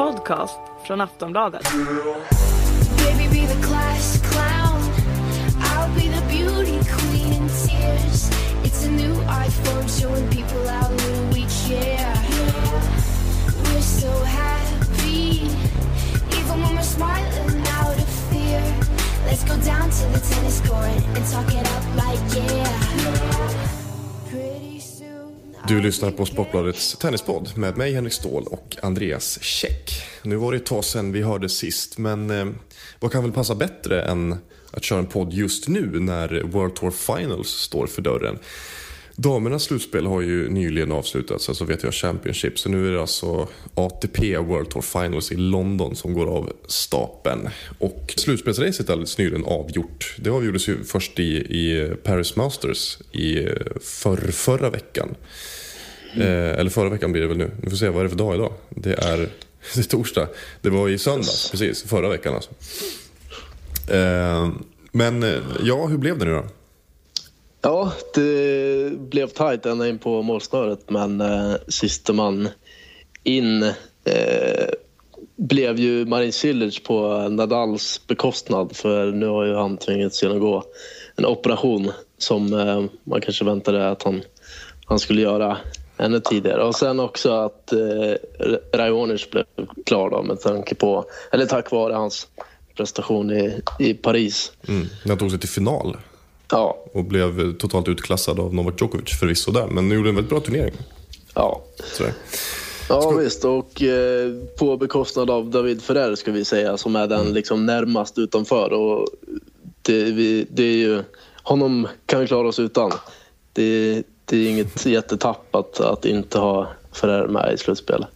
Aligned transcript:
podcast 0.00 0.60
från 0.86 1.00
Aftonbladet. 1.00 1.72
Baby, 2.96 3.28
be 3.30 3.46
the 3.54 3.66
class 3.66 4.22
clown. 4.30 4.80
I'll 5.60 5.94
be 5.94 6.08
the 6.08 6.22
beauty 6.28 6.78
queen 6.96 7.32
in 7.32 7.48
tears. 7.48 8.30
It's 8.64 8.86
a 8.86 8.90
new 8.90 9.14
iPhone 9.14 10.00
showing 10.00 10.28
people 10.28 10.60
little. 12.30 12.80
We're 13.64 13.82
so 13.82 14.24
happy, 14.24 15.50
even 16.38 16.62
when 16.62 16.74
we're 16.76 16.82
smiling 16.82 17.62
out 17.80 17.96
of 17.98 18.08
fear. 18.30 18.62
Let's 19.26 19.44
go 19.44 19.56
down 19.56 19.90
to 19.90 20.04
the 20.14 20.20
tennis 20.30 20.60
court 20.60 21.02
and 21.16 21.24
talk 21.32 21.54
it 21.54 21.66
up 21.76 21.84
like 21.96 22.20
yeah. 22.36 22.78
Pretty. 24.30 24.79
Du 25.68 25.80
lyssnar 25.80 26.10
på 26.10 26.26
Sportbladets 26.26 26.96
tennispodd 26.96 27.56
med 27.56 27.76
mig 27.76 27.92
Henrik 27.92 28.12
Ståhl 28.12 28.44
och 28.46 28.76
Andreas 28.82 29.42
Käck. 29.42 30.02
Nu 30.22 30.36
var 30.36 30.52
det 30.52 30.58
ett 30.58 30.66
tag 30.66 30.84
sedan 30.84 31.12
vi 31.12 31.22
hörde 31.22 31.48
sist, 31.48 31.98
men 31.98 32.30
eh, 32.30 32.46
vad 33.00 33.12
kan 33.12 33.22
väl 33.22 33.32
passa 33.32 33.54
bättre 33.54 34.02
än 34.02 34.36
att 34.70 34.84
köra 34.84 34.98
en 34.98 35.06
podd 35.06 35.32
just 35.32 35.68
nu 35.68 36.00
när 36.00 36.42
World 36.42 36.74
Tour 36.74 36.90
Finals 36.90 37.48
står 37.48 37.86
för 37.86 38.02
dörren? 38.02 38.38
Damernas 39.22 39.62
slutspel 39.62 40.06
har 40.06 40.20
ju 40.20 40.48
nyligen 40.48 40.92
avslutats, 40.92 41.48
alltså 41.48 41.64
vet 41.64 41.82
jag 41.82 41.94
Championship, 41.94 42.58
så 42.58 42.68
nu 42.68 42.88
är 42.88 42.92
det 42.92 43.00
alltså 43.00 43.48
ATP 43.74 44.38
World 44.38 44.70
Tour 44.70 44.82
Finals 44.82 45.32
i 45.32 45.36
London 45.36 45.96
som 45.96 46.14
går 46.14 46.26
av 46.26 46.52
stapeln. 46.66 47.48
Och 47.78 48.14
slutspelsracet 48.16 48.88
är 48.88 48.92
alldeles 48.92 49.18
nyligen 49.18 49.44
avgjort. 49.44 50.16
Det 50.18 50.30
avgjordes 50.30 50.68
ju 50.68 50.84
först 50.84 51.18
i, 51.18 51.36
i 51.36 51.92
Paris 52.04 52.36
Masters 52.36 52.98
i 53.12 53.44
eh, 53.44 53.52
för, 53.80 54.16
förra 54.16 54.70
veckan. 54.70 55.14
Eh, 56.16 56.58
eller 56.58 56.70
förra 56.70 56.88
veckan 56.88 57.12
blir 57.12 57.22
det 57.22 57.28
väl 57.28 57.36
nu. 57.36 57.50
Vi 57.62 57.70
får 57.70 57.76
se, 57.76 57.88
vad 57.88 58.00
är 58.00 58.04
det 58.04 58.10
för 58.10 58.16
dag 58.16 58.34
idag? 58.34 58.52
Det 58.68 58.92
är, 58.92 59.18
det 59.74 59.80
är 59.80 59.82
torsdag. 59.82 60.28
Det 60.60 60.70
var 60.70 60.88
i 60.88 60.98
söndags, 60.98 61.50
precis. 61.50 61.82
Förra 61.82 62.08
veckan 62.08 62.34
alltså. 62.34 62.50
Eh, 63.94 64.50
men 64.92 65.22
eh, 65.22 65.38
ja, 65.62 65.86
hur 65.86 65.98
blev 65.98 66.18
det 66.18 66.24
nu 66.24 66.32
då? 66.32 66.44
Ja, 67.62 67.92
det 68.14 68.92
blev 68.98 69.26
tajt 69.26 69.66
ända 69.66 69.88
in 69.88 69.98
på 69.98 70.22
målsnöret 70.22 70.90
men 70.90 71.20
eh, 71.20 71.54
sista 71.68 72.12
man 72.12 72.48
in 73.22 73.62
eh, 74.04 74.68
blev 75.36 75.78
ju 75.78 76.06
Marin 76.06 76.32
Cilic 76.32 76.82
på 76.82 77.28
Nadals 77.28 78.00
bekostnad 78.06 78.76
för 78.76 79.12
nu 79.12 79.26
har 79.26 79.44
ju 79.44 79.54
han 79.54 79.76
tvingats 79.76 80.22
genomgå 80.22 80.64
en 81.16 81.26
operation 81.26 81.92
som 82.18 82.52
eh, 82.52 82.84
man 83.04 83.20
kanske 83.20 83.44
väntade 83.44 83.90
att 83.90 84.02
han, 84.02 84.22
han 84.86 84.98
skulle 84.98 85.22
göra 85.22 85.56
ännu 86.00 86.20
tidigare. 86.20 86.64
Och 86.64 86.74
sen 86.74 87.00
också 87.00 87.32
att 87.32 87.72
eh, 87.72 87.78
Raonic 88.78 89.30
blev 89.30 89.44
klar 89.86 90.10
då 90.10 90.22
med 90.22 90.40
tanke 90.40 90.74
på, 90.74 91.04
eller 91.32 91.46
tack 91.46 91.70
vare 91.70 91.92
hans 91.94 92.26
prestation 92.76 93.30
i, 93.30 93.60
i 93.78 93.94
Paris. 93.94 94.52
Mm. 94.68 94.86
Han 95.08 95.18
tog 95.18 95.30
sig 95.30 95.40
till 95.40 95.48
final 95.48 95.96
Ja, 96.52 96.84
och 96.94 97.04
blev 97.04 97.56
totalt 97.58 97.88
utklassad 97.88 98.40
av 98.40 98.54
Novak 98.54 98.80
Djokovic 98.80 99.18
förvisso 99.18 99.50
där. 99.50 99.66
Men 99.66 99.90
gjorde 99.90 100.08
en 100.08 100.14
väldigt 100.14 100.30
bra 100.30 100.40
turnering. 100.40 100.74
ja. 101.34 101.62
Sådär. 101.92 102.12
Ja 102.88 103.10
visst 103.10 103.44
och 103.44 103.82
eh, 103.82 104.32
på 104.58 104.76
bekostnad 104.76 105.30
av 105.30 105.50
David 105.50 105.82
Ferrer 105.82 106.14
ska 106.14 106.32
vi 106.32 106.44
säga 106.44 106.76
som 106.76 106.96
är 106.96 107.06
den 107.06 107.32
liksom 107.32 107.66
närmast 107.66 108.18
utanför 108.18 108.72
och 108.72 109.08
det, 109.82 110.02
vi, 110.04 110.46
det 110.50 110.62
är 110.62 110.76
ju, 110.76 111.02
honom 111.42 111.88
kan 112.06 112.20
vi 112.20 112.26
klara 112.26 112.48
oss 112.48 112.58
utan. 112.58 112.92
Det, 113.52 114.02
det 114.30 114.36
är 114.36 114.50
inget 114.50 114.86
jättetapp 114.86 115.54
att, 115.54 115.80
att 115.80 116.04
inte 116.04 116.38
ha 116.38 116.68
Ferrer 116.92 117.28
med 117.28 117.54
i 117.54 117.58
slutspelet. 117.58 118.08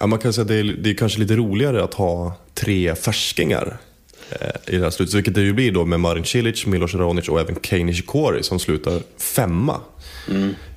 Ja, 0.00 0.06
man 0.06 0.18
kan 0.18 0.32
säga 0.32 0.42
att 0.42 0.48
det 0.48 0.54
är, 0.54 0.64
det 0.64 0.90
är 0.90 0.94
kanske 0.94 1.20
lite 1.20 1.36
roligare 1.36 1.84
att 1.84 1.94
ha 1.94 2.34
tre 2.54 2.94
färskingar 2.94 3.78
eh, 4.30 4.74
i 4.74 4.76
det 4.76 4.84
här 4.84 4.90
slutet. 4.90 5.14
Vilket 5.14 5.34
det 5.34 5.40
ju 5.40 5.52
blir 5.52 5.72
då 5.72 5.84
med 5.84 6.00
Marin 6.00 6.24
Cilic, 6.24 6.66
Milos 6.66 6.94
Raonic 6.94 7.28
och 7.28 7.40
även 7.40 7.56
Kei 7.62 7.84
Nishikori 7.84 8.42
som 8.42 8.58
slutar 8.58 9.00
femma 9.18 9.80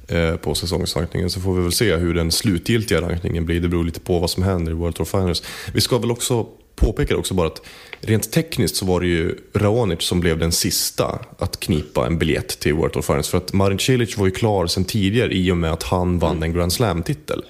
eh, 0.07 0.35
på 0.35 0.55
säsongsrankningen. 0.55 1.29
Så 1.29 1.39
får 1.39 1.53
vi 1.53 1.61
väl 1.61 1.71
se 1.71 1.95
hur 1.95 2.13
den 2.13 2.31
slutgiltiga 2.31 3.01
rankningen 3.01 3.45
blir. 3.45 3.59
Det 3.59 3.67
beror 3.67 3.83
lite 3.83 3.99
på 3.99 4.19
vad 4.19 4.29
som 4.29 4.43
händer 4.43 4.71
i 4.71 4.75
World 4.75 4.95
Tour 4.95 5.05
Finals. 5.05 5.43
Vi 5.73 5.81
ska 5.81 5.97
väl 5.97 6.11
också 6.11 6.47
påpekar 6.79 7.15
också 7.15 7.33
bara 7.33 7.47
att 7.47 7.61
rent 8.01 8.31
tekniskt 8.31 8.75
så 8.75 8.85
var 8.85 9.01
det 9.01 9.07
ju 9.07 9.35
Raonic 9.53 10.01
som 10.01 10.19
blev 10.19 10.39
den 10.39 10.51
sista 10.51 11.19
att 11.37 11.59
knipa 11.59 12.05
en 12.05 12.17
biljett 12.17 12.59
till 12.59 12.73
World 12.73 12.97
of 12.97 13.05
Finance 13.05 13.31
För 13.31 13.37
att 13.37 13.53
Marin 13.53 13.79
Cilic 13.79 14.17
var 14.17 14.25
ju 14.25 14.31
klar 14.31 14.67
sedan 14.67 14.85
tidigare 14.85 15.33
i 15.33 15.51
och 15.51 15.57
med 15.57 15.73
att 15.73 15.83
han 15.83 16.19
vann 16.19 16.43
en 16.43 16.53
Grand 16.53 16.73
Slam-titel. 16.73 17.43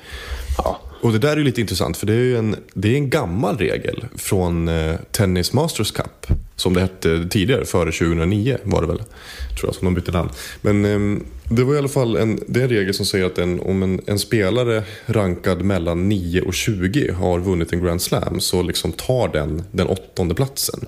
Ja, 0.57 0.79
och 1.01 1.11
det 1.11 1.19
där 1.19 1.31
är 1.31 1.37
ju 1.37 1.43
lite 1.43 1.61
intressant 1.61 1.97
för 1.97 2.07
det 2.07 2.13
är 2.13 2.17
ju 2.17 2.37
en, 2.37 2.55
det 2.73 2.89
är 2.89 2.95
en 2.95 3.09
gammal 3.09 3.57
regel 3.57 4.05
från 4.15 4.67
eh, 4.67 4.95
Tennis 5.11 5.53
Masters 5.53 5.91
Cup. 5.91 6.27
Som 6.55 6.73
det 6.73 6.81
hette 6.81 7.27
tidigare, 7.29 7.65
före 7.65 7.91
2009 7.91 8.57
var 8.63 8.81
det 8.81 8.87
väl. 8.87 8.97
Tror 8.97 9.69
jag, 9.69 9.75
som 9.75 9.85
de 9.85 9.93
bytte 9.93 10.11
namn. 10.11 10.29
Men 10.61 10.85
ehm, 10.85 11.23
det 11.49 11.63
var 11.63 11.75
i 11.75 11.77
alla 11.77 11.87
fall 11.87 12.15
en, 12.15 12.39
det 12.47 12.59
är 12.59 12.63
en 12.63 12.69
regel 12.69 12.93
som 12.93 13.05
säger 13.05 13.25
att 13.25 13.37
en, 13.37 13.59
om 13.59 13.83
en, 13.83 14.01
en 14.05 14.19
spelare 14.19 14.83
rankad 15.05 15.61
mellan 15.61 16.09
9 16.09 16.41
och 16.41 16.53
20 16.53 17.11
har 17.11 17.39
vunnit 17.39 17.73
en 17.73 17.83
Grand 17.83 18.01
Slam 18.01 18.39
så 18.39 18.61
liksom 18.61 18.91
tar 18.91 19.27
den 19.27 19.63
den 19.71 19.87
åttonde 19.87 20.35
platsen. 20.35 20.79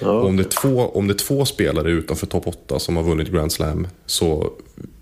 Och 0.00 0.24
om, 0.24 0.36
det 0.36 0.42
är 0.42 0.48
två, 0.48 0.90
om 0.94 1.08
det 1.08 1.14
två 1.14 1.44
spelare 1.44 1.90
utanför 1.90 2.26
topp 2.26 2.46
8 2.46 2.78
som 2.78 2.96
har 2.96 3.02
vunnit 3.02 3.28
Grand 3.28 3.52
Slam 3.52 3.86
så 4.06 4.52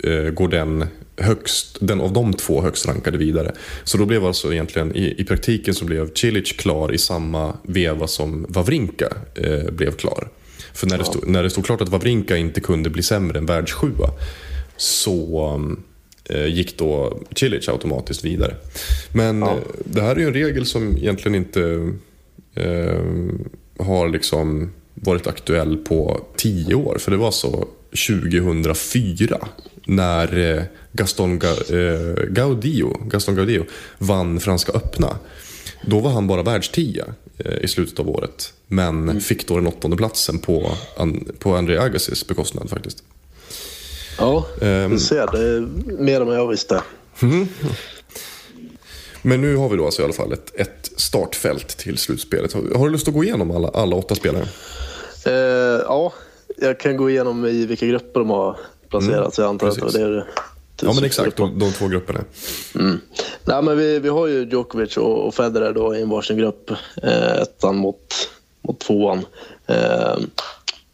eh, 0.04 0.30
går 0.30 0.48
den, 0.48 0.86
högst, 1.18 1.76
den 1.80 2.00
av 2.00 2.12
de 2.12 2.34
två 2.34 2.62
högst 2.62 2.86
rankade 2.86 3.18
vidare. 3.18 3.52
Så 3.84 3.98
då 3.98 4.06
blev 4.06 4.26
alltså 4.26 4.52
egentligen, 4.52 4.96
i, 4.96 5.14
i 5.18 5.24
praktiken 5.24 5.74
så 5.74 5.84
blev 5.84 6.12
Cilic 6.14 6.52
klar 6.52 6.92
i 6.92 6.98
samma 6.98 7.56
veva 7.62 8.06
som 8.06 8.46
Wawrinka 8.48 9.08
eh, 9.34 9.70
blev 9.70 9.92
klar. 9.92 10.28
För 10.72 10.86
när 10.86 10.98
det, 10.98 11.04
stod, 11.04 11.28
när 11.28 11.42
det 11.42 11.50
stod 11.50 11.66
klart 11.66 11.80
att 11.80 11.88
Wawrinka 11.88 12.36
inte 12.36 12.60
kunde 12.60 12.90
bli 12.90 13.02
sämre 13.02 13.38
än 13.38 13.46
världssjua 13.46 14.10
så 14.76 15.60
eh, 16.24 16.46
gick 16.46 16.78
då 16.78 17.18
Cilic 17.36 17.68
automatiskt 17.68 18.24
vidare. 18.24 18.54
Men 19.12 19.42
eh, 19.42 19.56
det 19.84 20.02
här 20.02 20.16
är 20.16 20.20
ju 20.20 20.26
en 20.26 20.34
regel 20.34 20.66
som 20.66 20.96
egentligen 20.96 21.34
inte 21.34 21.92
eh, 22.54 23.02
har 23.78 24.08
liksom 24.08 24.72
varit 24.94 25.26
aktuell 25.26 25.76
på 25.76 26.20
tio 26.36 26.74
år. 26.74 26.96
För 26.98 27.10
det 27.10 27.16
var 27.16 27.30
så 27.30 27.68
2004 28.08 29.48
när 29.88 30.38
eh, 30.56 30.62
Gaston 30.92 31.40
Ga- 31.40 31.74
eh, 31.74 32.24
Gaudio, 32.30 32.96
Gaston 33.04 33.34
Gaudio 33.34 33.64
vann 33.98 34.40
Franska 34.40 34.72
öppna. 34.72 35.18
Då 35.82 36.00
var 36.00 36.10
han 36.10 36.26
bara 36.26 36.42
världstia 36.42 37.04
eh, 37.38 37.58
i 37.64 37.68
slutet 37.68 37.98
av 37.98 38.08
året. 38.08 38.52
Men 38.66 39.20
fick 39.20 39.48
då 39.48 39.54
den 39.56 39.66
åttonde 39.66 39.96
platsen 39.96 40.38
på, 40.38 40.70
på 41.38 41.54
André 41.56 41.78
Agassis 41.78 42.26
bekostnad 42.26 42.70
faktiskt. 42.70 43.02
ja 44.18 44.46
Ehm. 44.62 44.90
du 44.90 44.98
ser. 44.98 45.26
Det 45.32 45.38
är 45.48 45.60
mer 46.02 46.20
än 46.20 46.26
vad 46.26 46.36
jag 46.36 46.48
visste. 46.48 46.82
Men 49.22 49.40
nu 49.40 49.56
har 49.56 49.68
vi 49.68 49.76
då 49.76 49.84
alltså 49.84 50.02
i 50.02 50.04
alla 50.04 50.14
fall 50.14 50.32
ett, 50.32 50.54
ett 50.54 50.90
startfält 50.96 51.68
till 51.68 51.98
slutspelet. 51.98 52.52
Har, 52.52 52.62
har 52.78 52.86
du 52.86 52.92
lust 52.92 53.08
att 53.08 53.14
gå 53.14 53.24
igenom 53.24 53.50
alla, 53.50 53.68
alla 53.68 53.96
åtta 53.96 54.14
spelare? 54.14 54.46
Eh, 55.26 55.32
ja, 55.86 56.12
jag 56.56 56.80
kan 56.80 56.96
gå 56.96 57.10
igenom 57.10 57.46
i 57.46 57.66
vilka 57.66 57.86
grupper 57.86 58.20
de 58.20 58.30
har 58.30 58.56
placerats. 58.88 59.38
jag 59.38 59.48
antar 59.48 59.68
att 59.68 59.74
det 59.74 59.80
var 59.80 59.86
precis. 59.86 60.00
det 60.00 60.14
du 60.14 60.24
Ja 60.82 60.92
men 60.92 61.04
exakt, 61.04 61.36
de, 61.36 61.58
de 61.58 61.72
två 61.72 61.88
grupperna. 61.88 62.20
Nej, 63.44 63.62
men 63.62 63.78
vi, 63.78 63.98
vi 63.98 64.08
har 64.08 64.26
ju 64.26 64.48
Djokovic 64.50 64.96
och, 64.96 65.26
och 65.26 65.34
Federer 65.34 65.72
då 65.72 65.96
i 65.96 66.02
en 66.02 66.08
varsin 66.08 66.36
grupp. 66.36 66.70
Eh, 67.02 67.32
ettan 67.32 67.76
mot, 67.76 68.30
mot 68.62 68.80
tvåan. 68.80 69.26
Eh, 69.66 70.16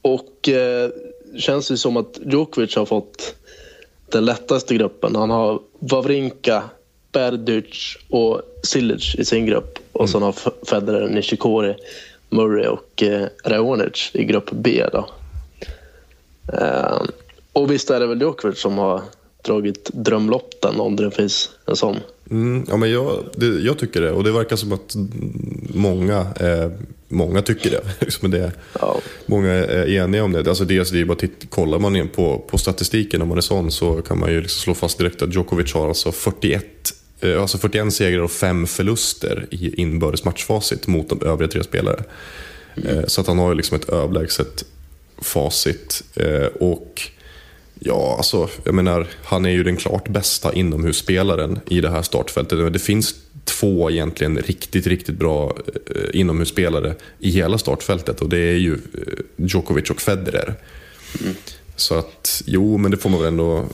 och 0.02 0.48
eh, 0.48 0.90
känns 1.36 1.68
det 1.68 1.76
som 1.76 1.96
att 1.96 2.18
Djokovic 2.26 2.76
har 2.76 2.86
fått 2.86 3.34
den 4.08 4.24
lättaste 4.24 4.74
gruppen. 4.74 5.16
Han 5.16 5.30
har 5.30 5.60
Wawrinka, 5.78 6.62
Berdych 7.12 7.96
och 8.10 8.42
Cilic 8.62 9.14
i 9.14 9.24
sin 9.24 9.46
grupp. 9.46 9.78
Och 9.92 10.10
sen 10.10 10.22
har 10.22 10.34
Federer, 10.66 11.08
Nishikori, 11.08 11.74
Murray 12.28 12.66
och 12.66 13.02
eh, 13.02 13.26
Raonic 13.44 14.10
i 14.12 14.24
grupp 14.24 14.50
B. 14.50 14.84
Då. 14.92 15.08
Och 17.54 17.70
visst 17.70 17.90
är 17.90 18.00
det 18.00 18.06
väl 18.06 18.20
Djokovic 18.20 18.58
som 18.58 18.78
har 18.78 19.02
dragit 19.44 19.90
drömlotten 19.92 20.80
om 20.80 20.96
det 20.96 21.10
finns 21.10 21.50
en 21.66 21.76
sån. 21.76 21.96
Mm, 22.30 22.66
ja, 22.68 22.76
men 22.76 22.90
jag, 22.90 23.24
det, 23.36 23.46
jag 23.46 23.78
tycker 23.78 24.00
det 24.00 24.10
och 24.10 24.24
det 24.24 24.32
verkar 24.32 24.56
som 24.56 24.72
att 24.72 24.94
många, 25.74 26.18
eh, 26.40 26.70
många 27.08 27.42
tycker 27.42 27.70
det. 27.70 27.80
Liksom 28.04 28.30
det 28.30 28.52
Ja. 28.80 29.00
Många 29.26 29.50
är 29.50 29.88
eniga 29.88 30.24
om 30.24 30.32
det. 30.32 30.48
Alltså 30.48 30.64
dels 30.64 30.90
det 30.90 31.00
är 31.00 31.04
bara 31.04 31.12
att 31.12 31.18
titta, 31.18 31.46
kollar 31.46 31.78
man 31.78 31.96
in 31.96 32.08
på, 32.08 32.44
på 32.50 32.58
statistiken 32.58 33.22
om 33.22 33.28
man 33.28 33.36
är 33.36 33.42
sån 33.42 33.70
så 33.70 34.02
kan 34.02 34.18
man 34.18 34.32
ju 34.32 34.40
liksom 34.40 34.60
slå 34.60 34.74
fast 34.74 34.98
direkt 34.98 35.22
att 35.22 35.34
Djokovic 35.34 35.74
har 35.74 35.88
alltså 35.88 36.12
41, 36.12 36.64
eh, 37.20 37.40
alltså 37.40 37.58
41 37.58 37.94
segrar 37.94 38.22
och 38.22 38.30
5 38.30 38.66
förluster 38.66 39.46
i 39.50 39.80
inbördes 39.80 40.24
matchfacit 40.24 40.86
mot 40.86 41.08
de 41.08 41.22
övriga 41.26 41.50
tre 41.50 41.64
spelare. 41.64 42.04
Eh, 42.76 43.04
så 43.06 43.20
att 43.20 43.26
han 43.26 43.38
har 43.38 43.48
ju 43.48 43.54
liksom 43.54 43.76
ett 43.76 43.88
överlägset 43.88 44.64
facit. 45.18 46.02
Eh, 46.14 46.46
och 46.46 47.02
Ja, 47.86 48.14
alltså, 48.16 48.48
jag 48.64 48.74
menar, 48.74 49.06
han 49.24 49.46
är 49.46 49.50
ju 49.50 49.62
den 49.62 49.76
klart 49.76 50.08
bästa 50.08 50.52
inomhusspelaren 50.52 51.60
i 51.66 51.80
det 51.80 51.90
här 51.90 52.02
startfältet. 52.02 52.72
Det 52.72 52.78
finns 52.78 53.14
två 53.44 53.90
egentligen 53.90 54.38
riktigt, 54.38 54.86
riktigt 54.86 55.18
bra 55.18 55.56
eh, 55.66 56.20
inomhusspelare 56.20 56.94
i 57.18 57.30
hela 57.30 57.58
startfältet 57.58 58.20
och 58.20 58.28
det 58.28 58.38
är 58.38 58.56
ju 58.56 58.72
eh, 58.72 58.78
Djokovic 59.36 59.90
och 59.90 60.00
Federer. 60.00 60.54
Så 61.76 61.94
att, 61.94 62.42
jo, 62.46 62.78
men 62.78 62.90
det 62.90 62.96
får 62.96 63.10
man 63.10 63.20
väl 63.20 63.28
ändå, 63.28 63.64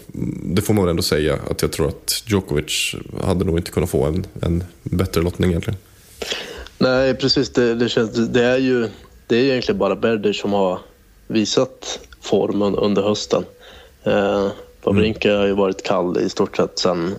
det 0.44 0.62
får 0.62 0.74
man 0.74 0.84
väl 0.84 0.90
ändå 0.90 1.02
säga 1.02 1.38
att 1.50 1.62
jag 1.62 1.72
tror 1.72 1.88
att 1.88 2.22
Djokovic 2.26 2.94
hade 3.24 3.44
nog 3.44 3.58
inte 3.58 3.70
kunnat 3.70 3.90
få 3.90 4.04
en, 4.04 4.26
en 4.40 4.64
bättre 4.82 5.22
lottning 5.22 5.50
egentligen. 5.50 5.78
Nej, 6.78 7.14
precis. 7.14 7.50
Det, 7.50 7.74
det, 7.74 7.88
känns, 7.88 8.10
det, 8.10 8.44
är 8.44 8.58
ju, 8.58 8.88
det 9.26 9.36
är 9.36 9.40
ju 9.40 9.50
egentligen 9.50 9.78
bara 9.78 9.96
Berder 9.96 10.32
som 10.32 10.52
har 10.52 10.78
visat 11.26 12.00
formen 12.20 12.74
under 12.74 13.02
hösten. 13.02 13.44
Eh, 14.04 14.48
Wawrinka 14.82 15.36
har 15.36 15.46
ju 15.46 15.52
varit 15.52 15.82
kall 15.82 16.18
i 16.18 16.28
stort 16.28 16.56
sett 16.56 16.78
sen 16.78 17.14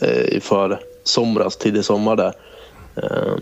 eh, 0.00 0.20
i 0.20 0.40
för 0.40 0.80
somras, 1.04 1.56
tidig 1.56 1.84
sommar 1.84 2.16
där. 2.16 2.32
Eh, 2.96 3.34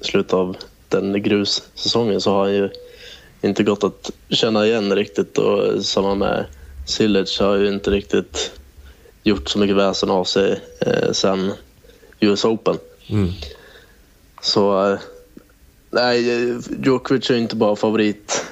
slutet 0.00 0.32
av 0.32 0.56
den 0.88 1.22
grussäsongen 1.22 2.20
så 2.20 2.30
har 2.30 2.44
han 2.44 2.54
ju 2.54 2.70
inte 3.42 3.62
gått 3.62 3.84
att 3.84 4.10
känna 4.28 4.66
igen 4.66 4.94
riktigt 4.94 5.38
och 5.38 5.84
samma 5.84 6.14
med 6.14 6.44
Silic 6.86 7.40
har 7.40 7.56
ju 7.56 7.68
inte 7.68 7.90
riktigt 7.90 8.52
gjort 9.22 9.48
så 9.48 9.58
mycket 9.58 9.76
väsen 9.76 10.10
av 10.10 10.24
sig 10.24 10.60
eh, 10.80 11.12
sen 11.12 11.52
US 12.20 12.44
Open. 12.44 12.78
Så 14.42 14.90
eh, 14.92 14.98
nej, 15.90 16.22
Djokovic 16.84 17.30
är 17.30 17.34
ju 17.34 17.40
inte 17.40 17.56
bara 17.56 17.76
favorit 17.76 18.44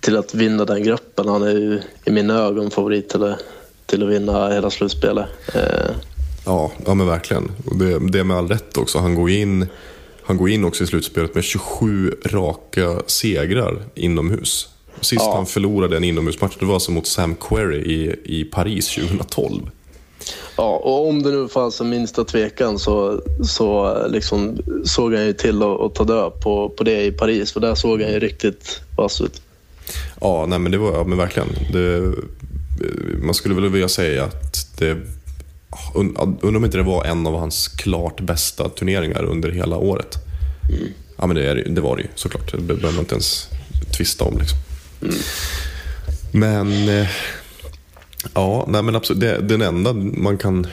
till 0.00 0.16
att 0.16 0.34
vinna 0.34 0.64
den 0.64 0.82
gruppen. 0.82 1.28
Han 1.28 1.42
är 1.42 1.50
ju 1.50 1.80
i 2.04 2.10
mina 2.10 2.38
ögon 2.38 2.70
favorit 2.70 3.08
till 3.08 3.24
att, 3.24 3.38
till 3.86 4.02
att 4.02 4.08
vinna 4.08 4.50
hela 4.50 4.70
slutspelet. 4.70 5.26
Eh, 5.54 5.90
Ja, 6.46 6.72
ja 6.86 6.94
men 6.94 7.06
verkligen. 7.06 7.50
Och 7.66 7.76
det, 7.76 8.10
det 8.12 8.18
är 8.20 8.24
med 8.24 8.36
all 8.36 8.48
rätt 8.48 8.76
också. 8.76 8.98
Han 8.98 9.14
går, 9.14 9.30
in, 9.30 9.66
han 10.22 10.36
går 10.36 10.50
in 10.50 10.64
också 10.64 10.84
i 10.84 10.86
slutspelet 10.86 11.34
med 11.34 11.44
27 11.44 12.14
raka 12.26 13.02
segrar 13.06 13.82
inomhus. 13.94 14.68
Sist 15.00 15.22
Ja. 15.26 15.34
han 15.34 15.46
förlorade 15.46 15.96
en 15.96 16.04
inomhusmatch 16.04 16.56
det 16.60 16.66
var 16.66 16.74
alltså 16.74 16.90
mot 16.92 17.06
Sam 17.06 17.34
Querrey 17.34 17.80
i, 17.80 18.16
i 18.24 18.44
Paris 18.44 18.94
2012. 18.94 19.70
Ja, 20.56 20.76
och 20.76 21.08
om 21.08 21.22
det 21.22 21.30
nu 21.30 21.48
fanns 21.48 21.80
en 21.80 21.88
minsta 21.88 22.24
tvekan 22.24 22.78
så, 22.78 23.22
så 23.44 23.96
liksom 24.08 24.58
såg 24.84 25.14
han 25.14 25.26
ju 25.26 25.32
till 25.32 25.62
att, 25.62 25.80
att 25.80 25.94
ta 25.94 26.04
död 26.04 26.32
på, 26.42 26.68
på 26.68 26.84
det 26.84 27.04
i 27.04 27.12
Paris. 27.12 27.52
För 27.52 27.60
där 27.60 27.74
såg 27.74 28.02
han 28.02 28.12
ju 28.12 28.18
riktigt 28.18 28.80
vass 28.96 29.20
ut. 29.20 29.42
Ja, 30.20 30.46
nej 30.48 30.58
men 30.58 30.72
det 30.72 30.78
var 30.78 30.92
ja, 30.92 31.04
men 31.04 31.18
verkligen. 31.18 31.48
Det, 31.72 31.96
eh, 31.96 32.12
man 33.22 33.34
skulle 33.34 33.54
väl 33.54 33.68
vilja 33.68 33.88
säga 33.88 34.24
att 34.24 34.78
det 34.78 34.96
und- 35.94 36.38
undrar 36.42 36.56
om 36.56 36.64
inte 36.64 36.76
det 36.76 36.82
var 36.82 37.04
en 37.04 37.26
av 37.26 37.38
hans 37.38 37.68
klart 37.68 38.20
bästa 38.20 38.68
turneringar 38.68 39.24
under 39.24 39.50
hela 39.50 39.76
året. 39.76 40.16
Ja, 41.18 41.26
men 41.26 41.36
det, 41.36 41.50
är, 41.50 41.54
det 41.68 41.80
var 41.80 41.96
det 41.96 42.02
ju 42.02 42.08
såklart. 42.14 42.52
Det 42.52 42.58
behöver 42.58 42.92
man 42.92 43.00
inte 43.00 43.14
ens 43.14 43.48
tvista 43.96 44.24
om. 44.24 44.38
Liksom. 44.38 44.58
Men, 46.32 46.88
eh, 46.88 47.08
ja, 48.34 48.64
nej 48.68 48.82
men 48.82 48.96
absolut. 48.96 49.20
Det, 49.20 49.38
den 49.38 49.62
enda 49.62 49.92
man 49.92 50.38
kan 50.38 50.66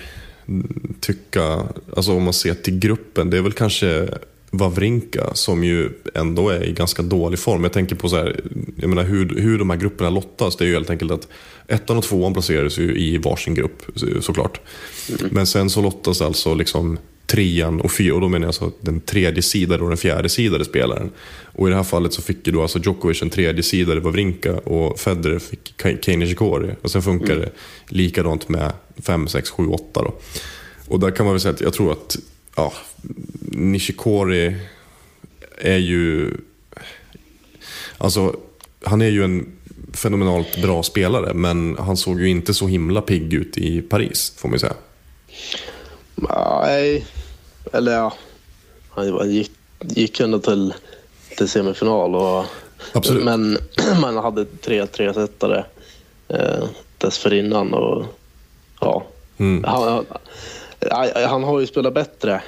tycka, 1.02 1.64
alltså 1.96 2.14
om 2.16 2.24
man 2.24 2.34
ser 2.34 2.54
till 2.54 2.80
gruppen, 2.80 3.30
det 3.30 3.38
är 3.38 3.42
väl 3.42 3.52
kanske 3.52 4.08
Wawrinka 4.52 5.34
som 5.34 5.64
ju 5.64 5.90
ändå 6.16 6.50
är 6.50 6.64
i 6.64 6.72
ganska 6.72 7.02
dålig 7.02 7.40
form. 7.40 7.64
Jag 7.64 7.74
tänker 7.74 7.96
på 7.96 8.10
så 8.10 8.16
här, 8.16 8.42
jag 8.82 8.90
menar 8.90 9.04
hur, 9.04 9.42
hur 9.42 9.60
de 9.60 9.70
här 9.70 9.78
grupperna 9.78 10.10
lottas. 10.10 10.56
Det 10.58 10.64
är 10.64 10.68
ju 10.68 10.74
helt 10.74 10.90
enkelt 10.90 11.12
att 11.12 11.28
ettan 11.68 11.98
och 11.98 12.04
tvåan 12.04 12.34
placeras 12.34 12.78
ju 12.80 12.98
i 12.98 13.18
varsin 13.18 13.54
grupp 13.54 13.82
så- 13.96 14.22
såklart. 14.22 14.60
Men 15.32 15.48
sen 15.48 15.70
så 15.70 15.82
lottas 15.82 16.22
alltså 16.22 16.54
liksom 16.54 16.98
trean 17.26 17.82
och 17.82 17.92
fyra, 17.92 18.16
och 18.16 18.22
då 18.22 18.30
menar 18.30 18.44
jag 18.46 18.50
alltså 18.50 18.72
den 18.82 19.02
tredje 19.02 19.42
sidade 19.44 19.84
och 19.84 19.90
den 19.90 19.98
fjärde 19.98 20.30
sidade 20.30 20.66
spelaren. 20.66 21.10
Och 21.44 21.68
i 21.68 21.70
det 21.70 21.76
här 21.78 21.84
fallet 21.84 22.14
så 22.14 22.22
fick 22.22 22.48
ju 22.48 22.54
då 22.54 22.62
alltså 22.62 22.80
Djokovic 22.80 23.22
en 23.22 23.30
tredje 23.30 23.64
sidade 23.64 24.00
Wawrinka 24.02 24.54
och 24.58 25.00
Federer 25.00 25.40
fick 25.40 25.74
Kei 26.06 26.18
Nishikori. 26.18 26.72
Och 26.82 26.92
sen 26.92 27.02
funkar 27.02 27.36
det 27.36 27.50
likadant 27.90 28.50
med 28.50 28.72
5, 29.04 29.28
6, 29.28 29.50
7, 29.50 29.68
8 29.68 30.02
då. 30.04 30.14
Och 30.88 31.00
där 31.00 31.12
kan 31.12 31.26
man 31.26 31.34
väl 31.36 31.42
säga 31.42 31.54
att 31.54 31.62
jag 31.62 31.74
tror 31.74 31.92
att 31.92 32.18
ja, 32.56 32.74
Nishikori 33.52 34.56
är 35.58 35.78
ju... 35.78 36.32
Alltså, 37.98 38.36
han 38.84 39.02
är 39.02 39.10
ju 39.10 39.24
en 39.24 39.58
fenomenalt 39.94 40.62
bra 40.62 40.84
spelare, 40.84 41.34
men 41.34 41.78
han 41.80 41.98
såg 41.98 42.22
ju 42.22 42.30
inte 42.30 42.54
så 42.54 42.68
himla 42.68 43.02
pigg 43.02 43.34
ut 43.34 43.58
i 43.58 43.82
Paris, 43.82 44.34
får 44.38 44.50
man 44.50 44.56
ju 44.56 44.60
säga. 44.60 44.74
Nej, 46.16 47.06
eller 47.74 47.92
ja. 47.92 48.14
Han 48.90 49.32
gick, 49.32 49.52
gick 49.80 50.20
ändå 50.20 50.40
till, 50.40 50.74
till 51.38 51.50
semifinal. 51.50 52.16
Och, 52.16 52.46
Absolut. 52.94 53.24
Men 53.24 53.58
man 54.02 54.18
hade 54.18 54.46
tre 54.46 54.88
tresetare 54.88 55.66
eh, 56.28 56.64
dessförinnan. 56.98 57.74
Och, 57.74 58.06
ja. 58.80 59.06
Mm. 59.38 59.64
han, 59.64 60.06
han, 60.92 61.08
han 61.30 61.44
har 61.44 61.60
ju 61.60 61.68
spelat 61.68 61.94
bättre 61.94 62.42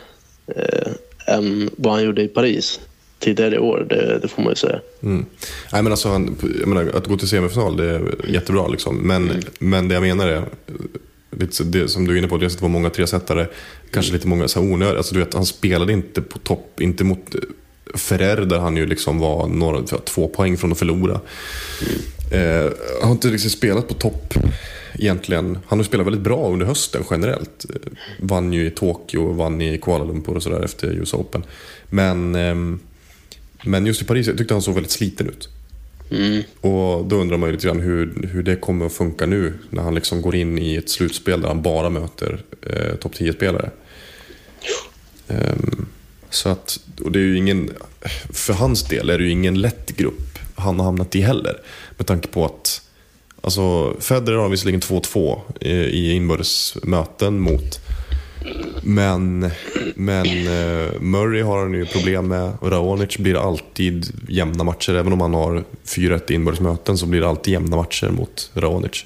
eh, 0.48 0.92
än 1.28 1.70
vad 1.78 1.94
han 1.94 2.04
gjorde 2.04 2.22
i 2.22 2.28
Paris 2.28 2.80
tidigare 3.20 3.56
i 3.56 3.60
år. 3.60 3.86
Det, 3.90 4.20
det 4.22 4.28
får 4.28 4.42
man 4.42 4.52
ju 4.52 4.56
säga. 4.56 4.80
Mm. 5.04 5.26
Nej, 5.74 5.84
men 5.84 5.92
alltså, 5.92 6.10
han, 6.10 6.36
jag 6.60 6.68
menar, 6.68 6.92
att 6.94 7.08
gå 7.08 7.18
till 7.18 7.28
semifinal 7.28 7.78
det 7.78 7.86
är 7.86 8.16
jättebra. 8.28 8.68
Liksom. 8.68 8.98
Men, 8.98 9.32
men 9.60 9.88
det 9.88 9.94
jag 9.94 10.02
menar 10.02 10.28
är, 10.28 10.44
lite, 11.32 11.64
det, 11.64 11.88
som 11.88 12.08
du 12.08 12.14
är 12.14 12.18
inne 12.18 12.28
på, 12.28 12.38
dels 12.38 12.54
att 12.54 12.60
det 12.60 12.64
var 12.64 12.70
många 12.70 12.90
tresetare, 12.90 13.48
kanske 13.92 14.14
lite 14.14 14.28
många 14.28 14.48
så 14.48 14.62
här 14.62 14.74
onödiga. 14.74 14.98
Alltså, 14.98 15.14
du 15.14 15.20
vet, 15.20 15.34
han 15.34 15.46
spelade 15.46 15.94
inte 15.94 16.22
på 16.22 16.40
topp, 16.40 16.82
inte 16.82 17.04
mot 17.04 17.36
eh, 17.36 17.42
Ferrer 17.96 18.46
där 18.46 18.60
han 18.60 18.78
ju 18.78 18.86
liksom 18.86 19.20
var 19.20 19.48
några, 19.48 19.82
två 19.84 20.28
poäng 20.28 20.58
från 20.58 20.72
att 20.72 20.80
förlora. 20.80 21.20
Eh, 22.32 22.72
han 23.00 23.08
har 23.08 23.12
inte 23.12 23.28
riktigt 23.28 23.52
spelat 23.52 23.88
på 23.88 23.94
topp 23.94 24.34
egentligen. 24.94 25.60
Han 25.68 25.80
har 25.80 25.84
spelat 25.84 26.08
väldigt 26.08 26.24
bra 26.24 26.50
under 26.50 26.66
hösten 26.66 27.04
generellt. 27.12 27.66
Eh, 27.70 27.92
Vann 28.20 28.54
ju 28.54 28.66
i 28.66 28.72
Tokyo, 28.72 29.32
vann 29.32 29.62
i 29.62 29.78
Kuala 29.78 30.04
Lumpur 30.04 30.36
och 30.36 30.44
sådär 30.44 30.62
efter 30.62 30.88
US 30.88 31.14
Open. 31.14 31.44
Men, 31.90 32.36
ehm, 32.36 32.80
men 33.64 33.86
just 33.86 34.02
i 34.02 34.06
Paris 34.06 34.28
jag 34.28 34.38
tyckte 34.38 34.54
han 34.54 34.62
såg 34.62 34.74
väldigt 34.74 34.92
sliten 34.92 35.30
ut. 35.30 35.50
Och 36.62 37.06
då 37.06 37.16
undrar 37.16 37.38
man 37.38 37.50
ju 37.50 37.56
lite 37.56 37.68
grann 37.68 37.80
hur, 37.80 38.28
hur 38.32 38.44
det 38.44 38.56
kommer 38.56 38.86
att 38.86 38.94
funka 38.94 39.26
nu 39.26 39.54
när 39.70 39.82
han 39.82 39.96
liksom 39.96 40.22
går 40.22 40.36
in 40.36 40.58
i 40.58 40.76
ett 40.76 40.90
slutspel 40.90 41.42
där 41.42 41.48
han 41.48 41.62
bara 41.62 41.90
möter 41.90 42.44
eh, 42.62 42.96
topp 42.96 43.14
10-spelare. 43.16 43.70
Ehm, 45.28 45.86
så 46.30 46.50
att, 46.50 46.80
och 47.04 47.12
det 47.12 47.20
är 47.20 47.24
ju 47.24 47.38
ingen, 47.38 47.72
för 48.34 48.54
hans 48.54 48.84
del 48.84 49.10
är 49.10 49.18
det 49.18 49.24
ju 49.24 49.30
ingen 49.30 49.62
lätt 49.62 49.96
grupp 49.98 50.40
han 50.56 50.80
har 50.80 50.86
hamnat 50.86 51.16
i 51.16 51.22
heller. 51.22 51.62
Med 51.98 52.08
tanke 52.08 52.28
på 52.28 52.46
att 52.46 52.82
alltså, 53.42 53.96
Federer 54.00 54.38
har 54.38 54.50
visserligen 54.50 54.82
2-2 54.82 55.40
i, 55.62 55.72
i 55.72 56.12
inbördes 56.12 56.78
möten 56.84 57.40
mot 57.40 57.80
men, 58.84 59.50
men 59.96 60.26
eh, 60.28 61.02
Murray 61.02 61.42
har 61.42 61.60
han 61.60 61.74
ju 61.74 61.86
problem 61.86 62.28
med. 62.28 62.54
Raonic 62.62 63.18
blir 63.18 63.48
alltid 63.48 64.06
jämna 64.30 64.64
matcher. 64.64 64.94
Även 64.94 65.14
om 65.14 65.22
han 65.22 65.34
har 65.34 65.64
4-1 65.86 66.32
inbördes 66.32 66.60
möten 66.62 66.98
så 66.98 67.06
blir 67.06 67.22
det 67.22 67.28
alltid 67.28 67.54
jämna 67.54 67.76
matcher 67.76 68.10
mot 68.10 68.52
Raonic. 68.54 69.06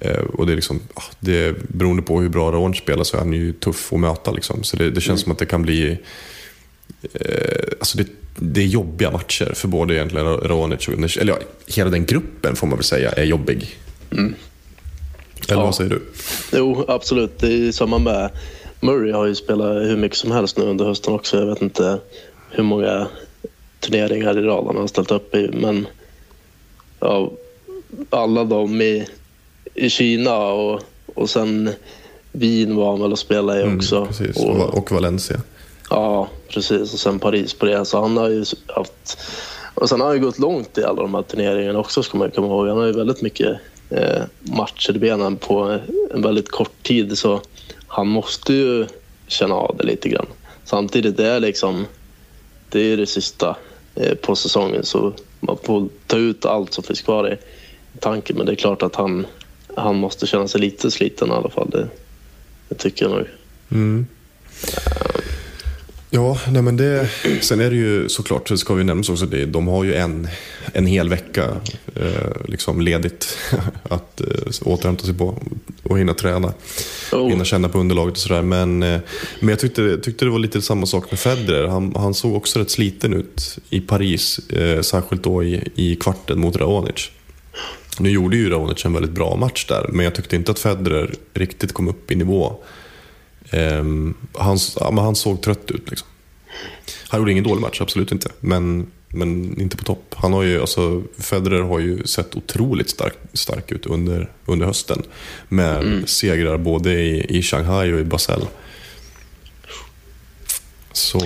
Eh, 0.00 0.16
och 0.18 0.46
det 0.46 0.52
är 0.52 0.56
liksom, 0.56 0.80
ah, 0.94 1.02
det, 1.20 1.56
beroende 1.68 2.02
på 2.02 2.20
hur 2.20 2.28
bra 2.28 2.52
Raonic 2.52 2.78
spelar 2.78 3.04
så 3.04 3.16
är 3.16 3.20
han 3.20 3.32
ju 3.32 3.52
tuff 3.52 3.92
att 3.92 4.00
möta. 4.00 4.30
Liksom. 4.30 4.62
Så 4.62 4.76
det, 4.76 4.90
det 4.90 5.00
känns 5.00 5.20
som 5.20 5.32
att 5.32 5.38
det 5.38 5.46
kan 5.46 5.62
bli... 5.62 5.98
Eh, 7.12 7.62
alltså 7.80 7.98
det, 7.98 8.06
det 8.36 8.60
är 8.60 8.66
jobbiga 8.66 9.10
matcher 9.10 9.52
för 9.54 9.68
både 9.68 9.94
egentligen 9.94 10.26
Raonic 10.26 10.88
och 10.88 10.94
Eller 10.94 11.32
ja, 11.32 11.38
hela 11.66 11.90
den 11.90 12.06
gruppen 12.06 12.56
får 12.56 12.66
man 12.66 12.78
väl 12.78 12.84
säga 12.84 13.10
är 13.10 13.24
jobbig. 13.24 13.78
Eller 14.10 14.32
Ja. 15.48 15.64
vad 15.64 15.74
säger 15.74 15.90
du? 15.90 16.02
Jo, 16.52 16.84
absolut. 16.88 17.38
Det 17.38 17.68
är 17.68 17.72
samma 17.72 17.98
med 17.98 18.30
Murray 18.80 19.12
har 19.12 19.26
ju 19.26 19.34
spelat 19.34 19.76
hur 19.76 19.96
mycket 19.96 20.18
som 20.18 20.30
helst 20.30 20.58
nu 20.58 20.64
under 20.64 20.84
hösten 20.84 21.14
också. 21.14 21.38
Jag 21.38 21.46
vet 21.46 21.62
inte 21.62 21.98
hur 22.50 22.62
många 22.62 23.06
turneringar 23.80 24.38
i 24.38 24.42
rad 24.42 24.66
han 24.66 24.76
har 24.76 24.86
ställt 24.86 25.10
upp 25.10 25.34
i. 25.34 25.50
Men 25.52 25.86
ja, 27.00 27.30
alla 28.10 28.44
de 28.44 28.82
i, 28.82 29.06
i 29.74 29.90
Kina 29.90 30.38
och, 30.38 30.80
och 31.14 31.30
sen 31.30 31.70
Wien 32.32 32.76
var 32.76 32.90
han 32.90 33.00
väl 33.00 33.12
och 33.12 33.18
spelade 33.18 33.60
i 33.60 33.76
också. 33.76 33.96
Mm, 33.96 34.08
precis. 34.08 34.36
Och, 34.36 34.78
Och, 34.78 34.92
Valencia. 34.92 35.40
Ja, 35.90 36.28
precis. 36.48 36.92
Och 36.92 37.00
sen 37.00 37.18
Paris 37.18 37.54
på 37.54 37.66
det. 37.66 37.84
Så 37.84 38.00
han 38.00 38.16
har 38.16 38.28
ju 38.28 38.44
haft... 38.66 39.18
Och 39.74 39.88
sen 39.88 40.00
har 40.00 40.06
han 40.06 40.16
ju 40.16 40.22
gått 40.22 40.38
långt 40.38 40.78
i 40.78 40.84
alla 40.84 41.02
de 41.02 41.14
här 41.14 41.22
turneringarna 41.22 41.78
också, 41.78 42.02
ska 42.02 42.18
man 42.18 42.30
komma 42.30 42.46
ihåg. 42.46 42.68
Han 42.68 42.76
har 42.76 42.86
ju 42.86 42.92
väldigt 42.92 43.22
mycket 43.22 43.56
eh, 43.90 44.22
matcher 44.40 44.96
i 44.96 44.98
benen 44.98 45.36
på 45.36 45.78
en 46.14 46.22
väldigt 46.22 46.50
kort 46.50 46.82
tid. 46.82 47.18
Så 47.18 47.40
han 47.92 48.08
måste 48.08 48.52
ju 48.52 48.86
känna 49.26 49.54
av 49.54 49.76
det 49.76 49.84
lite 49.84 50.08
grann. 50.08 50.26
Samtidigt, 50.64 51.16
det 51.16 51.26
är 51.26 51.40
liksom... 51.40 51.86
Det 52.68 52.80
är 52.80 52.96
det 52.96 53.06
sista 53.06 53.56
eh, 53.94 54.14
på 54.14 54.36
säsongen, 54.36 54.84
så 54.84 55.12
man 55.40 55.58
får 55.62 55.88
ta 56.06 56.16
ut 56.16 56.44
allt 56.44 56.72
som 56.72 56.84
finns 56.84 57.02
kvar 57.02 57.32
i 57.32 57.36
tanken. 58.00 58.36
Men 58.36 58.46
det 58.46 58.52
är 58.52 58.56
klart 58.56 58.82
att 58.82 58.96
han, 58.96 59.26
han 59.76 59.96
måste 59.96 60.26
känna 60.26 60.48
sig 60.48 60.60
lite 60.60 60.90
sliten 60.90 61.28
i 61.28 61.32
alla 61.32 61.50
fall. 61.50 61.70
Det, 61.70 61.88
det 62.68 62.74
tycker 62.74 63.04
jag 63.04 63.12
nog. 63.12 63.26
Mm. 63.70 64.06
Ja, 66.12 66.38
nej 66.52 66.62
men 66.62 66.76
det, 66.76 67.08
sen 67.40 67.60
är 67.60 67.70
det 67.70 67.76
ju 67.76 68.08
såklart, 68.08 68.48
det 68.48 68.58
ska 68.58 68.74
vi 68.74 68.84
nämna 68.84 69.04
också, 69.10 69.26
det, 69.26 69.46
de 69.46 69.68
har 69.68 69.84
ju 69.84 69.94
en, 69.94 70.28
en 70.72 70.86
hel 70.86 71.08
vecka 71.08 71.44
eh, 71.94 72.32
liksom 72.44 72.80
ledigt 72.80 73.38
att 73.82 74.20
eh, 74.20 74.26
återhämta 74.64 75.04
sig 75.04 75.14
på 75.14 75.42
och 75.82 75.98
hinna 75.98 76.14
träna. 76.14 76.52
Oh. 77.12 77.28
Hinna 77.28 77.44
känna 77.44 77.68
på 77.68 77.78
underlaget 77.78 78.14
och 78.14 78.20
sådär. 78.20 78.42
Men, 78.42 78.82
eh, 78.82 79.00
men 79.40 79.48
jag 79.48 79.58
tyckte, 79.58 79.98
tyckte 79.98 80.24
det 80.24 80.30
var 80.30 80.38
lite 80.38 80.62
samma 80.62 80.86
sak 80.86 81.10
med 81.10 81.20
Federer. 81.20 81.66
Han, 81.66 81.94
han 81.96 82.14
såg 82.14 82.36
också 82.36 82.58
rätt 82.58 82.70
sliten 82.70 83.14
ut 83.14 83.58
i 83.70 83.80
Paris, 83.80 84.38
eh, 84.38 84.80
särskilt 84.80 85.22
då 85.22 85.44
i, 85.44 85.68
i 85.74 85.96
kvarten 85.96 86.40
mot 86.40 86.56
Raonic. 86.56 87.10
Nu 87.98 88.10
gjorde 88.10 88.36
ju 88.36 88.50
Raonic 88.50 88.84
en 88.84 88.92
väldigt 88.92 89.12
bra 89.12 89.36
match 89.36 89.66
där, 89.68 89.86
men 89.92 90.04
jag 90.04 90.14
tyckte 90.14 90.36
inte 90.36 90.52
att 90.52 90.58
Federer 90.58 91.14
riktigt 91.34 91.72
kom 91.72 91.88
upp 91.88 92.10
i 92.10 92.14
nivå. 92.16 92.56
Ehm, 93.50 94.14
han, 94.32 94.58
ja, 94.80 95.00
han 95.00 95.16
såg 95.16 95.42
trött 95.42 95.70
ut. 95.70 95.90
Liksom. 95.90 96.08
Han 97.08 97.20
gjorde 97.20 97.32
ingen 97.32 97.44
dålig 97.44 97.60
match, 97.60 97.80
absolut 97.80 98.12
inte. 98.12 98.28
Men, 98.40 98.86
men 99.08 99.60
inte 99.60 99.76
på 99.76 99.84
topp. 99.84 100.14
Han 100.16 100.32
har 100.32 100.42
ju, 100.42 100.60
alltså, 100.60 101.02
Federer 101.18 101.62
har 101.62 101.78
ju 101.78 102.06
sett 102.06 102.36
otroligt 102.36 102.90
stark, 102.90 103.14
stark 103.32 103.72
ut 103.72 103.86
under, 103.86 104.30
under 104.46 104.66
hösten. 104.66 105.02
Med 105.48 106.08
segrar 106.08 106.58
både 106.58 106.92
i, 106.92 107.38
i 107.38 107.42
Shanghai 107.42 107.92
och 107.92 108.00
i 108.00 108.04
Basel. 108.04 108.42
Så... 110.92 111.20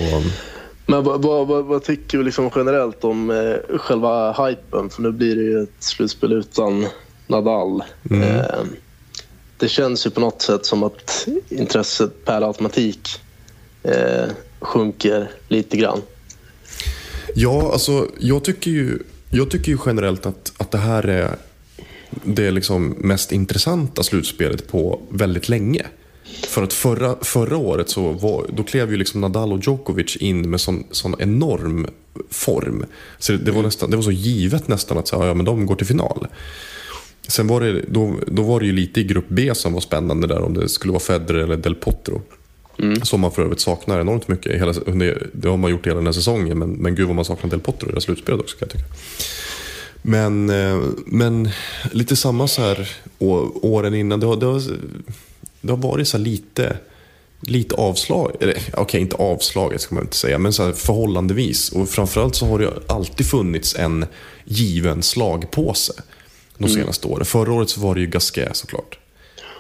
Men 0.86 1.04
vad, 1.04 1.22
vad, 1.22 1.64
vad, 1.64 1.84
tycker 1.84 2.18
vi 2.18 2.24
liksom 2.24 2.50
generellt 2.54 3.04
om 3.04 3.30
eh, 3.30 3.78
själva 3.78 4.32
hypen? 4.32 4.90
För 4.90 5.02
nu 5.02 5.12
blir 5.12 5.36
det 5.36 5.42
ju 5.42 5.62
ett 5.62 5.76
slutspel 5.78 6.32
utan 6.32 6.86
Nadal. 7.26 7.82
Eh, 8.10 8.64
det 9.64 9.68
känns 9.68 10.06
ju 10.06 10.10
på 10.10 10.20
något 10.20 10.42
sätt 10.42 10.66
som 10.66 10.82
att 10.82 11.28
intresset 11.48 12.24
per 12.24 12.42
automatik 12.42 13.08
eh, 13.82 14.24
sjunker 14.60 15.30
lite 15.48 15.76
grann. 15.76 16.02
Ja, 17.34 17.72
alltså 17.72 18.08
jag 18.18 18.44
tycker 18.44 18.70
ju, 18.70 18.98
jag 19.30 19.50
tycker 19.50 19.72
ju 19.72 19.78
generellt 19.86 20.26
att, 20.26 20.52
att 20.56 20.70
det 20.70 20.78
här 20.78 21.08
är 21.08 21.36
det 22.24 22.50
liksom 22.50 22.88
mest 22.88 23.32
intressanta 23.32 24.02
slutspelet 24.02 24.68
på 24.68 25.00
väldigt 25.10 25.48
länge. 25.48 25.86
För 26.48 26.62
att 26.62 26.72
förra, 26.72 27.16
förra 27.20 27.56
året 27.56 27.88
så 27.88 28.12
var, 28.12 28.46
då 28.52 28.62
klev 28.62 28.90
ju 28.90 28.96
liksom 28.96 29.20
Nadal 29.20 29.52
och 29.52 29.60
Djokovic 29.62 30.16
in 30.16 30.50
med 30.50 30.60
sån, 30.60 30.84
sån 30.90 31.14
enorm 31.18 31.86
form. 32.30 32.84
Så 33.18 33.32
det, 33.32 33.38
det, 33.38 33.50
var 33.50 33.62
nästan, 33.62 33.90
det 33.90 33.96
var 33.96 34.02
så 34.02 34.12
givet 34.12 34.68
nästan 34.68 34.98
att 34.98 35.08
så, 35.08 35.16
ja, 35.16 35.34
men 35.34 35.44
de 35.44 35.66
går 35.66 35.76
till 35.76 35.86
final. 35.86 36.26
Sen 37.28 37.46
var 37.46 37.60
det, 37.60 37.82
då, 37.88 38.14
då 38.26 38.42
var 38.42 38.60
det 38.60 38.66
ju 38.66 38.72
lite 38.72 39.00
i 39.00 39.04
grupp 39.04 39.24
B 39.28 39.50
som 39.54 39.72
var 39.72 39.80
spännande 39.80 40.26
där 40.26 40.40
om 40.42 40.54
det 40.54 40.68
skulle 40.68 40.92
vara 40.92 41.00
Federer 41.00 41.38
eller 41.38 41.56
Del 41.56 41.74
Potro. 41.74 42.22
Som 43.02 43.20
man 43.20 43.32
för 43.32 43.42
övrigt 43.42 43.60
saknar 43.60 44.00
enormt 44.00 44.28
mycket. 44.28 44.52
Hela, 44.60 44.72
det 45.32 45.48
har 45.48 45.56
man 45.56 45.70
gjort 45.70 45.86
hela 45.86 45.96
den 45.96 46.06
här 46.06 46.12
säsongen 46.12 46.58
men, 46.58 46.70
men 46.70 46.94
gud 46.94 47.06
vad 47.06 47.16
man 47.16 47.24
saknar 47.24 47.50
Del 47.50 47.60
Potro 47.60 47.86
i 47.88 47.90
det 47.90 47.94
här 47.96 48.00
slutspelet 48.00 48.40
också 48.40 48.56
kan 48.56 48.68
jag 48.72 48.80
tycka. 48.80 48.94
Men, 50.02 50.50
eh, 50.50 50.80
men 51.06 51.48
lite 51.92 52.16
samma 52.16 52.48
så 52.48 52.62
här 52.62 52.90
å- 53.18 53.50
åren 53.62 53.94
innan. 53.94 54.20
Det 54.20 54.26
har, 54.26 54.36
det 54.36 54.46
har, 54.46 54.62
det 55.60 55.72
har 55.72 55.76
varit 55.76 56.08
så 56.08 56.18
lite, 56.18 56.76
lite 57.40 57.74
avslag. 57.74 58.36
Eller 58.40 58.56
okej, 58.76 59.00
inte 59.00 59.16
avslaget 59.16 59.80
ska 59.80 59.94
man 59.94 60.04
inte 60.04 60.16
säga. 60.16 60.38
Men 60.38 60.52
så 60.52 60.72
förhållandevis. 60.72 61.72
Och 61.72 61.88
framförallt 61.88 62.34
så 62.34 62.46
har 62.46 62.58
det 62.58 62.70
alltid 62.86 63.26
funnits 63.26 63.74
en 63.76 64.06
given 64.44 65.02
slagpåse. 65.02 65.92
De 66.58 66.68
senaste 66.68 67.06
åren. 67.08 67.24
Förra 67.24 67.52
året 67.52 67.68
så 67.70 67.80
var 67.80 67.94
det 67.94 68.00
ju 68.00 68.06
Gasquet 68.06 68.56
såklart. 68.56 68.98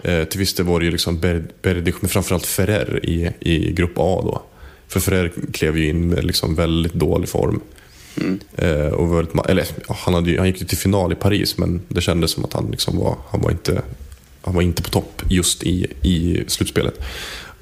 Eh, 0.04 0.24
till 0.24 0.38
viss 0.38 0.54
del 0.54 0.66
var 0.66 0.78
det 0.80 0.84
ju 0.84 0.90
liksom 0.92 1.18
Ber- 1.20 1.44
Berdych, 1.62 1.94
men 2.00 2.08
framförallt 2.08 2.46
Ferrer 2.46 3.00
i, 3.06 3.30
i 3.40 3.72
grupp 3.72 3.92
A 3.96 4.20
då. 4.24 4.42
För 4.88 5.00
Ferrer 5.00 5.32
klev 5.52 5.78
ju 5.78 5.88
in 5.88 6.08
med 6.08 6.24
liksom 6.24 6.54
väldigt 6.54 6.94
dålig 6.94 7.28
form. 7.28 7.60
Eh, 8.56 8.86
och 8.86 9.18
väldigt, 9.18 9.46
eller, 9.48 9.66
han, 9.88 10.14
hade 10.14 10.30
ju, 10.30 10.38
han 10.38 10.46
gick 10.46 10.60
ju 10.60 10.66
till 10.66 10.78
final 10.78 11.12
i 11.12 11.14
Paris, 11.14 11.58
men 11.58 11.80
det 11.88 12.00
kändes 12.00 12.30
som 12.30 12.44
att 12.44 12.52
han, 12.52 12.68
liksom 12.70 12.98
var, 12.98 13.16
han, 13.30 13.40
var, 13.40 13.50
inte, 13.50 13.82
han 14.42 14.54
var 14.54 14.62
inte 14.62 14.82
på 14.82 14.90
topp 14.90 15.22
just 15.30 15.62
i, 15.62 15.86
i 16.02 16.44
slutspelet. 16.46 17.00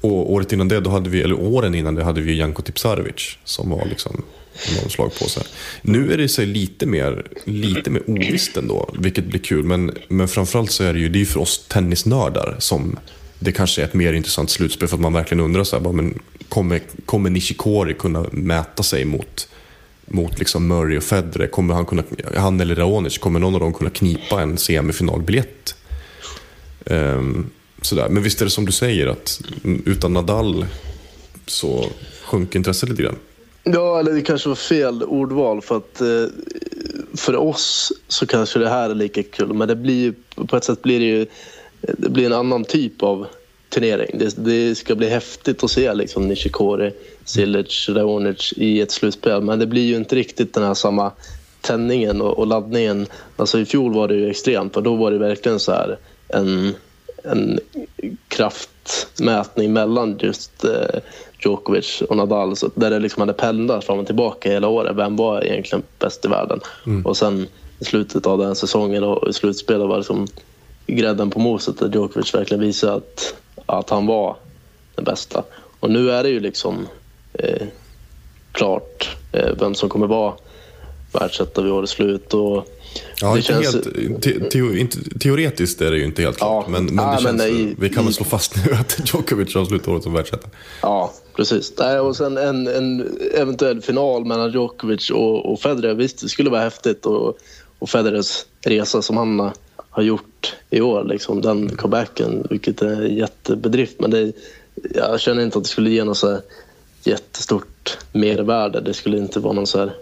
Och 0.01 0.33
året 0.33 0.51
innan 0.53 0.67
det, 0.67 0.79
då 0.79 0.89
hade 0.89 1.09
vi, 1.09 1.21
eller 1.21 1.39
åren 1.39 1.75
innan 1.75 1.95
det, 1.95 2.03
hade 2.03 2.21
vi 2.21 2.35
Janko 2.37 2.61
Tipsarevic 2.61 3.37
som 3.43 3.69
var 3.69 3.85
liksom 3.85 4.23
någon 4.81 4.89
slag 4.89 5.11
på 5.19 5.29
sig. 5.29 5.43
Nu 5.81 6.13
är 6.13 6.17
det 6.17 6.29
sig 6.29 6.45
lite 6.45 6.85
mer, 6.85 7.27
lite 7.43 7.89
mer 7.89 8.03
ovisst 8.07 8.57
ändå, 8.57 8.95
vilket 8.99 9.25
blir 9.25 9.39
kul. 9.39 9.63
Men, 9.63 9.97
men 10.07 10.27
framförallt 10.27 10.71
så 10.71 10.83
är 10.83 10.93
det 10.93 10.99
ju 10.99 11.09
det 11.09 11.21
är 11.21 11.25
för 11.25 11.39
oss 11.39 11.65
tennisnördar 11.67 12.55
som 12.59 12.99
det 13.39 13.51
kanske 13.51 13.81
är 13.81 13.85
ett 13.85 13.93
mer 13.93 14.13
intressant 14.13 14.49
slutspel 14.49 14.87
för 14.87 14.95
att 14.95 15.01
man 15.01 15.13
verkligen 15.13 15.43
undrar 15.43 15.63
så 15.63 15.75
här, 15.75 15.83
bara, 15.83 15.93
men 15.93 16.19
kommer, 16.49 16.81
kommer 17.05 17.29
Nishikori 17.29 17.93
kunna 17.93 18.25
mäta 18.31 18.83
sig 18.83 19.05
mot 19.05 19.47
mot 20.05 20.39
liksom 20.39 20.67
Murray 20.67 20.97
och 20.97 21.03
Federer. 21.03 21.47
Kommer 21.47 21.73
han, 21.73 21.85
kunna, 21.85 22.03
han 22.35 22.61
eller 22.61 22.75
Raonic, 22.75 23.17
kommer 23.17 23.39
någon 23.39 23.53
av 23.53 23.59
dem 23.59 23.73
kunna 23.73 23.89
knipa 23.89 24.41
en 24.41 24.57
semifinalbiljett? 24.57 25.75
Um, 26.85 27.49
sådär. 27.81 28.09
Men 28.09 28.23
visst 28.23 28.41
är 28.41 28.45
det 28.45 28.51
som 28.51 28.65
du 28.65 28.71
säger 28.71 29.07
att 29.07 29.41
utan 29.85 30.13
Nadal 30.13 30.65
så 31.45 31.89
sjunker 32.23 32.59
intresset 32.59 32.89
lite 32.89 33.03
grann. 33.03 33.15
Ja, 33.63 33.99
eller 33.99 34.13
det 34.13 34.21
kanske 34.21 34.49
var 34.49 34.55
fel 34.55 35.03
ordval 35.03 35.61
för 35.61 35.77
att 35.77 36.01
eh, 36.01 36.25
för 37.15 37.35
oss 37.35 37.91
så 38.07 38.25
kanske 38.25 38.59
det 38.59 38.69
här 38.69 38.89
är 38.89 38.95
lika 38.95 39.23
kul. 39.23 39.53
Men 39.53 39.67
det 39.67 39.75
blir 39.75 40.01
ju, 40.01 40.13
på 40.47 40.57
ett 40.57 40.63
sätt 40.63 40.81
blir 40.81 40.99
det 40.99 41.05
ju 41.05 41.21
eh, 41.21 41.93
det 41.97 42.09
blir 42.09 42.25
en 42.25 42.33
annan 42.33 42.63
typ 42.63 43.03
av 43.03 43.27
turnering. 43.69 44.17
Det, 44.19 44.35
det 44.37 44.75
ska 44.75 44.95
bli 44.95 45.09
häftigt 45.09 45.63
att 45.63 45.71
se 45.71 45.93
liksom 45.93 46.27
Nishikori, 46.27 46.91
Silic, 47.25 47.89
Raonic 47.89 48.53
i 48.57 48.81
ett 48.81 48.91
slutspel. 48.91 49.41
Men 49.41 49.59
det 49.59 49.67
blir 49.67 49.85
ju 49.85 49.95
inte 49.95 50.15
riktigt 50.15 50.53
den 50.53 50.63
här 50.63 50.73
samma 50.73 51.11
tändningen 51.61 52.21
och, 52.21 52.39
och 52.39 52.47
laddningen. 52.47 53.07
Alltså 53.35 53.59
i 53.59 53.65
fjol 53.65 53.93
var 53.93 54.07
det 54.07 54.15
ju 54.15 54.29
extremt 54.29 54.77
och 54.77 54.83
då 54.83 54.95
var 54.95 55.11
det 55.11 55.17
verkligen 55.17 55.59
så 55.59 55.71
här 55.71 55.97
en, 56.27 56.75
en 57.23 57.59
kraftmätning 58.83 59.73
mellan 59.73 60.17
just 60.19 60.63
eh, 60.63 60.99
Djokovic 61.39 62.01
och 62.09 62.17
Nadal. 62.17 62.55
Så 62.55 62.69
där 62.75 62.89
det 62.89 62.99
liksom 62.99 63.21
hade 63.21 63.33
pendlat 63.33 63.83
fram 63.83 63.99
och 63.99 64.05
tillbaka 64.05 64.49
hela 64.49 64.67
året. 64.67 64.95
Vem 64.95 65.15
var 65.15 65.43
egentligen 65.43 65.83
bäst 65.99 66.25
i 66.25 66.27
världen? 66.27 66.59
Och 67.05 67.17
sen 67.17 67.47
i 67.79 67.85
slutet 67.85 68.27
av 68.27 68.37
den 68.37 68.55
säsongen 68.55 69.03
och 69.03 69.29
i 69.29 69.33
slutspelet 69.33 69.87
var 69.87 69.97
det 69.97 70.03
som 70.03 70.27
grädden 70.87 71.29
på 71.29 71.39
moset 71.39 71.79
där 71.79 71.89
Djokovic 71.93 72.33
verkligen 72.33 72.61
visade 72.61 72.93
att, 72.93 73.35
att 73.65 73.89
han 73.89 74.05
var 74.05 74.35
den 74.95 75.05
bästa. 75.05 75.43
Och 75.79 75.89
nu 75.89 76.11
är 76.11 76.23
det 76.23 76.29
ju 76.29 76.39
liksom 76.39 76.87
eh, 77.33 77.67
klart 78.51 79.17
eh, 79.31 79.51
vem 79.59 79.75
som 79.75 79.89
kommer 79.89 80.07
vara 80.07 80.33
världsetta 81.13 81.61
vid 81.61 81.71
årets 81.71 81.91
slut. 81.91 82.33
Och 82.33 82.67
Ja, 83.21 83.31
det 83.31 83.37
inte 83.37 83.47
känns- 83.53 83.73
helt, 83.97 84.21
te, 84.21 84.39
teo, 84.39 84.75
inte, 84.75 84.97
teoretiskt 85.19 85.81
är 85.81 85.91
det 85.91 85.97
ju 85.97 86.03
inte 86.05 86.21
helt 86.21 86.37
klart. 86.37 86.65
Ja. 86.67 86.71
Men, 86.71 86.85
men, 86.85 86.95
det 86.95 87.01
Ja, 87.03 87.19
men 87.23 87.39
känns, 87.39 87.51
i- 87.51 87.75
vi 87.79 87.89
kan 87.89 88.03
väl 88.05 88.13
slå 88.13 88.25
fast 88.25 88.55
nu 88.65 88.73
att 88.79 89.01
Djokovic 89.13 89.55
avslutar 89.55 89.91
året 89.91 90.03
som 90.03 90.13
världsetta. 90.13 90.47
Ja, 90.81 91.13
precis. 91.35 91.73
Nej, 91.79 91.99
och 91.99 92.15
sen 92.15 92.37
en, 92.37 92.67
en 92.67 93.17
eventuell 93.33 93.81
final 93.81 94.25
mellan 94.25 94.51
Djokovic 94.51 95.09
och, 95.09 95.51
och 95.53 95.59
Federer. 95.61 95.93
Visst, 95.93 96.21
det 96.21 96.29
skulle 96.29 96.49
vara 96.49 96.61
häftigt. 96.61 97.05
Och, 97.05 97.37
och 97.79 97.89
Federers 97.89 98.45
resa 98.65 99.01
som 99.01 99.17
han 99.17 99.39
har- 99.39 99.53
har 99.89 100.03
gjort 100.03 100.55
i 100.69 100.81
år, 100.81 101.03
liksom, 101.03 101.41
den 101.41 101.69
comebacken, 101.75 102.47
vilket 102.49 102.81
är 102.81 102.87
en 103.05 103.15
jättebedrift. 103.15 103.99
Men 103.99 104.11
det, 104.11 104.31
jag 104.95 105.19
känner 105.19 105.43
inte 105.43 105.57
att 105.57 105.63
det 105.63 105.69
skulle 105.69 105.89
ge 105.89 106.03
något 106.03 106.17
så 106.17 106.31
här 106.31 106.41
jättestort 107.03 107.97
mervärde. 108.11 108.81
Det 108.81 108.93
skulle 108.93 109.17
inte 109.17 109.39
vara 109.39 109.53
någon 109.53 109.67
så 109.67 109.79
här 109.79 109.93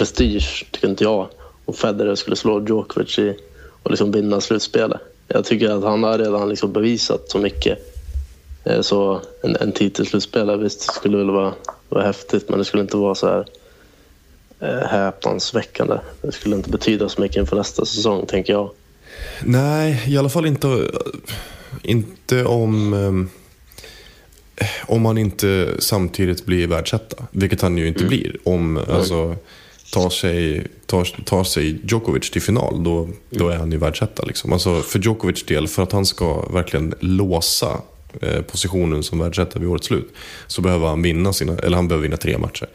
Uber-prestige, 0.00 0.66
tycker 0.70 0.88
inte 0.88 1.04
jag. 1.04 1.28
Om 1.64 1.74
Federer 1.74 2.14
skulle 2.14 2.36
slå 2.36 2.66
Djokovic 2.66 3.18
i, 3.18 3.36
och 3.82 3.90
liksom 3.90 4.12
vinna 4.12 4.40
slutspelet. 4.40 5.00
Jag 5.28 5.44
tycker 5.44 5.70
att 5.70 5.82
han 5.82 6.02
har 6.02 6.18
redan 6.18 6.48
liksom 6.48 6.72
bevisat 6.72 7.30
så 7.30 7.38
mycket. 7.38 7.78
Eh, 8.64 8.80
Så 8.80 9.20
en, 9.42 9.56
en 9.56 9.72
titelslutspelare, 9.72 10.56
visst 10.56 10.86
det 10.86 10.92
skulle 10.92 11.16
väl 11.16 11.30
vara, 11.30 11.54
vara 11.88 12.04
häftigt 12.04 12.48
men 12.48 12.58
det 12.58 12.64
skulle 12.64 12.82
inte 12.82 12.96
vara 12.96 13.14
så 13.14 13.26
här 13.26 13.44
eh, 14.60 14.88
häpnadsväckande. 14.88 15.98
Det 16.22 16.32
skulle 16.32 16.56
inte 16.56 16.70
betyda 16.70 17.08
så 17.08 17.20
mycket 17.20 17.36
inför 17.36 17.56
nästa 17.56 17.84
säsong, 17.84 18.26
tänker 18.26 18.52
jag. 18.52 18.70
Nej, 19.44 20.04
i 20.08 20.18
alla 20.18 20.28
fall 20.28 20.46
inte, 20.46 20.90
inte 21.82 22.44
om, 22.44 23.28
om 24.86 25.04
han 25.04 25.18
inte 25.18 25.68
samtidigt 25.78 26.46
blir 26.46 26.66
världsetta. 26.66 27.26
Vilket 27.30 27.60
han 27.62 27.78
ju 27.78 27.88
inte 27.88 28.04
blir. 28.04 28.36
Om 28.44 28.76
alltså, 28.88 29.36
tar, 29.92 30.10
sig, 30.10 30.66
tar, 30.86 31.04
tar 31.24 31.44
sig 31.44 31.80
Djokovic 31.84 32.30
till 32.30 32.42
final, 32.42 32.84
då, 32.84 33.08
då 33.30 33.48
är 33.48 33.56
han 33.56 33.72
ju 33.72 33.78
världsetta. 33.78 34.22
Liksom. 34.22 34.52
Alltså, 34.52 34.82
för 34.82 34.98
Djokovic 34.98 35.46
del, 35.46 35.68
för 35.68 35.82
att 35.82 35.92
han 35.92 36.06
ska 36.06 36.48
verkligen 36.48 36.94
låsa 37.00 37.80
eh, 38.20 38.42
positionen 38.42 39.02
som 39.02 39.18
världsetta 39.18 39.58
vid 39.58 39.68
årets 39.68 39.86
slut, 39.86 40.12
så 40.46 40.62
behöver 40.62 40.86
han 40.86 41.02
vinna 41.02 41.32
sina, 41.32 41.58
eller 41.58 41.76
han 41.76 41.88
behöver 41.88 42.02
vinna 42.02 42.16
tre 42.16 42.38
matcher. 42.38 42.66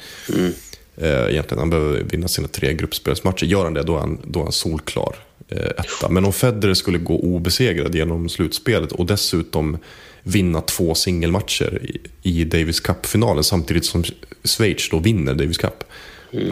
Eh, 0.98 1.30
egentligen, 1.30 1.60
han 1.60 1.70
behöver 1.70 2.04
vinna 2.04 2.28
sina 2.28 2.48
tre 2.48 2.74
gruppspelsmatcher. 2.74 3.46
Gör 3.46 3.64
han 3.64 3.74
det, 3.74 3.84
då 3.84 3.96
är 3.96 4.00
han, 4.00 4.20
då 4.24 4.40
är 4.40 4.44
han 4.44 4.52
solklar 4.52 5.16
eh, 5.50 5.58
etta. 5.58 6.10
Men 6.10 6.26
om 6.26 6.34
Federer 6.34 6.74
skulle 6.74 6.98
gå 6.98 7.20
obesegrad 7.20 7.96
genom 7.96 8.30
slutspelet 8.30 8.92
och 8.92 9.06
dessutom 9.06 9.78
vinna 10.24 10.62
två 10.62 10.96
singelmatcher 10.96 11.82
i, 11.84 12.00
i 12.40 12.44
Davis 12.44 12.80
Cup-finalen 12.80 13.44
samtidigt 13.44 13.86
som 13.86 14.04
Schweiz 14.44 14.90
då 14.90 15.00
vinner 15.00 15.34
Davis 15.34 15.58
Cup. 15.58 15.84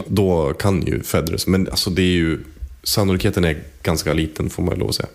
Då 0.07 0.53
kan 0.53 0.85
ju 0.85 1.03
Federer, 1.03 1.39
men 1.47 1.69
alltså 1.69 1.89
det 1.89 2.01
är 2.01 2.15
ju, 2.15 2.39
sannolikheten 2.83 3.43
är 3.43 3.63
ganska 3.83 4.13
liten 4.13 4.49
får 4.49 4.63
man 4.63 4.79
lov 4.79 4.89
att 4.89 4.95
säga. 4.95 5.09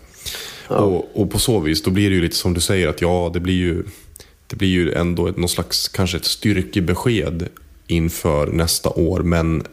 Och, 0.67 1.21
och 1.21 1.31
på 1.31 1.39
så 1.39 1.59
vis, 1.59 1.83
då 1.83 1.91
blir 1.91 2.09
det 2.09 2.15
ju 2.15 2.21
lite 2.21 2.35
som 2.35 2.53
du 2.53 2.61
säger 2.61 2.87
att 2.87 3.01
ja, 3.01 3.31
det 3.33 3.39
blir 3.39 3.53
ju, 3.53 3.83
det 4.47 4.55
blir 4.55 4.69
ju 4.69 4.93
ändå 4.93 5.27
ett, 5.27 5.37
någon 5.37 5.49
slags, 5.49 5.87
kanske 5.87 6.17
ett 6.17 6.25
styrkebesked 6.25 7.47
inför 7.87 8.47
nästa 8.47 8.89
år, 8.89 9.19
men 9.19 9.63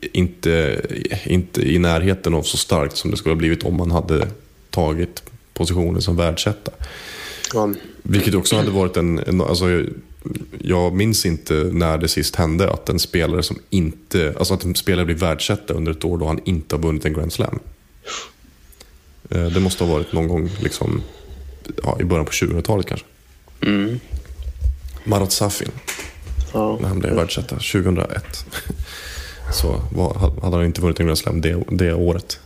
inte, 0.00 0.80
inte 1.24 1.72
i 1.72 1.78
närheten 1.78 2.34
av 2.34 2.42
så 2.42 2.56
starkt 2.56 2.96
som 2.96 3.10
det 3.10 3.16
skulle 3.16 3.32
ha 3.32 3.38
blivit 3.38 3.64
om 3.64 3.76
man 3.76 3.90
hade 3.90 4.28
tagit 4.70 5.22
positionen 5.54 6.02
som 6.02 6.16
världsetta. 6.16 6.72
Ja, 7.54 7.74
Vilket 8.02 8.34
också 8.34 8.56
hade 8.56 8.70
varit 8.70 8.96
en, 8.96 9.18
en 9.18 9.40
alltså, 9.40 9.84
jag 10.58 10.94
minns 10.94 11.26
inte 11.26 11.54
när 11.54 11.98
det 11.98 12.08
sist 12.08 12.36
hände 12.36 12.70
att 12.72 12.88
en 12.88 12.98
spelare 12.98 13.42
som 13.42 13.58
inte, 13.70 14.34
alltså 14.38 14.54
att 14.54 14.64
en 14.64 14.74
spelare 14.74 15.04
blir 15.06 15.16
världsetta 15.16 15.74
under 15.74 15.92
ett 15.92 16.04
år 16.04 16.18
då 16.18 16.26
han 16.26 16.40
inte 16.44 16.74
har 16.76 16.82
vunnit 16.82 17.04
en 17.04 17.12
Grand 17.12 17.32
Slam. 17.32 17.58
Eh, 19.30 19.46
Det 19.46 19.60
måste 19.60 19.84
ha 19.84 19.92
varit 19.92 20.12
någon 20.12 20.28
gång 20.28 20.50
liksom, 20.60 21.02
ja, 21.82 21.96
i 22.00 22.04
början 22.04 22.24
på 22.26 22.32
2000-talet 22.32 22.86
kanske. 22.86 23.06
mm, 23.62 24.00
Marat 25.04 25.32
Safin, 25.32 25.70
ja. 26.52 26.78
när 26.80 26.88
han 26.88 26.98
blev 26.98 27.14
världsetta 27.14 27.56
2001. 27.56 28.44
Så 29.52 29.82
var, 29.92 30.32
hade 30.42 30.56
han 30.56 30.64
inte 30.64 30.80
vunnit 30.80 31.00
en 31.00 31.06
Grand 31.06 31.18
Slam 31.18 31.40
det, 31.40 31.64
det 31.70 31.92
året. 31.94 32.38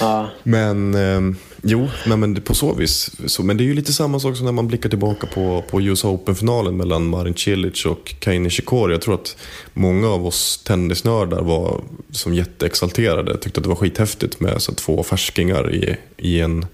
ja. 0.00 0.28
Men 0.42 0.94
eh, 0.94 1.36
jo, 1.62 1.88
nej, 2.06 2.16
men 2.18 2.40
på 2.40 2.54
så 2.54 2.74
vis. 2.74 3.10
Så, 3.26 3.42
men 3.42 3.56
det 3.56 3.62
är 3.62 3.66
ju 3.66 3.74
lite 3.74 3.92
samma 3.92 4.20
sak 4.20 4.36
som 4.36 4.44
när 4.44 4.52
man 4.52 4.68
blickar 4.68 4.88
tillbaka 4.88 5.26
på, 5.26 5.64
på 5.70 5.80
US 5.82 6.04
Open-finalen 6.04 6.76
mellan 6.76 7.06
Marin 7.06 7.34
Cilic 7.34 7.86
och 7.86 8.14
Kei 8.20 8.38
Nishikori. 8.38 8.92
Jag 8.92 9.00
tror 9.02 9.14
att 9.14 9.36
många 9.72 10.08
av 10.08 10.26
oss 10.26 10.62
tennisnördar 10.64 11.42
var 11.42 11.80
som 12.10 12.34
jätteexalterade. 12.34 13.38
Tyckte 13.38 13.60
att 13.60 13.64
det 13.64 13.68
var 13.68 13.76
skithäftigt 13.76 14.40
med 14.40 14.62
så, 14.62 14.72
två 14.74 15.02
färskingar 15.02 15.74
i, 15.74 15.96
i 16.16 16.40
en 16.40 16.66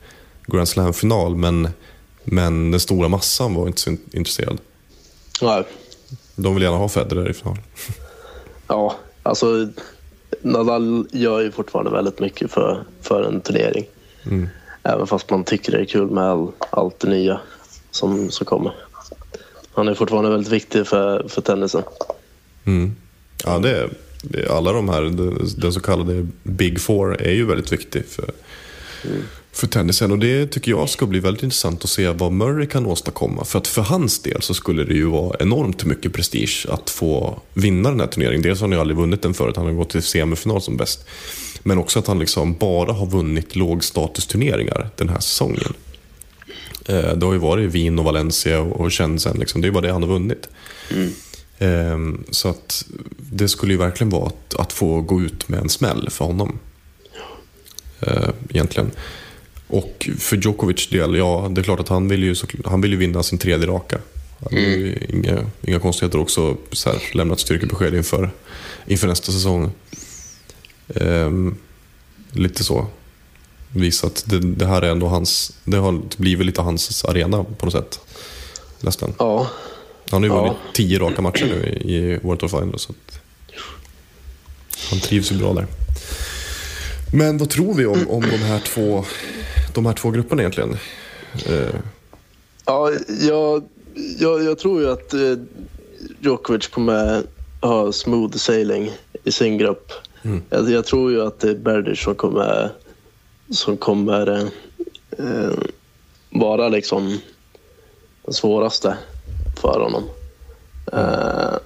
Grand 0.46 0.68
Slam-final. 0.68 1.36
Men, 1.36 1.68
men 2.24 2.70
den 2.70 2.80
stora 2.80 3.08
massan 3.08 3.54
var 3.54 3.66
inte 3.66 3.80
så 3.80 3.90
in- 3.90 4.00
intresserad. 4.12 4.58
Nej. 5.42 5.64
De 6.36 6.54
vill 6.54 6.62
gärna 6.62 6.76
ha 6.76 6.88
Federer 6.88 7.30
i 7.30 7.34
finalen. 7.34 7.62
Ja, 8.70 8.96
alltså 9.22 9.68
Nadal 10.42 11.06
gör 11.12 11.40
ju 11.40 11.52
fortfarande 11.52 11.90
väldigt 11.90 12.20
mycket 12.20 12.50
för, 12.50 12.84
för 13.02 13.22
en 13.22 13.40
turnering. 13.40 13.84
Mm. 14.26 14.48
Även 14.88 15.06
fast 15.06 15.30
man 15.30 15.44
tycker 15.44 15.72
det 15.72 15.78
är 15.78 15.84
kul 15.84 16.10
med 16.10 16.24
all, 16.24 16.52
allt 16.70 17.00
det 17.00 17.08
nya 17.08 17.40
som, 17.90 18.30
som 18.30 18.46
kommer. 18.46 18.72
Han 19.72 19.88
är 19.88 19.94
fortfarande 19.94 20.30
väldigt 20.30 20.52
viktig 20.52 20.86
för, 20.86 21.28
för 21.28 21.40
tennisen. 21.40 21.82
Mm. 22.64 22.96
Ja, 23.44 23.58
det 23.58 23.70
är, 23.70 23.90
alla 24.50 24.72
de 24.72 24.88
här, 24.88 25.02
den, 25.60 25.72
så 25.72 25.80
kallade 25.80 26.26
Big 26.42 26.80
Four 26.80 27.22
är 27.22 27.32
ju 27.32 27.46
väldigt 27.46 27.72
viktig 27.72 28.06
för, 28.06 28.30
för 29.52 29.66
tennisen. 29.66 30.12
Och 30.12 30.18
det 30.18 30.46
tycker 30.46 30.70
jag 30.70 30.88
ska 30.88 31.06
bli 31.06 31.20
väldigt 31.20 31.42
intressant 31.42 31.84
att 31.84 31.90
se 31.90 32.08
vad 32.08 32.32
Murray 32.32 32.66
kan 32.66 32.86
åstadkomma. 32.86 33.44
För 33.44 33.58
att 33.58 33.66
för 33.66 33.82
hans 33.82 34.22
del 34.22 34.42
så 34.42 34.54
skulle 34.54 34.84
det 34.84 34.94
ju 34.94 35.04
vara 35.04 35.36
enormt 35.40 35.84
mycket 35.84 36.12
prestige 36.12 36.66
att 36.68 36.90
få 36.90 37.40
vinna 37.54 37.90
den 37.90 38.00
här 38.00 38.06
turneringen. 38.06 38.42
Dels 38.42 38.60
har 38.60 38.68
han 38.68 38.72
ju 38.72 38.80
aldrig 38.80 38.96
vunnit 38.96 39.22
den 39.22 39.34
förut, 39.34 39.56
han 39.56 39.66
har 39.66 39.72
gått 39.72 39.90
till 39.90 40.02
semifinal 40.02 40.62
som 40.62 40.76
bäst. 40.76 41.08
Men 41.62 41.78
också 41.78 41.98
att 41.98 42.06
han 42.06 42.18
liksom 42.18 42.54
bara 42.54 42.92
har 42.92 43.06
vunnit 43.06 43.56
lågstatusturneringar 43.56 44.90
den 44.96 45.08
här 45.08 45.20
säsongen. 45.20 45.74
Eh, 46.86 47.12
det 47.16 47.26
har 47.26 47.32
ju 47.32 47.38
varit 47.38 47.70
Wien 47.70 47.98
och 47.98 48.04
Valencia 48.04 48.60
och 48.60 48.92
Shenzhen, 48.92 49.36
liksom. 49.38 49.60
det 49.60 49.68
är 49.68 49.72
bara 49.72 49.86
det 49.86 49.92
han 49.92 50.02
har 50.02 50.10
vunnit. 50.10 50.48
Mm. 50.90 52.24
Så 52.30 52.48
att 52.48 52.84
det 53.18 53.48
skulle 53.48 53.72
ju 53.72 53.78
verkligen 53.78 54.10
vara 54.10 54.26
att, 54.26 54.54
att 54.54 54.72
få 54.72 55.00
gå 55.00 55.22
ut 55.22 55.48
med 55.48 55.60
en 55.60 55.68
smäll 55.68 56.10
för 56.10 56.24
honom. 56.24 56.58
Eh, 58.00 58.28
egentligen. 58.50 58.90
Och 59.68 60.08
för 60.18 60.36
Djokovic 60.36 60.88
del, 60.90 61.14
ja 61.16 61.48
det 61.50 61.60
är 61.60 61.62
klart 61.62 61.80
att 61.80 61.88
han 61.88 62.08
vill 62.08 62.22
ju, 62.22 62.34
han 62.64 62.80
vill 62.80 62.90
ju 62.90 62.96
vinna 62.96 63.22
sin 63.22 63.38
tredje 63.38 63.66
raka. 63.66 63.98
Ju 64.50 64.98
inga, 65.08 65.50
inga 65.62 65.80
konstigheter 65.80 66.18
också 66.20 66.56
så 66.72 66.90
här, 66.90 67.02
lämnat 67.14 67.40
styrkebesked 67.40 67.94
inför, 67.94 68.30
inför 68.86 69.08
nästa 69.08 69.32
säsong. 69.32 69.70
Ehm, 70.94 71.56
lite 72.32 72.64
så. 72.64 72.86
Visa 73.72 74.06
att 74.06 74.24
det, 74.26 74.38
det 74.38 74.66
här 74.66 74.82
är 74.82 74.90
ändå 74.90 75.06
hans, 75.06 75.52
det 75.64 75.76
har 75.76 76.00
blivit 76.16 76.46
lite 76.46 76.62
hans 76.62 77.04
arena 77.04 77.44
på 77.44 77.66
något 77.66 77.72
sätt. 77.72 78.00
Nästan. 78.80 79.12
Ja, 79.18 79.50
Han 80.10 80.22
har 80.22 80.28
ju 80.30 80.34
Ja. 80.36 80.42
vunnit 80.42 80.56
tio 80.74 80.98
raka 80.98 81.22
matcher 81.22 81.44
nu 81.46 81.68
i 81.92 82.18
World 82.22 82.42
of 82.42 82.50
Finals. 82.50 82.82
Så 82.82 82.94
han 84.90 85.00
trivs 85.00 85.32
ju 85.32 85.36
bra 85.36 85.52
där. 85.54 85.66
Men 87.12 87.38
vad 87.38 87.50
tror 87.50 87.74
vi 87.74 87.86
om, 87.86 88.08
om 88.08 88.20
de, 88.20 88.36
här 88.36 88.60
två, 88.66 89.04
de 89.74 89.86
här 89.86 89.92
två 89.92 90.10
grupperna 90.10 90.42
egentligen? 90.42 90.76
Eh, 91.46 91.74
ja 92.66 92.90
jag, 93.20 93.62
jag, 94.18 94.44
jag 94.44 94.58
tror 94.58 94.80
ju 94.80 94.90
att 94.90 95.14
eh, 95.14 95.36
Djokovic 96.20 96.68
kommer 96.68 97.22
ha 97.60 97.92
smooth 97.92 98.36
sailing 98.36 98.90
i 99.24 99.32
sin 99.32 99.58
grupp. 99.58 99.92
Jag, 100.50 100.70
jag 100.70 100.84
tror 100.84 101.10
ju 101.10 101.22
att 101.22 101.40
det 101.40 101.50
är 101.50 101.54
Berdych 101.54 102.04
som 102.04 102.14
kommer, 102.14 102.70
som 103.50 103.76
kommer 103.76 104.50
eh, 105.18 105.50
vara 106.30 106.68
liksom 106.68 107.18
den 108.24 108.34
svåraste 108.34 108.96
för 109.60 109.80
honom. 109.80 110.02
Eh, 110.92 111.56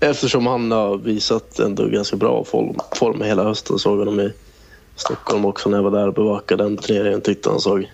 eftersom 0.00 0.46
han 0.46 0.72
har 0.72 0.96
visat 0.98 1.58
ändå 1.58 1.86
ganska 1.86 2.16
bra 2.16 2.44
form, 2.44 2.76
form 2.94 3.22
hela 3.22 3.44
hösten. 3.44 3.78
Såg 3.78 3.98
honom 3.98 4.20
i 4.20 4.32
Stockholm 5.00 5.44
också 5.44 5.68
när 5.68 5.78
jag 5.78 5.82
var 5.82 5.90
där 5.90 6.06
och 6.06 6.14
bevakade 6.14 6.64
den 6.64 6.76
turneringen. 6.76 7.20
Tyckte 7.20 7.50
han 7.50 7.60
såg 7.60 7.90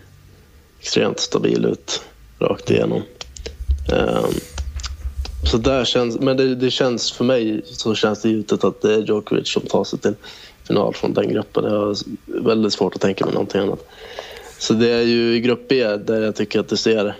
extremt 0.81 1.21
stabil 1.21 1.64
ut 1.64 2.03
rakt 2.38 2.71
igenom. 2.71 3.03
Eh, 3.92 4.27
så 5.45 5.57
där 5.57 5.85
känns, 5.85 6.21
men 6.21 6.37
det, 6.37 6.55
det 6.55 6.71
känns 6.71 7.12
för 7.12 7.25
mig 7.25 7.62
så 7.64 7.95
känns 7.95 8.23
det 8.23 8.29
givet 8.29 8.64
att 8.64 8.83
det 8.83 8.95
är 8.95 8.99
Djokovic 8.99 9.49
som 9.49 9.62
tar 9.62 9.85
sig 9.85 9.99
till 9.99 10.14
final 10.64 10.95
från 10.95 11.14
den 11.14 11.29
gruppen. 11.29 11.64
Jag 11.64 11.81
har 11.81 11.97
väldigt 12.27 12.73
svårt 12.73 12.95
att 12.95 13.01
tänka 13.01 13.25
mig 13.25 13.35
någonting 13.35 13.61
annat. 13.61 13.87
Så 14.59 14.73
det 14.73 14.90
är 14.90 15.03
ju 15.03 15.35
i 15.37 15.40
grupp 15.40 15.69
B 15.69 15.97
där 15.97 16.23
jag 16.23 16.37
tycker 16.37 16.61
att 16.61 16.69
det 16.69 16.77
ser 16.77 17.14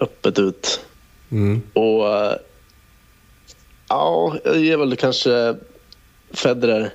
öppet 0.00 0.38
ut. 0.38 0.80
mm, 1.30 1.62
Och 1.72 2.08
eh, 2.08 2.36
ja, 3.88 4.36
jag 4.44 4.56
ger 4.56 4.76
väl 4.76 4.96
kanske 4.96 5.56
Federer 6.30 6.90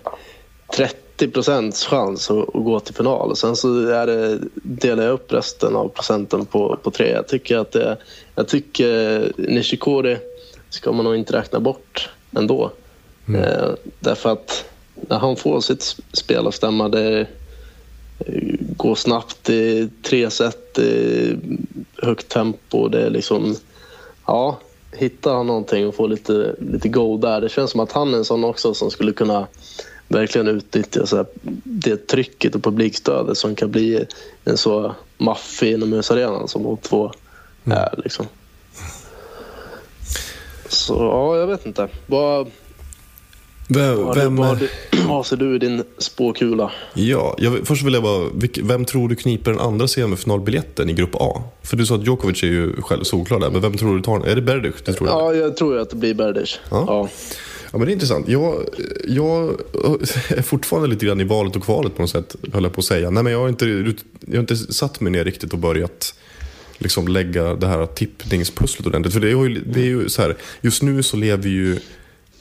30 0.76 1.09
procents 1.28 1.86
chans 1.86 2.32
att, 2.32 2.56
att 2.56 2.64
gå 2.64 2.80
till 2.80 2.96
final. 2.96 3.36
Sen 3.36 3.56
så 3.56 3.88
är 3.88 4.08
det, 4.08 4.40
delar 4.54 5.04
jag 5.04 5.14
upp 5.14 5.34
resten 5.34 5.76
av 5.76 5.88
procenten 5.88 6.46
på, 6.46 6.80
på 6.84 6.92
tre. 6.92 7.12
Jag 7.12 7.28
tycker 7.28 7.58
att 7.58 7.72
det, 7.72 7.98
jag 8.36 8.48
tycker 8.48 9.32
Nishikori 9.38 10.18
ska 10.70 10.92
man 10.92 11.06
nog 11.06 11.16
inte 11.16 11.38
räkna 11.38 11.60
bort 11.60 12.10
ändå. 12.32 12.72
Eh, 13.36 13.70
därför 14.00 14.30
att 14.30 14.66
när 14.96 15.20
han 15.20 15.36
får 15.36 15.62
sitt 15.62 15.96
spel 16.14 16.48
att 16.48 16.56
stämma, 16.56 16.90
det 16.90 17.28
går 18.60 18.96
snabbt, 18.96 19.50
är 19.50 19.90
tre 20.04 20.30
set, 20.30 20.78
är 20.78 21.38
högt 21.98 22.30
tempo, 22.30 22.88
det 22.88 23.02
är 23.02 23.10
liksom 23.10 23.56
ja, 24.26 24.58
hittar 24.92 25.34
han 25.34 25.48
någonting 25.48 25.88
och 25.88 25.96
får 25.96 26.08
lite, 26.08 26.56
lite 26.60 26.90
go 26.90 27.18
där. 27.18 27.42
Det 27.42 27.50
känns 27.50 27.72
som 27.72 27.80
att 27.80 27.92
han 27.92 28.14
är 28.14 28.18
en 28.18 28.26
sån 28.26 28.44
också 28.44 28.74
som 28.74 28.92
skulle 28.92 29.12
kunna 29.12 29.48
verkligen 30.10 30.48
utnyttja 30.48 31.06
så 31.06 31.16
här, 31.16 31.26
det 31.64 32.08
trycket 32.08 32.56
och 32.56 32.64
publikstödet 32.64 33.38
som 33.38 33.56
kan 33.56 33.72
bli 33.72 34.06
en 34.46 34.58
så 34.58 34.96
maffig 35.18 35.74
inomhusarenan 35.74 36.48
som 36.48 36.64
de 36.64 36.78
två 36.78 37.12
är. 37.66 37.94
Liksom. 38.04 38.26
Så 40.68 40.94
ja, 40.94 41.38
jag 41.38 41.48
vet 41.48 41.66
inte. 41.66 41.88
Vad, 42.08 42.48
vem, 43.68 44.14
vem, 44.16 44.36
vad, 44.36 44.68
vad 45.08 45.26
ser 45.26 45.38
du 45.38 45.56
i 45.56 45.60
din 45.60 45.84
spåkula? 45.98 46.72
ja, 46.94 47.36
jag, 47.38 47.68
först 47.68 47.84
vill 47.84 47.94
jag 47.94 48.04
bara, 48.04 48.30
vem 48.64 48.86
tror 48.86 49.10
du 49.10 49.16
kniper 49.16 49.52
den 49.52 49.60
andra 49.60 49.88
semifinalbiljetten 49.88 50.90
i 50.90 50.94
grupp 50.94 51.16
A? 51.16 51.44
För 51.64 51.78
du 51.78 51.86
sa 51.86 51.96
att 51.96 52.06
Djokovic 52.06 52.44
är 52.44 52.48
ju 52.48 52.82
själv 52.82 53.04
solklar 53.04 53.40
där, 53.40 53.50
men 53.50 53.62
vem 53.62 53.78
tror 53.78 53.96
du 53.96 54.02
tar 54.02 54.20
den? 54.20 54.30
Är 54.30 54.36
det 54.36 54.42
Berdych? 54.42 54.82
Tror. 54.82 55.10
Ja, 55.10 55.34
jag 55.34 55.58
tror 55.58 55.78
att 55.78 55.90
det 55.90 55.96
blir 55.96 56.14
Berdych. 56.14 56.60
Ja. 56.72 56.84
Ja. 56.88 57.10
Ja, 57.72 57.78
men 57.78 57.86
det 57.86 57.92
är 57.92 57.94
intressant. 57.94 58.28
Jag, 58.28 58.66
jag 59.08 59.44
eh, 59.50 60.38
är 60.38 60.42
fortfarande 60.42 60.90
lite 60.90 61.06
grann 61.06 61.22
i 61.22 61.24
valet 61.24 61.56
och 61.56 61.64
kvalet 61.64 61.96
på 61.96 62.02
något 62.02 62.12
sätt, 62.12 62.36
höll 62.54 62.64
jag 62.64 62.74
på 62.74 62.80
att 62.80 62.86
säga. 62.86 63.10
Nej, 63.10 63.24
men 63.24 63.34
jag, 63.34 63.40
har 63.40 63.50
inte, 63.50 63.66
jag 64.20 64.34
har 64.34 64.40
inte 64.40 64.58
satt 64.58 65.00
mig 65.00 65.12
ner 65.12 65.24
riktigt 65.24 65.54
och 65.54 65.60
börjat 65.60 66.14
liksom 66.78 67.08
lägga 67.08 67.56
det 67.56 67.68
här 67.68 67.86
tippningspusslet 67.86 68.88
ordentligt. 68.88 69.14
För 69.14 69.22
det 69.22 69.28
är 69.28 69.48
ju, 69.48 69.64
det 69.66 69.80
är 69.80 69.86
ju 69.86 70.10
så 70.10 70.22
här, 70.22 70.38
just 70.62 70.84
nu 70.84 71.04
så 71.04 71.18
lever 71.18 71.50
ju 71.50 71.80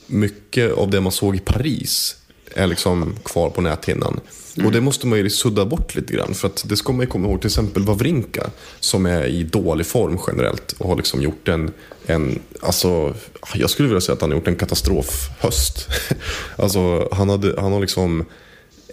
mycket 0.06 0.72
av 0.72 0.90
det 0.90 1.00
man 1.00 1.12
såg 1.12 1.36
i 1.36 1.40
Paris 1.40 2.16
är 2.58 2.66
liksom 2.66 3.14
kvar 3.24 3.50
på 3.50 3.60
näthinnan. 3.60 4.20
Och 4.64 4.72
det 4.72 4.80
måste 4.80 5.06
man 5.06 5.18
ju 5.18 5.30
sudda 5.30 5.64
bort 5.64 5.94
lite 5.94 6.12
grann. 6.12 6.34
För 6.34 6.48
att 6.48 6.64
det 6.68 6.76
ska 6.76 6.92
man 6.92 7.00
ju 7.00 7.06
komma 7.06 7.28
ihåg, 7.28 7.40
till 7.40 7.48
exempel 7.48 7.82
Wawrinka 7.82 8.50
som 8.80 9.06
är 9.06 9.24
i 9.26 9.42
dålig 9.42 9.86
form 9.86 10.18
generellt 10.26 10.72
och 10.78 10.88
har 10.88 10.96
liksom 10.96 11.22
gjort 11.22 11.48
en, 11.48 11.70
en 12.06 12.38
alltså, 12.60 13.14
jag 13.54 13.70
skulle 13.70 13.88
vilja 13.88 14.00
säga 14.00 14.14
att 14.14 14.20
han 14.20 14.30
har 14.30 14.38
gjort 14.38 14.48
en 14.48 14.56
katastrofhöst. 14.56 15.88
alltså, 16.56 17.08
han, 17.12 17.28
hade, 17.28 17.60
han 17.60 17.72
har 17.72 17.80
liksom 17.80 18.24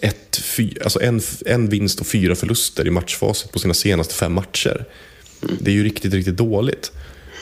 ett, 0.02 0.36
fy, 0.36 0.70
alltså 0.84 1.00
en, 1.00 1.20
en 1.46 1.68
vinst 1.68 2.00
och 2.00 2.06
fyra 2.06 2.34
förluster 2.34 2.86
i 2.86 2.90
matchfasen 2.90 3.48
på 3.52 3.58
sina 3.58 3.74
senaste 3.74 4.14
fem 4.14 4.32
matcher. 4.32 4.84
Det 5.60 5.70
är 5.70 5.74
ju 5.74 5.84
riktigt, 5.84 6.14
riktigt 6.14 6.36
dåligt. 6.36 6.92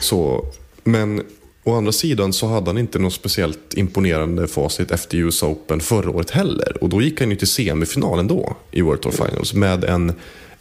Så, 0.00 0.46
men 0.84 1.22
å 1.64 1.74
andra 1.74 1.92
sidan 1.92 2.33
så 2.33 2.46
hade 2.46 2.66
han 2.66 2.79
inte 2.79 2.98
något 2.98 3.12
speciellt 3.12 3.74
imponerande 3.74 4.46
facit 4.46 4.90
efter 4.90 5.16
US 5.16 5.42
Open 5.42 5.81
förra 5.81 6.11
året 6.11 6.31
heller. 6.31 6.77
Och 6.81 6.88
då 6.88 7.03
gick 7.03 7.20
han 7.20 7.31
ju 7.31 7.37
till 7.37 7.48
semifinalen 7.48 8.27
då 8.27 8.57
i 8.70 8.83
World 8.83 9.00
Tour 9.00 9.12
Finals 9.12 9.55
med 9.55 9.85
en, 9.85 10.12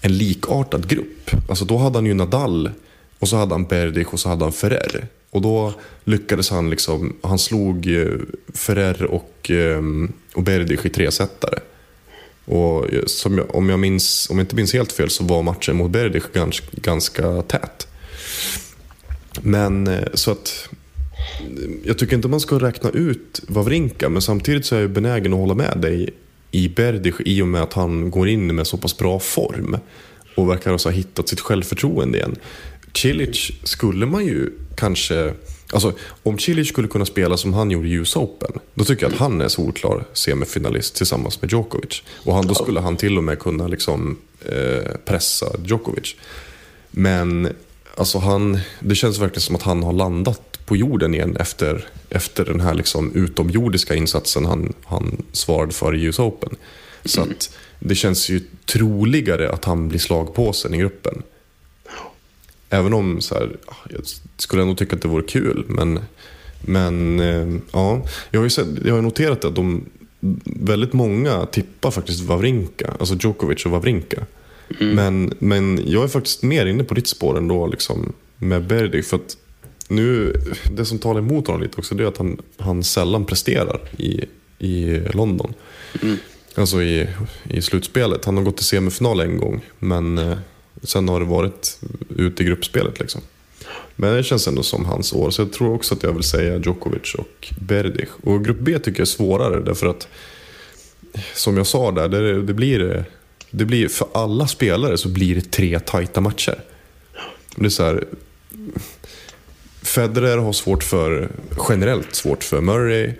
en 0.01 0.17
likartad 0.17 0.87
grupp. 0.87 1.31
Alltså 1.49 1.65
då 1.65 1.77
hade 1.77 1.97
han 1.97 2.05
ju 2.05 2.13
Nadal 2.13 2.71
och 3.19 3.29
så 3.29 3.35
hade 3.35 3.53
han 3.53 3.65
Berdych 3.65 4.13
och 4.13 4.19
så 4.19 4.29
hade 4.29 4.45
han 4.45 4.51
Ferrer. 4.51 5.07
Och 5.29 5.41
då 5.41 5.73
lyckades 6.03 6.49
han 6.49 6.69
liksom, 6.69 7.15
han 7.23 7.39
slog 7.39 7.97
eh, 7.97 8.07
Ferrer 8.53 9.03
och, 9.03 9.51
eh, 9.51 9.81
och 10.33 10.43
Berdych 10.43 10.85
i 10.85 10.89
tresetare. 10.89 11.59
Och 12.45 12.93
eh, 12.93 13.05
som 13.05 13.37
jag, 13.37 13.55
om, 13.55 13.69
jag 13.69 13.79
minns, 13.79 14.27
om 14.29 14.37
jag 14.37 14.43
inte 14.43 14.55
minns 14.55 14.73
helt 14.73 14.91
fel 14.91 15.09
så 15.09 15.23
var 15.23 15.43
matchen 15.43 15.75
mot 15.75 15.91
Berdych 15.91 16.33
ganska, 16.33 16.67
ganska 16.71 17.41
tät. 17.41 17.87
Men 19.41 19.99
så 20.13 20.31
att 20.31 20.69
jag 21.83 21.97
tycker 21.97 22.15
inte 22.15 22.27
man 22.27 22.39
ska 22.39 22.59
räkna 22.59 22.89
ut 22.89 23.41
Wawrinka, 23.47 24.09
men 24.09 24.21
samtidigt 24.21 24.65
så 24.65 24.75
är 24.75 24.81
jag 24.81 24.89
benägen 24.89 25.33
att 25.33 25.39
hålla 25.39 25.53
med 25.53 25.77
dig 25.81 26.09
i 26.51 26.69
Berdych 26.69 27.15
i 27.25 27.41
och 27.41 27.47
med 27.47 27.61
att 27.61 27.73
han 27.73 28.11
går 28.11 28.29
in 28.29 28.55
med 28.55 28.67
så 28.67 28.77
pass 28.77 28.97
bra 28.97 29.19
form 29.19 29.77
och 30.35 30.49
verkar 30.49 30.83
ha 30.83 30.91
hittat 30.91 31.29
sitt 31.29 31.39
självförtroende 31.39 32.17
igen. 32.17 32.35
Cilic 32.93 33.51
skulle 33.63 34.05
man 34.05 34.25
ju 34.25 34.51
kanske... 34.75 35.33
Alltså, 35.71 35.93
om 36.23 36.39
Cilic 36.39 36.67
skulle 36.69 36.87
kunna 36.87 37.05
spela 37.05 37.37
som 37.37 37.53
han 37.53 37.71
gjorde 37.71 37.87
i 37.87 37.91
US 37.91 38.15
Open, 38.15 38.51
då 38.73 38.85
tycker 38.85 39.03
jag 39.03 39.13
att 39.13 39.19
han 39.19 39.41
är 39.41 39.47
solklar 39.47 40.05
semifinalist 40.13 40.95
tillsammans 40.95 41.41
med 41.41 41.51
Djokovic. 41.51 42.03
Och 42.23 42.35
han, 42.35 42.47
då 42.47 42.55
skulle 42.55 42.79
han 42.79 42.97
till 42.97 43.17
och 43.17 43.23
med 43.23 43.39
kunna 43.39 43.67
liksom, 43.67 44.17
eh, 44.45 44.91
pressa 45.05 45.45
Djokovic. 45.65 46.15
Men 46.91 47.49
alltså 47.97 48.17
han, 48.17 48.59
det 48.79 48.95
känns 48.95 49.19
verkligen 49.19 49.41
som 49.41 49.55
att 49.55 49.61
han 49.61 49.83
har 49.83 49.93
landat 49.93 50.52
på 50.65 50.75
jorden 50.75 51.13
igen 51.13 51.37
efter, 51.39 51.85
efter 52.09 52.45
den 52.45 52.61
här 52.61 52.73
liksom 52.73 53.15
utomjordiska 53.15 53.95
insatsen 53.95 54.45
han, 54.45 54.73
han 54.83 55.23
svarade 55.31 55.73
för 55.73 55.95
i 55.95 56.03
US 56.03 56.19
Open. 56.19 56.55
Så 57.05 57.21
att 57.21 57.57
det 57.79 57.95
känns 57.95 58.29
ju 58.29 58.41
troligare 58.65 59.51
att 59.51 59.65
han 59.65 59.89
blir 59.89 59.99
slagpåsen 59.99 60.73
i 60.73 60.77
gruppen. 60.77 61.23
Även 62.69 62.93
om 62.93 63.21
så 63.21 63.35
här, 63.35 63.57
jag 63.89 64.01
skulle 64.37 64.61
ändå 64.61 64.75
tycka 64.75 64.95
att 64.95 65.01
det 65.01 65.07
vore 65.07 65.23
kul. 65.23 65.65
Men, 65.67 65.99
men 66.61 67.19
eh, 67.19 67.61
ja, 67.71 68.05
jag 68.31 68.41
har 68.41 68.49
sett, 68.49 68.67
jag 68.85 68.95
har 68.95 69.01
noterat 69.01 69.45
att 69.45 69.55
de, 69.55 69.85
väldigt 70.45 70.93
många 70.93 71.45
tippar 71.45 71.91
faktiskt 71.91 72.23
Wawrinka, 72.23 72.93
alltså 72.99 73.15
Djokovic 73.15 73.65
och 73.65 73.71
Wawrinka. 73.71 74.25
Mm. 74.79 74.95
Men, 74.95 75.33
men 75.39 75.81
jag 75.85 76.03
är 76.03 76.07
faktiskt 76.07 76.43
mer 76.43 76.65
inne 76.65 76.83
på 76.83 76.93
ditt 76.93 77.07
spår 77.07 77.37
ändå 77.37 77.67
liksom, 77.67 78.13
med 78.37 78.67
Berdy. 78.67 79.03
För 79.03 79.17
att 79.17 79.37
nu, 79.95 80.41
det 80.71 80.85
som 80.85 80.99
talar 80.99 81.19
emot 81.19 81.47
honom 81.47 81.61
lite 81.61 81.77
också 81.77 81.95
det 81.95 82.03
är 82.03 82.07
att 82.07 82.17
han, 82.17 82.41
han 82.57 82.83
sällan 82.83 83.25
presterar 83.25 83.79
i, 83.97 84.25
i 84.59 84.99
London. 85.13 85.53
Mm. 86.01 86.17
Alltså 86.55 86.81
i, 86.81 87.07
i 87.49 87.61
slutspelet. 87.61 88.25
Han 88.25 88.37
har 88.37 88.43
gått 88.43 88.57
till 88.57 88.65
semifinal 88.65 89.19
en 89.19 89.37
gång 89.37 89.61
men 89.79 90.17
eh, 90.17 90.37
sen 90.83 91.09
har 91.09 91.19
det 91.19 91.25
varit 91.25 91.79
ute 92.17 92.43
i 92.43 92.45
gruppspelet. 92.45 92.99
Liksom. 92.99 93.21
Men 93.95 94.15
det 94.15 94.23
känns 94.23 94.47
ändå 94.47 94.63
som 94.63 94.85
hans 94.85 95.13
år. 95.13 95.31
Så 95.31 95.41
jag 95.41 95.53
tror 95.53 95.73
också 95.73 95.95
att 95.95 96.03
jag 96.03 96.13
vill 96.13 96.23
säga 96.23 96.57
Djokovic 96.57 97.15
och 97.15 97.53
Berdych. 97.59 98.09
Och 98.23 98.45
grupp 98.45 98.59
B 98.59 98.79
tycker 98.79 98.99
jag 98.99 99.05
är 99.05 99.05
svårare 99.05 99.59
därför 99.59 99.87
att 99.87 100.07
som 101.35 101.57
jag 101.57 101.67
sa 101.67 101.91
där, 101.91 102.09
det, 102.09 102.41
det 102.41 102.53
blir, 102.53 103.05
det 103.49 103.65
blir, 103.65 103.87
för 103.87 104.07
alla 104.13 104.47
spelare 104.47 104.97
så 104.97 105.09
blir 105.09 105.35
det 105.35 105.51
tre 105.51 105.79
tajta 105.79 106.21
matcher. 106.21 106.59
Det 107.55 107.65
är 107.65 107.69
så 107.69 107.83
här, 107.83 108.03
Federer 109.83 110.37
har 110.37 110.53
svårt 110.53 110.83
för, 110.83 111.29
generellt 111.69 112.15
svårt 112.15 112.43
för 112.43 112.61
Murray. 112.61 113.11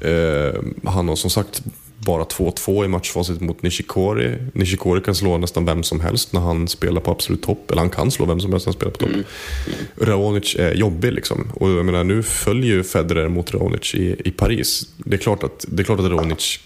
Eh, 0.00 0.62
han 0.84 1.08
har 1.08 1.16
som 1.16 1.30
sagt 1.30 1.62
bara 1.98 2.24
2-2 2.24 2.84
i 2.84 2.88
matchfacit 2.88 3.40
mot 3.40 3.62
Nishikori. 3.62 4.36
Nishikori 4.52 5.00
kan 5.00 5.14
slå 5.14 5.38
nästan 5.38 5.64
vem 5.64 5.82
som 5.82 6.00
helst 6.00 6.32
när 6.32 6.40
han 6.40 6.68
spelar 6.68 7.00
på 7.00 7.10
absolut 7.10 7.42
topp. 7.42 7.70
Eller 7.70 7.80
han 7.80 7.90
kan 7.90 8.10
slå 8.10 8.26
vem 8.26 8.40
som 8.40 8.52
helst 8.52 8.66
när 8.66 8.72
han 8.72 8.78
spelar 8.78 8.92
på 8.92 8.98
topp. 8.98 9.10
Mm. 9.10 9.24
Raonic 10.00 10.56
är 10.58 10.74
jobbig 10.74 11.12
liksom. 11.12 11.48
Och 11.54 11.70
jag 11.70 11.86
menar, 11.86 12.04
nu 12.04 12.22
följer 12.22 12.74
ju 12.74 12.84
Federer 12.84 13.28
mot 13.28 13.54
Raonic 13.54 13.94
i, 13.94 14.16
i 14.24 14.30
Paris. 14.30 14.88
Det 14.96 15.16
är 15.16 15.20
klart 15.20 15.42
att, 15.42 15.64
det 15.68 15.82
är 15.82 15.84
klart 15.84 16.00
att 16.00 16.10
Raonic, 16.10 16.60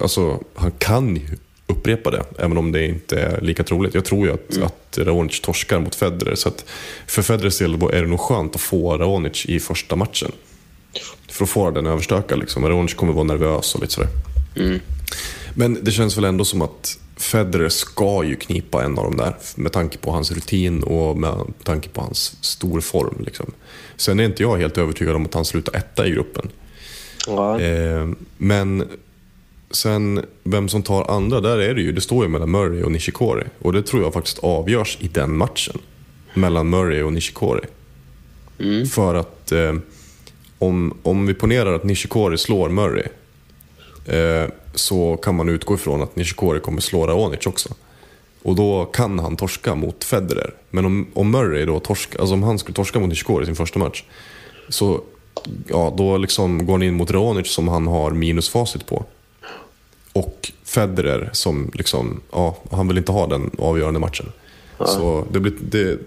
alltså, 0.00 0.40
han 0.54 0.70
kan 0.70 1.16
ju 1.16 1.22
upprepa 1.70 2.10
det, 2.10 2.24
även 2.38 2.58
om 2.58 2.72
det 2.72 2.86
inte 2.86 3.20
är 3.20 3.40
lika 3.40 3.64
troligt. 3.64 3.94
Jag 3.94 4.04
tror 4.04 4.26
ju 4.26 4.32
att, 4.32 4.56
mm. 4.56 4.66
att 4.66 4.98
Raonic 4.98 5.40
torskar 5.40 5.80
mot 5.80 5.94
Federer. 5.94 6.34
Så 6.34 6.48
att 6.48 6.64
för 7.06 7.22
Federers 7.22 7.58
del 7.58 7.74
är 7.74 8.02
det 8.02 8.08
nog 8.08 8.20
skönt 8.20 8.54
att 8.54 8.60
få 8.60 8.98
Raonic 8.98 9.46
i 9.46 9.60
första 9.60 9.96
matchen. 9.96 10.32
För 11.28 11.44
att 11.44 11.50
få 11.50 11.70
den 11.70 11.86
överstökad. 11.86 12.38
Liksom. 12.38 12.68
Raonic 12.68 12.94
kommer 12.94 13.12
vara 13.12 13.24
nervös 13.24 13.74
och 13.74 13.80
lite 13.80 13.92
sådär. 13.92 14.10
Mm. 14.56 14.80
Men 15.54 15.78
det 15.84 15.90
känns 15.90 16.16
väl 16.16 16.24
ändå 16.24 16.44
som 16.44 16.62
att 16.62 16.98
Federer 17.16 17.68
ska 17.68 18.24
ju 18.24 18.36
knipa 18.36 18.84
en 18.84 18.98
av 18.98 19.04
dem 19.04 19.16
där 19.16 19.34
med 19.54 19.72
tanke 19.72 19.98
på 19.98 20.10
hans 20.10 20.32
rutin 20.32 20.82
och 20.82 21.16
med 21.16 21.34
tanke 21.62 21.88
på 21.88 22.00
hans 22.00 22.44
stor 22.44 22.80
form. 22.80 23.24
Liksom. 23.24 23.52
Sen 23.96 24.20
är 24.20 24.24
inte 24.24 24.42
jag 24.42 24.56
helt 24.56 24.78
övertygad 24.78 25.16
om 25.16 25.24
att 25.24 25.34
han 25.34 25.44
slutar 25.44 25.76
etta 25.76 26.06
i 26.06 26.10
gruppen. 26.10 26.50
Ja. 27.26 27.60
Eh, 27.60 28.08
men 28.36 28.88
Sen 29.70 30.24
vem 30.44 30.68
som 30.68 30.82
tar 30.82 31.10
andra, 31.10 31.40
där 31.40 31.58
är 31.58 31.74
det 31.74 31.80
ju, 31.80 31.92
det 31.92 32.00
står 32.00 32.24
ju 32.24 32.28
mellan 32.28 32.50
Murray 32.50 32.82
och 32.82 32.92
Nishikori. 32.92 33.44
Och 33.58 33.72
det 33.72 33.82
tror 33.82 34.02
jag 34.02 34.12
faktiskt 34.12 34.38
avgörs 34.38 34.98
i 35.00 35.08
den 35.08 35.36
matchen. 35.36 35.78
Mellan 36.34 36.70
Murray 36.70 37.02
och 37.02 37.12
Nishikori. 37.12 37.64
Mm. 38.58 38.86
För 38.86 39.14
att 39.14 39.52
eh, 39.52 39.74
om, 40.58 40.98
om 41.02 41.26
vi 41.26 41.34
ponerar 41.34 41.74
att 41.74 41.84
Nishikori 41.84 42.38
slår 42.38 42.68
Murray 42.68 43.06
eh, 44.06 44.50
så 44.74 45.16
kan 45.16 45.34
man 45.34 45.48
utgå 45.48 45.74
ifrån 45.74 46.02
att 46.02 46.16
Nishikori 46.16 46.60
kommer 46.60 46.80
slå 46.80 47.06
Raonic 47.06 47.46
också. 47.46 47.68
Och 48.42 48.54
då 48.54 48.84
kan 48.84 49.18
han 49.18 49.36
torska 49.36 49.74
mot 49.74 50.04
Federer. 50.04 50.54
Men 50.70 50.84
om, 50.84 51.06
om 51.14 51.30
Murray 51.30 51.64
då 51.64 51.80
torska, 51.80 52.18
alltså 52.18 52.34
om 52.34 52.42
han 52.42 52.58
skulle 52.58 52.74
torska 52.74 52.98
mot 52.98 53.08
Nishikori 53.08 53.42
i 53.42 53.46
sin 53.46 53.56
första 53.56 53.78
match 53.78 54.04
så 54.68 55.00
ja, 55.68 55.94
då 55.96 56.16
liksom 56.16 56.66
går 56.66 56.74
han 56.74 56.82
in 56.82 56.94
mot 56.94 57.10
Raonic 57.10 57.52
som 57.52 57.68
han 57.68 57.86
har 57.86 58.10
minusfacit 58.10 58.86
på. 58.86 59.04
Och 60.12 60.52
Federer 60.64 61.30
som 61.32 61.70
liksom, 61.74 62.20
ja, 62.32 62.56
han 62.70 62.88
vill 62.88 62.98
inte 62.98 63.12
ha 63.12 63.26
den 63.26 63.50
avgörande 63.58 64.00
matchen. 64.00 64.26
Ja. 64.78 64.86
Så 64.86 65.26
det 65.32 65.40
blir, 65.40 65.52
det, 65.60 65.98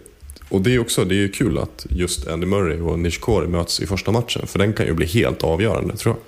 och 0.50 0.62
det 0.62 0.76
är 0.76 0.80
också 0.80 1.06
det 1.06 1.24
är 1.24 1.28
kul 1.28 1.58
att 1.58 1.86
just 1.90 2.28
Andy 2.28 2.46
Murray 2.46 2.82
och 2.82 3.00
Nishikori 3.00 3.48
möts 3.48 3.80
i 3.80 3.88
första 3.88 4.12
matchen. 4.12 4.48
För 4.48 4.60
den 4.60 4.74
kan 4.74 4.86
ju 4.86 4.94
bli 4.94 5.06
helt 5.06 5.44
avgörande 5.44 5.98
tror 5.98 6.16
jag. 6.16 6.22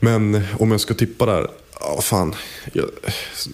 Men 0.00 0.42
om 0.58 0.70
jag 0.70 0.80
ska 0.80 0.94
tippa 0.94 1.26
där, 1.26 1.50
ja 1.80 2.00
fan. 2.02 2.34
Jag, 2.72 2.86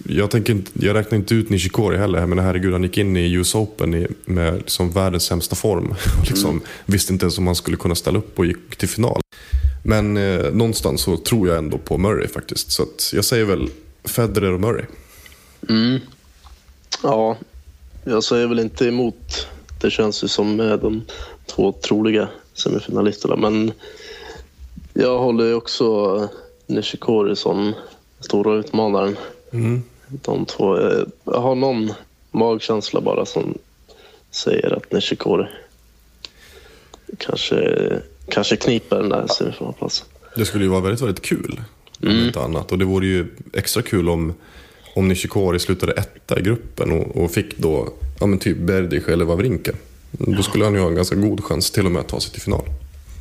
jag, 0.08 0.30
tänker 0.30 0.52
inte, 0.52 0.70
jag 0.74 0.94
räknar 0.94 1.18
inte 1.18 1.34
ut 1.34 1.50
Nishikori 1.50 1.96
heller. 1.96 2.26
Men 2.26 2.38
herregud, 2.38 2.72
han 2.72 2.82
gick 2.82 2.98
in 2.98 3.16
i 3.16 3.32
US 3.32 3.54
Open 3.54 3.94
i, 3.94 4.06
med 4.24 4.56
liksom 4.56 4.90
världens 4.90 5.24
sämsta 5.24 5.56
form. 5.56 5.94
Och 6.20 6.26
liksom, 6.28 6.50
mm. 6.50 6.62
Visste 6.86 7.12
inte 7.12 7.24
ens 7.24 7.38
om 7.38 7.46
han 7.46 7.56
skulle 7.56 7.76
kunna 7.76 7.94
ställa 7.94 8.18
upp 8.18 8.38
och 8.38 8.46
gick 8.46 8.76
till 8.76 8.88
final. 8.88 9.20
Men 9.86 10.16
eh, 10.16 10.52
någonstans 10.52 11.02
så 11.02 11.16
tror 11.16 11.48
jag 11.48 11.58
ändå 11.58 11.78
på 11.78 11.98
Murray 11.98 12.28
faktiskt. 12.28 12.72
Så 12.72 12.86
jag 13.12 13.24
säger 13.24 13.44
väl 13.44 13.70
Federer 14.04 14.52
och 14.52 14.60
Murray. 14.60 14.84
Mm. 15.68 16.00
Ja, 17.02 17.36
jag 18.04 18.24
säger 18.24 18.46
väl 18.46 18.60
inte 18.60 18.86
emot. 18.86 19.46
Det 19.80 19.90
känns 19.90 20.24
ju 20.24 20.28
som 20.28 20.56
de 20.56 21.02
två 21.46 21.72
troliga 21.72 22.28
semifinalisterna. 22.54 23.36
Men 23.36 23.72
jag 24.92 25.18
håller 25.18 25.44
ju 25.44 25.54
också 25.54 26.28
Nishikori 26.66 27.36
som 27.36 27.74
stora 28.20 28.54
utmanaren. 28.54 29.16
Mm. 29.52 29.82
De 30.06 30.46
två. 30.46 30.78
Eh, 30.78 31.04
jag 31.24 31.40
har 31.40 31.54
någon 31.54 31.92
magkänsla 32.30 33.00
bara 33.00 33.26
som 33.26 33.58
säger 34.30 34.76
att 34.76 34.92
Nishikori 34.92 35.46
kanske 37.18 37.56
kanske 38.28 38.56
kniper 38.56 38.96
den 38.96 39.08
där 39.08 39.26
semifinalplatsen. 39.26 40.06
Det 40.36 40.44
skulle 40.44 40.64
ju 40.64 40.70
vara 40.70 40.80
väldigt, 40.80 41.00
väldigt 41.00 41.22
kul. 41.22 41.60
Om 42.02 42.08
mm. 42.08 42.26
inte 42.26 42.40
annat. 42.40 42.72
Och 42.72 42.78
det 42.78 42.84
vore 42.84 43.06
ju 43.06 43.26
extra 43.52 43.82
kul 43.82 44.08
om, 44.08 44.34
om 44.94 45.08
Nishikori 45.08 45.58
slutade 45.58 45.92
etta 45.92 46.38
i 46.38 46.42
gruppen 46.42 46.92
och, 46.92 47.16
och 47.16 47.30
fick 47.30 47.58
då 47.58 47.88
ja, 48.20 48.26
men 48.26 48.38
typ 48.38 48.58
Berdych 48.58 49.08
eller 49.08 49.24
Wawrinka. 49.24 49.72
Då 50.10 50.42
skulle 50.42 50.64
han 50.64 50.74
ju 50.74 50.80
ha 50.80 50.88
en 50.88 50.94
ganska 50.94 51.16
god 51.16 51.44
chans 51.44 51.70
till 51.70 51.86
och 51.86 51.92
med 51.92 52.00
att 52.00 52.08
ta 52.08 52.20
sig 52.20 52.32
till 52.32 52.42
final. 52.42 52.64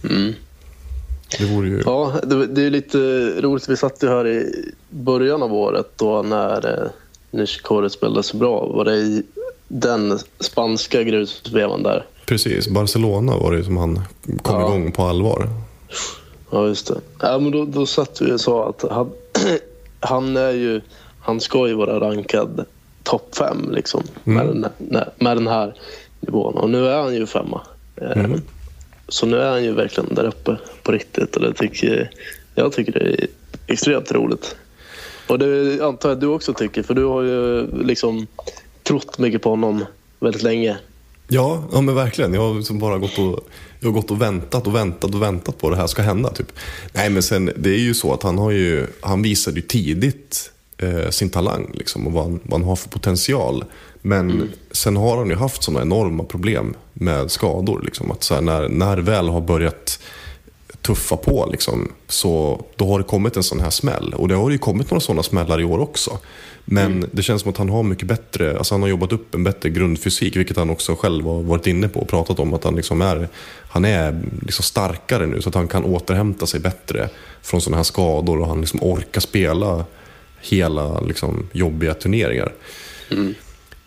Mm. 0.09 0.33
Det 1.39 1.45
vore 1.45 1.67
ju... 1.67 1.81
Ja, 1.85 2.19
det, 2.23 2.47
det 2.47 2.61
är 2.61 2.69
lite 2.69 2.97
roligt. 3.41 3.69
Vi 3.69 3.77
satt 3.77 4.03
ju 4.03 4.07
här 4.07 4.27
i 4.27 4.65
början 4.89 5.43
av 5.43 5.53
året 5.53 5.91
då 5.95 6.21
när 6.21 6.83
eh, 6.83 6.89
Nishikori 7.31 7.89
spelade 7.89 8.23
så 8.23 8.37
bra. 8.37 8.67
Var 8.67 8.85
det 8.85 8.95
i 8.95 9.23
den 9.67 10.19
spanska 10.39 11.03
grusvevan 11.03 11.83
där? 11.83 12.05
Precis, 12.25 12.67
Barcelona 12.67 13.37
var 13.37 13.51
det 13.51 13.63
som 13.63 13.77
han 13.77 13.99
kom 14.41 14.59
Ja. 14.61 14.67
igång 14.67 14.91
på 14.91 15.03
allvar. 15.03 15.49
Ja, 16.51 16.67
just 16.67 16.87
det. 16.87 16.99
Ja, 17.19 17.39
men 17.39 17.51
då, 17.51 17.65
då 17.65 17.85
satt 17.85 18.21
vi 18.21 18.31
och 18.31 18.41
sa 18.41 18.69
att 18.69 18.91
han, 18.91 19.11
han 19.99 20.37
är 20.37 20.51
ju... 20.51 20.81
Han 21.21 21.39
ska 21.39 21.67
ju 21.67 21.73
vara 21.73 21.99
rankad 21.99 22.65
topp 23.03 23.35
fem 23.35 23.69
liksom, 23.71 24.03
med, 24.23 24.45
den, 24.47 24.65
med, 25.17 25.37
den 25.37 25.47
här 25.47 25.73
nivån. 26.19 26.53
Och 26.57 26.69
nu 26.69 26.87
är 26.87 27.01
han 27.01 27.15
ju 27.15 27.25
femma. 27.25 27.61
Eh, 27.95 28.25
Så 29.07 29.25
nu 29.25 29.37
är 29.37 29.49
han 29.51 29.63
ju 29.63 29.71
verkligen 29.73 30.15
där 30.15 30.23
uppe 30.25 30.57
på 30.83 30.91
riktigt. 30.91 31.35
Och 31.35 31.41
det 31.41 31.53
tycker, 31.53 32.09
jag 32.55 32.71
tycker 32.73 32.91
det 32.91 32.99
är 32.99 33.27
extremt 33.67 34.11
roligt. 34.11 34.55
Och 35.27 35.39
det 35.39 35.81
antar 35.81 36.09
jag 36.09 36.15
att 36.15 36.21
du 36.21 36.27
också 36.27 36.53
tycker, 36.53 36.83
för 36.83 36.93
du 36.93 37.03
har 37.05 37.21
ju 37.21 37.67
liksom 37.83 38.27
trott 38.83 39.17
mycket 39.17 39.41
på 39.41 39.49
honom 39.49 39.85
väldigt 40.19 40.43
länge. 40.43 40.77
Ja, 41.27 41.63
ja 41.71 41.81
men 41.81 41.95
verkligen. 41.95 42.33
Jag 42.33 42.41
har 42.41 42.55
liksom 42.55 42.79
bara 42.79 42.97
gått 42.97 43.19
och, 43.19 43.47
jag 43.79 43.87
har 43.87 43.93
gått 43.93 44.11
och 44.11 44.21
väntat 44.21 44.67
och 44.67 44.75
väntat 44.75 45.15
och 45.15 45.21
väntat 45.21 45.57
på 45.57 45.67
att 45.67 45.73
det 45.73 45.79
här 45.79 45.87
ska 45.87 46.01
hända. 46.01 46.29
Typ. 46.29 46.51
Nej, 46.93 47.09
men 47.09 47.23
sen, 47.23 47.51
det 47.57 47.69
är 47.69 47.79
ju 47.79 47.93
så 47.93 48.13
att 48.13 48.23
han, 48.23 48.37
har 48.37 48.51
ju, 48.51 48.87
han 49.01 49.21
visade 49.21 49.55
ju 49.55 49.61
tidigt 49.61 50.51
eh, 50.77 51.09
sin 51.09 51.29
talang 51.29 51.71
liksom, 51.73 52.07
och 52.07 52.13
vad 52.13 52.23
han, 52.23 52.39
vad 52.43 52.59
han 52.59 52.69
har 52.69 52.75
för 52.75 52.89
potential. 52.89 53.65
Men 54.01 54.49
sen 54.71 54.95
har 54.95 55.17
han 55.17 55.29
ju 55.29 55.35
haft 55.35 55.63
sådana 55.63 55.81
enorma 55.81 56.23
problem 56.23 56.75
med 56.93 57.31
skador. 57.31 57.81
Liksom, 57.85 58.11
att 58.11 58.23
så 58.23 58.33
här, 58.33 58.41
när, 58.41 58.69
när 58.69 58.97
väl 58.97 59.29
har 59.29 59.41
börjat 59.41 59.99
tuffa 60.81 61.17
på 61.17 61.49
liksom, 61.51 61.91
så 62.07 62.65
då 62.75 62.87
har 62.87 62.99
det 62.99 63.03
kommit 63.05 63.37
en 63.37 63.43
sån 63.43 63.59
här 63.59 63.69
smäll. 63.69 64.13
Och 64.13 64.27
det 64.27 64.35
har 64.35 64.49
ju 64.49 64.57
kommit 64.57 64.91
några 64.91 65.01
sådana 65.01 65.23
smällar 65.23 65.61
i 65.61 65.63
år 65.63 65.79
också. 65.79 66.17
Men 66.65 67.05
det 67.11 67.23
känns 67.23 67.41
som 67.41 67.51
att 67.51 67.57
han 67.57 67.69
har 67.69 67.83
mycket 67.83 68.07
bättre, 68.07 68.57
alltså 68.57 68.73
han 68.73 68.81
har 68.81 68.89
jobbat 68.89 69.11
upp 69.11 69.35
en 69.35 69.43
bättre 69.43 69.69
grundfysik, 69.69 70.35
vilket 70.35 70.57
han 70.57 70.69
också 70.69 70.95
själv 70.95 71.25
har 71.25 71.43
varit 71.43 71.67
inne 71.67 71.87
på 71.87 71.99
och 71.99 72.09
pratat 72.09 72.39
om. 72.39 72.53
Att 72.53 72.63
han 72.63 72.75
liksom 72.75 73.01
är, 73.01 73.27
han 73.67 73.85
är 73.85 74.21
liksom 74.41 74.63
starkare 74.63 75.25
nu 75.25 75.41
så 75.41 75.49
att 75.49 75.55
han 75.55 75.67
kan 75.67 75.83
återhämta 75.83 76.45
sig 76.45 76.59
bättre 76.59 77.09
från 77.41 77.61
sådana 77.61 77.77
här 77.77 77.83
skador 77.83 78.39
och 78.39 78.47
han 78.47 78.61
liksom 78.61 78.83
orkar 78.83 79.21
spela 79.21 79.85
hela 80.41 81.01
liksom, 81.01 81.47
jobbiga 81.51 81.93
turneringar. 81.93 82.51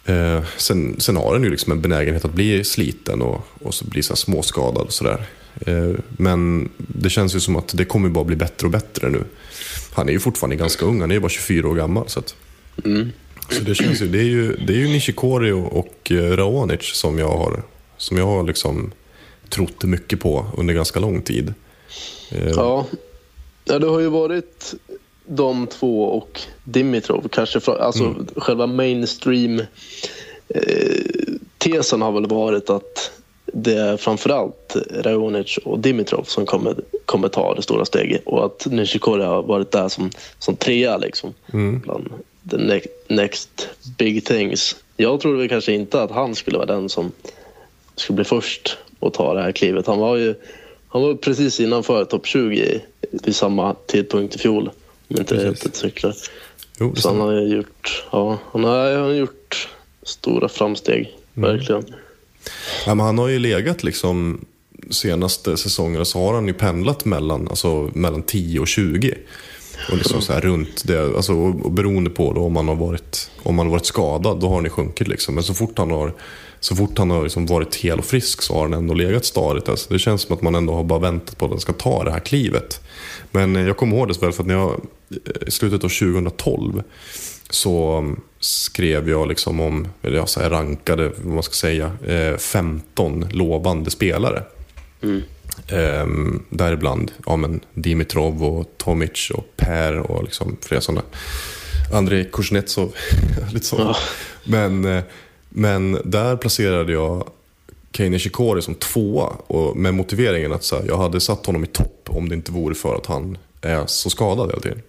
Eh, 0.04 0.44
sen, 0.56 1.00
sen 1.00 1.16
har 1.16 1.32
han 1.32 1.44
ju 1.44 1.50
liksom 1.50 1.72
en 1.72 1.80
benägenhet 1.80 2.24
att 2.24 2.34
bli 2.34 2.64
sliten 2.64 3.22
och, 3.22 3.46
och 3.62 3.74
så 3.74 3.84
bli 3.84 4.02
så 4.02 4.12
här 4.12 4.16
småskadad 4.16 4.86
och 4.86 4.92
sådär. 4.92 5.26
Eh, 5.60 5.92
men 6.08 6.68
det 6.76 7.10
känns 7.10 7.34
ju 7.34 7.40
som 7.40 7.56
att 7.56 7.76
det 7.76 7.84
kommer 7.84 8.08
bara 8.08 8.24
bli 8.24 8.36
bättre 8.36 8.66
och 8.66 8.70
bättre 8.70 9.08
nu. 9.08 9.24
Han 9.92 10.08
är 10.08 10.12
ju 10.12 10.20
fortfarande 10.20 10.56
ganska 10.56 10.84
ung, 10.84 11.00
han 11.00 11.10
är 11.10 11.14
ju 11.14 11.20
bara 11.20 11.28
24 11.28 11.68
år 11.68 11.74
gammal. 11.74 12.08
Så, 12.08 12.18
att, 12.18 12.34
så 13.48 13.60
det 13.64 13.74
känns 13.74 14.02
ju, 14.02 14.06
det 14.08 14.18
är 14.18 14.22
ju, 14.22 14.56
det 14.56 14.72
är 14.72 14.76
ju 14.76 14.88
Nishikori 14.88 15.52
och, 15.52 16.12
eh, 16.12 16.36
Raonic 16.36 16.82
som 16.82 17.18
jag 17.18 17.28
har, 17.28 17.62
som 17.96 18.16
jag 18.16 18.26
har 18.26 18.42
liksom 18.42 18.92
trott 19.48 19.84
mycket 19.84 20.20
på 20.20 20.46
under 20.56 20.74
ganska 20.74 21.00
lång 21.00 21.22
tid. 21.22 21.54
Eh, 22.30 22.48
Ja. 22.48 22.86
ja, 23.64 23.78
det 23.78 23.86
har 23.86 24.00
ju 24.00 24.08
varit 24.08 24.74
de 25.26 25.66
två 25.66 26.04
och 26.04 26.40
Dimitrov. 26.64 27.28
Kanske 27.28 27.60
fra, 27.60 27.78
alltså 27.78 28.14
själva 28.36 28.66
mainstream 28.66 29.58
eh, 30.48 31.36
tesen 31.58 32.02
har 32.02 32.12
väl 32.12 32.26
varit 32.26 32.70
att 32.70 33.10
det 33.52 33.78
är 33.78 33.96
framförallt 33.96 34.76
Raonic 34.90 35.58
och 35.64 35.78
Dimitrov 35.78 36.22
som 36.22 36.46
kommer, 36.46 36.74
kommer 37.04 37.28
ta 37.28 37.54
det 37.54 37.62
stora 37.62 37.84
steget 37.84 38.22
och 38.26 38.44
att 38.44 38.66
Nishikori 38.66 39.24
har 39.24 39.42
varit 39.42 39.70
där 39.70 39.88
som, 39.88 40.10
som 40.38 40.56
trea 40.56 40.96
liksom. 40.96 41.34
Bland 41.82 42.08
the 42.50 42.56
ne- 42.56 42.86
next 43.08 43.68
big 43.98 44.24
things. 44.24 44.76
Jag 44.96 45.20
trodde 45.20 45.38
väl 45.38 45.48
kanske 45.48 45.72
inte 45.72 46.02
att 46.02 46.10
han 46.10 46.34
skulle 46.34 46.58
vara 46.58 46.66
den 46.66 46.88
som 46.88 47.12
skulle 47.96 48.16
bli 48.16 48.24
först 48.24 48.78
att 49.00 49.14
ta 49.14 49.34
det 49.34 49.42
här 49.42 49.52
klivet. 49.52 49.86
Han 49.86 49.98
var 49.98 50.16
ju 50.16 50.34
han 50.88 51.02
var 51.02 51.14
precis 51.14 51.60
innanför 51.60 52.04
topp 52.04 52.26
20 52.26 52.80
vid 53.10 53.36
samma 53.36 53.74
tidpunkt 53.86 54.34
i 54.34 54.38
fjol. 54.38 54.70
Om 55.08 55.16
inte 55.18 55.46
ett 55.46 55.76
cyklar. 55.76 56.14
jo, 56.80 56.94
Så 56.96 57.08
han 57.08 57.20
har 57.20 57.32
ju 57.32 57.56
gjort, 57.56 58.04
ja, 58.12 58.38
han 58.52 58.64
har, 58.64 58.92
han 58.92 59.02
har 59.02 59.12
gjort 59.12 59.68
stora 60.02 60.48
framsteg. 60.48 61.16
Verkligen. 61.34 61.84
Ja, 62.86 62.94
men 62.94 63.06
han 63.06 63.18
har 63.18 63.28
ju 63.28 63.38
legat 63.38 63.82
liksom 63.84 64.44
senaste 64.90 65.56
säsongerna 65.56 66.04
så 66.04 66.18
har 66.18 66.34
han 66.34 66.46
ju 66.46 66.52
pendlat 66.52 67.04
mellan, 67.04 67.48
alltså, 67.48 67.90
mellan 67.94 68.22
10 68.22 68.60
och 68.60 68.68
20. 68.68 69.14
Och 69.90 69.96
liksom 69.96 70.22
så 70.22 70.32
här 70.32 70.40
runt 70.40 70.82
det, 70.84 71.16
alltså, 71.16 71.32
och 71.32 71.72
beroende 71.72 72.10
på 72.10 72.32
då, 72.32 72.40
om 72.40 72.52
man 72.52 72.68
har 72.68 72.74
varit, 72.74 73.30
om 73.42 73.54
man 73.54 73.66
har 73.66 73.70
varit 73.70 73.86
skadad, 73.86 74.40
då 74.40 74.48
har 74.48 74.56
den 74.56 74.64
ju 74.64 74.70
sjunkit. 74.70 75.08
Liksom. 75.08 75.34
Men 75.34 75.44
så 75.44 75.54
fort 75.54 75.78
han 75.78 75.90
har, 75.90 76.12
så 76.60 76.76
fort 76.76 76.98
han 76.98 77.10
har 77.10 77.22
liksom 77.22 77.46
varit 77.46 77.74
hel 77.74 77.98
och 77.98 78.04
frisk 78.04 78.42
så 78.42 78.54
har 78.54 78.62
den 78.62 78.72
ändå 78.72 78.94
legat 78.94 79.24
stadigt. 79.24 79.68
Alltså, 79.68 79.92
det 79.92 79.98
känns 79.98 80.22
som 80.22 80.36
att 80.36 80.42
man 80.42 80.54
ändå 80.54 80.74
har 80.74 80.84
bara 80.84 80.98
väntat 80.98 81.38
på 81.38 81.44
att 81.44 81.50
den 81.50 81.60
ska 81.60 81.72
ta 81.72 82.04
det 82.04 82.10
här 82.10 82.20
klivet. 82.20 82.80
Men 83.30 83.56
eh, 83.56 83.66
jag 83.66 83.76
kommer 83.76 83.96
ihåg 83.96 84.08
det 84.08 84.14
så 84.14 84.20
väl 84.20 84.32
för 84.32 84.42
att 84.42 84.46
när 84.46 84.54
jag, 84.54 84.70
eh, 85.10 85.48
i 85.48 85.50
slutet 85.50 85.84
av 85.84 85.88
2012 85.88 86.82
så 87.50 87.92
mm, 87.92 88.20
skrev 88.40 89.10
jag 89.10 89.28
liksom 89.28 89.60
om, 89.60 89.88
eller 90.02 90.16
jag 90.16 90.28
så 90.28 90.40
här 90.40 90.50
rankade, 90.50 91.12
vad 91.16 91.34
man 91.34 91.42
ska 91.42 91.54
säga, 91.54 91.92
eh, 92.06 92.36
15 92.36 93.28
lovande 93.30 93.90
spelare. 93.90 94.42
Mm. 95.02 95.22
Ehm, 95.68 96.42
däribland 96.50 97.12
ja, 97.26 97.36
men 97.36 97.60
Dimitrov 97.74 98.44
och 98.44 98.66
Tomic 98.76 99.30
och 99.34 99.56
Per 99.56 99.98
och 99.98 100.24
liksom 100.24 100.56
flera 100.60 100.80
sådana. 100.80 101.02
Andrei 101.92 102.24
Kuznetsov. 102.32 102.94
lite 103.52 103.66
så. 103.66 103.96
Men, 104.44 104.84
eh, 104.84 105.02
men 105.48 105.98
där 106.04 106.36
placerade 106.36 106.92
jag 106.92 107.28
Kei 107.92 108.10
Nishikori 108.10 108.62
som 108.62 108.74
tvåa 108.74 109.26
och 109.46 109.76
med 109.76 109.94
motiveringen 109.94 110.52
att 110.52 110.64
så 110.64 110.76
här, 110.76 110.84
jag 110.86 110.98
hade 110.98 111.20
satt 111.20 111.46
honom 111.46 111.64
i 111.64 111.66
topp 111.66 112.08
om 112.08 112.28
det 112.28 112.34
inte 112.34 112.52
vore 112.52 112.74
för 112.74 112.94
att 112.94 113.06
han 113.06 113.38
är 113.60 113.86
så 113.86 114.10
skadad 114.10 114.48
hela 114.48 114.60
tiden. 114.60 114.82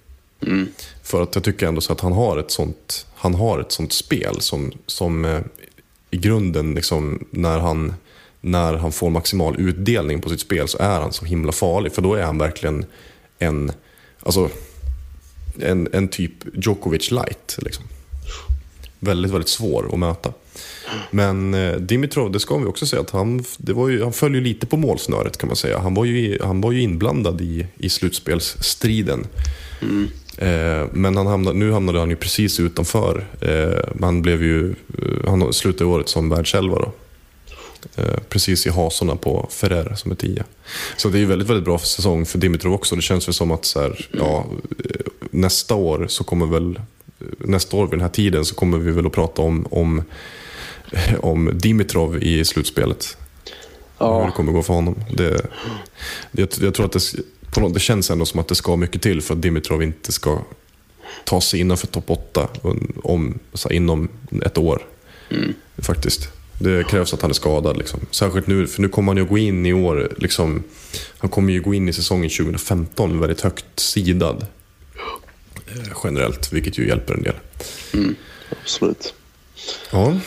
För 1.03 1.23
att 1.23 1.36
jag 1.36 1.43
tycker 1.43 1.67
ändå 1.67 1.82
så 1.82 1.93
att 1.93 2.01
han 2.01 2.12
har 2.12 2.38
ett 2.38 2.51
sånt, 2.51 3.06
han 3.15 3.36
har 3.36 3.60
ett 3.60 3.71
sånt 3.71 3.93
spel 3.93 4.41
som, 4.41 4.71
som 4.86 5.25
eh, 5.25 5.39
i 6.12 6.17
grunden, 6.17 6.73
liksom, 6.73 7.27
när, 7.30 7.60
han, 7.60 7.93
när 8.47 8.73
han 8.73 8.91
får 8.91 9.10
maximal 9.10 9.55
utdelning 9.60 10.21
på 10.21 10.29
sitt 10.29 10.39
spel 10.39 10.67
så 10.67 10.77
är 10.77 10.99
han 11.01 11.13
så 11.13 11.25
himla 11.25 11.51
farlig. 11.51 11.93
För 11.93 12.01
då 12.01 12.13
är 12.15 12.23
han 12.23 12.38
verkligen 12.38 12.86
en, 13.39 13.71
alltså, 14.23 14.49
en, 15.60 15.89
en 15.93 16.07
typ 16.07 16.33
Djokovic 16.53 17.12
light. 17.12 17.57
Liksom. 17.62 17.83
Väldigt, 18.99 19.31
väldigt 19.31 19.49
svår 19.49 19.89
att 19.93 19.99
möta. 19.99 20.33
Men 21.12 21.53
eh, 21.53 21.75
Dimitrov, 21.75 22.31
det 22.31 22.39
ska 22.39 22.57
vi 22.57 22.65
också 22.65 22.86
säga 22.86 23.01
att 23.01 23.10
han, 23.10 23.43
det 23.57 23.73
var 23.73 23.89
ju, 23.89 24.03
han 24.03 24.13
föll 24.13 24.36
ju 24.36 24.41
lite 24.41 24.65
på 24.65 24.77
målsnöret 24.77 25.38
kan 25.38 25.47
man 25.47 25.55
säga. 25.55 25.79
Han 25.79 25.93
var 25.93 26.05
ju, 26.05 26.39
han 26.43 26.62
var 26.62 26.71
ju 26.71 26.81
inblandad 26.81 27.41
i, 27.41 27.67
i 27.77 27.89
slutspelsstriden. 27.89 29.27
Eh, 30.38 30.88
men 30.91 31.17
han 31.17 31.27
hamnade, 31.27 31.57
nu 31.57 31.71
hamnade 31.71 31.99
han 31.99 32.10
ju 32.10 32.15
precis 32.15 32.60
utanför. 32.60 33.25
Eh, 33.41 34.01
han, 34.01 34.21
blev 34.21 34.43
ju, 34.43 34.69
eh, 34.69 35.29
han 35.29 35.53
slutade 35.53 35.89
året 35.89 36.10
som 36.10 36.29
världselva 36.29 36.75
då. 36.79 36.91
Eh, 37.95 38.19
precis 38.29 38.67
i 38.67 38.69
hasorna 38.69 39.15
på 39.15 39.47
Ferrer 39.51 39.95
som 39.95 40.11
är 40.11 40.15
tia. 40.15 40.43
Så 40.97 41.09
det 41.09 41.17
är 41.17 41.19
ju 41.19 41.25
väldigt, 41.25 41.49
väldigt 41.49 41.65
bra 41.65 41.79
säsong 41.79 42.25
för 42.25 42.37
Dimitrov 42.37 42.73
också. 42.73 42.95
Det 42.95 43.01
känns 43.01 43.27
väl 43.27 43.33
som 43.33 43.51
att 43.51 43.65
så 43.65 43.81
här, 43.81 44.07
ja, 44.11 44.45
eh, 44.89 45.01
nästa 45.31 45.75
år 45.75 46.05
så 46.09 46.23
kommer 46.23 46.45
väl 46.45 46.79
nästa 47.37 47.77
år 47.77 47.85
vid 47.85 47.91
den 47.91 48.01
här 48.01 48.09
tiden 48.09 48.45
så 48.45 48.55
kommer 48.55 48.77
vi 48.77 48.91
väl 48.91 49.05
att 49.05 49.11
prata 49.11 49.41
om, 49.41 49.67
om, 49.71 50.03
om 51.19 51.51
Dimitrov 51.53 52.23
i 52.23 52.45
slutspelet. 52.45 53.17
Hur 53.99 54.07
det 54.07 54.13
Ja, 54.13 54.31
kommer 54.31 54.51
gå 54.51 54.63
för 54.63 54.73
honom. 54.73 54.95
Det, 55.13 55.41
det, 56.31 56.57
jag 56.61 56.73
tror 56.73 56.85
att 56.85 56.91
det, 56.91 57.13
något, 57.57 57.73
det 57.73 57.79
känns 57.79 58.11
ändå 58.11 58.25
som 58.25 58.39
att 58.39 58.47
det 58.47 58.55
ska 58.55 58.75
mycket 58.75 59.01
till 59.01 59.21
för 59.21 59.33
att 59.33 59.41
Dimitrov 59.41 59.83
inte 59.83 60.11
ska 60.11 60.39
ta 61.23 61.41
sig 61.41 61.59
innanför 61.59 61.87
topp 61.87 62.09
8 62.09 62.47
om, 63.03 63.39
så 63.53 63.69
här, 63.69 63.75
inom 63.75 64.09
ett 64.45 64.57
år. 64.57 64.81
Faktiskt. 65.77 66.29
Det 66.60 66.84
krävs 66.88 67.13
att 67.13 67.22
han 67.22 67.30
är 67.32 67.36
skadad. 67.36 67.78
Liksom. 67.78 68.00
Särskilt 68.12 68.48
nu, 68.48 68.67
för 68.67 68.82
nu 68.82 68.89
kommer 68.89 69.10
han 69.12 69.17
ju 69.17 69.26
gå 69.26 69.38
in 69.38 69.65
i 69.65 69.74
år. 69.74 70.13
Liksom, 70.17 70.63
han 71.17 71.30
kommer 71.30 71.54
ju 71.54 71.62
gå 71.62 71.74
in 71.74 71.89
i 71.89 71.93
säsongen 71.93 72.30
2015 72.30 73.20
väldigt 73.20 73.41
högt 73.41 73.80
sidad. 73.80 74.46
Eh, 75.67 75.98
generellt, 76.04 76.54
vilket 76.54 76.78
ju 76.80 76.88
hjälper 76.88 77.13
en 77.13 77.24
del. 77.24 77.36
absolut. 78.63 79.13
Ja. 79.91 80.20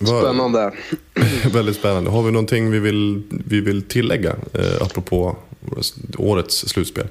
Vad- 0.00 0.22
Spännande. 0.22 0.72
Väldigt 1.52 1.76
spännande. 1.76 2.10
Har 2.10 2.22
vi 2.22 2.30
någonting 2.30 2.70
vi 2.70 2.78
vill, 2.78 3.22
vi 3.46 3.60
vill 3.60 3.82
tillägga 3.82 4.36
eh, 4.52 4.76
apropå 4.82 5.36
årets 6.18 6.68
slutspel? 6.68 7.06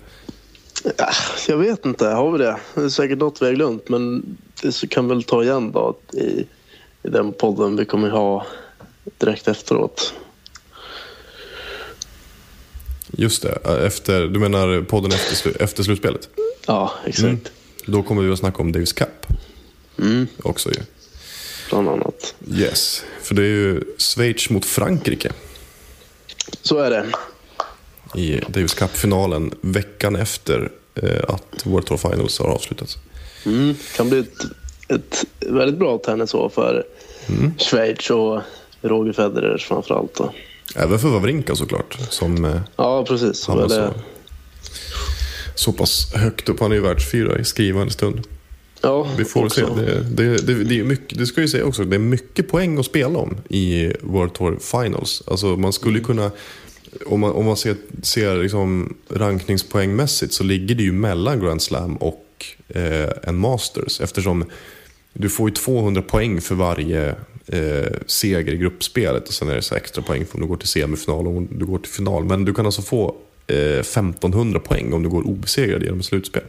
Jag 1.48 1.58
vet 1.58 1.86
inte, 1.86 2.06
har 2.08 2.32
vi 2.32 2.38
det? 2.38 2.58
Det 2.76 2.82
är 2.82 2.90
säkert 2.90 3.18
något 3.20 3.42
vi 3.42 3.46
har 3.46 3.54
glömt, 3.54 3.90
men 3.90 4.38
det 4.62 4.90
kan 4.90 5.08
väl 5.08 5.24
ta 5.24 5.44
igen 5.44 5.72
då 5.72 5.98
i, 6.14 6.46
i 7.04 7.10
den 7.10 7.34
podden 7.34 7.76
vi 7.78 7.86
kommer 7.86 8.10
ha 8.10 8.46
direkt 9.18 9.48
efteråt. 9.48 10.14
Just 13.18 13.42
det, 13.42 13.52
efter, 13.86 14.28
du 14.28 14.40
menar 14.40 14.82
podden 14.82 15.12
efter, 15.12 15.62
efter 15.62 15.84
slutspelet? 15.84 16.30
Ja, 16.68 16.92
exakt. 17.06 17.52
Då 17.86 18.04
kommer 18.04 18.22
vi 18.22 18.32
att 18.32 18.40
snacka 18.40 18.62
om 18.62 18.72
Davis 18.72 18.94
Cup 18.94 19.10
Mm, 20.00 20.28
också 20.44 20.70
ju. 20.70 20.76
bland 21.70 21.90
annat. 21.90 22.36
Yes, 22.52 23.04
för 23.22 23.36
det 23.36 23.42
är 23.42 23.48
ju 23.48 23.82
Schweiz 23.98 24.50
mot 24.50 24.66
Frankrike 24.66 25.32
Så 26.62 26.78
är 26.78 26.90
det. 26.90 27.06
i 28.22 28.42
Davis 28.48 28.74
Cup-finalen 28.74 29.54
veckan 29.62 30.16
efter 30.16 30.72
eh, 30.96 31.24
att 31.28 31.66
World 31.66 31.86
Tour 31.86 31.98
Finals 31.98 32.40
har 32.40 32.48
avslutats. 32.48 32.98
Mm, 33.46 33.76
kan 33.96 34.10
bli 34.10 34.20
ett, 34.20 34.34
ett 34.94 35.26
väldigt 35.40 35.80
bra 35.80 35.98
tennisår 35.98 36.50
för 36.50 36.84
Schweiz 37.58 38.10
och 38.10 38.42
Roger 38.82 39.14
Federer 39.14 39.58
framförallt. 39.58 40.16
Då. 40.16 40.34
Även 40.76 41.00
för 41.00 41.08
Wawrinka 41.08 41.56
såklart, 41.56 41.98
som 42.10 42.46
eh, 42.46 42.60
Ja, 42.76 43.06
precis. 43.08 43.48
han 43.48 43.58
var 43.58 43.70
så, 43.70 43.94
så 45.56 45.72
pass 45.74 46.14
högt 46.14 46.50
upp. 46.50 46.60
Han 46.60 46.72
är 46.72 46.76
ju 46.76 46.82
världsfyra 46.82 47.40
i 47.40 47.44
skrivande 47.46 47.94
stund. 47.94 48.22
ja, 48.82 49.08
Vi 49.18 49.26
får 49.26 49.50
se. 49.50 49.64
också. 49.64 49.76
Det, 49.76 50.02
det, 50.04 50.38
det, 50.38 50.64
det, 50.64 50.80
är 50.80 50.84
mycket, 50.84 51.18
det 51.18 51.26
ska 51.26 51.42
ju 51.42 51.48
säga 51.48 51.66
också, 51.66 51.84
det 51.84 51.96
är 51.96 52.00
mycket 52.00 52.48
poäng 52.48 52.80
att 52.80 52.86
spela 52.86 53.20
om 53.20 53.38
i 53.50 53.94
World 54.02 54.34
Tour 54.34 54.58
Finals. 54.62 55.24
Alltså 55.28 55.46
man 55.48 55.74
skulle 55.74 55.98
ju 55.98 56.04
kunna, 56.04 56.32
om 57.06 57.20
man, 57.20 57.32
om 57.32 57.46
man 57.46 57.58
ser, 57.58 57.76
ser 58.04 58.38
liksom 58.38 58.94
rankningspoängmässigt 59.10 60.34
så 60.34 60.44
ligger 60.44 60.76
det 60.76 60.84
ju 60.84 60.92
mellan 60.92 61.40
Grand 61.40 61.62
Slam 61.62 61.96
och 61.98 62.46
eh, 62.68 63.10
en 63.24 63.36
Masters. 63.36 64.02
Eftersom 64.02 64.46
du 65.14 65.30
får 65.30 65.50
ju 65.50 65.56
200 65.56 66.02
poäng 66.02 66.42
för 66.42 66.56
varje 66.56 67.16
eh, 67.48 67.92
seger 68.06 68.54
i 68.54 68.58
gruppspelet 68.58 69.28
och 69.28 69.34
sen 69.34 69.50
är 69.50 69.56
det 69.56 69.62
så 69.62 69.76
extra 69.76 70.04
poäng 70.04 70.26
om 70.32 70.42
du 70.42 70.48
går 70.48 70.58
till 70.58 70.68
semifinal 70.68 71.28
och 71.28 71.38
om 71.38 71.48
du 71.52 71.66
går 71.66 71.80
till 71.80 71.92
final. 71.92 72.26
Men 72.26 72.46
du 72.46 72.54
kan 72.54 72.66
alltså 72.66 72.82
få 72.82 73.16
eh, 73.48 73.58
1500 73.58 74.60
poäng 74.60 74.94
om 74.94 75.04
du 75.04 75.10
går 75.10 75.28
obesegrad 75.28 75.84
genom 75.84 76.04
slutspel. 76.04 76.44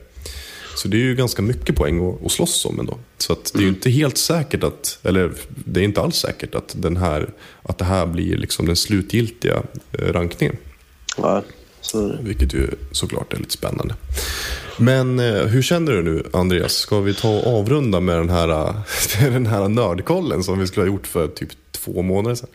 Så 0.77 0.89
det 0.89 0.97
är 0.97 1.01
ju 1.01 1.15
ganska 1.15 1.43
mycket 1.43 1.77
poäng 1.77 2.09
att, 2.09 2.27
att 2.27 2.33
slåss 2.33 2.67
om 2.67 2.81
ändå. 2.81 2.99
Så 3.19 3.33
att 3.33 3.53
det 3.55 3.59
är 3.59 3.63
ju 3.63 3.69
inte 3.69 3.91
helt 3.91 4.19
säkert 4.19 4.65
att, 4.65 4.99
eller 5.03 5.33
det 5.49 5.81
är 5.81 5.85
inte 5.85 6.01
alls 6.01 6.17
säkert 6.17 6.55
att, 6.55 6.75
den 6.79 6.97
här, 6.97 7.31
att 7.63 7.79
det 7.79 7.85
här 7.85 8.07
blir 8.07 8.37
liksom 8.37 8.67
den 8.67 8.77
slutgiltiga 8.77 9.63
eh, 9.93 10.13
rankningen. 10.13 10.57
Ja, 11.17 11.43
så 11.95 12.09
det. 12.09 12.19
Vilket 12.23 12.55
ju 12.55 12.69
såklart 12.93 13.33
är 13.33 13.37
lite 13.39 13.51
spännande. 13.53 13.95
Men 14.79 15.19
eh, 15.19 15.35
hur 15.47 15.63
känner 15.63 15.93
du 15.93 16.03
nu 16.03 16.25
Andreas? 16.33 16.73
Ska 16.73 17.01
vi 17.01 17.15
ta 17.15 17.29
och 17.29 17.59
avrunda 17.59 18.01
med 18.01 18.17
den 18.17 18.31
här, 18.31 18.49
eh, 18.49 18.75
den 19.33 19.47
här 19.47 19.69
nördkollen 19.69 20.43
som 20.43 20.59
vi 20.59 20.67
skulle 20.67 20.87
ha 20.87 20.93
gjort 20.93 21.07
för 21.07 21.29
typ 21.29 21.49
två 21.73 22.03
månader 22.03 22.35
sedan? 22.37 22.49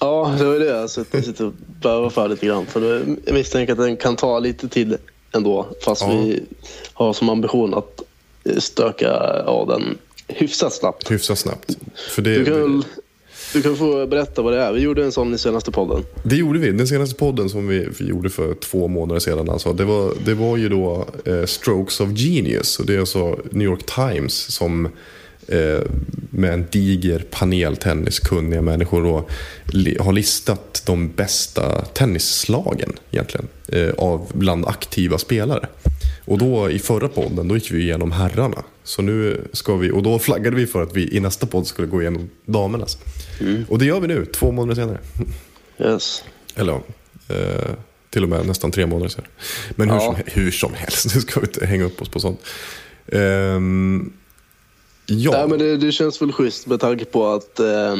Ja, 0.00 0.34
det 0.38 0.44
var 0.44 0.58
det. 0.58 0.82
Alltså, 0.82 1.04
jag 1.10 1.24
sitter 1.24 1.46
och 1.46 1.52
bövar 1.82 2.10
för 2.10 2.28
lite 2.28 2.46
grann. 2.46 2.66
För 2.66 3.06
jag 3.26 3.34
misstänker 3.34 3.72
att 3.72 3.78
den 3.78 3.96
kan 3.96 4.16
ta 4.16 4.38
lite 4.38 4.68
tid 4.68 4.96
ändå. 5.32 5.66
Fast 5.84 6.02
Ja. 6.02 6.08
vi 6.08 6.42
har 6.92 7.12
som 7.12 7.28
ambition 7.28 7.74
att 7.74 8.02
stöka 8.58 9.10
av 9.46 9.68
den 9.68 9.98
hyfsat 10.28 10.72
snabbt. 10.72 11.10
Hyfsat 11.10 11.38
snabbt. 11.38 11.76
För 12.10 12.22
det, 12.22 12.38
Du 12.38 12.44
kan, 12.44 12.54
väl, 12.60 12.84
du 13.54 13.62
kan 13.62 13.76
få 13.76 14.06
berätta 14.06 14.42
vad 14.42 14.52
det 14.52 14.60
är. 14.60 14.72
Vi 14.72 14.80
gjorde 14.80 15.04
en 15.04 15.12
sån 15.12 15.34
i 15.34 15.38
senaste 15.38 15.70
podden. 15.70 16.04
Det 16.22 16.36
gjorde 16.36 16.58
vi. 16.58 16.72
Den 16.72 16.88
senaste 16.88 17.14
podden 17.14 17.48
som 17.48 17.68
vi, 17.68 17.88
gjorde 17.98 18.30
för 18.30 18.54
två 18.54 18.88
månader 18.88 19.20
sedan. 19.20 19.50
Alltså, 19.50 19.72
det, 19.72 19.84
var, 19.84 20.12
det 20.24 20.34
var 20.34 20.56
ju 20.56 20.68
då 20.68 21.06
eh, 21.24 21.44
Strokes 21.44 22.00
of 22.00 22.08
Genius. 22.14 22.78
Och 22.78 22.86
det 22.86 22.94
är 22.94 23.00
alltså 23.00 23.38
New 23.50 23.68
York 23.68 23.86
Times 23.86 24.34
som 24.34 24.88
eh, 25.48 25.80
med 26.30 26.54
en 26.54 26.66
diger 26.70 27.24
panel 27.30 27.76
tenniskunniga 27.76 28.62
människor 28.62 29.02
då, 29.02 29.24
li, 29.66 29.96
har 30.00 30.12
listat 30.12 30.82
de 30.86 31.08
bästa 31.08 31.84
tennisslagen 31.84 32.92
egentligen. 33.10 33.48
Eh, 33.68 33.90
av 33.98 34.30
bland 34.32 34.66
aktiva 34.66 35.18
spelare. 35.18 35.66
Och 36.24 36.38
då 36.38 36.70
i 36.70 36.78
förra 36.78 37.08
podden 37.08 37.48
då 37.48 37.54
gick 37.54 37.70
vi 37.70 37.82
igenom 37.82 38.12
herrarna. 38.12 38.64
Så 38.84 39.02
nu 39.02 39.48
ska 39.52 39.76
vi, 39.76 39.90
och 39.90 40.02
då 40.02 40.18
flaggade 40.18 40.56
vi 40.56 40.66
för 40.66 40.82
att 40.82 40.96
vi 40.96 41.16
i 41.16 41.20
nästa 41.20 41.46
podd 41.46 41.66
skulle 41.66 41.88
gå 41.88 42.00
igenom 42.02 42.30
damernas. 42.46 42.98
Och 43.68 43.78
det 43.78 43.84
gör 43.84 44.00
vi 44.00 44.06
nu, 44.08 44.26
två 44.26 44.52
månader 44.52 44.74
senare. 44.74 44.98
Yes. 45.78 46.24
Eller 46.54 46.72
ja, 46.72 46.82
eh, 47.34 47.70
till 48.10 48.22
och 48.22 48.28
med 48.28 48.46
nästan 48.46 48.70
tre 48.70 48.86
månader 48.86 49.08
sedan. 49.08 49.24
Men 49.70 49.90
hur, 49.90 49.96
Ja. 49.96 50.00
som, 50.02 50.16
hur 50.26 50.50
som 50.50 50.74
helst, 50.74 51.04
nu 51.14 51.20
ska 51.20 51.40
vi 51.40 51.46
inte 51.46 51.66
hänga 51.66 51.84
upp 51.84 52.02
oss 52.02 52.08
på 52.08 52.20
sånt. 52.20 52.40
Ehm, 53.12 54.12
ja, 55.06 55.30
Nej, 55.30 55.48
men 55.48 55.58
det, 55.58 55.76
det 55.76 55.92
känns 55.92 56.22
väl 56.22 56.32
schysst 56.32 56.66
med 56.66 56.80
tanke 56.80 57.04
på 57.04 57.26
att 57.28 57.60
eh, 57.60 57.96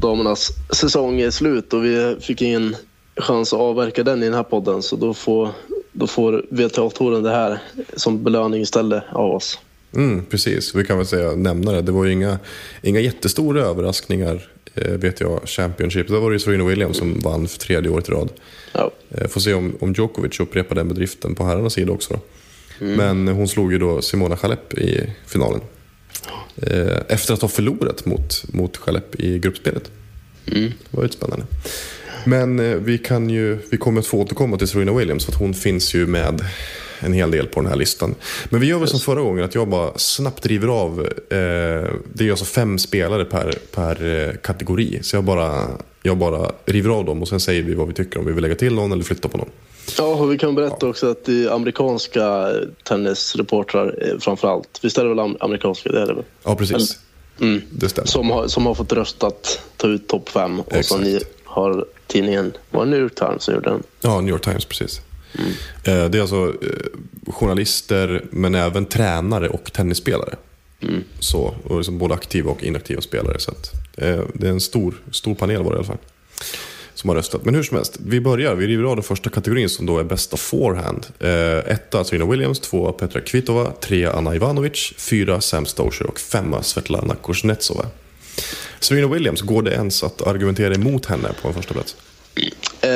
damernas 0.00 0.48
säsong 0.72 1.20
är 1.20 1.30
slut 1.30 1.72
och 1.72 1.84
vi 1.84 2.16
fick 2.20 2.42
ingen 2.42 2.76
chans 3.16 3.52
att 3.52 3.60
avverka 3.60 4.02
den 4.02 4.22
i 4.22 4.24
den 4.26 4.34
här 4.34 4.42
podden. 4.42 4.82
Så 4.82 4.96
då 4.96 5.14
får, 5.14 5.48
då 5.92 6.06
får 6.06 6.46
VTA-touren 6.50 7.22
det 7.22 7.30
här 7.30 7.58
som 7.96 8.24
belöning 8.24 8.62
istället 8.62 9.02
av 9.12 9.30
oss. 9.30 9.58
mm, 9.94 10.24
precis. 10.24 10.74
Vi 10.74 10.84
kan 10.84 10.96
väl 10.96 11.06
säga, 11.06 11.32
nämna 11.32 11.72
det. 11.72 11.82
Det 11.82 11.92
var 11.92 12.04
ju 12.04 12.12
inga, 12.12 12.38
inga 12.82 13.00
jättestora 13.00 13.60
överraskningar, 13.62 14.48
eh, 14.74 14.92
vet 14.92 15.20
jag, 15.20 15.40
Championship. 15.44 16.08
Där 16.08 16.18
var 16.18 16.30
det 16.30 16.34
ju 16.34 16.40
Serena 16.40 16.64
Williams 16.64 16.96
som 16.96 17.20
vann 17.20 17.48
för 17.48 17.58
tredje 17.58 17.90
året 17.90 18.08
i 18.08 18.12
rad. 18.12 18.28
Ja, 18.72 18.90
Eh, 19.14 19.28
får 19.28 19.40
se 19.40 19.54
om, 19.54 19.76
om 19.80 19.92
Djokovic 19.92 20.40
upprepar 20.40 20.74
den 20.74 20.88
bedriften 20.88 21.34
på 21.34 21.44
herrarnas 21.44 21.72
sida 21.72 21.92
också. 21.92 22.14
Då. 22.14 22.20
Men 22.84 23.28
hon 23.28 23.48
slog 23.48 23.72
ju 23.72 23.78
då 23.78 24.02
Simona 24.02 24.36
Halep 24.42 24.74
i 24.74 25.10
finalen. 25.26 25.60
Eh, 26.56 26.96
efter 27.08 27.34
att 27.34 27.42
ha 27.42 27.48
förlorat 27.48 28.06
mot, 28.06 28.44
mot 28.52 28.76
Halep 28.76 29.20
i 29.20 29.38
gruppspelet. 29.38 29.90
Det 30.44 30.72
var 30.90 31.02
ju 31.02 31.08
spännande. 31.08 31.44
Men 32.24 32.58
eh, 32.60 32.76
vi, 32.76 32.98
kan 32.98 33.30
ju, 33.30 33.58
vi 33.70 33.76
kommer 33.76 34.00
att 34.00 34.06
få 34.06 34.18
återkomma 34.18 34.56
till 34.58 34.68
Serena 34.68 34.92
Williams 34.92 35.24
för 35.24 35.32
att 35.32 35.38
hon 35.38 35.54
finns 35.54 35.94
ju 35.94 36.06
med 36.06 36.44
en 37.00 37.12
hel 37.12 37.30
del 37.30 37.46
på 37.46 37.60
den 37.60 37.68
här 37.70 37.76
listan. 37.76 38.14
Men 38.50 38.60
vi 38.60 38.66
gör 38.66 38.78
väl 38.78 38.88
som 38.88 39.00
förra 39.00 39.20
gången 39.20 39.44
att 39.44 39.54
jag 39.54 39.68
bara 39.68 39.98
snabbt 39.98 40.46
river 40.46 40.68
av. 40.68 41.00
Eh, 41.30 41.90
det 42.14 42.26
är 42.26 42.30
alltså 42.30 42.44
fem 42.44 42.78
spelare 42.78 43.24
per, 43.24 43.54
per 43.74 44.28
eh, 44.28 44.34
kategori. 44.36 44.98
Så 45.02 45.16
jag 45.16 45.24
bara, 45.24 45.64
jag 46.02 46.16
bara 46.18 46.52
river 46.64 46.90
av 46.90 47.04
dem 47.04 47.22
och 47.22 47.28
sen 47.28 47.40
säger 47.40 47.62
vi 47.62 47.74
vad 47.74 47.88
vi 47.88 47.94
tycker 47.94 48.18
om 48.18 48.26
vi 48.26 48.32
vill 48.32 48.42
lägga 48.42 48.54
till 48.54 48.74
någon 48.74 48.92
eller 48.92 49.04
flytta 49.04 49.28
på 49.28 49.38
någon. 49.38 49.48
ja 49.98 50.04
och 50.04 50.32
vi 50.32 50.38
kan 50.38 50.54
berätta 50.54 50.86
också 50.86 51.10
att 51.10 51.24
det 51.24 51.44
är 51.44 51.50
amerikanska 51.50 52.52
tennisreportrar 52.84 53.98
eh, 54.08 54.18
framför 54.20 54.48
allt. 54.48 54.80
Visst 54.82 54.98
är 54.98 55.02
det 55.02 55.08
väl 55.08 55.18
am- 55.18 55.36
amerikanska? 55.40 55.92
Det 55.92 56.02
är 56.02 56.06
det 56.06 56.14
väl. 56.14 56.24
Ja, 56.44 56.54
precis. 56.56 56.98
Mm. 57.40 57.62
Det 57.70 57.88
stämmer. 57.88 58.06
Som 58.08 58.30
har, 58.30 58.48
som 58.48 58.66
har 58.66 58.74
fått 58.74 58.92
röstat 58.92 59.60
ta 59.76 59.86
ut 59.88 60.08
topp 60.08 60.28
fem. 60.28 60.60
Och 60.60 60.66
Exakt. 60.72 60.86
så 60.88 60.98
ni 60.98 61.20
har 61.52 61.84
tidningen, 62.06 62.52
var 62.70 62.84
det 62.84 62.90
New 62.90 63.00
York 63.00 63.14
Times 63.14 63.42
som 63.42 63.54
gjorde 63.54 63.70
den? 63.70 63.82
Ja, 64.00 64.20
New 64.20 64.30
York 64.32 64.42
Times, 64.44 64.64
precis. 64.64 65.00
Eh, 65.84 66.04
Det 66.04 66.18
är 66.18 66.20
alltså 66.20 66.46
eh, 66.62 67.32
journalister, 67.32 68.24
men 68.30 68.54
även 68.54 68.86
tränare 68.86 69.48
och 69.48 69.72
tennisspelare. 69.72 70.34
Så, 71.18 71.54
och 71.64 71.76
liksom 71.76 71.98
både 71.98 72.14
aktiva 72.14 72.50
och 72.50 72.62
inaktiva 72.62 73.00
spelare. 73.00 73.38
Så 73.38 73.50
att, 73.50 73.72
eh, 73.96 74.20
det 74.34 74.46
är 74.46 74.50
en 74.50 74.60
stor, 74.60 74.94
stor 75.12 75.34
panel 75.34 75.62
var 75.62 75.70
det 75.70 75.74
i 75.74 75.78
alla 75.78 75.86
fall. 75.86 75.98
Som 76.94 77.08
har 77.08 77.16
röstat. 77.16 77.44
Men 77.44 77.54
hur 77.54 77.62
som 77.62 77.76
helst, 77.76 77.98
vi 78.06 78.20
börjar. 78.20 78.54
Vi 78.54 78.66
river 78.66 78.84
av 78.84 78.96
den 78.96 79.02
första 79.02 79.30
kategorin 79.30 79.68
som 79.68 79.86
då 79.86 79.98
är 79.98 80.04
bästa 80.04 80.36
forehand. 80.36 81.06
Eh, 81.20 81.72
etta 81.72 82.04
Serena 82.04 82.26
Williams, 82.30 82.60
tvåa 82.60 82.92
Petra 82.92 83.20
Kvitova, 83.20 83.70
trea 83.80 84.12
Anna 84.12 84.34
Ivanovic, 84.34 84.92
fyra 84.96 85.40
Sam 85.40 85.66
Stosur 85.66 86.06
och 86.06 86.18
femma 86.20 86.62
Svetlana 86.62 87.14
Kuznetsova. 87.22 87.86
Serena 88.82 89.06
Williams, 89.06 89.40
går 89.40 89.62
det 89.62 89.72
ens 89.72 90.02
att 90.02 90.22
argumentera 90.22 90.74
emot 90.74 91.06
henne 91.06 91.28
på 91.42 91.48
en 91.48 91.54
första 91.54 91.74
plats? 91.74 91.96
Eh, 92.80 92.90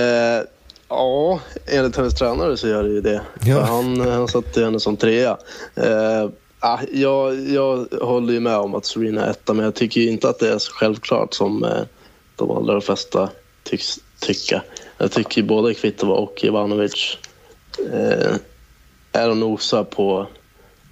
ja, 0.88 1.40
enligt 1.66 1.96
hennes 1.96 2.14
tränare 2.14 2.56
så 2.56 2.68
gör 2.68 2.82
det 2.82 2.88
ju 2.88 3.00
det. 3.00 3.22
Ja. 3.44 3.60
Han, 3.60 4.00
han 4.00 4.28
satte 4.28 4.64
henne 4.64 4.80
som 4.80 4.96
trea. 4.96 5.36
Eh, 5.74 6.30
ah, 6.58 6.78
jag, 6.92 7.48
jag 7.48 7.86
håller 8.00 8.32
ju 8.32 8.40
med 8.40 8.56
om 8.56 8.74
att 8.74 8.86
Serena 8.86 9.26
är 9.26 9.30
etta, 9.30 9.54
men 9.54 9.64
jag 9.64 9.74
tycker 9.74 10.00
ju 10.00 10.08
inte 10.08 10.28
att 10.28 10.38
det 10.38 10.48
är 10.48 10.58
så 10.58 10.72
självklart 10.72 11.34
som 11.34 11.64
eh, 11.64 11.82
de 12.36 12.50
allra 12.50 12.80
flesta 12.80 13.30
tycks 13.62 13.98
tycka. 14.20 14.62
Jag 14.98 15.12
tycker 15.12 15.42
både 15.42 15.74
Kvitova 15.74 16.14
och 16.14 16.44
Ivanovic 16.44 17.18
eh, 17.92 18.36
är 19.12 19.30
och 19.30 19.36
nosar 19.36 19.84
på, 19.84 20.26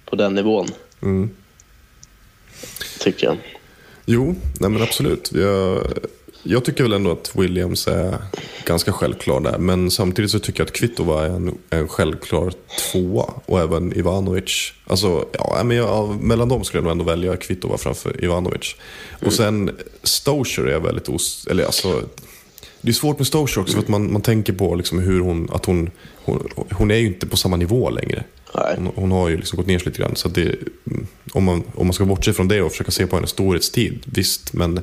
på 0.05 0.15
den 0.15 0.35
nivån. 0.35 0.67
Mm. 1.01 1.29
Tycker 2.99 3.27
jag. 3.27 3.37
Jo, 4.05 4.35
nej 4.59 4.69
men 4.69 4.81
absolut. 4.81 5.31
Jag, 5.33 5.87
jag 6.43 6.65
tycker 6.65 6.83
väl 6.83 6.93
ändå 6.93 7.11
att 7.11 7.35
Williams 7.35 7.87
är 7.87 8.17
ganska 8.65 8.91
självklar 8.91 9.41
där. 9.41 9.57
Men 9.57 9.91
samtidigt 9.91 10.31
så 10.31 10.39
tycker 10.39 10.59
jag 10.59 10.67
att 10.67 10.73
Kvitova 10.73 11.25
är 11.25 11.29
en, 11.29 11.57
en 11.69 11.87
självklar 11.87 12.53
tvåa. 12.91 13.25
Och 13.45 13.59
även 13.59 13.97
Ivanovic. 13.97 14.73
Alltså, 14.87 15.25
ja, 15.31 15.61
men 15.63 15.77
jag, 15.77 16.21
mellan 16.21 16.49
dem 16.49 16.63
skulle 16.63 16.79
jag 16.79 16.83
nog 16.83 16.91
ändå 16.91 17.03
välja 17.05 17.37
Kvitova 17.37 17.77
framför 17.77 18.23
Ivanovic. 18.23 18.75
Och 19.25 19.33
sen 19.33 19.71
Stosur 20.03 20.67
är 20.67 20.79
väldigt 20.79 21.09
os... 21.09 21.47
Eller 21.49 21.65
alltså... 21.65 22.01
Det 22.81 22.91
är 22.91 22.93
svårt 22.93 23.17
med 23.17 23.27
Stosur 23.27 23.61
också 23.61 23.73
för 23.73 23.81
att 23.81 23.87
man, 23.87 24.13
man 24.13 24.21
tänker 24.21 24.53
på 24.53 24.75
liksom 24.75 24.99
hur 24.99 25.19
hon... 25.19 25.49
Att 25.51 25.65
hon, 25.65 25.89
hon, 26.15 26.49
hon 26.71 26.91
är 26.91 26.95
ju 26.95 27.07
inte 27.07 27.27
på 27.27 27.37
samma 27.37 27.55
nivå 27.55 27.89
längre. 27.89 28.23
Hon, 28.75 28.91
hon 28.95 29.11
har 29.11 29.29
ju 29.29 29.37
liksom 29.37 29.57
gått 29.57 29.67
ner 29.67 29.79
sig 29.79 29.85
lite 29.85 30.01
grann. 30.01 30.15
Så 30.15 30.29
det, 30.29 30.41
mm, 30.41 31.07
om, 31.33 31.43
man, 31.43 31.63
om 31.75 31.87
man 31.87 31.93
ska 31.93 32.05
bortse 32.05 32.33
från 32.33 32.47
det 32.47 32.61
och 32.61 32.71
försöka 32.71 32.91
se 32.91 33.07
på 33.07 33.15
hennes 33.15 33.29
storhetstid, 33.29 34.03
visst. 34.05 34.53
Men, 34.53 34.79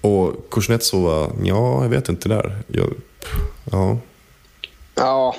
och 0.00 0.50
Kuznetsova, 0.50 1.30
ja, 1.44 1.82
jag 1.82 1.88
vet 1.88 2.08
inte 2.08 2.28
där. 2.28 2.58
Jag, 2.66 2.92
ja. 3.70 3.98
Ja, 4.94 5.36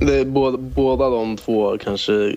det 0.00 0.24
båda, 0.24 0.56
båda 0.56 1.10
de 1.10 1.36
två 1.36 1.78
kanske 1.78 2.36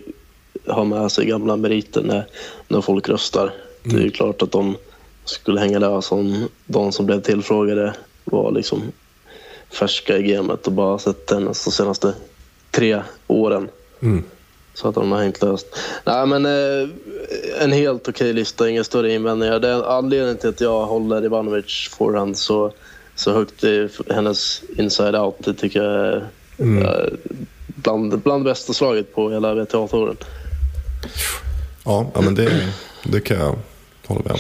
har 0.68 0.86
med 0.86 1.12
sig 1.12 1.26
gamla 1.26 1.56
meriter 1.56 2.04
när, 2.04 2.28
när 2.68 2.82
folk 2.82 3.10
röstar. 3.10 3.54
Det 3.84 3.95
är 3.95 4.01
ju 4.01 4.12
klart 4.12 4.41
att 4.41 4.51
de 4.51 4.76
skulle 5.26 5.60
hänga 5.60 5.80
lös 5.80 6.12
om 6.12 6.47
de 6.66 6.91
som 6.91 7.06
blev 7.06 7.22
tillfrågade 7.22 7.93
var 8.26 8.51
liksom 8.51 8.82
färska 9.70 10.18
i 10.18 10.24
gamet 10.24 10.68
och 10.68 10.74
bara 10.74 10.99
sett 10.99 11.26
tennis 11.26 11.66
de 11.66 11.72
senaste 11.72 12.14
tre 12.72 13.01
åren. 13.28 13.70
Mm. 14.01 14.24
Så 14.74 14.88
att 14.88 14.95
de 14.95 15.11
har 15.11 15.19
hängt 15.19 15.41
löst. 15.41 15.67
Nej, 16.05 16.28
men 16.28 16.45
eh, 16.45 16.89
en 17.61 17.71
helt 17.71 18.07
okej 18.07 18.34
lista, 18.34 18.69
inga 18.69 18.84
större 18.84 19.13
invändningar. 19.13 19.59
Det 19.59 19.69
är 19.69 19.97
anledningen 19.97 20.38
till 20.38 20.49
att 20.49 20.61
jag 20.61 20.86
håller 20.86 21.26
Ivanovic 21.26 21.89
forehand 21.91 22.38
så, 22.38 22.74
så 23.15 23.34
högt 23.34 23.63
i 23.63 23.89
hennes 24.09 24.61
inside 24.78 25.15
out. 25.15 25.36
Det 25.39 25.53
tycker 25.53 25.84
jag 25.84 25.93
är 25.93 26.15
eh, 26.57 27.13
bland, 27.67 28.19
bland 28.19 28.45
det 28.45 28.51
bästa 28.51 28.74
slaget 28.74 29.15
på 29.15 29.30
hela 29.30 29.53
WTA-touren. 29.53 30.17
Ja, 31.86 32.11
ja 32.13 32.21
men 32.21 32.36
det, 32.36 32.74
det 33.03 33.19
kan 33.19 33.38
jag 33.39 33.55
hålla 34.05 34.21
med 34.24 34.32
om. 34.32 34.39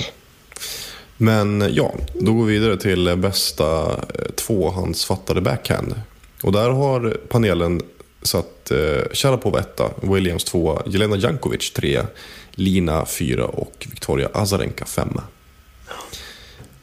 Men 1.17 1.73
ja, 1.73 1.93
då 2.13 2.33
går 2.33 2.45
vi 2.45 2.59
vidare 2.59 2.77
till 2.77 3.15
bästa 3.17 3.81
eh, 3.91 4.31
tvåhandsfattade 4.35 5.41
backhand. 5.41 5.95
Och 6.43 6.51
där 6.51 6.69
har 6.69 7.17
panelen 7.29 7.81
satt 8.23 8.71
eh, 8.71 9.11
Sharapova 9.13 9.59
etta, 9.59 9.91
Williams 10.01 10.43
tvåa, 10.43 10.83
Jelena 10.85 11.17
Jankovic 11.17 11.71
trea, 11.73 12.07
Lina 12.51 13.05
fyra 13.05 13.45
och 13.45 13.87
Victoria 13.89 14.29
Azarenka 14.33 14.85
femma. 14.85 15.23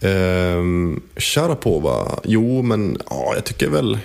Ehm, 0.01 1.03
Sharapova, 1.17 2.21
jo 2.25 2.63
men 2.63 2.99
ja, 3.11 3.33
jag 3.35 3.45
tycker 3.45 3.69
väl... 3.69 3.99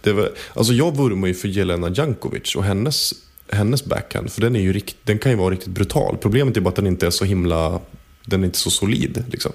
Det 0.00 0.12
väl 0.12 0.28
alltså 0.54 0.72
jag 0.72 0.96
vurmar 0.96 1.28
ju 1.28 1.34
för 1.34 1.48
Jelena 1.48 1.88
Jankovic 1.94 2.54
och 2.56 2.64
hennes, 2.64 3.14
hennes 3.52 3.84
backhand, 3.84 4.32
för 4.32 4.40
den, 4.40 4.56
är 4.56 4.60
ju 4.60 4.72
rikt, 4.72 4.96
den 5.04 5.18
kan 5.18 5.32
ju 5.32 5.38
vara 5.38 5.54
riktigt 5.54 5.68
brutal. 5.68 6.16
Problemet 6.16 6.56
är 6.56 6.60
bara 6.60 6.68
att 6.68 6.76
den 6.76 6.86
inte 6.86 7.06
är 7.06 7.10
så 7.10 7.24
himla... 7.24 7.80
Den 8.24 8.42
är 8.42 8.46
inte 8.46 8.58
så 8.58 8.70
solid. 8.70 9.24
Liksom. 9.30 9.52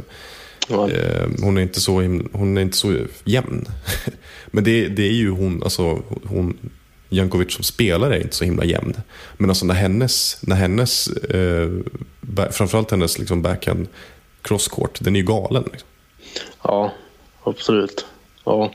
Ja. 0.68 0.90
Eh, 0.90 1.28
hon, 1.42 1.58
är 1.58 1.62
inte 1.62 1.82
så 1.82 2.02
himla, 2.02 2.30
hon 2.32 2.58
är 2.58 2.62
inte 2.62 2.78
så 2.78 2.98
jämn. 3.24 3.66
Men 4.46 4.64
det, 4.64 4.88
det 4.88 5.04
är 5.04 5.14
ju 5.14 5.30
hon, 5.30 5.64
alltså 5.64 6.02
hon, 6.26 6.58
Jankovic 7.10 7.54
som 7.54 7.64
spelare 7.64 8.16
är 8.16 8.22
inte 8.22 8.36
så 8.36 8.46
himla 8.46 8.66
jämn. 8.66 8.96
Men 9.38 9.50
alltså 9.50 9.66
när 9.66 9.74
hennes, 9.74 10.38
när 10.42 10.56
hennes 10.56 11.08
eh, 11.08 11.70
framförallt 12.52 12.92
hennes 12.92 13.20
liksom 13.20 13.42
backhand 13.42 13.88
crosscourt, 14.42 15.00
den 15.04 15.16
är 15.16 15.20
ju 15.20 15.26
galen. 15.26 15.64
Liksom. 15.72 15.88
Ja, 16.64 16.92
absolut. 17.44 18.06
Ja, 18.44 18.72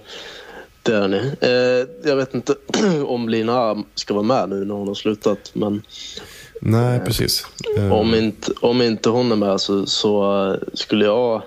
det 0.83 0.95
är 0.95 1.09
ni. 1.09 1.33
Eh, 1.41 2.09
jag 2.11 2.17
vet 2.17 2.35
inte 2.35 2.55
om 3.07 3.29
Lina 3.29 3.85
ska 3.95 4.15
vara 4.15 4.25
med 4.25 4.49
nu 4.49 4.65
när 4.65 4.75
hon 4.75 4.89
har 4.89 4.95
slutat. 4.95 5.51
Men 5.53 5.83
Nej, 6.61 7.01
precis. 7.01 7.47
Eh, 7.77 7.93
om, 7.93 8.15
inte, 8.15 8.53
om 8.61 8.83
inte 8.83 9.11
hon 9.11 9.33
är 9.33 9.37
med 9.37 9.61
så, 9.61 9.87
så 9.87 10.45
eh, 10.51 10.59
skulle 10.75 11.05
jag 11.05 11.43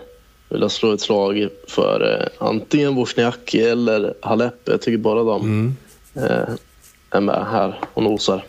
vilja 0.51 0.69
slå 0.69 0.93
ett 0.93 1.01
slag 1.01 1.49
för 1.67 2.13
eh, 2.13 2.47
antingen 2.47 2.95
Wozniacki 2.95 3.61
eller 3.61 4.13
Halep. 4.21 4.55
Jag 4.65 4.81
tycker 4.81 4.97
bara 4.97 5.23
de 5.23 5.75
eh, 6.15 6.55
är 7.09 7.21
med 7.21 7.45
här 7.51 7.79
och 7.93 8.03
nosar. 8.03 8.43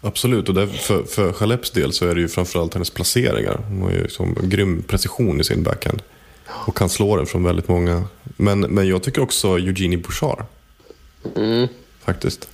Absolut, 0.00 0.48
och 0.48 0.54
där, 0.54 0.66
för, 0.66 1.02
för 1.02 1.32
Chaleps 1.32 1.70
del 1.70 1.92
så 1.92 2.06
är 2.06 2.14
det 2.14 2.20
ju 2.20 2.28
framförallt 2.28 2.74
hennes 2.74 2.90
placeringar. 2.90 3.60
Hon 3.68 3.82
har 3.82 3.90
ju 3.90 4.08
som 4.08 4.36
grym 4.42 4.82
precision 4.82 5.40
i 5.40 5.44
sin 5.44 5.62
backhand. 5.62 6.02
Och 6.46 6.76
kan 6.76 6.88
slå 6.88 7.16
den 7.16 7.26
från 7.26 7.44
väldigt 7.44 7.68
många. 7.68 8.04
Men, 8.36 8.60
men 8.60 8.88
jag 8.88 9.02
tycker 9.02 9.22
också 9.22 9.58
Eugenie 9.58 9.98
Bouchard. 9.98 10.44
Mm. 11.36 11.68
Faktiskt. 12.04 12.48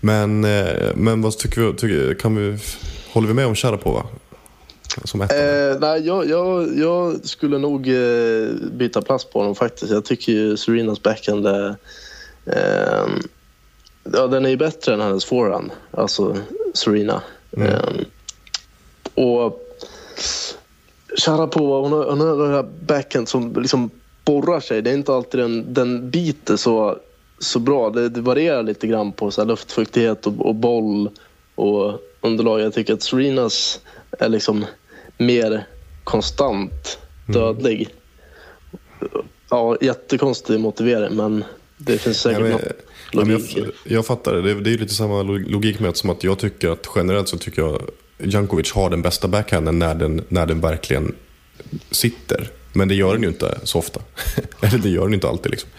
Men, 0.00 0.44
eh, 0.44 0.94
men 0.94 1.22
vad 1.22 1.38
tycker 1.38 1.60
vi? 1.60 1.72
Tycker, 1.72 2.14
kan 2.14 2.36
vi 2.36 2.58
håller 3.12 3.28
vi 3.28 3.34
med 3.34 3.46
om 3.46 3.54
Sharapova? 3.54 4.06
Som 5.04 5.20
ett 5.20 5.32
Eh, 5.32 5.80
nej, 5.80 6.06
jag, 6.06 6.28
jag, 6.28 6.78
jag 6.78 7.26
skulle 7.26 7.58
nog 7.58 7.88
eh, 7.88 8.48
byta 8.72 9.02
plats 9.02 9.24
på 9.24 9.38
honom 9.38 9.54
faktiskt. 9.54 9.92
Jag 9.92 10.04
tycker 10.04 10.32
ju 10.32 10.56
Serenas 10.56 11.02
backhand 11.02 11.46
är... 11.46 11.76
Eh, 12.46 13.06
ja, 14.12 14.26
den 14.26 14.44
är 14.44 14.50
ju 14.50 14.56
bättre 14.56 14.94
än 14.94 15.00
hennes 15.00 15.24
forehand, 15.24 15.70
alltså 15.90 16.36
Serena. 16.74 17.22
Eh, 17.56 17.90
och 19.14 19.62
Sharapova, 21.18 21.80
hon 21.80 21.92
har, 21.92 22.10
hon 22.10 22.20
har 22.20 22.36
den 22.36 22.54
här 22.54 22.66
backhand 22.86 23.28
som 23.28 23.52
liksom 23.52 23.90
borrar 24.24 24.60
sig. 24.60 24.82
Det 24.82 24.90
är 24.90 24.94
inte 24.94 25.14
alltid 25.14 25.40
den, 25.40 25.74
den 25.74 26.10
biter 26.10 26.56
så, 26.56 26.98
så 27.38 27.58
bra. 27.58 27.90
Det, 27.90 28.08
det 28.08 28.20
varierar 28.20 28.62
lite 28.62 28.86
grann 28.86 29.12
på 29.12 29.30
så 29.30 29.44
luftfuktighet 29.44 30.26
och, 30.26 30.46
och 30.46 30.54
boll 30.54 31.10
och 31.54 32.00
underlag. 32.20 32.60
Jag 32.60 32.74
tycker 32.74 32.94
att 32.94 33.02
Serenas 33.02 33.80
är 34.18 34.28
liksom 34.28 34.64
mer 35.18 35.66
konstant 36.04 36.98
dödlig. 37.26 37.88
Ja, 39.50 39.76
jättekonstig 39.80 40.60
motivering, 40.60 41.16
men 41.16 41.44
det 41.76 41.98
finns 41.98 42.24
Ja, 42.26 42.32
säkert 42.32 42.76
ja, 43.12 43.24
men 43.24 43.28
logik. 43.28 43.56
jag, 43.56 43.66
jag 43.84 44.06
fattar 44.06 44.34
det. 44.34 44.42
Det 44.42 44.50
är, 44.50 44.54
det 44.54 44.70
är 44.74 44.78
lite 44.78 44.94
samma 44.94 45.22
lo- 45.22 45.38
logik 45.48 45.80
med 45.80 45.88
att, 45.90 45.96
som 45.96 46.10
att 46.10 46.24
jag 46.24 46.38
tycker 46.38 46.68
att 46.70 46.86
generellt 46.96 47.28
så 47.28 47.38
tycker 47.38 47.62
jag 47.62 47.82
Jankovic 48.18 48.72
har 48.72 48.90
den 48.90 49.02
bästa 49.02 49.28
backhanden 49.28 49.78
när 49.78 49.94
den, 49.94 50.24
när 50.28 50.46
den 50.46 50.60
verkligen 50.60 51.14
sitter. 51.90 52.50
Men 52.76 52.88
det 52.88 52.94
gör 52.94 53.12
den 53.12 53.22
ju 53.22 53.28
inte 53.28 53.58
så 53.62 53.78
ofta. 53.78 54.00
Eller 54.60 54.78
det 54.78 54.88
gör 54.88 55.04
den 55.04 55.14
inte 55.14 55.28
alltid. 55.28 55.50
Liksom. 55.50 55.70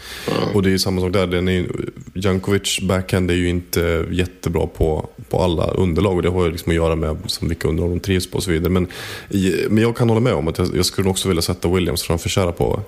Och 0.53 0.63
det 0.63 0.73
är 0.73 0.77
samma 0.77 1.01
sak 1.01 1.13
där. 1.13 1.27
Den 1.27 1.47
är, 1.47 1.65
Jankovic 2.13 2.79
backhand 2.81 3.31
är 3.31 3.35
ju 3.35 3.49
inte 3.49 4.05
jättebra 4.11 4.67
på, 4.67 5.09
på 5.29 5.41
alla 5.41 5.71
underlag. 5.71 6.15
Och 6.15 6.21
det 6.21 6.29
har 6.29 6.45
ju 6.45 6.51
liksom 6.51 6.69
att 6.69 6.75
göra 6.75 6.95
med 6.95 7.17
som 7.25 7.47
vilka 7.47 7.67
underlag 7.67 7.91
de 7.91 7.99
trivs 7.99 8.31
på 8.31 8.37
och 8.37 8.43
så 8.43 8.51
vidare. 8.51 8.69
Men, 8.69 8.87
men 9.69 9.83
jag 9.83 9.97
kan 9.97 10.09
hålla 10.09 10.21
med 10.21 10.33
om 10.33 10.47
att 10.47 10.57
jag, 10.57 10.75
jag 10.75 10.85
skulle 10.85 11.09
också 11.09 11.27
vilja 11.27 11.41
sätta 11.41 11.67
Williams 11.67 12.03
framför 12.03 12.29
Sharapova. 12.29 12.81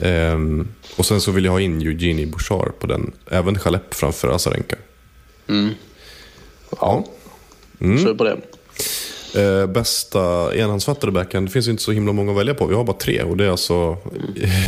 Ehm, 0.00 0.68
och 0.96 1.06
sen 1.06 1.20
så 1.20 1.30
vill 1.30 1.44
jag 1.44 1.52
ha 1.52 1.60
in 1.60 1.82
Eugenie 1.82 2.26
Bouchard 2.26 2.78
på 2.78 2.86
den. 2.86 3.12
Även 3.30 3.58
Chalep 3.58 3.94
framför 3.94 4.28
Azarenka. 4.28 4.76
Ja, 6.80 7.06
kör 7.98 8.14
på 8.14 8.24
det. 8.24 8.40
Eh, 9.36 9.66
bästa 9.66 10.54
enhandsfattade 10.56 11.12
backhand, 11.12 11.46
det 11.48 11.50
finns 11.52 11.66
ju 11.66 11.70
inte 11.70 11.82
så 11.82 11.92
himla 11.92 12.12
många 12.12 12.32
att 12.32 12.38
välja 12.38 12.54
på. 12.54 12.66
Vi 12.66 12.74
har 12.74 12.84
bara 12.84 12.96
tre 12.96 13.22
och 13.22 13.36
det 13.36 13.44
är 13.44 13.50
alltså 13.50 13.96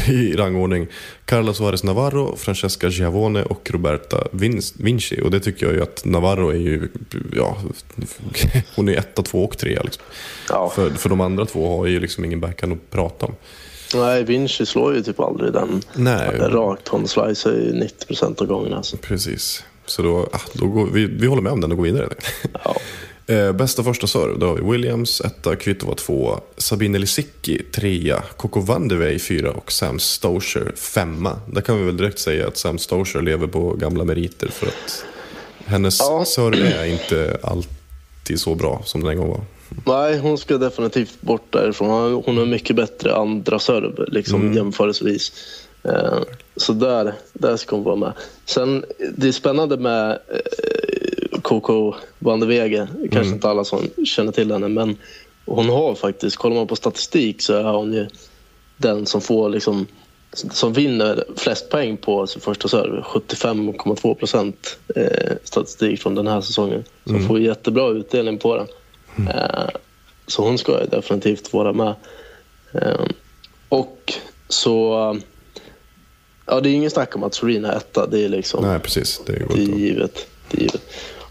i 0.08 0.32
rangordning 0.32 0.86
Carla 1.24 1.54
Suarez 1.54 1.84
Navarro, 1.84 2.36
Francesca 2.36 2.88
Giavone 2.88 3.42
och 3.42 3.70
Roberta 3.70 4.24
Vin- 4.32 4.74
Vinci. 4.76 5.20
Och 5.24 5.30
det 5.30 5.40
tycker 5.40 5.66
jag 5.66 5.74
ju 5.74 5.82
att 5.82 6.04
Navarro 6.04 6.48
är 6.50 6.54
ju, 6.54 6.88
ja, 7.36 7.56
hon 8.76 8.88
är 8.88 8.92
ju 8.92 8.98
etta, 8.98 9.22
två 9.22 9.44
och 9.44 9.58
tre. 9.58 9.78
Liksom. 9.84 10.02
Ja. 10.48 10.72
För, 10.74 10.90
för 10.90 11.08
de 11.08 11.20
andra 11.20 11.46
två 11.46 11.76
har 11.78 11.86
ju 11.86 12.00
liksom 12.00 12.24
ingen 12.24 12.40
backhand 12.40 12.72
att 12.72 12.90
prata 12.90 13.26
om. 13.26 13.34
Nej, 13.94 14.24
Vinci 14.24 14.66
slår 14.66 14.94
ju 14.94 15.02
typ 15.02 15.20
aldrig 15.20 15.52
den 15.52 15.82
Nej. 15.94 16.38
rakt. 16.38 16.88
Hon 16.88 17.08
slicear 17.08 17.52
ju 17.54 17.72
90 17.72 18.06
procent 18.06 18.40
av 18.40 18.46
gångerna. 18.46 18.76
Alltså. 18.76 18.96
Precis. 18.96 19.64
Så 19.86 20.02
då, 20.02 20.28
ah, 20.32 20.40
då 20.52 20.66
går 20.66 20.86
vi, 20.92 21.06
vi 21.06 21.26
håller 21.26 21.42
med 21.42 21.52
om 21.52 21.60
den 21.60 21.70
och 21.70 21.76
går 21.76 21.84
vidare. 21.84 22.08
Ja. 22.64 22.76
Eh, 23.30 23.52
bästa 23.52 23.82
första 23.84 24.06
serve, 24.06 24.38
då 24.38 24.46
har 24.46 24.54
vi 24.54 24.70
Williams 24.72 25.20
etta, 25.20 25.56
Kvitova 25.56 25.94
tvåa, 25.94 26.40
Sabine 26.56 26.98
Lisicki 26.98 27.62
trea, 27.72 28.22
Coco 28.36 28.60
Van 28.60 28.88
de 28.88 28.96
Wey 28.96 29.18
fyra 29.18 29.50
och 29.50 29.72
Sam 29.72 29.98
Stosur 29.98 30.72
femma. 30.76 31.40
Där 31.52 31.60
kan 31.60 31.78
vi 31.78 31.84
väl 31.84 31.96
direkt 31.96 32.18
säga 32.18 32.48
att 32.48 32.56
Sam 32.56 32.78
Stosur 32.78 33.22
lever 33.22 33.46
på 33.46 33.70
gamla 33.74 34.04
meriter 34.04 34.48
för 34.48 34.66
att 34.66 35.04
hennes 35.66 35.98
Ja. 36.00 36.24
serve 36.26 36.72
är 36.72 36.84
inte 36.84 37.38
alltid 37.42 38.40
så 38.40 38.54
bra 38.54 38.82
som 38.84 39.00
den 39.00 39.10
en 39.10 39.16
gång 39.18 39.28
var. 39.28 39.40
Nej, 39.86 40.18
hon 40.18 40.38
ska 40.38 40.58
definitivt 40.58 41.20
bort 41.20 41.46
därifrån. 41.52 42.22
Hon- 42.26 42.36
har 42.38 42.46
mycket 42.46 42.76
bättre 42.76 43.14
andra 43.16 43.58
serve 43.58 44.04
liksom, 44.08 44.52
jämförelsevis. 44.54 45.32
Eh, 45.84 46.18
så 46.56 46.72
där, 46.72 47.12
där 47.32 47.56
ska 47.56 47.76
hon 47.76 47.84
vara 47.84 47.96
med. 47.96 48.12
Sen, 48.44 48.84
det 49.16 49.28
är 49.28 49.32
spännande 49.32 49.76
med 49.76 50.18
Coco 51.42 51.94
van 52.18 52.40
de 52.40 52.46
Wege. 52.46 52.88
Kanske 53.12 53.34
inte 53.34 53.48
alla 53.48 53.64
som 53.64 53.88
känner 54.04 54.32
till 54.32 54.52
henne, 54.52 54.68
men 54.68 54.96
hon 55.46 55.68
har 55.68 55.94
faktiskt, 55.94 56.36
kollar 56.36 56.56
man 56.56 56.66
på 56.66 56.76
statistik 56.76 57.42
så 57.42 57.54
är 57.54 57.62
hon 57.62 57.92
ju 57.92 58.06
den 58.76 59.06
som 59.06 59.20
får 59.20 59.48
liksom 59.48 59.86
som 60.32 60.72
vinner 60.72 61.24
flest 61.36 61.70
poäng 61.70 61.96
på 61.96 62.26
sin 62.26 62.40
första 62.40 62.68
serve. 62.68 63.00
75,2 63.00 64.14
procent 64.14 64.78
eh, 64.96 65.32
statistik 65.44 66.02
från 66.02 66.14
den 66.14 66.26
här 66.26 66.40
säsongen. 66.40 66.84
Så 67.04 67.12
hon 67.12 67.26
får 67.26 67.40
jättebra 67.40 67.90
utdelning 67.90 68.38
på 68.38 68.56
den. 68.56 68.68
Eh, 69.28 69.68
så 70.26 70.42
hon 70.42 70.58
ska 70.58 70.80
ju 70.80 70.86
definitivt 70.86 71.52
vara 71.52 71.72
med. 71.72 71.94
Eh, 72.72 73.06
och 73.68 74.12
så... 74.48 75.16
Ja, 76.46 76.60
det 76.60 76.68
är 76.70 76.74
ingen 76.74 76.90
snack 76.90 77.16
om 77.16 77.22
att 77.22 77.34
Serena 77.34 77.72
är 77.72 77.76
etta. 77.76 78.06
Det 78.06 78.24
är 78.24 78.28
liksom... 78.28 78.64
Nej, 78.64 78.78
precis. 78.78 79.20
Det 79.26 79.32
är 79.32 79.56
givet. 79.56 80.26
Det 80.50 80.56
är 80.56 80.60
givet. 80.60 80.82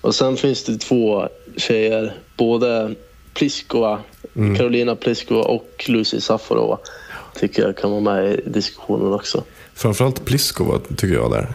Och 0.07 0.15
sen 0.15 0.37
finns 0.37 0.63
det 0.63 0.77
två 0.77 1.27
tjejer, 1.57 2.13
både 2.37 2.95
Pliskova, 3.33 3.99
Mm. 4.35 4.55
Carolina 4.55 4.95
Pliskova 4.95 5.41
och 5.43 5.85
Lucy 5.87 6.21
Safarova. 6.21 6.77
tycker 7.35 7.61
jag 7.63 7.77
kan 7.77 7.91
vara 7.91 8.01
med 8.01 8.33
i 8.33 8.41
diskussionen 8.49 9.13
också. 9.13 9.43
Framförallt 9.73 10.25
Pliskova 10.25 10.79
tycker 10.97 11.13
jag 11.15 11.31
där. 11.31 11.53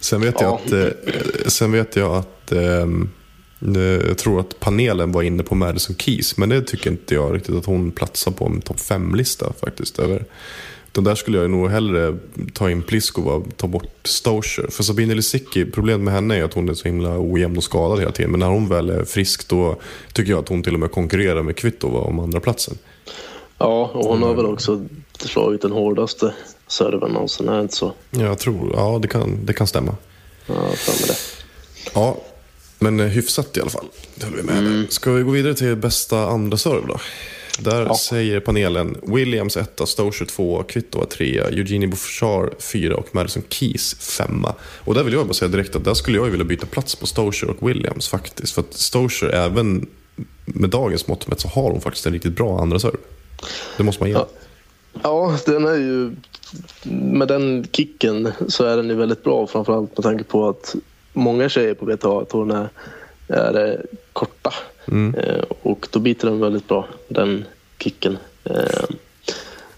Sen 0.00 0.20
vet 0.20 0.40
jag 0.40 0.50
Ja. 0.50 0.60
att, 0.66 0.72
eh, 0.72 0.88
sen 1.46 1.72
vet 1.72 1.96
jag 1.96 2.16
att 2.16 2.52
eh, 2.52 2.86
jag 4.08 4.18
tror 4.18 4.40
att 4.40 4.60
panelen 4.60 5.12
var 5.12 5.22
inne 5.22 5.42
på 5.42 5.54
Madison 5.54 5.96
Keys, 5.96 6.36
men 6.36 6.48
det 6.48 6.62
tycker 6.62 6.90
inte 6.90 7.14
jag 7.14 7.34
riktigt 7.36 7.54
att 7.54 7.66
hon 7.66 7.90
platsar 7.92 8.32
på 8.32 8.46
en 8.46 8.60
topp 8.60 8.80
5-lista 8.80 9.52
faktiskt. 9.60 9.98
Över. 9.98 10.24
Utan 10.94 11.04
där 11.04 11.14
skulle 11.14 11.38
jag 11.38 11.50
nog 11.50 11.70
hellre 11.70 12.18
ta 12.52 12.70
in 12.70 12.82
Pliskova 12.82 13.42
ta 13.56 13.66
bort 13.66 13.88
Stosur. 14.04 14.68
För 14.70 14.82
Sabine 14.82 15.14
Lisicki, 15.14 15.64
problemet 15.64 16.00
med 16.00 16.14
henne 16.14 16.36
är 16.36 16.44
att 16.44 16.54
hon 16.54 16.68
är 16.68 16.74
så 16.74 16.88
himla 16.88 17.18
ojämn 17.18 17.56
och 17.56 17.64
skadad 17.64 17.98
hela 17.98 18.12
tiden. 18.12 18.30
Men 18.30 18.40
när 18.40 18.46
hon 18.46 18.68
väl 18.68 18.90
är 18.90 19.04
frisk 19.04 19.48
då 19.48 19.76
tycker 20.12 20.32
jag 20.32 20.38
att 20.38 20.48
hon 20.48 20.62
till 20.62 20.74
och 20.74 20.80
med 20.80 20.90
konkurrerar 20.90 21.42
med 21.42 21.56
Kvitova 21.56 21.98
om 21.98 22.18
andra 22.18 22.40
platsen. 22.40 22.78
Ja, 23.58 23.90
och 23.94 24.04
hon 24.04 24.22
har 24.22 24.34
väl 24.34 24.46
också 24.46 24.84
slagit 25.18 25.62
den 25.62 25.72
hårdaste 25.72 26.34
serven 26.66 27.10
någonsin, 27.10 27.48
är 27.48 27.56
det 27.56 27.62
inte 27.62 27.76
så? 27.76 27.92
Jag 28.10 28.38
tror, 28.38 28.72
ja 28.76 28.98
det 29.02 29.08
kan, 29.08 29.46
det 29.46 29.52
kan 29.52 29.66
stämma. 29.66 29.96
Ja, 30.46 30.54
fram 30.54 30.96
med 31.00 31.08
det. 31.08 31.16
Ja, 31.94 32.16
men 32.78 33.00
eh, 33.00 33.06
hyfsat 33.06 33.56
i 33.56 33.60
alla 33.60 33.70
fall. 33.70 33.86
Det 34.14 34.24
håller 34.24 34.36
vi 34.36 34.42
med 34.42 34.58
mm. 34.58 34.86
Ska 34.88 35.12
vi 35.12 35.22
gå 35.22 35.30
vidare 35.30 35.54
till 35.54 35.76
bästa 35.76 36.26
andra 36.26 36.56
serve 36.56 36.86
då? 36.88 37.00
Där 37.58 37.94
säger 37.94 38.40
panelen 38.40 38.96
Williams 39.02 39.56
1, 39.56 39.80
Stosur 39.84 40.26
2, 40.26 40.62
Kvitova 40.62 41.06
3, 41.06 41.38
Eugenie 41.38 41.88
Bouchard 41.88 42.62
4 42.62 42.96
och 42.96 43.14
Madison 43.14 43.42
Keys 43.48 43.94
5. 43.94 44.46
Och 44.84 44.94
där 44.94 45.04
vill 45.04 45.12
jag 45.12 45.26
bara 45.26 45.34
säga 45.34 45.48
direkt 45.48 45.76
att 45.76 45.84
där 45.84 45.94
skulle 45.94 46.18
jag 46.18 46.24
vilja 46.24 46.44
byta 46.44 46.66
plats 46.66 46.96
på 46.96 47.06
Stosur 47.06 47.50
och 47.50 47.68
Williams 47.68 48.08
faktiskt. 48.08 48.54
För 48.54 48.60
att 48.60 48.74
Stosur, 48.74 49.34
även 49.34 49.86
med 50.44 50.70
dagens 50.70 51.08
mått 51.08 51.28
mätt, 51.28 51.40
så 51.40 51.48
har 51.48 51.70
hon 51.70 51.80
faktiskt 51.80 52.06
en 52.06 52.12
riktigt 52.12 52.36
bra 52.36 52.60
andra 52.60 52.78
serve. 52.78 52.98
Det 53.76 53.82
måste 53.82 54.02
man 54.02 54.10
ge. 54.10 54.14
Ja. 54.14 54.28
Ja, 55.02 55.38
den 55.46 55.66
är 55.66 55.74
ju... 55.74 56.10
Med 56.92 57.28
den 57.28 57.66
kicken 57.72 58.32
så 58.48 58.64
är 58.64 58.76
den 58.76 58.88
ju 58.88 58.94
väldigt 58.94 59.24
bra. 59.24 59.46
Framförallt 59.46 59.96
med 59.96 60.04
tanke 60.04 60.24
på 60.24 60.48
att 60.48 60.74
många 61.12 61.48
tjejer 61.48 61.74
på 61.74 62.26
hon 62.30 62.50
är, 62.50 62.68
är 63.28 63.86
korta. 64.12 64.54
Eh, 64.92 65.44
och 65.62 65.88
då 65.90 65.98
biter 65.98 66.30
den 66.30 66.40
väldigt 66.40 66.68
bra, 66.68 66.88
den 67.08 67.44
kicken. 67.78 68.18
Eh, 68.44 68.84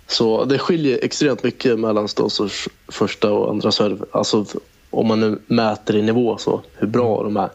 så 0.06 0.44
det 0.44 0.58
skiljer 0.58 0.98
extremt 1.02 1.42
mycket 1.42 1.78
mellan 1.78 2.08
Stosurs 2.08 2.68
första 2.88 3.32
och 3.32 3.50
andra 3.50 3.72
serve. 3.72 4.04
Alltså 4.10 4.44
om 4.90 5.06
man 5.06 5.20
nu 5.20 5.38
mäter 5.46 5.96
i 5.96 6.02
nivå 6.02 6.38
så, 6.38 6.62
hur 6.74 6.86
bra 6.86 7.22
de 7.22 7.36
är, 7.36 7.50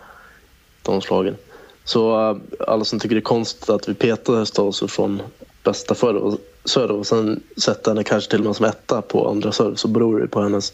de 0.81 1.01
slagen. 1.01 1.35
Så 1.83 2.29
eh, 2.29 2.37
alla 2.67 2.85
som 2.85 2.99
tycker 2.99 3.15
det 3.15 3.19
är 3.19 3.23
konstigt 3.23 3.69
att 3.69 3.89
vi 3.89 3.93
petar 3.93 4.45
Stosur 4.45 4.87
från 4.87 5.21
bästa 5.63 5.95
serve 5.95 6.19
och, 6.19 6.37
serve 6.65 6.93
och 6.93 7.07
sen 7.07 7.43
sätter 7.57 7.91
henne 7.91 8.03
kanske 8.03 8.29
till 8.29 8.39
och 8.39 8.45
med 8.45 8.55
som 8.55 8.65
etta 8.65 9.01
på 9.01 9.29
andra 9.29 9.51
serve 9.51 9.75
så 9.75 9.87
beror 9.87 10.19
det 10.19 10.27
på 10.27 10.41
hennes 10.41 10.73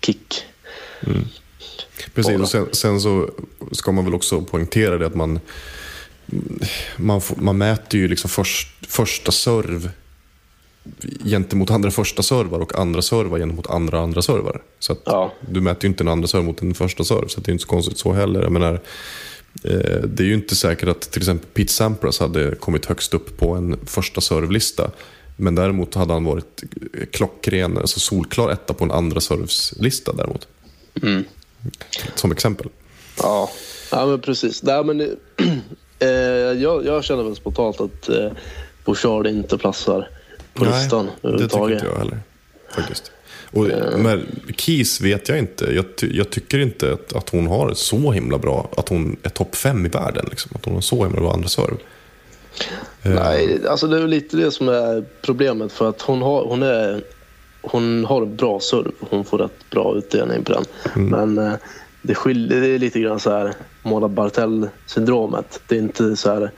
kick. 0.00 0.44
Precis, 2.14 2.32
Bara. 2.32 2.42
och 2.42 2.48
sen, 2.48 2.66
sen 2.72 3.00
så 3.00 3.30
ska 3.72 3.92
man 3.92 4.04
väl 4.04 4.14
också 4.14 4.40
poängtera 4.42 4.98
det 4.98 5.06
att 5.06 5.14
man, 5.14 5.40
man, 6.96 7.20
får, 7.20 7.36
man 7.36 7.58
mäter 7.58 8.00
ju 8.00 8.08
liksom 8.08 8.30
först, 8.30 8.68
första 8.86 9.32
serv 9.32 9.90
gentemot 11.24 11.70
andra 11.70 11.90
första 11.90 12.22
servar 12.22 12.58
och 12.60 12.78
andra 12.78 13.02
servar 13.02 13.38
gentemot 13.38 13.66
andra 13.66 14.00
andra 14.00 14.22
servar. 14.22 14.62
Så 14.78 14.96
Ja. 15.04 15.32
du 15.50 15.60
mäter 15.60 15.84
ju 15.84 15.88
inte 15.88 16.04
en 16.04 16.08
andra 16.08 16.28
serv 16.28 16.44
mot 16.44 16.62
en 16.62 16.74
första 16.74 17.04
serv, 17.04 17.28
så 17.28 17.40
det 17.40 17.50
är 17.50 17.52
inte 17.52 17.62
så 17.62 17.68
konstigt 17.68 17.98
så 17.98 18.12
heller. 18.12 18.42
Jag 18.42 18.52
menar, 18.52 18.72
eh, 19.64 20.02
det 20.04 20.22
är 20.22 20.26
ju 20.26 20.34
inte 20.34 20.56
säkert 20.56 20.88
att 20.88 21.00
till 21.00 21.22
exempel 21.22 21.48
Pete 21.54 21.72
Sampras 21.72 22.20
hade 22.20 22.54
kommit 22.54 22.86
högst 22.86 23.14
upp 23.14 23.38
på 23.38 23.54
en 23.54 23.76
första 23.86 24.20
servlista. 24.20 24.90
Men 25.36 25.54
däremot 25.54 25.94
hade 25.94 26.12
han 26.12 26.24
varit 26.24 26.62
klockren, 27.12 27.78
alltså 27.78 28.00
solklar 28.00 28.50
etta 28.50 28.74
på 28.74 28.84
en 28.84 28.90
andra 28.90 29.20
servslista 29.20 30.12
däremot. 30.12 30.48
Som 32.14 32.32
exempel. 32.32 32.68
Ja, 33.18 33.50
ja 33.90 34.06
men 34.06 34.20
precis. 34.20 34.62
Nej, 34.62 34.84
men, 34.84 35.16
eh, 35.98 36.08
jag, 36.62 36.86
jag 36.86 37.04
känner 37.04 37.22
väl 37.22 37.36
spontant 37.36 37.80
att 37.80 38.08
eh, 38.08 38.30
Bouchard 38.84 39.26
inte 39.26 39.58
platsar 39.58 40.08
på 40.54 40.64
listan 40.64 41.06
det 41.06 41.12
tycker 41.12 41.28
överhuvudtaget. 41.28 41.74
inte 41.74 41.86
jag 41.86 41.98
heller. 41.98 42.18
Faktiskt. 42.70 43.12
Och, 43.50 43.66
men 43.98 44.26
Keys 44.56 45.00
vet 45.00 45.28
jag 45.28 45.38
inte. 45.38 45.64
Jag, 45.64 45.96
ty, 45.96 46.16
jag 46.16 46.30
tycker 46.30 46.58
inte 46.58 46.92
att, 46.92 47.12
att 47.16 47.28
hon 47.28 47.46
har 47.46 47.74
så 47.74 48.12
himla 48.12 48.38
bra, 48.38 48.70
att 48.76 48.88
hon 48.88 49.16
är 49.22 49.28
topp 49.28 49.54
fem 49.54 49.86
i 49.86 49.88
världen. 49.88 50.26
Liksom. 50.30 50.50
Att 50.54 50.64
hon 50.64 50.74
har 50.74 50.80
så 50.80 51.04
himla 51.04 51.20
bra 51.20 51.32
andra 51.32 51.48
serv. 51.48 51.76
Eh, 53.02 53.10
Nej, 53.10 53.58
alltså 53.68 53.86
det 53.86 53.98
är 53.98 54.06
lite 54.06 54.36
det 54.36 54.50
som 54.50 54.68
är 54.68 55.04
problemet. 55.22 55.72
För 55.72 55.88
att 55.88 56.02
hon 56.02 56.22
har, 56.22 56.44
hon 56.44 56.62
är, 56.62 57.02
hon 57.62 58.04
har 58.04 58.26
bra 58.26 58.60
serv. 58.60 58.92
Hon 59.00 59.24
får 59.24 59.38
rätt 59.38 59.70
bra 59.70 59.96
utdelning 59.96 60.44
på 60.44 60.52
den. 60.52 60.64
Mm. 60.96 61.34
Men 61.34 61.46
eh, 61.46 61.58
det, 62.06 62.14
skiljer, 62.14 62.60
det 62.60 62.66
är 62.68 62.78
lite 62.78 63.00
grann 63.00 63.20
så 63.20 63.30
här 63.30 63.54
Mona 63.82 64.08
Bartell-syndromet. 64.08 65.60
Det 65.68 65.74
är 65.74 65.78
inte 65.78 66.16
så 66.16 66.30
här, 66.30 66.50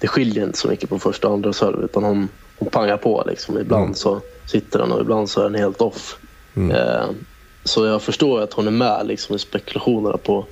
det 0.00 0.08
skiljer 0.08 0.44
inte 0.44 0.58
så 0.58 0.68
mycket 0.68 0.90
på 0.90 0.98
första 0.98 1.28
och 1.28 1.34
andra 1.34 1.52
serv. 1.52 1.84
Utan 1.84 2.04
hon, 2.04 2.28
hon 2.58 2.68
pangar 2.70 2.96
på 2.96 3.24
liksom. 3.26 3.58
Ibland 3.58 3.82
Mm. 3.84 3.94
så 3.94 4.20
sitter 4.46 4.78
den 4.78 4.92
och 4.92 5.00
ibland 5.00 5.30
så 5.30 5.40
är 5.40 5.44
den 5.44 5.54
helt 5.54 5.80
off. 5.80 6.18
Eh, 6.56 7.10
så 7.64 7.86
jag 7.86 8.02
förstår 8.02 8.40
att 8.40 8.52
hon 8.52 8.66
är 8.66 8.70
med 8.70 9.06
liksom, 9.06 9.36
i 9.36 9.38
spekulationerna 9.38 10.16
på 10.16 10.46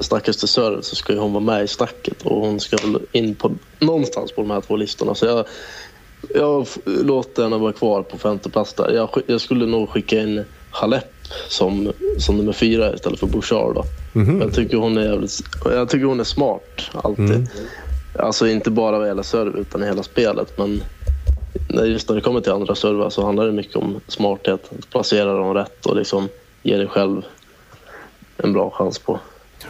snackas 0.00 0.36
till 0.36 0.48
serve 0.48 0.82
så 0.82 0.96
ska 0.96 1.12
ju 1.12 1.18
hon 1.18 1.32
vara 1.32 1.44
med 1.44 1.64
i 1.64 1.68
snacket 1.68 2.22
och 2.22 2.40
hon 2.40 2.60
ska 2.60 2.76
väl 2.76 3.00
in 3.12 3.34
på 3.34 3.52
någonstans 3.78 4.32
på 4.32 4.40
de 4.40 4.50
här 4.50 4.60
två 4.60 4.76
listorna. 4.76 5.14
Så 5.14 5.26
jag, 5.26 5.46
jag 6.34 6.66
låter 6.84 7.42
henne 7.42 7.58
vara 7.58 7.72
kvar 7.72 8.02
på 8.02 8.18
femte 8.18 8.50
plats 8.50 8.74
där. 8.74 8.90
Jag, 8.90 9.08
jag 9.26 9.40
skulle 9.40 9.66
nog 9.66 9.88
skicka 9.90 10.20
in 10.20 10.44
Halep 10.70 11.13
som, 11.48 11.92
som 12.18 12.36
nummer 12.36 12.52
fyra 12.52 12.94
istället 12.94 13.20
för 13.20 13.26
Bouchard. 13.26 13.74
Då. 13.74 13.84
Jag, 14.40 14.54
tycker 14.54 14.76
hon 14.76 14.98
är 14.98 15.04
jävligt, 15.04 15.40
jag 15.64 15.88
tycker 15.88 16.04
hon 16.04 16.20
är 16.20 16.24
smart 16.24 16.90
alltid. 16.92 17.48
Alltså 18.18 18.48
inte 18.48 18.70
bara 18.70 18.98
vad 18.98 19.08
gäller 19.08 19.22
serve 19.22 19.60
utan 19.60 19.82
i 19.82 19.86
hela 19.86 20.02
spelet. 20.02 20.58
Men 20.58 20.80
just 21.84 22.08
när 22.08 22.16
det 22.16 22.22
kommer 22.22 22.40
till 22.40 22.52
andra 22.52 22.74
servar 22.74 23.10
så 23.10 23.24
handlar 23.24 23.46
det 23.46 23.52
mycket 23.52 23.76
om 23.76 24.00
smarthet. 24.08 24.72
Att 24.78 24.90
placera 24.90 25.32
dem 25.32 25.54
rätt 25.54 25.86
och 25.86 25.96
liksom 25.96 26.28
ge 26.62 26.76
dig 26.76 26.86
själv 26.86 27.22
en 28.36 28.52
bra 28.52 28.70
chans 28.70 28.98
på 28.98 29.20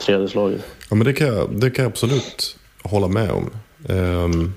tredje 0.00 0.28
slaget. 0.28 0.64
Ja, 0.90 0.96
men 0.96 1.06
det 1.06 1.12
kan, 1.12 1.26
jag, 1.26 1.50
det 1.60 1.70
kan 1.70 1.82
jag 1.82 1.90
absolut 1.90 2.56
hålla 2.82 3.08
med 3.08 3.30
om. 3.30 3.50
Ehm, 3.88 4.54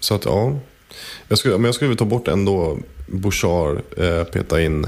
så 0.00 0.14
att 0.14 0.24
ja. 0.24 0.58
Jag 1.28 1.38
skulle, 1.38 1.54
men 1.54 1.64
jag 1.64 1.74
skulle 1.74 1.88
vilja 1.88 1.98
ta 1.98 2.04
bort 2.04 2.28
ändå 2.28 2.78
Bouchard, 3.06 3.80
eh, 3.96 4.24
peta 4.24 4.62
in 4.62 4.86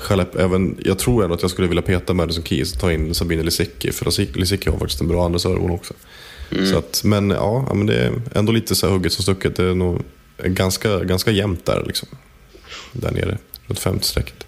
Chalep, 0.00 0.34
även, 0.36 0.76
jag 0.84 0.98
tror 0.98 1.22
ändå 1.22 1.34
att 1.34 1.42
jag 1.42 1.50
skulle 1.50 1.68
vilja 1.68 1.82
peta 1.82 2.14
Madison 2.14 2.44
Keys 2.44 2.72
och 2.74 2.80
ta 2.80 2.92
in 2.92 3.14
Sabine 3.14 3.42
Lisicki. 3.42 3.92
För 3.92 4.04
Lisicki- 4.04 4.70
har 4.70 4.78
faktiskt 4.78 5.00
en 5.00 5.08
bra 5.08 5.24
andra 5.24 5.38
serve 5.38 5.58
hon 5.60 5.70
också. 5.70 5.94
Så 6.72 6.78
att, 6.78 7.00
men 7.04 7.30
ja, 7.30 7.72
men 7.74 7.86
det 7.86 7.94
är 7.98 8.12
ändå 8.34 8.52
lite 8.52 8.74
så 8.74 8.86
här 8.86 8.92
hugget 8.94 9.12
som 9.12 9.22
stucket. 9.22 9.56
Det 9.56 9.64
är 9.64 9.74
nog 9.74 10.02
ganska, 10.44 10.98
ganska 11.04 11.30
jämnt 11.30 11.66
där 11.66 11.84
liksom. 11.86 12.08
Där 12.92 13.10
nere, 13.10 13.38
runt 13.66 13.78
femte 13.78 14.06
strecket. 14.06 14.46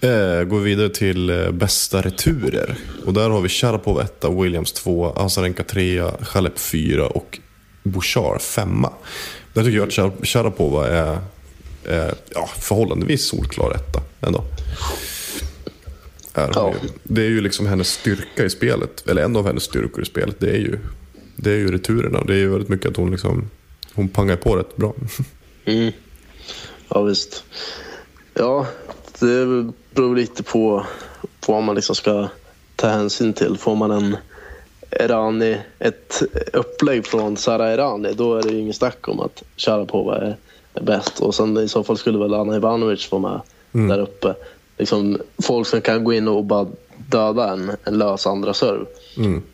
Eh, 0.00 0.42
går 0.44 0.58
vi 0.58 0.64
vidare 0.70 0.88
till 0.88 1.30
eh, 1.30 1.50
bästa 1.50 2.00
returer. 2.02 2.76
Och 3.06 3.12
där 3.12 3.30
har 3.30 3.40
vi 3.40 3.48
Sharapov 3.48 4.00
1, 4.00 4.24
Williams 4.42 4.72
2, 4.72 5.12
Azarenka 5.16 5.62
3, 5.64 6.02
Chalep 6.22 6.58
4 6.58 7.06
och 7.06 7.38
Bouchard 7.82 8.40
5. 8.40 8.86
Där 9.52 9.64
tycker 9.64 9.76
jag 9.78 9.86
att 9.88 9.92
Shar- 9.94 10.24
Sharapova 10.26 10.88
är, 10.88 11.18
är 11.88 12.14
ja, 12.34 12.46
förhållandevis 12.58 13.26
solklar 13.26 13.70
etta 13.74 14.00
ändå. 14.20 14.44
Är 16.34 16.50
Ja. 16.54 16.72
ju. 16.82 16.88
Det 17.02 17.20
är 17.20 17.28
ju 17.28 17.40
liksom 17.40 17.66
hennes 17.66 17.88
styrka 17.92 18.44
i 18.44 18.50
spelet, 18.50 19.08
eller 19.08 19.22
en 19.22 19.36
av 19.36 19.46
hennes 19.46 19.62
styrkor 19.62 20.02
i 20.02 20.06
spelet. 20.06 20.36
Det 20.40 20.50
är 20.50 20.58
ju, 20.58 20.78
det 21.36 21.50
är 21.50 21.56
ju 21.56 21.72
returerna. 21.72 22.24
Det 22.24 22.32
är 22.34 22.38
ju 22.38 22.48
väldigt 22.48 22.68
mycket 22.68 22.90
att 22.90 22.96
hon 22.96 23.10
liksom, 23.10 23.50
hon 23.94 24.08
pangar 24.08 24.36
på 24.36 24.56
rätt 24.56 24.76
bra. 24.76 24.94
Mm. 25.64 25.92
Ja, 26.88 27.02
visst. 27.02 27.44
Ja, 28.34 28.66
det 29.18 29.46
beror 29.94 30.16
lite 30.16 30.42
på, 30.42 30.86
på 31.40 31.52
vad 31.52 31.62
man 31.62 31.74
liksom 31.74 31.94
ska 31.96 32.28
ta 32.76 32.88
hänsyn 32.88 33.32
till. 33.32 33.56
Får 33.58 33.76
man 33.76 33.90
en 33.90 34.16
Erani, 34.90 35.56
ett 35.78 36.22
upplägg 36.52 37.06
från 37.06 37.36
Sara 37.36 37.68
Erani, 37.72 38.12
då 38.12 38.34
är 38.34 38.42
det 38.42 38.48
ju 38.48 38.58
ingen 38.58 38.74
snack 38.74 39.08
om 39.08 39.20
att 39.20 39.42
Sharapova 39.56 40.16
är, 40.16 40.22
är 40.22 40.36
bäst. 40.82 41.20
Och 41.20 41.34
sen 41.34 41.58
i 41.58 41.68
så 41.68 41.84
fall 41.84 41.98
skulle 41.98 42.18
väl 42.18 42.34
Anna 42.34 42.56
Ivanovic 42.56 43.12
vara 43.12 43.40
med 43.72 43.88
där 43.88 44.00
uppe. 44.00 44.34
Liksom, 44.78 45.18
folk 45.42 45.66
som 45.66 45.80
kan 45.80 46.04
gå 46.04 46.12
in 46.12 46.28
och 46.28 46.44
bara 46.44 46.66
döda 47.10 47.52
en, 47.52 47.72
en 47.84 47.98
lös 47.98 48.26
andra 48.26 48.54
serv. 48.54 48.86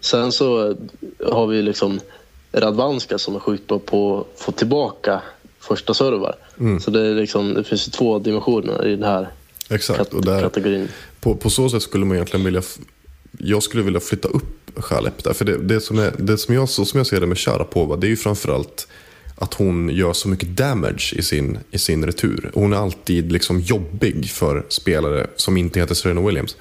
Sen 0.00 0.32
så 0.32 0.74
har 1.26 1.46
vi 1.46 1.62
liksom 1.62 2.00
Radvanska 2.52 3.18
som 3.18 3.34
är 3.34 3.40
sjukt 3.40 3.66
bra 3.66 3.78
på 3.78 4.18
att 4.34 4.40
få 4.42 4.52
tillbaka 4.52 5.22
första 5.60 5.94
servar. 5.94 6.34
Så 6.80 6.90
det, 6.90 7.00
är 7.06 7.14
liksom, 7.14 7.54
det 7.54 7.64
finns 7.64 7.88
ju 7.88 7.90
två 7.90 8.18
dimensioner 8.18 8.86
i 8.86 8.90
den 8.96 9.04
här 9.04 9.28
Exakt. 9.70 9.98
kat- 9.98 10.14
Och 10.14 10.24
där, 10.24 10.40
kategorin. 10.40 10.88
På, 11.20 11.34
på 11.34 11.50
så 11.50 11.68
sätt 11.68 11.82
skulle 11.82 12.04
man 12.04 12.14
egentligen 12.16 12.44
vilja... 12.44 12.62
Jag 13.38 13.62
skulle 13.62 13.82
vilja 13.82 14.00
flytta 14.00 14.28
upp 14.28 14.70
Chalep 14.76 15.24
där. 15.24 15.32
För 15.32 15.44
det, 15.44 15.58
det, 15.58 15.80
som 15.80 15.98
är, 15.98 16.12
det 16.18 16.38
som 16.38 16.54
jag, 16.54 16.68
så 16.68 16.84
som 16.84 16.98
jag 16.98 17.06
ser 17.06 17.20
det 17.20 17.26
med 17.26 17.38
Sharapova, 17.38 17.96
det 17.96 18.06
är 18.06 18.08
ju 18.08 18.16
framförallt 18.16 18.88
att 19.43 19.55
hon 19.55 19.88
gör 19.88 20.12
så 20.12 20.28
mycket 20.28 20.49
damage 20.49 21.14
i 21.16 21.22
sin, 21.22 21.59
i 21.70 21.78
sin 21.78 22.07
retur. 22.07 22.51
Hon 22.55 22.72
är 22.72 22.76
alltid 22.76 23.32
liksom 23.32 23.61
jobbig 23.61 24.30
för 24.30 24.64
spelare 24.68 25.26
som 25.36 25.57
inte 25.57 25.80
heter 25.80 25.95
Serena 25.95 26.20
Williams 26.20 26.57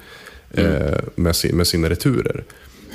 eh, 0.50 0.98
med, 1.14 1.36
sin, 1.36 1.56
med 1.56 1.66
sina 1.66 1.90
returer. 1.90 2.44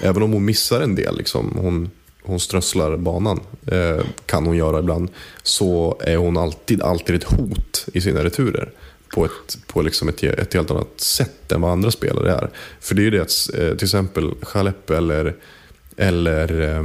Även 0.02 0.24
om 0.24 0.34
hon 0.34 0.46
missar 0.46 0.82
en 0.82 0.96
del, 0.96 1.18
liksom, 1.18 1.58
hon, 1.62 1.90
hon 2.24 2.40
strösslar 2.40 2.98
banan, 2.98 3.40
eh, 3.68 4.06
kan 4.26 4.46
hon 4.46 4.58
göra 4.58 4.80
ibland, 4.80 5.10
så 5.44 5.98
är 6.00 6.18
hon 6.18 6.38
alltid, 6.38 6.82
alltid 6.82 7.16
ett 7.16 7.24
hot 7.24 7.86
i 7.94 8.02
sina 8.02 8.24
returer. 8.24 8.72
På, 9.14 9.26
ett, 9.26 9.58
på 9.68 9.82
liksom 9.82 10.10
ett, 10.10 10.24
ett 10.24 10.54
helt 10.54 10.72
annat 10.72 11.02
sätt 11.02 11.52
än 11.52 11.62
vad 11.62 11.72
andra 11.72 11.92
spelare 11.92 12.32
är. 12.32 12.50
För 12.80 12.96
det 12.96 13.02
är 13.02 13.04
ju 13.04 13.12
det 13.12 13.22
att 13.22 13.50
eh, 13.54 13.76
till 13.78 13.86
exempel 13.86 14.32
Chalep 14.42 14.90
eller, 14.90 15.36
eller 15.98 16.78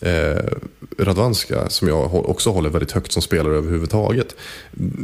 eh, 0.00 0.52
Radvanska, 0.98 1.68
som 1.68 1.88
jag 1.88 2.14
också 2.14 2.50
håller 2.50 2.70
väldigt 2.70 2.92
högt 2.92 3.12
som 3.12 3.22
spelare 3.22 3.56
överhuvudtaget. 3.56 4.36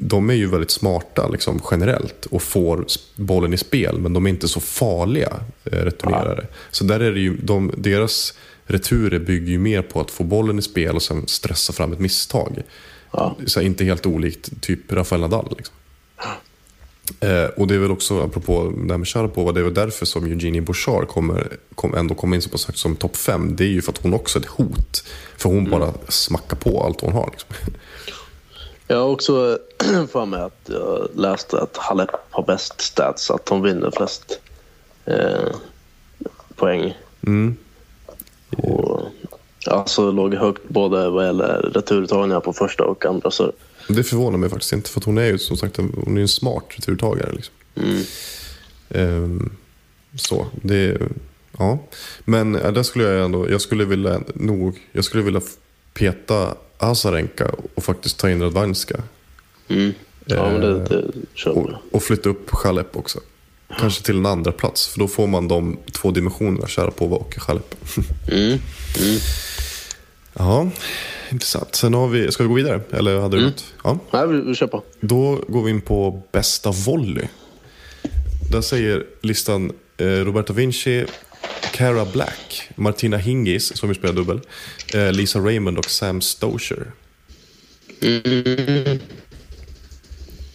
De 0.03 0.31
är 0.31 0.35
ju 0.35 0.47
väldigt 0.47 0.71
smarta 0.71 1.29
liksom, 1.29 1.61
generellt 1.71 2.27
och 2.27 2.43
får 2.43 2.87
bollen 3.17 3.53
i 3.53 3.57
spel, 3.57 3.99
men 3.99 4.13
de 4.13 4.27
är 4.27 4.31
inte 4.31 4.49
så 4.49 4.61
farliga 4.61 5.41
eh, 5.65 5.79
returnerare. 5.79 6.47
Så 6.71 6.85
där 6.85 7.01
är 7.01 7.13
det 7.13 7.21
ju, 7.21 7.37
de, 7.37 7.73
deras 7.77 8.35
returer 8.67 9.19
bygger 9.19 9.53
ju 9.53 9.59
mer 9.59 9.83
på 9.83 10.01
att 10.01 10.11
få 10.11 10.25
bollen 10.25 10.59
i 10.59 10.63
spel 10.63 10.97
och 10.97 11.03
sen 11.03 11.27
stressa 11.27 11.73
fram 11.73 11.93
ett 11.93 12.01
misstag. 12.01 12.63
Ja. 13.11 13.37
Så 13.47 13.61
inte 13.61 13.85
helt 13.85 14.07
olikt 14.07 14.63
typ 14.63 14.93
Rafael 14.93 15.21
Nadal. 15.21 15.55
Liksom. 15.57 15.75
Eh, 17.21 17.45
och 17.45 17.67
det 17.67 17.75
är 17.75 17.79
väl 17.79 17.91
också, 17.91 18.23
apropå 18.23 18.73
det 18.77 18.93
här 18.93 18.99
med 18.99 19.09
Sharapova, 19.09 19.53
det 19.53 19.61
är 19.61 19.65
väl 19.65 19.75
därför 19.75 20.07
som 20.07 20.25
Eugenie 20.25 20.63
Bouchard 20.63 21.09
kommer, 21.09 21.57
kom, 21.75 21.95
ändå 21.95 22.15
kommer 22.15 22.37
in 22.37 22.43
så 22.43 22.51
pass 22.51 22.67
högt 22.67 22.79
som 22.79 22.97
topp 22.97 23.17
fem. 23.17 23.57
Det 23.57 23.65
är 23.65 23.69
ju 23.69 23.83
för 23.83 23.93
att 23.93 24.03
hon 24.03 24.15
också 24.15 24.39
är 24.39 24.43
ett 24.43 24.49
hot. 24.49 25.05
För 25.37 25.49
hon 25.49 25.71
bara 25.71 25.93
smackar 26.09 26.57
på 26.57 26.85
allt 26.85 27.01
hon 27.01 27.13
har. 27.13 27.31
Liksom. 27.31 27.49
Jag 28.87 28.97
har 28.97 29.09
också 29.09 29.59
för 30.13 30.27
mig 30.27 30.41
att 30.41 30.69
jag 30.69 31.09
läste 31.15 31.61
att 31.61 31.77
Halep 31.77 32.11
har 32.31 32.43
bäst 32.43 32.81
stats, 32.81 33.31
att 33.31 33.49
hon 33.49 33.63
vinner 33.63 33.91
flest 33.91 34.41
eh, 35.05 35.55
poäng. 36.57 36.99
Mm. 37.27 37.57
Och, 38.57 39.03
alltså 39.67 40.11
låg 40.11 40.35
högt 40.35 40.69
både 40.69 41.11
vad 41.11 41.27
gäller 41.27 41.71
returtagningar 41.75 42.41
på 42.41 42.53
första 42.53 42.85
och 42.85 43.07
andra 43.07 43.31
serve. 43.31 43.53
Det 43.89 44.05
förvånar 44.05 44.39
mig 44.39 44.51
faktiskt 44.51 44.73
inte, 44.73 44.91
för 44.91 45.01
att 45.01 45.05
hon 45.05 45.19
är 45.19 45.27
ju 45.27 45.39
som 45.39 45.57
sagt 45.57 45.77
hon 45.77 46.17
är 46.17 46.21
en 46.21 46.29
smart 46.29 46.65
returtagare. 46.69 47.33
Liksom. 47.33 47.55
Ehm, 48.91 49.53
så, 50.15 50.47
det... 50.63 50.99
Ja. 51.59 51.79
Men 52.25 52.53
där 52.53 52.83
skulle 52.83 53.05
jag 53.05 53.25
ändå, 53.25 53.51
jag 53.51 53.61
skulle 53.61 53.85
vilja 53.85 54.21
nog, 54.35 54.79
jag 54.93 55.05
skulle 55.05 55.23
vilja 55.23 55.41
peta 55.95 56.55
Azarenka 56.79 57.51
och 57.75 57.85
faktiskt 57.85 58.19
ta 58.19 58.31
in 58.31 58.43
Radvanska. 58.43 59.03
Mm. 59.69 59.93
Ja, 60.25 60.51
men 60.51 60.61
det, 60.61 60.85
det 60.85 61.13
kör 61.35 61.59
Och, 61.59 61.71
och 61.91 62.03
flytta 62.03 62.29
upp 62.29 62.51
Chalep 62.51 62.97
också. 62.97 63.21
Kanske 63.79 64.05
till 64.05 64.17
en 64.17 64.27
andra 64.27 64.53
plats 64.53 64.89
för 64.89 64.99
då 64.99 65.09
får 65.09 65.27
man 65.27 65.49
de 65.49 65.79
två 65.93 66.11
dimensionerna, 66.11 66.67
Sharapova 66.67 67.17
och 67.17 67.35
Chalep. 67.39 67.75
Mm. 68.33 68.59
Ja, 70.39 70.71
intressant. 71.31 71.75
Sen 71.75 71.95
har 71.95 72.09
vi, 72.09 72.33
ska 72.33 72.43
vi 72.43 72.49
gå 72.49 72.55
vidare? 72.55 72.81
Eller 72.93 73.21
hade 73.21 73.37
du 73.37 73.45
något? 73.45 73.65
Ja. 73.85 73.99
Nej, 74.11 74.27
vi, 74.29 74.41
vi 74.41 74.55
kör 74.55 74.67
på. 74.67 74.83
Då 75.01 75.41
går 75.49 75.63
vi 75.63 75.71
in 75.71 75.81
på 75.81 76.23
bästa 76.33 76.71
volley. 76.71 77.25
Där 78.51 78.61
säger 78.61 79.07
listan 79.23 79.73
eh, 79.97 80.05
Roberta 80.07 80.53
Vinci, 80.53 81.05
Cara 81.73 82.05
Black, 82.05 82.69
Martina 82.75 83.17
Hingis, 83.17 83.77
som 83.77 83.89
vi 83.89 83.95
spelar 83.95 84.15
dubbel, 84.15 84.41
eh, 84.95 85.13
Lisa 85.13 85.39
Raymond 85.39 85.79
och 85.79 85.85
Sam 85.85 86.21
Stosher. 86.21 86.87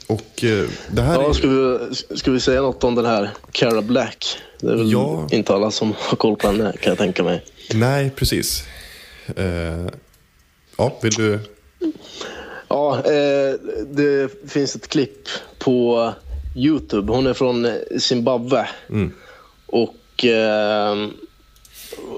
Och 0.07 0.43
eh, 0.43 0.67
det 0.91 1.01
här 1.01 1.13
Ja, 1.13 1.29
är... 1.29 1.33
ska, 1.33 1.47
vi, 1.47 2.17
ska 2.17 2.31
vi 2.31 2.39
säga 2.39 2.61
något 2.61 2.83
om 2.83 2.95
den 2.95 3.05
här 3.05 3.29
Cara 3.51 3.81
Black? 3.81 4.37
Det 4.59 4.67
är 4.71 4.75
väl 4.75 4.91
Ja. 4.91 5.27
inte 5.31 5.53
alla 5.53 5.71
som 5.71 5.93
har 5.97 6.15
koll 6.17 6.35
på 6.35 6.47
henne 6.47 6.73
kan 6.81 6.91
jag 6.91 6.97
tänka 6.97 7.23
mig. 7.23 7.43
Nej, 7.73 8.09
precis. 8.15 8.63
Eh, 9.35 9.87
ja, 10.77 10.99
vill 11.01 11.13
du... 11.13 11.39
Ja, 12.67 12.97
eh, 12.97 13.53
det 13.87 14.31
finns 14.51 14.75
ett 14.75 14.87
klipp 14.87 15.27
på 15.59 16.13
Youtube. 16.55 17.13
Hon 17.13 17.27
är 17.27 17.33
från 17.33 17.67
Zimbabwe. 17.99 18.69
Och 19.65 20.25
eh, 20.25 21.07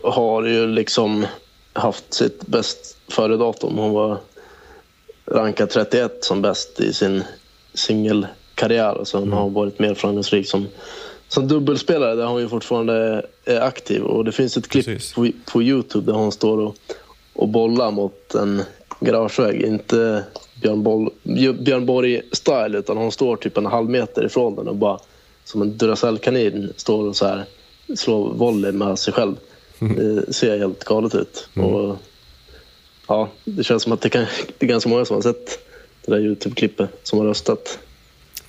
har 0.04 0.44
ju 0.44 0.68
liksom 0.68 1.26
haft 1.74 2.14
sitt 2.14 2.48
bäst 2.48 2.98
före-datum. 3.08 3.78
Hon 3.78 3.92
var 3.92 4.18
rankad 5.26 5.70
31 5.70 6.24
som 6.24 6.42
bäst 6.42 6.80
i 6.80 6.94
sin 6.94 7.24
singelkarriär. 7.74 8.98
Och 8.98 9.08
sen 9.08 9.34
har 9.34 9.42
hon 9.42 9.54
varit 9.54 9.80
mer 9.80 9.94
framgångsrik 9.94 10.48
som, 10.48 10.68
som 11.28 11.48
dubbelspelare 11.48 12.16
där 12.16 12.26
hon 12.26 12.42
ju 12.42 12.50
fortfarande 12.50 13.26
är 13.50 13.62
aktiv. 13.62 14.04
Och 14.04 14.26
det 14.26 14.32
finns 14.32 14.58
ett 14.58 14.68
klipp 14.68 14.86
Precis. 14.86 15.14
på, 15.14 15.30
på 15.52 15.64
Youtube 15.64 16.12
där 16.12 16.14
hon 16.14 16.32
står 16.32 16.58
och, 16.58 16.76
och 17.34 17.48
bollar 17.48 17.92
mot 17.92 18.36
en 18.36 18.64
garagevägg. 19.00 19.62
Inte 19.62 20.24
Björn, 20.62 20.84
Boll, 20.84 21.10
Björn 21.60 21.86
Borg-style 21.86 22.78
utan 22.78 22.98
hon 22.98 23.12
står 23.12 23.36
typ 23.36 23.58
en 23.58 23.66
halv 23.66 23.90
meter 23.90 24.26
ifrån 24.26 24.56
den 24.56 24.68
och 24.68 24.76
bara 24.76 25.00
som 25.44 25.62
en 25.62 25.78
Duracell-kanin 25.78 26.74
står 26.76 27.08
och 27.08 27.16
så 27.16 27.26
här 27.26 27.46
slår 27.96 28.34
volley 28.34 28.72
med 28.72 29.00
sig 29.00 29.14
själv. 29.14 29.36
Det 29.80 30.34
ser 30.34 30.58
helt 30.58 30.84
galet 30.84 31.16
ut. 31.16 31.50
Och, 31.56 31.96
ja, 33.08 33.30
det 33.46 33.64
känns 33.64 33.84
som 33.84 33.92
att 33.92 34.02
det, 34.02 34.10
kan, 34.10 34.26
det 34.58 34.66
är 34.66 34.68
ganska 34.68 34.90
många 34.90 35.06
som 35.06 35.16
har 35.16 35.22
sett 35.22 35.60
det 36.06 36.12
där 36.12 36.20
Youtube-klippet 36.20 36.88
som 37.04 37.20
har 37.20 37.26
röstat. 37.26 37.80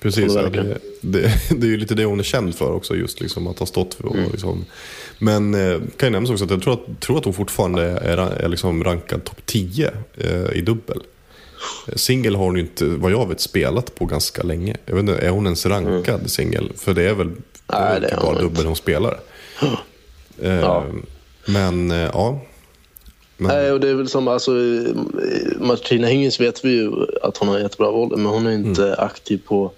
Precis, 0.01 0.35
ja, 0.35 0.41
det, 0.41 0.77
det, 1.01 1.21
det 1.57 1.67
är 1.67 1.69
ju 1.71 1.77
lite 1.77 1.95
det 1.95 2.05
hon 2.05 2.19
är 2.19 2.23
känd 2.23 2.55
för 2.55 2.71
också, 2.73 2.95
just 2.95 3.21
liksom 3.21 3.47
att 3.47 3.59
ha 3.59 3.65
stått 3.65 3.93
för. 3.93 4.05
Och 4.05 4.15
liksom. 4.31 4.65
Men 5.19 5.53
eh, 5.55 5.79
kan 5.97 6.07
ju 6.07 6.11
nämnas 6.11 6.31
också 6.31 6.43
att 6.43 6.51
jag 6.51 6.61
tror 6.61 6.73
att, 6.73 6.99
tror 6.99 7.17
att 7.17 7.25
hon 7.25 7.33
fortfarande 7.33 7.83
är, 7.83 8.17
är 8.17 8.47
liksom 8.47 8.83
rankad 8.83 9.23
topp 9.23 9.41
10 9.45 9.91
eh, 10.17 10.51
i 10.53 10.61
dubbel. 10.61 10.99
Singel 11.95 12.35
har 12.35 12.45
hon 12.45 12.55
ju 12.55 12.61
inte, 12.61 12.85
vad 12.85 13.11
jag 13.11 13.27
vet, 13.29 13.39
spelat 13.39 13.95
på 13.95 14.05
ganska 14.05 14.43
länge. 14.43 14.77
Jag 14.85 14.95
vet 14.95 14.99
inte, 15.01 15.17
är 15.17 15.29
hon 15.29 15.45
ens 15.45 15.65
rankad 15.65 16.31
singel? 16.31 16.71
För 16.77 16.93
det 16.93 17.03
är 17.03 17.13
väl, 17.13 17.31
Nej, 17.67 17.99
det 18.01 18.09
typ 18.09 18.11
är 18.11 18.15
hon 18.15 18.25
bara 18.25 18.31
inte. 18.31 18.43
dubbel 18.43 18.65
hon 18.65 18.75
spelar. 18.75 19.19
Eh, 20.41 20.53
Ja. 20.59 20.85
Men 21.45 21.91
eh, 21.91 21.97
ja. 21.97 22.41
Men, 23.37 23.51
Nej, 23.57 23.71
och 23.71 23.79
det 23.79 23.89
är 23.89 23.93
väl 23.93 24.07
som, 24.07 24.27
alltså, 24.27 24.51
Martina 25.59 26.07
Hingis 26.07 26.41
vet 26.41 26.65
vi 26.65 26.69
ju 26.69 26.91
att 27.23 27.37
hon 27.37 27.47
har 27.47 27.59
jättebra 27.59 27.91
volley, 27.91 28.17
men 28.17 28.25
hon 28.25 28.47
är 28.47 28.51
inte 28.51 28.95
aktiv 28.95 29.41
på, 29.47 29.71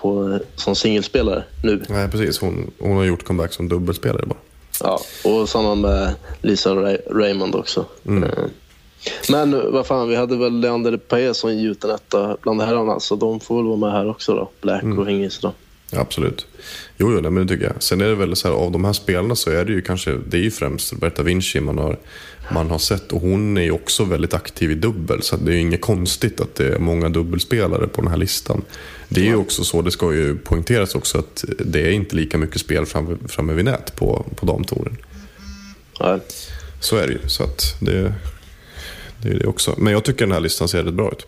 på, 0.00 0.38
som 0.54 0.74
singelspelare 0.76 1.44
nu. 1.64 1.82
nej, 1.88 2.08
precis. 2.08 2.38
Hon, 2.40 2.70
hon 2.78 2.96
har 2.96 3.04
gjort 3.04 3.24
comeback 3.24 3.52
som 3.52 3.68
dubbelspelare 3.68 4.26
bara. 4.26 4.38
Ja, 4.82 5.00
och 5.24 5.48
samma 5.48 5.74
med 5.74 6.14
Lisa 6.42 6.70
Ray- 6.74 7.12
Raymond 7.12 7.54
också. 7.54 7.84
Eh, 8.06 8.44
Men 9.30 9.72
vad 9.72 9.86
fan, 9.86 10.08
vi 10.08 10.16
hade 10.16 10.36
väl 10.36 10.60
Leander 10.60 10.96
Paes 10.96 11.38
som 11.38 11.54
gjuten 11.58 11.90
etta 11.90 12.36
bland 12.42 12.62
herrarna, 12.62 13.00
så 13.00 13.16
de 13.16 13.40
får 13.40 13.56
väl 13.56 13.64
vara 13.66 13.76
med 13.76 13.92
här 13.92 14.10
också 14.10 14.34
då. 14.34 14.50
Black 14.60 14.82
och 14.98 15.06
Hingis 15.06 15.38
då. 15.40 15.52
Absolut. 15.96 16.46
Jo, 17.00 17.12
jo 17.12 17.20
nej, 17.20 17.30
men 17.30 17.46
det 17.46 17.54
tycker 17.54 17.66
jag. 17.66 17.82
Sen 17.82 18.00
är 18.00 18.08
det 18.08 18.14
väl 18.14 18.36
så 18.36 18.48
här, 18.48 18.54
av 18.54 18.72
de 18.72 18.84
här 18.84 18.92
spelarna 18.92 19.34
så 19.34 19.50
är 19.50 19.64
det 19.64 19.72
ju 19.72 19.82
kanske, 19.82 20.18
det 20.28 20.36
är 20.36 20.40
ju 20.40 20.50
främst 20.50 20.92
Roberta 20.92 21.22
Vinci 21.22 21.60
man 21.60 21.78
har, 21.78 21.98
man 22.52 22.70
har 22.70 22.78
sett. 22.78 23.12
Och 23.12 23.20
hon 23.20 23.56
är 23.56 23.62
ju 23.62 23.70
också 23.70 24.04
väldigt 24.04 24.34
aktiv 24.34 24.70
i 24.70 24.74
dubbel. 24.74 25.22
Så 25.22 25.36
det 25.36 25.52
är 25.52 25.54
ju 25.54 25.60
inget 25.60 25.80
konstigt 25.80 26.40
att 26.40 26.54
det 26.54 26.74
är 26.74 26.78
många 26.78 27.08
dubbelspelare 27.08 27.86
på 27.86 28.02
den 28.02 28.10
här 28.10 28.16
listan. 28.16 28.62
Det 29.08 29.20
är 29.20 29.24
ju 29.24 29.36
också 29.36 29.64
så, 29.64 29.82
det 29.82 29.90
ska 29.90 30.14
ju 30.14 30.38
poängteras 30.38 30.94
också, 30.94 31.18
att 31.18 31.44
det 31.58 31.80
är 31.80 31.90
inte 31.90 32.16
lika 32.16 32.38
mycket 32.38 32.60
spel 32.60 32.86
framme, 32.86 33.16
framme 33.28 33.52
vid 33.52 33.64
nät 33.64 33.96
på, 33.96 34.26
på 34.36 34.46
damtouren. 34.46 34.96
Ja. 35.98 36.20
Så 36.80 36.96
är 36.96 37.06
det 37.06 37.12
ju. 37.12 37.28
Så 37.28 37.42
att 37.44 37.76
det, 37.80 38.14
det 39.22 39.28
är 39.28 39.38
det 39.38 39.46
också. 39.46 39.74
Men 39.78 39.92
jag 39.92 40.04
tycker 40.04 40.20
den 40.26 40.32
här 40.32 40.40
listan 40.40 40.68
ser 40.68 40.84
rätt 40.84 40.94
bra 40.94 41.12
ut. 41.12 41.26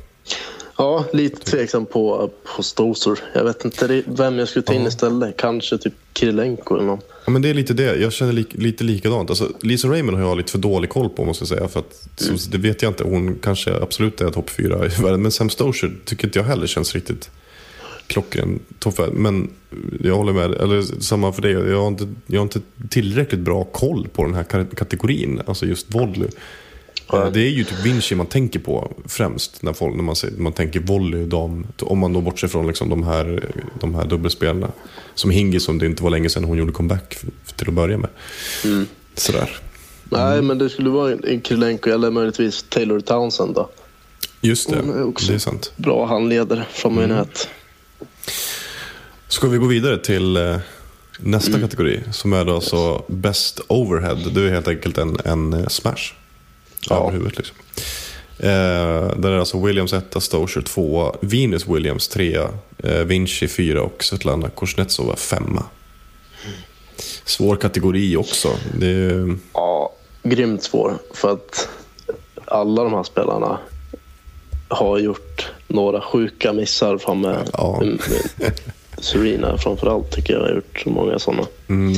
Ja, 0.81 1.05
lite 1.13 1.41
tveksam 1.41 1.87
på, 1.87 2.31
på 2.57 2.63
Stoser. 2.63 3.19
Jag 3.35 3.45
vet 3.45 3.65
inte 3.65 4.03
vem 4.07 4.39
jag 4.39 4.49
skulle 4.49 4.63
ta 4.63 4.73
in 4.73 4.87
istället. 4.87 5.37
Kanske 5.37 5.79
typ 5.79 5.93
Kirilenko 6.15 6.75
eller 6.75 6.85
någon. 6.87 7.01
Ja, 7.25 7.31
men 7.31 7.43
det 7.43 7.49
är 7.51 7.55
lite 7.55 7.75
det. 7.75 7.97
Jag 7.97 8.13
känner 8.13 8.33
li 8.33 8.47
lite 8.51 8.85
likadant. 8.85 9.31
Alltså, 9.31 9.49
Lisa 9.61 9.89
Raymond 9.89 10.17
har 10.19 10.25
jag 10.29 10.37
lite 10.37 10.53
för 10.53 10.59
dålig 10.59 10.91
koll 10.91 11.09
på 11.09 11.25
måste 11.25 11.43
jag 11.43 11.49
säga. 11.49 11.69
För 11.69 11.81
att, 11.81 12.09
så, 12.17 12.51
det 12.51 12.59
vet 12.59 12.83
jag 12.83 12.91
inte. 12.91 13.05
Hon 13.05 13.39
kanske 13.43 13.75
absolut 13.83 14.21
är 14.21 14.31
topp 14.31 14.51
fyra 14.51 14.87
i 14.87 15.03
världen. 15.03 15.23
Men 15.23 15.33
Sam 15.33 15.51
Stosur 15.51 15.99
tycker 16.05 16.25
inte 16.27 16.39
jag 16.39 16.47
heller 16.47 16.67
känns 16.67 16.95
riktigt 16.95 17.31
klockren. 18.07 18.61
Men 19.13 19.51
jag 20.03 20.15
håller 20.17 20.33
med. 20.33 20.55
Eller 20.55 20.83
samma 21.03 21.33
för 21.33 21.43
dig. 21.43 21.53
Jag 21.53 21.81
har, 21.81 21.89
inte, 21.89 22.09
jag 22.27 22.41
har 22.41 22.43
inte 22.43 22.61
tillräckligt 22.91 23.41
bra 23.41 23.65
koll 23.65 24.09
på 24.13 24.25
den 24.25 24.35
här 24.35 24.45
ka- 24.45 24.75
kategorin. 24.75 25.41
Alltså 25.47 25.67
just 25.67 25.95
volley. 25.95 26.29
Eh, 27.13 27.31
Det 27.33 27.41
är 27.41 27.49
ju 27.51 27.65
typ 27.65 27.79
Vinci 27.85 28.15
man 28.15 28.27
tänker 28.27 28.59
på 28.61 28.93
främst 29.09 29.63
när, 29.63 29.73
folk, 29.73 29.97
när 29.97 30.03
man, 30.03 30.17
säger, 30.17 30.37
man 30.37 30.53
tänker 30.53 30.81
volley. 30.81 31.25
De, 31.27 31.67
om 31.81 31.99
man 31.99 32.13
då 32.13 32.21
bortser 32.21 32.49
från 32.49 32.67
liksom 32.67 32.89
de, 32.89 33.03
här, 33.03 33.53
de 33.81 33.95
här 33.95 34.07
dubbelspelarna. 34.07 34.69
Som 35.15 35.31
Hingis 35.31 35.65
som 35.65 35.79
det 35.79 35.87
inte 35.87 36.03
var 36.03 36.11
länge 36.11 36.29
sedan 36.31 36.45
hon 36.45 36.59
gjorde 36.59 36.73
comeback 36.73 37.15
för, 37.15 37.29
till 37.57 37.69
att 37.69 37.75
börja 37.75 37.99
med. 37.99 38.11
Sådär. 39.15 39.51
Nej, 40.05 40.43
men 40.43 40.59
det 40.59 40.71
skulle 40.71 40.91
vara 40.91 41.13
en 41.13 41.43
Kirilenko 41.43 41.91
eller 41.91 42.11
möjligtvis 42.11 42.63
Taylor 42.69 43.01
Townsend 43.01 43.55
då. 43.55 43.69
Just 44.41 44.71
det, 44.71 44.77
Hon 44.77 44.91
är 44.99 45.05
också- 45.05 45.27
det 45.29 45.35
är 45.35 45.39
sant. 45.39 45.73
Bra 45.77 46.07
handledare 46.07 46.65
från 46.71 46.99
Mm. 46.99 47.11
nät. 47.17 47.49
Ska 49.29 49.49
vi 49.49 49.59
gå 49.59 49.67
vidare 49.67 49.99
till 49.99 50.37
eh, 50.37 50.57
nästa 51.21 51.51
Mm. 51.51 51.61
kategori 51.61 52.01
som 52.13 52.33
är 52.33 52.45
då 52.45 52.55
alltså 52.55 53.05
Best 53.09 53.61
Overhead. 53.69 54.15
Det 54.35 54.41
är 54.43 54.51
helt 54.51 54.69
enkelt 54.69 54.99
en, 54.99 55.17
en 55.25 55.53
eh, 55.53 55.67
smash 55.67 56.13
Ja. 56.89 56.97
över 57.01 57.11
huvudet. 57.13 57.39
Liksom. 57.39 57.57
Eh, 58.39 59.17
där 59.17 59.31
är 59.31 59.39
alltså 59.39 59.67
Williams 59.67 59.93
1, 59.93 60.23
Stocher 60.23 60.61
2, 60.61 61.17
Venus 61.21 61.69
Williams 61.69 62.09
3, 62.09 62.39
eh, 62.85 62.93
Vinci 63.05 63.49
4 63.49 63.83
och 63.83 64.05
Svetlana 64.05 64.49
Kuznetsova 64.51 65.17
5. 65.17 65.59
Svår 67.25 67.57
kategori 67.57 68.17
också. 68.17 68.49
Är, 68.83 69.37
Ja, 69.55 69.93
grymt 70.23 70.63
svår. 70.63 70.95
För 71.15 71.33
att 71.33 71.69
alla 72.45 72.85
de 72.85 72.93
här 72.93 73.03
spelarna 73.03 73.59
har 74.69 74.99
gjort 74.99 75.51
några 75.69 76.01
sjuka 76.01 76.53
missar 76.53 76.99
framme. 76.99 77.39
Ja. 77.53 77.83
Serena 78.99 79.59
framförallt 79.59 80.11
tycker 80.11 80.35
jag 80.35 80.41
har 80.41 80.55
gjort 80.55 80.81
så 80.85 80.91
många 80.91 81.19
sådana. 81.19 81.47
mm, 81.69 81.95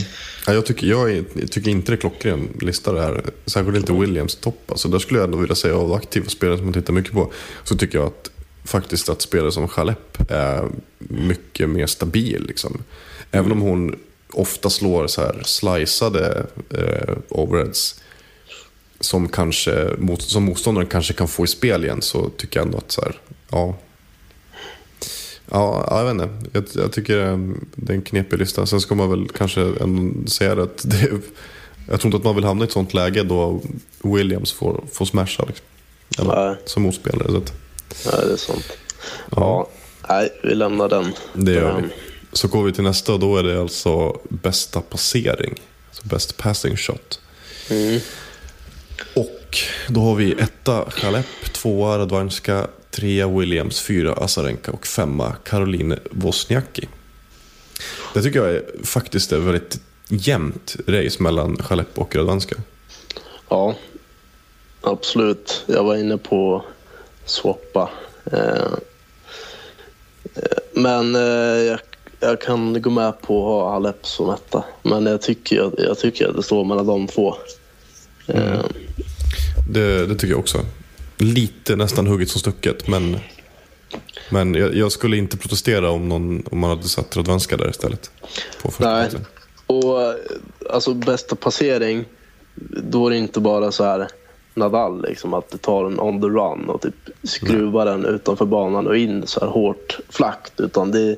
ja, 0.46 0.52
jag, 0.52 0.66
tycker, 0.66 0.86
jag, 0.86 1.10
är, 1.10 1.24
jag 1.32 1.52
tycker 1.52 1.70
inte 1.70 1.92
det 1.92 1.96
är 1.96 2.00
klockren 2.00 2.48
lista 2.60 2.92
det 2.92 3.00
här. 3.00 3.24
Särskilt 3.46 3.76
inte 3.76 3.92
Williams 3.92 4.36
topp. 4.36 4.70
Alltså, 4.70 4.88
där 4.88 4.98
skulle 4.98 5.20
jag 5.20 5.24
ändå 5.24 5.38
vilja 5.38 5.54
säga 5.54 5.76
av 5.76 5.92
aktiva 5.92 6.28
spelare 6.28 6.56
som 6.56 6.66
man 6.66 6.74
tittar 6.74 6.92
mycket 6.92 7.12
på. 7.12 7.32
Så 7.64 7.76
tycker 7.76 7.98
jag 7.98 8.06
att 8.06 8.30
faktiskt 8.64 9.08
att 9.08 9.22
spelare 9.22 9.52
som 9.52 9.68
Chalep 9.68 10.30
är 10.30 10.68
mycket 10.98 11.68
mer 11.68 11.86
stabil. 11.86 12.44
Liksom. 12.48 12.82
Även 13.30 13.52
om 13.52 13.60
hon 13.60 13.98
ofta 14.32 14.70
slår 14.70 15.06
så 15.06 15.20
här 15.20 15.42
sliceade 15.44 16.46
eh, 16.70 17.16
overheads. 17.28 18.00
Som, 19.00 19.28
kanske, 19.28 19.90
mot, 19.98 20.22
som 20.22 20.44
motståndaren 20.44 20.88
kanske 20.88 21.14
kan 21.14 21.28
få 21.28 21.44
i 21.44 21.46
spel 21.46 21.84
igen. 21.84 22.02
Så 22.02 22.28
tycker 22.28 22.60
jag 22.60 22.66
ändå 22.66 22.78
att 22.78 22.92
så 22.92 23.02
här, 23.02 23.20
ja. 23.50 23.76
Ja, 25.54 25.86
ja, 25.90 25.98
jag 25.98 26.14
vet 26.14 26.22
inte. 26.22 26.50
Jag, 26.52 26.82
jag 26.84 26.92
tycker 26.92 27.18
eh, 27.30 27.38
det 27.74 27.92
är 27.92 27.96
en 27.96 28.02
knepig 28.02 28.38
lista. 28.38 28.66
Sen 28.66 28.80
ska 28.80 28.94
man 28.94 29.10
väl 29.10 29.28
kanske 29.28 29.72
säga 30.26 30.54
det 30.54 30.62
att 30.62 30.82
det, 30.84 31.10
jag 31.88 32.00
tror 32.00 32.06
inte 32.06 32.16
att 32.16 32.24
man 32.24 32.34
vill 32.34 32.44
hamna 32.44 32.64
i 32.64 32.66
ett 32.66 32.72
sånt 32.72 32.94
läge 32.94 33.22
då 33.22 33.60
Williams 34.02 34.52
får, 34.52 34.84
får 34.92 35.04
smasha. 35.04 35.44
Liksom. 35.46 35.66
Eller, 36.18 36.48
Nej. 36.48 36.56
som 36.64 36.82
motspelare. 36.82 37.30
Så 37.30 37.36
att, 37.36 37.52
Nej, 38.06 38.26
det 38.26 38.32
är 38.32 38.36
sant. 38.36 38.72
Ja, 39.36 39.68
nej, 40.08 40.32
vi 40.42 40.54
lämnar 40.54 40.88
den. 40.88 41.12
det 41.32 41.52
gör 41.52 41.74
vi. 41.76 41.80
Den. 41.80 41.90
Så 42.32 42.48
går 42.48 42.62
vi 42.64 42.72
till 42.72 42.84
nästa 42.84 43.12
och 43.12 43.20
då 43.20 43.36
är 43.36 43.42
det 43.42 43.60
alltså 43.60 44.20
bästa 44.28 44.80
passering. 44.80 45.54
Alltså 45.88 46.08
best 46.08 46.36
passing 46.36 46.76
shot. 46.76 47.20
Mm. 47.70 48.00
Och 49.14 49.58
då 49.88 50.00
har 50.00 50.14
vi 50.14 50.32
etta 50.32 50.90
Chalep, 50.90 51.26
tvåa 51.52 51.98
Radwanska, 51.98 52.66
trea 52.92 53.28
Williams, 53.28 53.80
fyra 53.80 54.12
Azarenka 54.12 54.72
och 54.72 54.86
femma 54.86 55.36
Caroline 55.44 55.98
Wozniacki. 56.10 56.88
Det 58.14 58.22
tycker 58.22 58.38
jag 58.38 58.50
är, 58.50 58.62
faktiskt 58.84 59.32
är 59.32 59.38
väldigt 59.38 59.80
jämnt 60.08 60.76
race 60.86 61.22
mellan 61.22 61.56
Chalep 61.56 61.98
och 61.98 62.16
Radwanska. 62.16 62.56
Ja, 63.48 63.74
absolut. 64.80 65.64
Jag 65.66 65.84
var 65.84 65.96
inne 65.96 66.18
på 66.18 66.64
swappa. 67.24 67.90
Eh, 68.32 68.72
men 70.72 71.14
eh, 71.14 71.62
jag, 71.62 71.78
jag 72.20 72.40
kan 72.40 72.82
gå 72.82 72.90
med 72.90 73.20
på 73.20 73.38
att 73.38 73.44
ha 73.44 73.72
Halep 73.72 74.06
som 74.06 74.30
etta. 74.30 74.64
Men 74.82 75.06
jag 75.06 75.22
tycker, 75.22 75.56
jag, 75.56 75.74
jag 75.78 75.98
tycker 75.98 76.28
att 76.28 76.36
det 76.36 76.42
står 76.42 76.64
mellan 76.64 76.86
de 76.86 77.06
två. 77.06 77.34
Eh, 78.26 78.60
Det, 79.70 80.06
det 80.06 80.14
tycker 80.14 80.28
jag 80.28 80.38
också. 80.40 80.58
Lite 81.22 81.76
nästan 81.76 82.06
hugget 82.06 82.28
som 82.30 82.40
stucket, 82.40 82.88
men, 82.88 83.16
men 84.30 84.54
jag, 84.54 84.74
jag 84.74 84.92
skulle 84.92 85.16
inte 85.16 85.36
protestera 85.36 85.90
om, 85.90 86.08
någon, 86.08 86.42
om 86.50 86.58
man 86.58 86.70
hade 86.70 86.88
satt 86.88 87.16
Radwanska 87.16 87.56
där 87.56 87.70
istället. 87.70 88.10
Nej. 88.78 89.08
Och 89.66 90.14
alltså 90.70 90.94
bästa 90.94 91.36
passering, 91.36 92.04
då 92.82 93.06
är 93.06 93.10
det 93.10 93.16
inte 93.16 93.40
bara 93.40 93.72
så 93.72 93.84
här 93.84 94.08
Nadal, 94.54 95.02
liksom, 95.02 95.34
att 95.34 95.50
du 95.50 95.58
tar 95.58 95.84
den 95.84 96.00
on 96.00 96.20
the 96.20 96.26
run 96.26 96.68
och 96.68 96.80
typ 96.82 96.94
skruvar 97.22 97.86
den 97.86 98.04
utanför 98.04 98.44
banan 98.44 98.86
och 98.86 98.96
in 98.96 99.26
så 99.26 99.40
här 99.40 99.46
hårt 99.46 99.98
flackt. 100.08 100.60
Utan 100.60 100.90
det, 100.90 101.16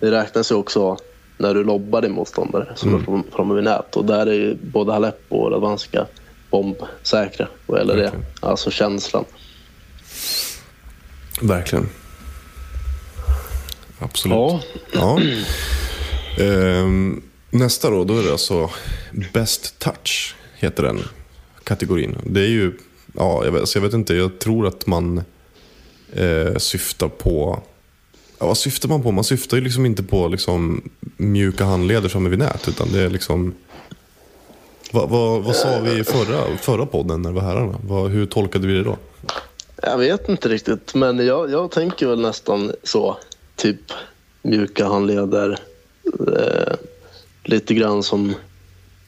det 0.00 0.10
räknas 0.10 0.50
ju 0.50 0.54
också 0.54 0.96
när 1.38 1.54
du 1.54 1.64
lobbar 1.64 2.02
din 2.02 2.12
motståndare 2.12 2.72
som 2.74 2.94
är 2.94 2.98
fram- 2.98 3.24
framme 3.32 3.54
vid 3.54 3.64
nät. 3.64 3.96
Och 3.96 4.04
där 4.04 4.26
är 4.26 4.56
både 4.62 4.92
Halep 4.92 5.20
och 5.28 5.50
Radwanska 5.52 6.06
bombsäkra 6.50 7.48
vad 7.66 7.78
gäller 7.78 7.96
det. 7.96 8.02
Verkligen. 8.02 8.24
Alltså 8.40 8.70
känslan. 8.70 9.24
Verkligen. 11.40 11.88
Absolut. 13.98 14.36
Ja, 14.36 14.60
Ja. 14.92 15.20
Ehm, 16.38 17.22
nästa 17.50 17.90
då, 17.90 18.04
då 18.04 18.18
är 18.18 18.22
det 18.22 18.32
alltså 18.32 18.70
Best 19.32 19.78
Touch, 19.78 20.34
heter 20.56 20.82
den 20.82 21.02
kategorin. 21.64 22.16
Det 22.24 22.40
är 22.40 22.48
ju, 22.48 22.72
ja, 23.12 23.44
jag 23.44 23.52
vet, 23.52 23.60
alltså 23.60 23.78
jag 23.78 23.82
vet 23.82 23.94
inte, 23.94 24.14
jag 24.14 24.38
tror 24.38 24.66
att 24.66 24.86
man 24.86 25.22
eh, 26.12 26.56
syftar 26.56 27.08
på, 27.08 27.62
ja, 28.38 28.46
vad 28.46 28.58
syftar 28.58 28.88
man 28.88 29.02
på? 29.02 29.10
Man 29.12 29.24
syftar 29.24 29.56
ju 29.56 29.62
liksom 29.62 29.86
inte 29.86 30.02
på 30.02 30.28
liksom, 30.28 30.90
mjuka 31.16 31.64
handleder 31.64 32.08
framme 32.08 32.28
vid 32.28 32.38
nät, 32.38 32.68
utan 32.68 32.92
det 32.92 33.00
är 33.00 33.10
liksom 33.10 33.54
vad, 34.92 35.08
vad, 35.08 35.44
vad 35.44 35.56
sa 35.56 35.80
vi 35.80 35.98
i 36.00 36.04
förra, 36.04 36.56
förra 36.56 36.86
podden 36.86 37.22
när 37.22 37.30
det 37.30 37.34
var 37.34 37.42
herrarna? 37.42 37.78
Vad, 37.82 38.10
hur 38.10 38.26
tolkade 38.26 38.66
vi 38.66 38.74
det 38.74 38.82
då? 38.82 38.96
Jag 39.82 39.98
vet 39.98 40.28
inte 40.28 40.48
riktigt, 40.48 40.94
men 40.94 41.26
jag, 41.26 41.50
jag 41.50 41.70
tänker 41.70 42.06
väl 42.06 42.20
nästan 42.20 42.72
så. 42.82 43.16
Typ 43.56 43.92
mjuka 44.42 44.86
handleder. 44.86 45.58
Eh, 46.04 46.74
lite 47.44 47.74
grann 47.74 48.02
som 48.02 48.34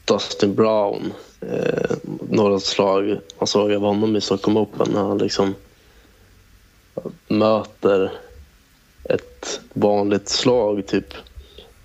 Dustin 0.05 0.55
Brown. 0.55 1.13
Eh, 1.41 1.97
några 2.29 2.59
slag 2.59 3.19
man 3.39 3.47
såg 3.47 3.73
av 3.73 3.81
honom 3.81 4.15
i 4.15 4.21
Stockholm 4.21 4.57
Open 4.57 4.91
när 4.93 5.01
han 5.01 5.17
liksom 5.17 5.55
möter 7.27 8.11
ett 9.03 9.61
vanligt 9.73 10.29
slag 10.29 10.87
typ 10.87 11.13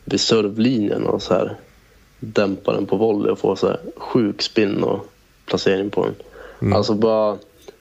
vid 0.05 0.21
servlinjen 0.21 1.07
och 1.07 1.23
så 1.23 1.35
här 1.35 1.57
dämpar 2.21 2.75
den 2.75 2.87
på 2.87 2.97
volley 2.97 3.33
och 3.33 3.39
får 3.39 3.57
så 3.57 3.67
här 3.67 3.81
sjuk 3.97 4.43
spin 4.43 4.83
och 4.83 5.07
placering 5.47 5.91
på 5.91 6.07
den. 6.07 6.73
Alltså 6.73 6.95
bara 6.95 7.39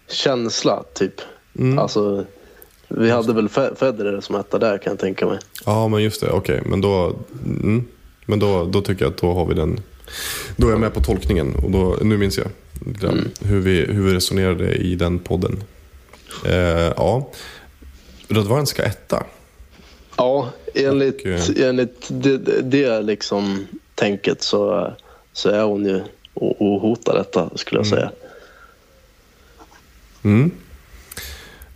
känsla 0.07 0.83
typ. 0.93 1.13
Alltså, 1.79 2.25
vi 2.87 3.09
hade 3.11 3.33
väl 3.33 3.47
Fe- 3.47 3.75
Federer 3.75 4.21
som 4.21 4.35
etta 4.35 4.59
där 4.59 4.77
kan 4.77 4.91
jag 4.93 4.99
tänka 4.99 5.25
mig. 5.25 5.39
Ja, 5.65 5.87
men 5.87 6.03
just 6.03 6.21
det. 6.21 6.29
Okej, 6.29 6.61
men 6.65 6.81
då, 6.81 7.15
mm, 7.45 7.85
men 8.25 8.39
då, 8.39 8.65
då 8.65 8.81
tycker 8.81 9.05
jag 9.05 9.11
att 9.11 9.17
då 9.21 9.33
har 9.33 9.45
vi 9.45 9.53
den. 9.53 9.79
Då 10.57 10.67
är 10.67 10.71
jag 10.71 10.79
med 10.79 10.93
på 10.93 11.01
tolkningen 11.01 11.55
och 11.55 11.71
då, 11.71 11.97
nu 12.01 12.17
minns 12.17 12.37
jag 12.37 12.47
grann 12.85 13.31
hur, 13.41 13.59
vi, 13.59 13.85
hur 13.85 14.03
vi 14.03 14.13
resonerade 14.13 14.75
i 14.75 14.95
den 14.95 15.19
podden. 15.19 15.63
Eh, 16.45 16.53
ja, 16.97 17.29
Radwanska 18.29 18.83
etta. 18.83 19.23
Ja, 20.17 20.49
enligt, 20.75 21.21
Och, 21.21 21.27
eh, 21.59 21.67
enligt 21.69 22.07
det, 22.07 22.37
det- 22.61 23.01
liksom 23.01 23.67
tänket 23.95 24.41
så, 24.41 24.93
så 25.33 25.49
är 25.49 25.63
hon 25.63 25.85
ju 25.85 26.01
ohotad 26.35 27.15
detta 27.15 27.49
skulle 27.55 27.79
jag 27.79 27.87
säga. 27.87 28.11
Mm. 30.23 30.51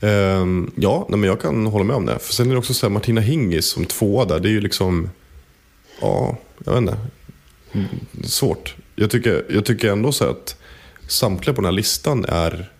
Ehm, 0.01 0.71
ja, 0.75 1.05
nej, 1.09 1.19
men 1.19 1.29
jag 1.29 1.41
kan 1.41 1.65
hålla 1.65 1.83
med 1.83 1.95
om 1.95 2.05
det. 2.05 2.19
För 2.19 2.33
sen 2.33 2.47
är 2.47 2.51
det 2.51 2.59
också 2.59 2.73
så 2.73 2.85
här, 2.85 2.91
Martina 2.91 3.21
Hingis 3.21 3.65
som 3.65 3.85
tvåa 3.85 4.25
där. 4.25 4.39
Det 4.39 4.49
är 4.49 4.51
ju 4.51 4.61
liksom, 4.61 5.09
ja, 6.01 6.37
jag 6.65 6.73
vet 6.73 6.81
inte. 6.81 6.97
Svårt. 8.23 8.75
Jag 8.95 9.11
tycker, 9.11 9.45
jag 9.49 9.65
tycker 9.65 9.91
ändå 9.91 10.11
så 10.11 10.25
att 10.25 10.55
samtliga 11.07 11.53
på 11.55 11.61
den 11.61 11.65
här 11.65 11.71
listan 11.71 12.25
är, 12.25 12.71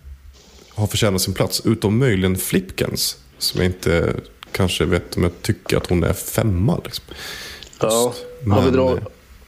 har 0.69 0.87
förtjänat 0.87 1.21
sin 1.21 1.33
plats. 1.33 1.61
Utom 1.65 1.97
möjligen 1.97 2.37
Flipkens. 2.37 3.17
Som 3.37 3.61
jag 3.61 3.69
inte 3.69 4.15
kanske 4.51 4.85
vet 4.85 5.17
om 5.17 5.23
jag 5.23 5.41
tycker 5.41 5.77
att 5.77 5.87
hon 5.87 6.03
är 6.03 6.13
femma. 6.13 6.81
Liksom. 6.85 7.05
Ja, 7.79 8.13
Just, 8.15 8.49
har, 8.49 8.61
vi 8.61 8.65
men, 8.65 8.73
dra, 8.73 8.97
eh, 8.97 9.03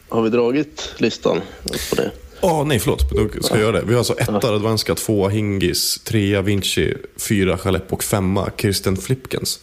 har 0.10 0.22
vi 0.22 0.30
dragit 0.30 0.94
listan 0.98 1.42
på 1.90 1.96
det? 1.96 2.12
Ja, 2.42 2.64
nej 2.64 2.80
förlåt. 2.80 3.12
Då 3.12 3.42
ska 3.42 3.56
jag 3.56 3.64
göra 3.64 3.72
det. 3.72 3.86
Vi 3.86 3.94
har 3.94 3.98
alltså 3.98 4.20
etta 4.20 4.52
Radwanska, 4.52 4.96
tvåa 4.96 5.30
Hingis, 5.30 6.00
trea 6.04 6.42
Vinci, 6.42 6.94
fyra 7.18 7.58
Chalep 7.58 7.94
och 7.94 8.04
femma 8.04 8.52
Kirsten 8.58 8.98
Flipkens. 8.98 9.60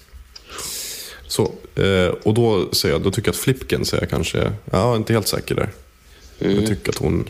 Så, 1.27 1.43
eh, 1.75 2.15
och 2.23 2.35
då 2.35 2.73
säger 2.73 2.95
jag, 2.95 3.03
då 3.03 3.11
tycker 3.11 3.29
jag 3.29 3.33
att 3.35 3.41
Flipkens 3.41 3.93
är 3.93 4.07
kanske, 4.07 4.39
ja, 4.39 4.53
jag 4.71 4.93
är 4.93 4.97
inte 4.97 5.13
helt 5.13 5.29
säker 5.29 5.55
där. 5.55 5.69
Jag 6.39 6.67
tycker 6.67 6.91
att 6.91 6.99
hon, 6.99 7.29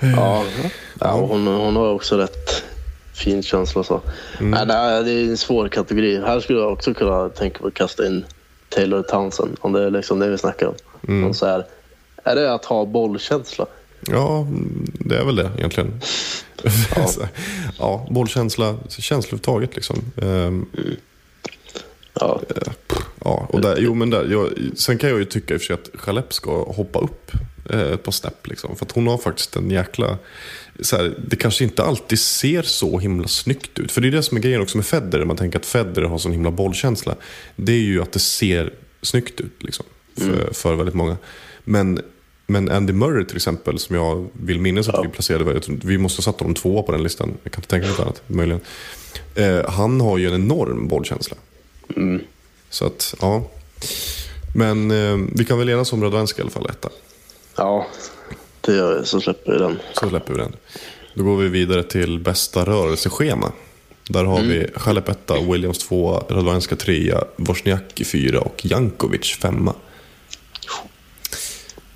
Ja, 0.00 0.44
ja 1.00 1.10
hon, 1.10 1.46
hon 1.46 1.76
har 1.76 1.92
också 1.92 2.16
rätt 2.16 2.64
fin 3.14 3.42
känsla. 3.42 3.82
Så. 3.82 4.00
Nej, 4.40 4.66
nej, 4.66 5.04
det 5.04 5.10
är 5.10 5.24
en 5.24 5.36
svår 5.36 5.68
kategori. 5.68 6.20
Här 6.20 6.40
skulle 6.40 6.58
jag 6.58 6.72
också 6.72 6.94
kunna 6.94 7.28
tänka 7.28 7.58
på 7.58 7.66
att 7.66 7.74
kasta 7.74 8.06
in 8.06 8.24
Taylor 8.68 9.02
Townsend. 9.02 9.56
Om 9.60 9.72
det 9.72 9.82
är 9.82 9.90
liksom 9.90 10.18
det 10.18 10.28
vi 10.28 10.38
snackar 10.38 10.66
om. 10.66 11.24
Och 11.24 11.36
så 11.36 11.46
här, 11.46 11.66
är 12.26 12.36
det 12.36 12.54
att 12.54 12.64
ha 12.64 12.84
bollkänsla? 12.84 13.66
ja, 14.10 14.46
det 14.82 15.16
är 15.18 15.24
väl 15.24 15.36
det 15.36 15.50
egentligen. 15.58 16.00
Ja, 16.96 17.08
ja 17.78 18.06
bollkänsla, 18.10 18.76
känsla 18.88 19.16
överhuvudtaget 19.18 19.76
liksom. 19.76 19.96
Ehm, 20.22 20.66
Ja, 22.20 22.40
Ja, 23.24 23.46
och 23.50 23.60
där, 23.60 23.76
jo, 23.78 23.94
men 23.94 24.10
där, 24.10 24.28
jag, 24.30 24.48
sen 24.76 24.98
kan 24.98 25.10
jag 25.10 25.18
ju 25.18 25.24
tycka 25.24 25.54
i 25.54 25.56
och 25.56 25.60
för 25.60 25.66
sig 25.66 25.74
att 25.74 26.00
Chalep 26.00 26.32
ska 26.32 26.64
hoppa 26.64 26.98
upp 26.98 27.32
eh, 27.70 27.80
ett 27.80 28.02
par 28.02 28.12
snäpp. 28.12 28.46
Liksom, 28.46 28.76
för 28.76 28.86
att 28.86 28.92
hon 28.92 29.06
har 29.06 29.18
faktiskt 29.18 29.56
en 29.56 29.70
jäkla... 29.70 30.18
Så 30.80 30.96
här, 30.96 31.14
det 31.28 31.36
kanske 31.36 31.64
inte 31.64 31.82
alltid 31.82 32.18
ser 32.18 32.62
så 32.62 32.98
himla 32.98 33.28
snyggt 33.28 33.78
ut. 33.78 33.92
För 33.92 34.00
det 34.00 34.08
är 34.08 34.12
det 34.12 34.22
som 34.22 34.36
är 34.36 34.40
grejen 34.40 34.60
också 34.60 34.78
med 34.78 34.86
Federer. 34.86 35.24
Man 35.24 35.36
tänker 35.36 35.58
att 35.58 35.66
Federer 35.66 36.06
har 36.06 36.18
sån 36.18 36.32
himla 36.32 36.50
bollkänsla. 36.50 37.14
Det 37.56 37.72
är 37.72 37.80
ju 37.80 38.02
att 38.02 38.12
det 38.12 38.18
ser 38.18 38.74
snyggt 39.02 39.40
ut 39.40 39.62
liksom, 39.62 39.86
för, 40.18 40.52
för 40.52 40.74
väldigt 40.74 40.94
många. 40.94 41.16
Men, 41.64 42.00
men 42.46 42.70
Andy 42.70 42.92
Murray 42.92 43.24
till 43.24 43.36
exempel, 43.36 43.78
som 43.78 43.96
jag 43.96 44.28
vill 44.32 44.60
minnas 44.60 44.88
att 44.88 45.04
vi 45.04 45.08
placerade. 45.08 45.60
Vi 45.66 45.98
måste 45.98 46.18
ha 46.18 46.22
satt 46.22 46.40
honom 46.40 46.54
tvåa 46.54 46.82
på 46.82 46.92
den 46.92 47.02
listan. 47.02 47.34
Jag 47.42 47.52
kan 47.52 47.58
inte 47.58 47.68
tänka 47.68 47.86
mig 47.86 47.96
något 47.96 48.06
annat, 48.06 48.22
möjligen. 48.26 48.60
Eh, 49.34 49.70
han 49.70 50.00
har 50.00 50.18
ju 50.18 50.28
en 50.28 50.34
enorm 50.34 50.88
bollkänsla. 50.88 51.36
Så 52.70 52.86
att, 52.86 53.14
ja. 53.20 53.50
Men 54.54 54.90
eh, 54.90 55.26
vi 55.32 55.44
kan 55.44 55.58
väl 55.58 55.68
enas 55.68 55.92
om 55.92 56.02
Radwanska 56.02 56.40
i 56.40 56.42
alla 56.42 56.50
fall, 56.50 56.66
etta. 56.70 56.88
ja 57.56 57.86
det 58.60 58.72
gör 58.76 58.98
vi, 58.98 59.06
så 59.06 59.20
släpper 59.20 59.52
vi 59.52 59.58
den. 59.58 59.78
Så 60.00 60.08
släpper 60.08 60.32
vi 60.32 60.38
den. 60.38 60.56
Då 61.14 61.24
går 61.24 61.36
vi 61.36 61.48
vidare 61.48 61.82
till 61.82 62.18
bästa 62.18 62.64
rörelseschema. 62.64 63.52
Där 64.08 64.24
har 64.24 64.42
vi 64.42 64.66
Chalep 64.74 65.08
etta, 65.08 65.40
Williams 65.40 65.78
tvåa, 65.78 66.22
Radwanska 66.28 66.76
trea, 66.76 67.24
Wozniacki 67.36 68.04
fyra 68.04 68.40
och 68.40 68.66
Jankovic 68.66 69.38
femma. 69.40 69.74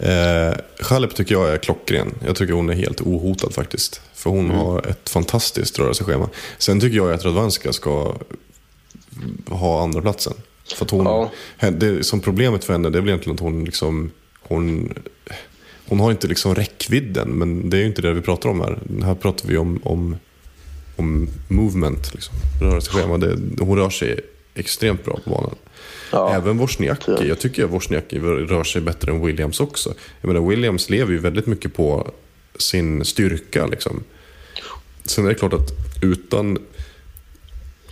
Eh, 0.03 0.55
Chalep 0.80 1.14
tycker 1.14 1.34
jag 1.34 1.48
är 1.51 1.59
klockren. 1.59 2.14
Jag 2.26 2.36
tycker 2.36 2.53
hon 2.53 2.70
är 2.70 2.74
helt 2.74 3.01
ohotad 3.01 3.55
faktiskt. 3.55 4.01
För 4.14 4.30
hon 4.30 4.51
har 4.51 4.86
ett 4.86 5.09
fantastiskt 5.11 5.78
rörelseschema. 5.78 6.28
Sen 6.59 6.80
tycker 6.80 6.96
jag 6.96 7.12
att 7.12 7.24
Radwanska 7.24 7.72
ska 7.72 8.14
ha 9.48 9.82
andra 9.82 10.03
platsen. 10.03 10.32
För 10.76 10.86
hon, 10.90 11.30
Ja. 11.61 11.70
det, 11.70 12.05
som 12.07 12.20
problemet 12.20 12.64
för 12.64 12.72
henne 12.72 12.90
det 12.90 12.98
är 12.98 13.01
väl 13.01 13.09
egentligen 13.09 13.34
att 13.34 13.40
hon 13.40 13.64
liksom, 13.64 14.11
hon, 14.40 14.94
hon 15.88 16.01
har 16.01 16.11
inte 16.11 16.26
liksom 16.26 16.55
räckvidden. 16.55 17.28
Men 17.30 17.70
det 17.70 17.76
är 17.76 17.80
ju 17.80 17.86
inte 17.86 18.03
det 18.03 18.12
vi 18.12 18.20
pratar 18.20 18.48
om 18.48 18.61
här. 18.61 18.78
Här 19.03 19.14
pratar 19.14 19.48
vi 19.48 19.57
om, 19.57 19.80
om, 19.84 20.16
om 20.96 21.28
movement, 21.48 22.14
liksom, 22.14 22.34
rörelseschema. 22.61 23.18
Det, 23.18 23.38
hon 23.64 23.78
rör 23.78 23.90
sig 23.90 24.20
extremt 24.55 25.05
bra 25.05 25.18
på 25.24 25.30
banan. 25.30 25.55
Ja. 26.11 26.35
Även 26.35 26.59
Wozniacki. 26.59 27.29
Jag 27.29 27.39
tycker 27.39 27.65
att 27.65 27.71
Wozniacki 27.71 28.19
rör 28.19 28.65
sig 28.65 28.81
bättre 28.81 29.13
än 29.13 29.27
Williams 29.27 29.61
också. 29.61 29.95
Jag 30.21 30.29
menar, 30.29 30.49
Williams 30.49 30.91
lever 30.91 31.13
ju 31.13 31.19
väldigt 31.19 31.47
mycket 31.47 31.75
på 31.75 32.11
sin 32.57 33.05
styrka. 33.05 33.67
Liksom. 33.67 34.05
Sen 35.05 35.25
är 35.25 35.29
det 35.29 35.35
klart 35.35 35.53
att 35.53 35.71
utan... 36.03 36.59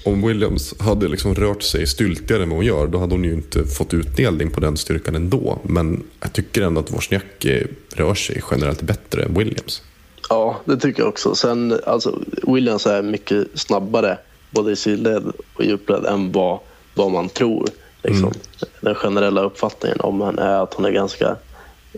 Om 0.04 0.26
Williams 0.26 0.74
hade 0.80 1.08
liksom 1.08 1.34
rört 1.34 1.62
sig 1.62 1.86
styltigare 1.86 2.42
än 2.42 2.48
vad 2.48 2.56
hon 2.56 2.66
gör, 2.66 2.86
då 2.86 2.98
hade 2.98 3.14
hon 3.14 3.24
ju 3.24 3.32
inte 3.32 3.64
fått 3.64 3.94
utdelning 3.94 4.50
på 4.50 4.60
den 4.60 4.76
styrkan 4.76 5.14
ändå. 5.14 5.58
Men 5.62 6.02
jag 6.20 6.32
tycker 6.32 6.62
ändå 6.62 6.80
att 6.80 6.90
Wozniacki 6.90 7.66
rör 7.94 8.14
sig 8.14 8.42
generellt 8.50 8.82
bättre 8.82 9.22
än 9.22 9.34
Williams. 9.34 9.82
Ja, 10.28 10.60
det 10.64 10.76
tycker 10.76 11.00
jag 11.00 11.08
också. 11.08 11.34
Sen, 11.34 11.80
alltså, 11.86 12.20
Williams 12.42 12.86
är 12.86 13.02
mycket 13.02 13.46
snabbare 13.54 14.18
både 14.50 14.72
i 14.72 14.76
sidled 14.76 15.32
och 15.54 15.64
djupled 15.64 16.04
än 16.04 16.32
vad, 16.32 16.60
vad 16.94 17.10
man 17.10 17.28
tror. 17.28 17.68
Liksom. 18.08 18.32
Den 18.80 18.94
generella 18.94 19.42
uppfattningen 19.42 20.00
om 20.00 20.20
henne 20.20 20.42
är 20.42 20.62
att 20.62 20.74
hon 20.74 20.84
är 20.84 20.90
ganska 20.90 21.36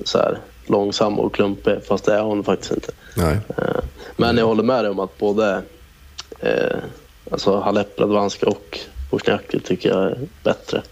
så 0.04 0.18
här, 0.18 0.38
långsam 0.66 1.18
och 1.20 1.34
klumpig, 1.34 1.78
fast 1.88 2.04
det 2.04 2.14
är 2.14 2.22
hon 2.22 2.44
faktiskt 2.44 2.72
inte. 2.72 2.92
Nej. 3.16 3.38
Eh, 3.58 3.64
Men 4.16 4.36
jag 4.36 4.46
håller 4.46 4.62
med 4.62 4.84
dig 4.84 4.90
om 4.90 4.98
att 5.00 5.18
både 5.18 5.62
eh, 6.40 6.76
alltså 7.30 7.60
Halep, 7.60 8.00
Radwanska 8.00 8.46
och 8.46 8.78
Wozniacki 9.10 9.60
tycker 9.60 9.88
jag 9.88 10.02
är 10.02 10.18
bättre 10.44 10.82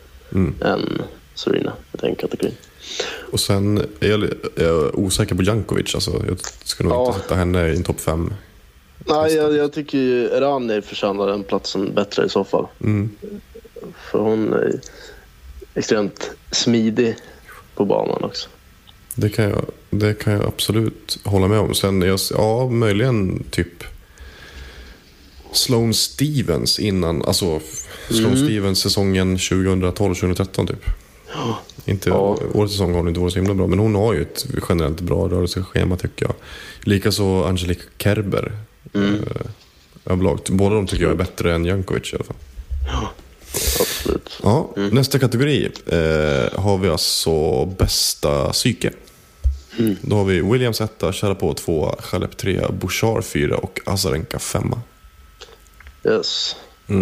än 0.65 1.03
Serena 1.35 1.73
i 1.93 1.97
den 1.97 2.15
kategorin. 2.15 2.55
Och 3.33 3.41
sen 3.41 3.79
är 4.01 4.09
jag, 4.11 4.25
jag 4.57 4.99
osäker 4.99 5.35
på 5.35 5.43
Jankovic. 5.43 5.95
Alltså, 5.95 6.11
jag 6.29 6.39
ska 6.65 6.85
nog 6.85 6.93
Ja. 6.93 7.07
inte 7.07 7.21
sätta 7.21 7.35
henne 7.35 7.69
i 7.69 7.77
en 7.77 7.83
topp 7.83 8.01
fem. 8.01 8.35
Nej, 9.07 9.35
jag, 9.35 9.55
jag 9.57 9.73
tycker 9.73 9.99
ju 9.99 10.29
Rani 10.29 10.83
förtjänar 10.83 11.27
den 11.27 11.43
platsen 11.45 11.95
bättre 11.95 12.25
i 12.25 12.29
så 12.29 12.45
fall. 12.45 12.67
För 14.11 14.19
hon 14.19 14.53
är 14.53 14.81
extremt 15.75 16.31
smidig 16.51 17.17
på 17.75 17.85
banan 17.85 18.25
också. 18.25 18.49
Det 19.15 19.29
kan 19.29 19.45
jag, 19.45 19.65
det 19.91 20.15
kan 20.15 20.33
jag 20.33 20.45
absolut 20.45 21.19
hålla 21.25 21.49
med 21.49 21.59
om. 21.59 21.75
Sen, 21.75 22.03
jag, 22.03 22.21
ja, 22.31 22.69
möjligen 22.69 23.45
typ 23.51 23.85
Sloane 25.53 25.95
Stevens 25.95 26.79
innan, 26.79 27.25
alltså 27.25 27.61
Sloane 28.11 28.37
Stevens 28.37 28.81
säsongen 28.81 29.37
2012-2013 29.37 30.67
typ. 30.67 30.85
Inte, 31.85 32.09
Ja. 32.09 32.39
Årets 32.55 32.73
säsong 32.73 32.91
har 32.91 32.99
hon 32.99 33.09
inte 33.09 33.21
varit 33.21 33.33
så 33.33 33.39
himla 33.39 33.55
bra, 33.55 33.67
men 33.67 33.79
hon 33.79 33.95
har 33.95 34.15
ju 34.15 34.23
ett 34.23 34.47
generellt 34.69 35.01
bra 35.01 35.29
rörelseschema 35.29 35.97
tycker 35.97 36.27
jag. 36.27 36.35
Likaså 36.81 37.45
Angelique 37.45 37.85
Kerber. 37.99 38.53
Mm. 38.95 39.25
överlag. 40.05 40.41
Båda 40.49 40.75
de 40.75 40.87
tycker 40.87 41.05
jag 41.05 41.13
är 41.13 41.17
bättre 41.17 41.55
än 41.55 41.65
Jankovic 41.65 42.13
i 42.13 42.17
alla 42.17 42.25
fall. 42.25 42.37
Absolut. 43.81 44.39
Ja, 44.43 44.71
Nästa 44.93 45.19
kategori 45.19 45.65
eh, 45.87 46.61
har 46.61 46.79
vi 46.79 46.89
alltså 46.89 47.65
bästa 47.65 48.53
psyke. 48.53 48.91
Då 50.03 50.17
har 50.17 50.25
vi 50.25 50.41
Williams 50.41 50.81
1, 50.81 50.91
Sharapov 51.13 51.55
2, 51.55 51.95
Chalep 52.01 52.37
3, 52.37 52.61
Bouchard 52.81 53.25
4 53.25 53.57
och 53.57 53.81
Azarenka 53.87 54.39
5. 54.39 54.73
Yes. 56.05 56.57
Ja, 56.87 56.95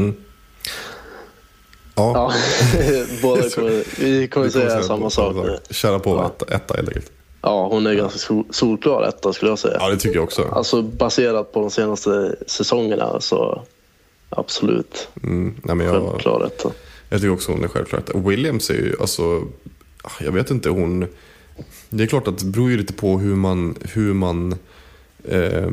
Ja, 1.94 2.32
båda 3.22 3.50
kommer, 3.50 4.00
vi 4.00 4.28
kommer 4.28 4.48
säga 4.48 4.82
samma 4.82 5.10
sak. 5.10 5.36
Sharapov 5.70 6.16
Ja. 6.18 6.44
1 6.46 6.50
etta 6.50 6.74
helt 6.74 6.88
enkelt. 6.88 7.12
Ja, 7.42 7.68
hon 7.68 7.86
är 7.86 7.94
ganska 7.94 8.18
sol- 8.18 8.46
solklar 8.50 9.02
etta 9.08 9.32
skulle 9.32 9.50
jag 9.50 9.58
säga. 9.58 9.76
Ja, 9.80 9.88
det 9.90 9.96
tycker 9.96 10.14
jag 10.16 10.24
också. 10.24 10.42
Alltså 10.52 10.82
baserat 10.82 11.52
på 11.52 11.60
de 11.60 11.70
senaste 11.70 12.36
säsongerna 12.46 13.20
så 13.20 13.62
absolut 14.28 15.08
Mm, 15.22 15.54
nej, 15.62 15.76
men 15.76 15.86
jag, 15.86 16.10
självklar 16.10 16.46
etta. 16.46 16.72
jag 17.08 17.20
tycker 17.20 17.32
också 17.32 17.52
hon 17.52 17.64
är 17.64 17.68
självklart. 17.68 18.14
Williams 18.14 18.70
är 18.70 18.74
ju, 18.74 18.96
alltså, 19.00 19.48
jag 20.20 20.32
vet 20.32 20.50
inte, 20.50 20.68
hon... 20.68 21.06
Det 21.90 22.02
är 22.02 22.06
klart 22.06 22.28
att 22.28 22.38
det 22.38 22.46
beror 22.46 22.70
ju 22.70 22.76
lite 22.76 22.92
på 22.92 23.18
hur 23.18 23.36
man, 23.36 23.76
hur 23.82 24.14
man 24.14 24.54
eh, 25.24 25.70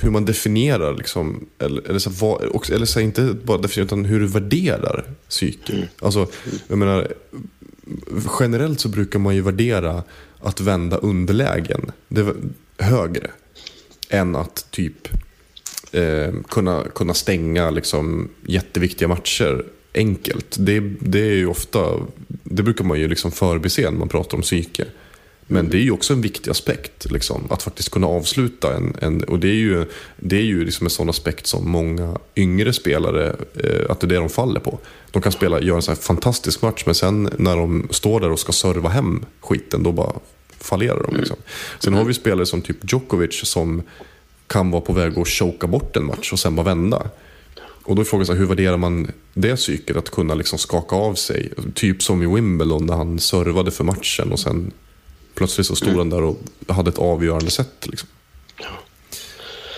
hur 0.00 0.10
man 0.10 0.24
definierar, 0.24 0.94
liksom, 0.94 1.46
eller, 1.58 1.88
eller, 1.88 1.98
så, 1.98 2.10
vad, 2.10 2.70
eller 2.70 2.86
så, 2.86 3.00
inte 3.00 3.22
bara 3.44 3.58
definierar, 3.58 3.86
utan 3.86 4.04
hur 4.04 4.20
du 4.20 4.26
värderar 4.26 5.04
psyke. 5.28 5.88
Alltså, 6.02 6.26
jag 6.68 6.78
menar, 6.78 7.12
generellt 8.40 8.80
så 8.80 8.88
brukar 8.88 9.18
man 9.18 9.34
ju 9.34 9.40
värdera 9.40 10.02
att 10.40 10.60
vända 10.60 10.96
underlägen 10.96 11.92
det 12.08 12.34
högre 12.78 13.30
än 14.08 14.36
att 14.36 14.66
typ 14.70 15.08
eh, 15.94 16.32
kunna, 16.48 16.84
kunna 16.94 17.14
stänga 17.14 17.70
liksom, 17.70 18.28
jätteviktiga 18.46 19.08
matcher 19.08 19.64
enkelt. 19.94 20.56
Det, 20.58 20.80
det 21.00 21.20
är 21.20 21.34
ju 21.34 21.46
ofta, 21.46 22.00
det 22.28 22.62
brukar 22.62 22.84
man 22.84 23.00
ju 23.00 23.08
liksom 23.08 23.32
förbise 23.32 23.82
när 23.82 23.98
man 23.98 24.08
pratar 24.08 24.36
om 24.36 24.42
psyke. 24.42 24.84
Men 25.46 25.68
det 25.68 25.76
är 25.78 25.82
ju 25.82 25.90
också 25.90 26.12
en 26.12 26.20
viktig 26.20 26.50
aspekt, 26.50 27.10
liksom, 27.10 27.46
att 27.50 27.62
faktiskt 27.62 27.90
kunna 27.90 28.06
avsluta 28.06 28.76
en... 28.76 28.96
en 29.00 29.24
och 29.24 29.38
det 29.38 29.48
är 29.48 29.54
ju, 29.54 29.86
det 30.16 30.36
är 30.36 30.42
ju 30.42 30.64
liksom 30.64 30.86
en 30.86 30.90
sån 30.90 31.08
aspekt 31.08 31.46
som 31.46 31.70
många 31.70 32.18
yngre 32.36 32.72
spelare, 32.72 33.36
eh, 33.54 33.90
att 33.90 34.00
det 34.00 34.06
är 34.06 34.08
det 34.08 34.14
de 34.14 34.28
faller 34.28 34.60
på. 34.60 34.78
De 35.10 35.22
kan 35.22 35.32
spela, 35.32 35.60
göra 35.60 35.76
en 35.76 35.82
sån 35.82 35.96
fantastisk 35.96 36.62
match, 36.62 36.82
men 36.86 36.94
sen 36.94 37.30
när 37.38 37.56
de 37.56 37.88
står 37.90 38.20
där 38.20 38.30
och 38.30 38.38
ska 38.38 38.52
serva 38.52 38.88
hem 38.88 39.24
skiten, 39.40 39.82
då 39.82 39.92
bara 39.92 40.12
fallerar 40.60 41.02
de. 41.02 41.16
Liksom. 41.16 41.36
Sen 41.78 41.94
har 41.94 42.04
vi 42.04 42.14
spelare 42.14 42.46
som 42.46 42.62
typ 42.62 42.92
Djokovic 42.92 43.40
som 43.44 43.82
kan 44.46 44.70
vara 44.70 44.80
på 44.80 44.92
väg 44.92 45.18
att 45.18 45.28
choka 45.28 45.66
bort 45.66 45.96
en 45.96 46.04
match 46.04 46.32
och 46.32 46.38
sen 46.38 46.56
bara 46.56 46.62
vända. 46.62 47.10
Och 47.84 47.96
då 47.96 48.02
är 48.02 48.06
frågan 48.06 48.26
så 48.26 48.32
här, 48.32 48.38
hur 48.38 48.46
värderar 48.46 48.76
man 48.76 49.10
det 49.34 49.56
psyket? 49.56 49.96
Att 49.96 50.10
kunna 50.10 50.34
liksom 50.34 50.58
skaka 50.58 50.96
av 50.96 51.14
sig. 51.14 51.52
Typ 51.74 52.02
som 52.02 52.22
i 52.22 52.34
Wimbledon 52.34 52.86
när 52.86 52.94
han 52.94 53.18
servade 53.18 53.70
för 53.70 53.84
matchen 53.84 54.32
och 54.32 54.40
sen 54.40 54.72
plötsligt 55.34 55.66
så 55.66 55.76
stod 55.76 55.96
han 55.96 56.10
där 56.10 56.22
och 56.22 56.38
hade 56.68 56.90
ett 56.90 56.98
avgörande 56.98 57.50
set. 57.50 57.86
Liksom. 57.86 58.08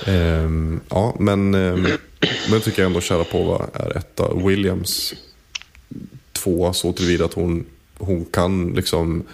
Ehm, 0.06 0.80
ja, 0.88 1.16
men, 1.18 1.54
ehm, 1.54 1.82
men 2.20 2.52
jag 2.52 2.64
tycker 2.64 2.84
ändå 2.84 3.00
Sharapova 3.00 3.66
är 3.72 3.96
etta. 3.96 4.34
Williams 4.34 5.14
tvåa 6.32 6.72
så 6.72 6.92
tillvida 6.92 7.24
att 7.24 7.34
hon, 7.34 7.66
hon 7.98 8.24
kan 8.24 8.72
liksom 8.72 9.24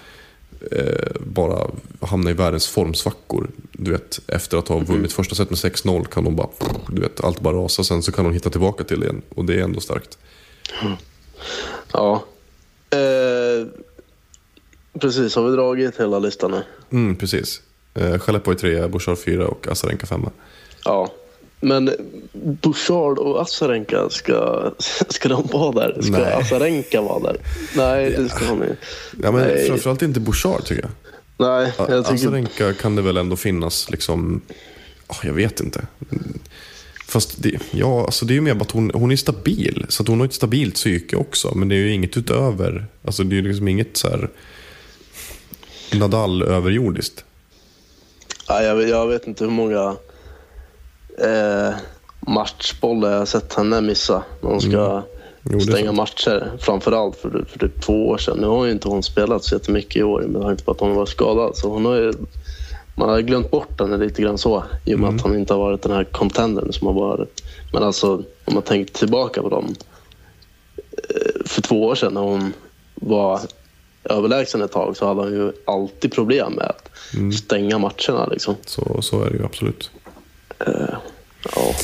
eh, 0.70 1.20
bara 1.20 1.70
hamna 2.00 2.30
i 2.30 2.32
världens 2.32 2.68
formsvackor. 2.68 3.50
Du 3.72 3.90
vet, 3.90 4.20
efter 4.26 4.56
att 4.58 4.68
ha 4.68 4.78
vunnit 4.78 5.12
första 5.12 5.34
set 5.34 5.50
med 5.50 5.56
6-0 5.56 6.04
kan 6.04 6.24
hon 6.24 6.36
bara, 6.36 6.48
du 6.88 7.02
vet, 7.02 7.24
allt 7.24 7.40
bara 7.40 7.56
rasa. 7.56 7.84
Sen 7.84 8.02
så 8.02 8.12
kan 8.12 8.24
hon 8.24 8.34
hitta 8.34 8.50
tillbaka 8.50 8.84
till 8.84 9.00
det 9.00 9.06
igen 9.06 9.22
och 9.28 9.44
det 9.44 9.54
är 9.54 9.64
ändå 9.64 9.80
starkt. 9.80 10.18
Ja. 11.92 12.24
Eh, 12.90 13.66
precis, 15.00 15.36
har 15.36 15.50
vi 15.50 15.56
dragit 15.56 16.00
hela 16.00 16.18
listan 16.18 16.50
nu? 16.50 16.62
Mm, 16.90 17.16
precis. 17.16 17.62
Eh, 17.94 18.18
Skellefteå 18.18 18.52
är 18.52 18.56
trea, 18.56 18.88
Bouchard 18.88 19.18
fyra 19.18 19.48
och 19.48 19.68
Azarenka 19.68 20.06
femma. 20.06 20.30
Ja. 20.84 21.12
Men 21.62 21.90
Bouchard 22.32 23.18
och 23.18 23.42
Azarenka, 23.42 24.10
ska, 24.10 24.70
ska 25.08 25.28
de 25.28 25.46
vara 25.52 25.72
där? 25.72 26.02
Ska 26.02 26.12
Nej. 26.12 26.32
Azarenka 26.32 27.00
vara 27.00 27.20
där? 27.20 27.36
Nej, 27.76 28.10
det 28.10 28.28
ska 28.28 28.46
hon 28.46 28.62
inte. 28.62 28.76
Ja, 29.22 29.32
men 29.32 29.40
Nej. 29.40 29.66
framförallt 29.66 30.02
inte 30.02 30.20
Bouchard 30.20 30.64
tycker 30.64 30.82
jag. 30.82 30.90
Nej, 31.36 31.72
jag 31.78 32.04
tycker... 32.06 32.14
Azarenka 32.14 32.74
kan 32.74 32.96
det 32.96 33.02
väl 33.02 33.16
ändå 33.16 33.36
finnas 33.36 33.90
liksom, 33.90 34.40
ah, 35.06 35.16
jag 35.22 35.32
vet 35.32 35.60
inte. 35.60 35.86
Fast 37.06 37.42
det, 37.42 37.58
ja, 37.70 38.04
alltså 38.04 38.24
det 38.24 38.32
är 38.32 38.34
ju 38.34 38.40
mer 38.40 38.60
att 38.60 38.70
hon, 38.70 38.90
hon 38.94 39.10
är 39.10 39.16
stabil. 39.16 39.86
Så 39.88 40.04
hon 40.06 40.20
har 40.20 40.26
ett 40.26 40.34
stabilt 40.34 40.74
psyke 40.74 41.16
också. 41.16 41.54
Men 41.54 41.68
det 41.68 41.74
är 41.74 41.78
ju 41.78 41.92
inget 41.92 42.16
utöver. 42.16 42.86
Alltså 43.04 43.24
det 43.24 43.34
är 43.34 43.36
ju 43.36 43.48
liksom 43.48 43.68
inget 43.68 43.96
så 43.96 44.08
här 44.08 44.28
Nadal 45.94 46.42
överjordiskt. 46.42 47.24
Ja, 48.48 48.62
jag, 48.62 48.88
jag 48.88 49.06
vet 49.06 49.26
inte 49.26 49.44
hur 49.44 49.50
många 49.50 49.96
eh, 51.18 51.74
matchbollar 52.20 53.10
jag 53.10 53.18
har 53.18 53.26
sett 53.26 53.54
henne 53.54 53.80
missa 53.80 54.22
när 54.40 54.50
hon 54.50 54.60
ska 54.60 55.02
Mm. 55.44 55.52
Jo, 55.52 55.58
det 55.58 55.72
stänga 55.72 55.92
matcher. 55.92 56.52
Framförallt 56.60 57.16
för, 57.16 57.44
för 57.48 57.58
typ 57.58 57.82
två 57.82 58.08
år 58.08 58.18
sedan. 58.18 58.38
Nu 58.40 58.46
har 58.46 58.64
ju 58.64 58.72
inte 58.72 58.88
hon 58.88 59.02
spelat 59.02 59.44
så 59.44 59.54
jättemycket 59.54 59.96
i 59.96 60.02
år 60.02 60.20
med 60.22 60.42
tanke 60.42 60.64
på 60.64 60.70
att 60.70 60.80
hon 60.80 60.94
var 60.94 61.06
skadad. 61.06 61.56
Så 61.56 61.68
hon 61.68 61.84
har 61.84 61.94
ju, 61.94 62.12
man 62.94 63.08
har 63.08 63.20
glömt 63.20 63.50
bort 63.50 63.80
henne 63.80 63.96
lite 63.96 64.22
grann 64.22 64.38
så 64.38 64.64
i 64.84 64.94
och 64.94 64.98
med 64.98 65.08
Mm. 65.08 65.16
att 65.16 65.22
hon 65.22 65.36
inte 65.36 65.54
har 65.54 65.60
varit 65.60 65.82
den 65.82 65.92
här 65.92 66.04
contendern 66.04 66.72
som 66.72 66.86
har 66.86 66.94
varit. 66.94 67.42
Men 67.72 67.82
alltså 67.82 68.14
om 68.44 68.54
man 68.54 68.62
tänker 68.62 68.94
tillbaka 68.94 69.42
på 69.42 69.48
dem 69.48 69.74
eh, 70.76 71.44
för 71.46 71.62
två 71.62 71.82
år 71.84 71.94
sedan 71.94 72.14
när 72.14 72.20
hon 72.20 72.52
var 72.94 73.40
överlägsen 74.04 74.62
ett 74.62 74.72
tag 74.72 74.96
så 74.96 75.06
hade 75.06 75.20
hon 75.20 75.32
ju 75.32 75.52
alltid 75.64 76.12
problem 76.12 76.52
med 76.52 76.64
att 76.66 76.88
Mm. 77.14 77.32
stänga 77.32 77.78
matcherna. 77.78 78.26
Liksom. 78.30 78.54
Så, 78.66 79.02
så 79.02 79.22
är 79.24 79.30
det 79.30 79.36
ju 79.36 79.44
absolut. 79.44 79.90
Ja. 81.54 81.74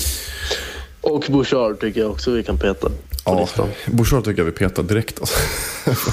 Och 1.00 1.24
Bouchard 1.28 1.80
tycker 1.80 2.00
jag 2.00 2.10
också 2.10 2.30
vi 2.30 2.42
kan 2.42 2.58
peta 2.58 2.88
på 2.88 2.94
Ja, 3.24 3.40
listan. 3.40 3.68
Bouchard 3.86 4.24
tycker 4.24 4.38
jag 4.38 4.44
vi 4.44 4.52
petar 4.52 4.82
direkt. 4.82 5.20
Alltså. 5.20 5.38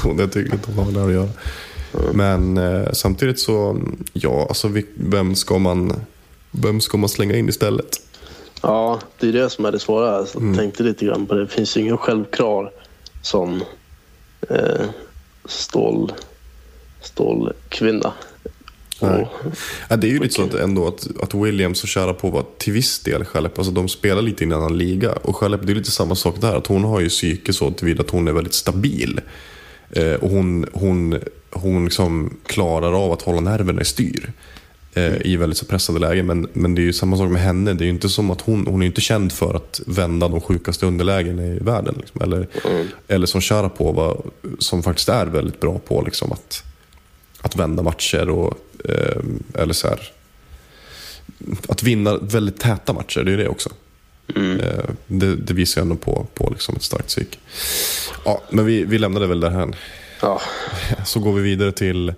det 0.18 0.28
tycker 0.28 0.50
jag 0.50 0.56
inte 0.56 0.72
hon 0.72 0.78
har 0.78 0.86
med 0.86 0.94
det 0.94 1.00
här 1.00 1.08
att 1.08 1.14
göra. 1.14 1.30
Men 2.14 2.58
eh, 2.58 2.92
samtidigt 2.94 3.40
så, 3.40 3.82
ja, 4.14 4.46
alltså 4.50 4.68
vi, 4.68 4.86
vem, 4.96 5.36
ska 5.36 5.58
man, 5.58 5.94
vem 6.52 6.82
ska 6.82 6.98
man 6.98 7.10
slänga 7.10 7.36
in 7.36 7.50
istället? 7.50 8.02
Ja, 8.62 9.00
det 9.20 9.28
är 9.28 9.34
det 9.34 9.50
som 9.50 9.66
är 9.66 9.72
det 9.72 9.80
svåra. 9.80 10.26
Så 10.26 10.40
jag 10.42 10.56
tänkte 10.56 10.84
lite 10.84 11.06
grann 11.06 11.26
på 11.26 11.34
det. 11.34 11.42
Det 11.42 11.48
finns 11.48 11.78
ju 11.78 11.82
ingen 11.82 11.98
självklar 11.98 12.72
sån 13.22 13.64
eh, 14.50 14.86
stål, 15.46 16.14
stålkvinna. 17.02 18.14
Nej. 19.10 19.28
Ja, 19.90 19.96
det 19.96 20.08
är 20.08 20.12
ju 20.12 20.20
lite 20.20 20.34
så 20.34 20.44
att, 20.44 20.54
ändå 20.54 20.88
att, 20.88 21.08
att 21.22 21.34
Williams 21.34 21.84
och 21.84 21.90
Sharapova 21.90 22.44
till 22.58 22.74
viss 22.74 23.00
del 23.00 23.26
Chalep, 23.26 23.58
alltså 23.58 23.74
de 23.74 23.90
spelar 23.90 24.22
lite 24.22 24.44
i 24.44 24.48
en 24.48 24.54
annan 24.54 24.78
liga. 24.78 25.12
Och 25.12 25.36
Chalep, 25.36 25.62
det 25.64 25.74
är 25.74 25.76
lite 25.76 25.92
samma 25.92 26.16
sak 26.16 26.42
där. 26.42 26.56
Att 26.56 26.68
hon 26.68 26.84
har 26.84 27.00
ju 27.00 27.10
psyke 27.10 27.54
så 27.54 27.72
tillvida 27.72 28.04
att 28.04 28.10
hon 28.10 28.28
är 28.28 28.32
väldigt 28.32 28.54
stabil. 28.54 29.22
Eh, 29.90 30.14
och 30.14 30.30
hon, 30.30 30.66
hon, 30.74 31.20
hon 31.52 31.86
liksom 31.86 32.38
klarar 32.46 33.06
av 33.06 33.12
att 33.12 33.22
hålla 33.22 33.40
nerverna 33.40 33.82
i 33.82 33.86
styr. 33.86 34.32
Eh, 34.94 35.22
I 35.22 35.38
väldigt 35.38 35.58
så 35.58 35.66
pressade 35.66 36.00
lägen. 36.00 36.26
Men, 36.26 36.48
men 36.54 36.76
det 36.76 36.82
är 36.82 36.84
ju 36.84 36.94
samma 36.94 37.18
sak 37.18 37.32
med 37.32 37.42
henne. 37.42 37.74
Det 37.74 37.84
är 37.84 37.86
ju 37.86 37.92
inte 37.92 38.10
som 38.10 38.32
att 38.32 38.42
hon, 38.42 38.68
hon 38.68 38.82
är 38.82 38.86
inte 38.86 39.02
känd 39.02 39.32
för 39.32 39.54
att 39.54 39.82
vända 39.86 40.28
de 40.28 40.42
sjukaste 40.42 40.86
underlägen 40.86 41.40
i 41.40 41.60
världen. 41.60 41.96
Liksom. 41.98 42.22
Eller, 42.22 42.48
eller 43.08 43.26
som 43.26 43.42
Sharapova, 43.42 44.16
som 44.60 44.84
faktiskt 44.84 45.10
är 45.10 45.26
väldigt 45.26 45.60
bra 45.60 45.80
på 45.80 46.02
liksom, 46.02 46.32
att, 46.32 46.64
att 47.42 47.56
vända 47.56 47.84
matcher 47.84 48.30
och 48.30 48.54
eller 49.54 49.74
så 49.74 49.88
här, 49.88 50.12
att 51.68 51.84
vinna 51.84 52.18
väldigt 52.18 52.60
täta 52.60 52.94
matcher, 52.94 53.24
det 53.24 53.34
är 53.34 53.38
det 53.38 53.48
också. 53.48 53.70
Eh, 54.36 54.86
det, 55.08 55.36
det 55.36 55.54
visar 55.54 55.82
ändå 55.82 55.96
på, 55.96 56.28
på 56.34 56.50
liksom 56.50 56.76
ett 56.76 56.84
starkt 56.84 57.08
psyk. 57.08 57.40
Ja, 58.26 58.42
men 58.50 58.66
vi, 58.66 58.84
vi 58.84 58.98
lämnar 58.98 59.22
det 59.22 59.28
väl 59.28 59.40
där 59.40 59.50
här. 59.50 59.76
ja, 60.22 60.42
Så 61.06 61.20
går 61.20 61.34
vi 61.34 61.42
vidare 61.42 61.72
till, 61.72 62.14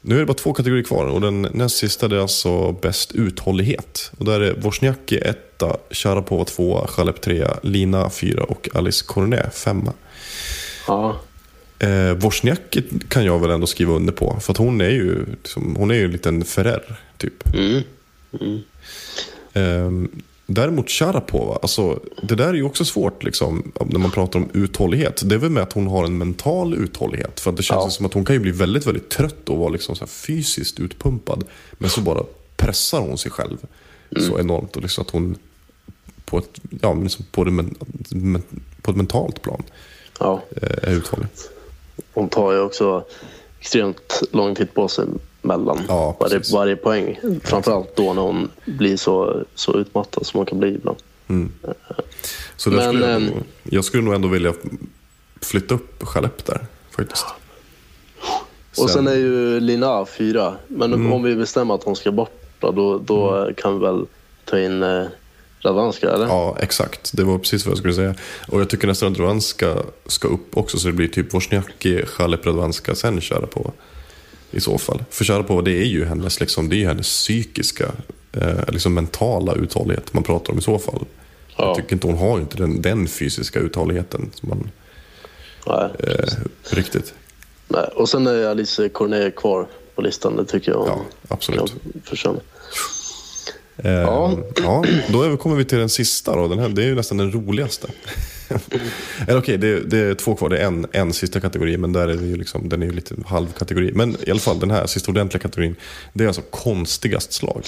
nu 0.00 0.14
är 0.14 0.18
det 0.20 0.26
bara 0.26 0.34
två 0.34 0.52
kategorier 0.52 0.84
kvar 0.84 1.06
och 1.06 1.20
den 1.20 1.42
näst 1.42 1.76
sista 1.76 2.06
är 2.06 2.18
alltså 2.22 2.72
bäst 2.72 3.12
uthållighet. 3.12 4.12
Och 4.18 4.24
där 4.24 4.40
är 4.40 4.54
Wozniacki 4.54 5.18
etta, 5.18 5.76
Sharapova 5.90 6.44
tvåa, 6.44 6.86
Chalep 6.86 7.20
trea, 7.20 7.58
Lina 7.62 8.10
fyra 8.10 8.44
och 8.44 8.68
Alice 8.74 9.04
Cornet 9.08 9.54
femma. 9.54 9.92
ja, 10.86 11.20
Eh, 11.78 12.12
Wozniacki 12.12 12.82
kan 13.08 13.24
jag 13.24 13.38
väl 13.38 13.50
ändå 13.50 13.66
skriva 13.66 13.92
under 13.92 14.12
på. 14.12 14.40
För 14.40 14.52
att 14.52 14.56
hon 14.56 14.80
är 14.80 14.90
ju, 14.90 15.26
liksom, 15.26 15.76
hon 15.76 15.90
är 15.90 15.94
ju 15.94 16.04
en 16.04 16.10
liten 16.12 16.44
Ferrer, 16.44 17.00
typ. 17.16 17.54
mm, 17.54 17.82
Ehm, 19.52 20.22
däremot 20.46 20.90
Sharapova, 20.90 21.58
alltså, 21.62 22.00
det 22.22 22.34
där 22.34 22.48
är 22.48 22.54
ju 22.54 22.62
också 22.62 22.84
svårt 22.84 23.24
liksom, 23.24 23.72
när 23.86 23.98
man 23.98 24.10
pratar 24.10 24.38
om 24.38 24.48
uthållighet. 24.54 25.22
Det 25.28 25.34
är 25.34 25.38
väl 25.38 25.50
med 25.50 25.62
att 25.62 25.72
hon 25.72 25.86
har 25.86 26.04
en 26.04 26.18
mental 26.18 26.74
uthållighet. 26.74 27.40
För 27.40 27.50
att 27.50 27.56
det 27.56 27.62
känns 27.62 27.84
Ja. 27.84 27.90
som 27.90 28.06
att 28.06 28.14
hon 28.14 28.24
kan 28.24 28.34
ju 28.36 28.40
bli 28.40 28.50
väldigt, 28.50 28.86
väldigt 28.86 29.10
trött 29.10 29.48
och 29.48 29.58
vara 29.58 29.68
liksom 29.68 29.96
så 29.96 30.06
fysiskt 30.06 30.80
utpumpad. 30.80 31.44
Men 31.72 31.90
så 31.90 32.00
bara 32.00 32.22
pressar 32.56 33.00
hon 33.00 33.18
sig 33.18 33.30
själv 33.30 33.56
så 34.28 34.38
enormt. 34.38 34.76
Och 34.76 34.82
liksom 34.82 35.02
att 35.02 35.10
hon 35.10 35.36
på 36.24 36.38
ett, 36.38 36.60
ja, 36.82 36.94
liksom 36.94 37.24
på, 37.32 37.44
det 37.44 37.50
men, 37.50 37.74
men, 38.10 38.42
på 38.82 38.90
ett 38.90 38.96
mentalt 38.96 39.42
plan 39.42 39.62
ja. 40.20 40.42
eh, 40.62 40.88
är 40.90 40.92
uthållig. 40.96 41.26
Hon 42.18 42.28
tar 42.28 42.52
ju 42.52 42.60
också 42.60 43.04
extremt 43.60 44.22
lång 44.30 44.54
tid 44.54 44.74
på 44.74 44.88
sig 44.88 45.04
mellan 45.42 45.80
Ja, 45.88 46.16
varje, 46.20 46.40
varje 46.52 46.76
poäng. 46.76 47.18
Framförallt 47.44 47.96
då 47.96 48.12
när 48.12 48.22
hon 48.22 48.50
blir 48.64 48.96
så, 48.96 49.42
så 49.54 49.76
utmattad 49.78 50.26
som 50.26 50.38
hon 50.38 50.46
kan 50.46 50.58
bli 50.58 50.68
ibland. 50.68 50.98
Så 52.56 52.70
där 52.70 52.76
Men, 52.76 52.86
skulle 52.88 53.10
jag, 53.12 53.22
nog- 53.22 53.42
jag 53.62 53.84
skulle 53.84 54.02
nog 54.02 54.14
ändå 54.14 54.28
vilja 54.28 54.52
flytta 55.42 55.74
upp 55.74 56.02
Chalep 56.02 56.44
där 56.46 56.66
faktiskt. 56.96 57.26
Och 58.78 58.90
sen 58.90 59.06
är 59.06 59.14
ju 59.14 59.60
Lina 59.60 60.06
fyra. 60.06 60.54
Men 60.68 60.92
Mm. 60.94 61.12
om 61.12 61.22
vi 61.22 61.36
bestämmer 61.36 61.74
att 61.74 61.84
hon 61.84 61.96
ska 61.96 62.12
bort 62.12 62.42
då, 62.60 62.70
då, 62.70 62.98
då 62.98 63.50
kan 63.56 63.78
vi 63.78 63.84
väl 63.86 64.06
ta 64.44 64.58
in 64.58 64.82
Radvanska 65.60 66.10
eller? 66.10 66.26
Ja, 66.26 66.56
exakt. 66.60 67.10
Det 67.14 67.24
var 67.24 67.38
precis 67.38 67.66
vad 67.66 67.70
jag 67.70 67.78
skulle 67.78 67.94
säga. 67.94 68.14
Och 68.48 68.60
jag 68.60 68.68
tycker 68.70 68.86
nästan 68.86 69.12
att 69.12 69.18
Radvanska 69.18 69.76
ska 70.06 70.28
upp 70.28 70.56
också, 70.56 70.78
så 70.78 70.86
det 70.86 70.92
blir 70.94 71.08
typ 71.08 71.34
Wozniacki, 71.34 72.02
Chalep, 72.06 72.46
Radvanska, 72.46 72.94
sen 72.94 73.20
Sharapova. 73.20 73.70
I 74.50 74.60
så 74.60 74.78
fall. 74.78 75.04
För 75.10 75.24
Sharapova, 75.24 75.62
det 75.62 75.70
är 75.78 75.84
ju 75.86 76.04
hennes, 76.04 76.40
liksom, 76.40 76.68
det 76.68 76.76
är 76.84 76.88
hennes 76.88 77.06
psykiska, 77.06 77.92
eh, 78.32 78.68
liksom 78.68 78.94
mentala 78.94 79.54
uthållighet 79.54 80.14
man 80.14 80.22
pratar 80.22 80.52
om 80.52 80.58
i 80.58 80.62
så 80.62 80.78
fall. 80.78 81.04
Ja. 81.56 81.64
Jag 81.66 81.76
tycker 81.76 81.92
inte 81.92 82.06
hon 82.06 82.18
har 82.18 82.38
inte 82.38 82.56
den, 82.56 82.82
den 82.82 83.08
fysiska 83.08 83.58
uthålligheten 83.60 84.30
som 84.34 84.48
man, 84.48 84.70
Nej. 85.66 85.90
eh, 85.98 86.28
riktigt. 86.76 87.14
Nej. 87.68 87.84
Och 87.94 88.08
sen 88.08 88.26
är 88.26 88.46
Alice 88.46 88.88
Cornet 88.88 89.36
kvar 89.36 89.66
på 89.94 90.02
listan. 90.02 90.36
Det 90.36 90.44
tycker 90.44 90.72
jag 90.72 90.86
Ja, 90.86 91.00
absolut. 91.28 91.60
kan 91.60 92.02
förtjäna. 92.04 92.38
Eh, 93.84 93.90
Ja. 93.92 94.38
ja, 94.56 94.84
då 95.12 95.36
kommer 95.36 95.56
vi 95.56 95.64
till 95.64 95.78
den 95.78 95.88
sista 95.88 96.36
då. 96.36 96.48
Den 96.48 96.58
här, 96.58 96.68
det 96.68 96.82
är 96.82 96.86
ju 96.86 96.94
nästan 96.94 97.18
den 97.18 97.32
roligaste. 97.32 97.88
Eller 99.28 99.38
okej, 99.38 99.58
det, 99.58 99.80
det 99.80 99.98
är 99.98 100.14
två 100.14 100.34
kvar. 100.34 100.48
Det 100.48 100.58
är 100.58 100.66
en, 100.66 100.86
en 100.92 101.12
sista 101.12 101.40
kategori, 101.40 101.76
men 101.76 101.92
där 101.92 102.08
är 102.08 102.16
det 102.16 102.26
ju 102.26 102.36
liksom, 102.36 102.68
den 102.68 102.82
är 102.82 102.86
ju 102.86 102.92
lite 102.92 103.14
halvkategori. 103.26 103.92
Men 103.94 104.16
i 104.26 104.30
alla 104.30 104.40
fall 104.40 104.58
den 104.60 104.70
här 104.70 104.86
sista 104.86 105.10
ordentliga 105.10 105.42
kategorin. 105.42 105.76
Det 106.12 106.24
är 106.24 106.28
alltså 106.28 106.42
konstigast 106.50 107.32
slag. 107.32 107.62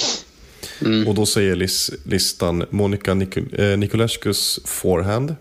Och 1.06 1.14
då 1.14 1.26
säger 1.26 1.56
lis, 1.56 1.90
listan 2.04 2.64
Monica 2.70 3.14
Nikol, 3.14 3.48
eh, 3.58 3.64
Nikolescus 3.78 4.60
forehand. 4.64 5.34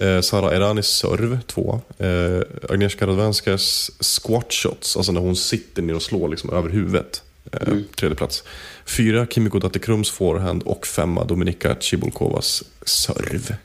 Eh, 0.00 0.20
Sara 0.20 0.54
Eranis 0.56 0.86
serve, 0.86 1.38
två. 1.46 1.80
Eh, 1.98 2.40
Agnieszka 2.70 3.06
Radwanskas 3.06 3.90
squat 4.00 4.52
shots, 4.52 4.96
alltså 4.96 5.12
när 5.12 5.20
hon 5.20 5.36
sitter 5.36 5.82
ner 5.82 5.94
och 5.94 6.02
slår 6.02 6.28
liksom 6.28 6.50
över 6.52 6.68
huvudet. 6.70 7.22
Eh, 7.52 7.74
Tredje 7.96 8.16
plats. 8.16 8.44
Fyra 8.86 9.26
Kimiko 9.26 9.58
Dattekrums 9.58 10.10
forehand 10.10 10.62
och 10.62 10.86
femma 10.86 11.24
Dominika 11.24 11.76
Cibulkovas 11.80 12.62
serve. 12.86 13.56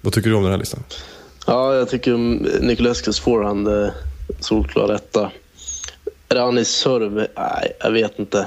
Vad 0.00 0.12
tycker 0.12 0.30
du 0.30 0.36
om 0.36 0.42
den 0.42 0.52
här 0.52 0.58
listan? 0.58 0.84
Ja, 1.46 1.74
jag 1.74 1.88
tycker 1.88 2.16
Nikolescus 2.62 3.20
forehand 3.20 3.68
eh, 3.68 3.88
solklar 4.40 4.94
etta. 4.94 5.30
Ranis 6.28 6.68
serve, 6.68 7.26
nej, 7.36 7.72
jag 7.80 7.90
vet 7.90 8.18
inte. 8.18 8.46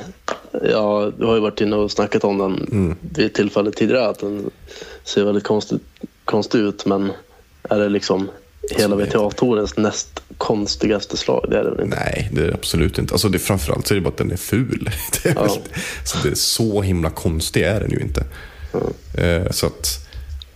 Jag 0.63 1.11
har 1.21 1.35
ju 1.35 1.39
varit 1.41 1.61
inne 1.61 1.75
och 1.75 1.91
snackat 1.91 2.23
om 2.23 2.37
den 2.37 2.67
Mm. 2.71 2.95
vid 3.15 3.25
ett 3.25 3.33
tillfälle 3.33 3.71
tidigare 3.71 4.07
att 4.07 4.19
den 4.19 4.49
ser 5.03 5.23
väldigt 5.25 5.43
konstig, 5.43 5.79
konstig 6.25 6.59
ut 6.59 6.85
men 6.85 7.11
är 7.63 7.79
det 7.79 7.89
liksom 7.89 8.29
hela 8.71 8.95
det- 8.95 9.05
VTA-tourens 9.05 9.77
näst 9.77 10.23
konstigaste 10.37 11.17
slag? 11.17 11.45
Det 11.49 11.57
är 11.59 11.63
det 11.63 11.71
väl 11.71 11.81
inte? 11.85 11.97
Nej, 11.99 12.29
det 12.33 12.41
är 12.41 12.47
det 12.47 12.53
absolut 12.53 12.97
inte. 12.99 13.13
Alltså 13.13 13.29
det, 13.29 13.39
framförallt 13.39 13.87
så 13.87 13.93
är 13.93 13.95
det 13.95 14.01
bara 14.01 14.09
att 14.09 14.17
den 14.17 14.31
är 14.31 14.37
ful. 14.37 14.89
Det 15.23 15.29
är, 15.29 15.35
väl, 15.35 15.49
så, 16.03 16.17
det 16.23 16.29
är 16.29 16.35
så 16.35 16.81
himla 16.81 17.09
konstig 17.09 17.61
är 17.61 17.79
den 17.79 17.91
ju 17.91 17.99
inte. 17.99 18.25
Eh, 19.17 19.51
så 19.51 19.65
att, 19.67 20.07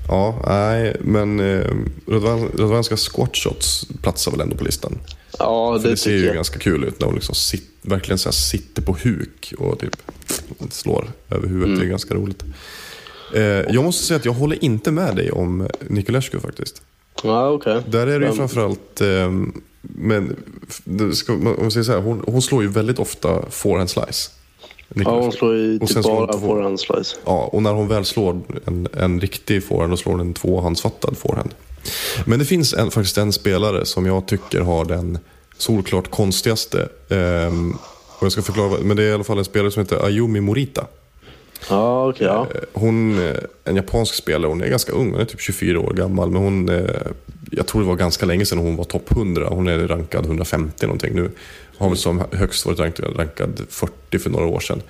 ja, 0.07 0.43
nej, 0.47 0.95
men 0.99 1.39
eh, 1.39 1.65
Radwan- 2.07 2.57
Radwanska 2.57 2.97
squat 2.97 3.35
shots 3.37 3.85
platsar 4.01 4.31
väl 4.31 4.41
ändå 4.41 4.55
på 4.55 4.63
listan. 4.63 4.97
Ja, 5.39 5.77
För 5.79 5.83
det, 5.87 5.93
det 5.93 5.97
ser 5.97 6.11
ju 6.11 6.25
jag. 6.25 6.35
ganska 6.35 6.59
kul 6.59 6.83
ut 6.83 6.99
när 6.99 7.05
hon 7.07 7.15
liksom 7.15 7.35
sit, 7.35 7.69
verkligen 7.81 8.17
så 8.17 8.29
här 8.29 8.33
sitter 8.33 8.81
på 8.81 8.97
huk 9.03 9.53
och 9.57 9.79
typ 9.79 9.95
slår 10.71 11.11
över 11.29 11.47
huvudet. 11.47 11.79
Det 11.79 11.85
är 11.85 11.89
ganska 11.89 12.15
roligt. 12.15 12.43
Eh, 13.35 13.41
jag 13.41 13.83
måste 13.83 14.03
säga 14.05 14.17
att 14.17 14.25
jag 14.25 14.33
håller 14.33 14.63
inte 14.63 14.91
med 14.91 15.15
dig 15.15 15.31
om 15.31 15.67
Niculescu 15.87 16.39
faktiskt. 16.39 16.81
Ja, 17.23 17.49
okej. 17.49 17.81
Där 17.87 18.07
är 18.07 18.19
det 18.19 18.25
ju 18.25 18.33
framförallt, 18.33 19.01
eh, 19.01 19.31
men 19.81 20.35
ska, 21.13 21.33
om 21.33 21.43
man 21.43 21.71
säger 21.71 21.83
så 21.83 21.91
här, 21.91 21.99
hon, 21.99 22.23
hon 22.27 22.41
slår 22.41 22.61
ju 22.63 22.67
väldigt 22.69 22.99
ofta 22.99 23.41
forehand 23.49 23.89
slice. 23.89 24.31
Ja, 24.87 24.95
Niculescu. 24.95 25.21
hon 25.21 25.31
slår 25.31 25.55
ju 25.55 25.79
typ 25.79 26.03
bara 26.03 26.33
två. 26.33 26.39
forehand 26.39 26.79
slice. 26.79 27.15
Ja, 27.25 27.49
och 27.53 27.63
när 27.63 27.73
hon 27.73 27.87
väl 27.87 28.05
slår 28.05 28.41
en, 28.65 28.87
en 28.93 29.19
riktig 29.21 29.63
forehand, 29.63 29.91
då 29.91 29.97
slår 29.97 30.11
hon 30.11 30.21
en 30.21 30.33
tvåhandsfattad 30.33 31.17
forehand. 31.17 31.49
Men 32.25 32.39
det 32.39 32.45
finns 32.45 32.73
en, 32.73 32.91
faktiskt 32.91 33.17
en 33.17 33.33
spelare 33.33 33.85
som 33.85 34.05
jag 34.05 34.25
tycker 34.27 34.61
har 34.61 34.85
den 34.85 35.17
solklart 35.57 36.11
konstigaste. 36.11 36.89
ehm, 37.09 37.77
och 38.19 38.25
jag 38.25 38.31
ska 38.31 38.41
förklara, 38.41 38.73
men 38.81 38.97
det 38.97 39.03
är 39.03 39.09
i 39.09 39.13
alla 39.13 39.23
fall 39.23 39.37
en 39.37 39.45
spelare 39.45 39.71
som 39.71 39.81
heter 39.83 40.05
Ayumi 40.05 40.41
Morita. 40.41 40.85
Ja, 41.69 42.09
okej. 42.09 42.27
ja. 42.27 42.47
Eh, 42.55 42.61
Hon, 42.73 43.27
eh, 43.27 43.35
en 43.63 43.75
japansk 43.75 44.13
spelare, 44.13 44.49
hon 44.49 44.61
är 44.61 44.67
ganska 44.67 44.91
ung, 44.91 45.11
hon 45.11 45.21
är 45.21 45.25
typ 45.25 45.39
24 45.41 45.79
år 45.79 45.93
gammal. 45.93 46.31
Men 46.31 46.41
hon, 46.41 46.69
eh, 46.69 46.85
jag 47.51 47.67
tror 47.67 47.81
det 47.81 47.87
var 47.87 47.95
ganska 47.95 48.25
länge 48.25 48.45
sedan 48.45 48.57
hon 48.59 48.75
var 48.75 48.83
topp 48.83 49.11
100. 49.11 49.47
Hon 49.49 49.67
är 49.67 49.87
rankad 49.87 50.25
150 50.25 50.85
någonting 50.85 51.15
nu. 51.15 51.31
Har 51.77 51.89
väl 51.89 51.97
som 51.97 52.23
högst 52.31 52.65
varit 52.65 52.79
rankad, 52.79 53.19
rankad 53.19 53.61
40 53.69 54.19
för 54.19 54.29
några 54.29 54.45
år 54.45 54.59
sedan. 54.59 54.81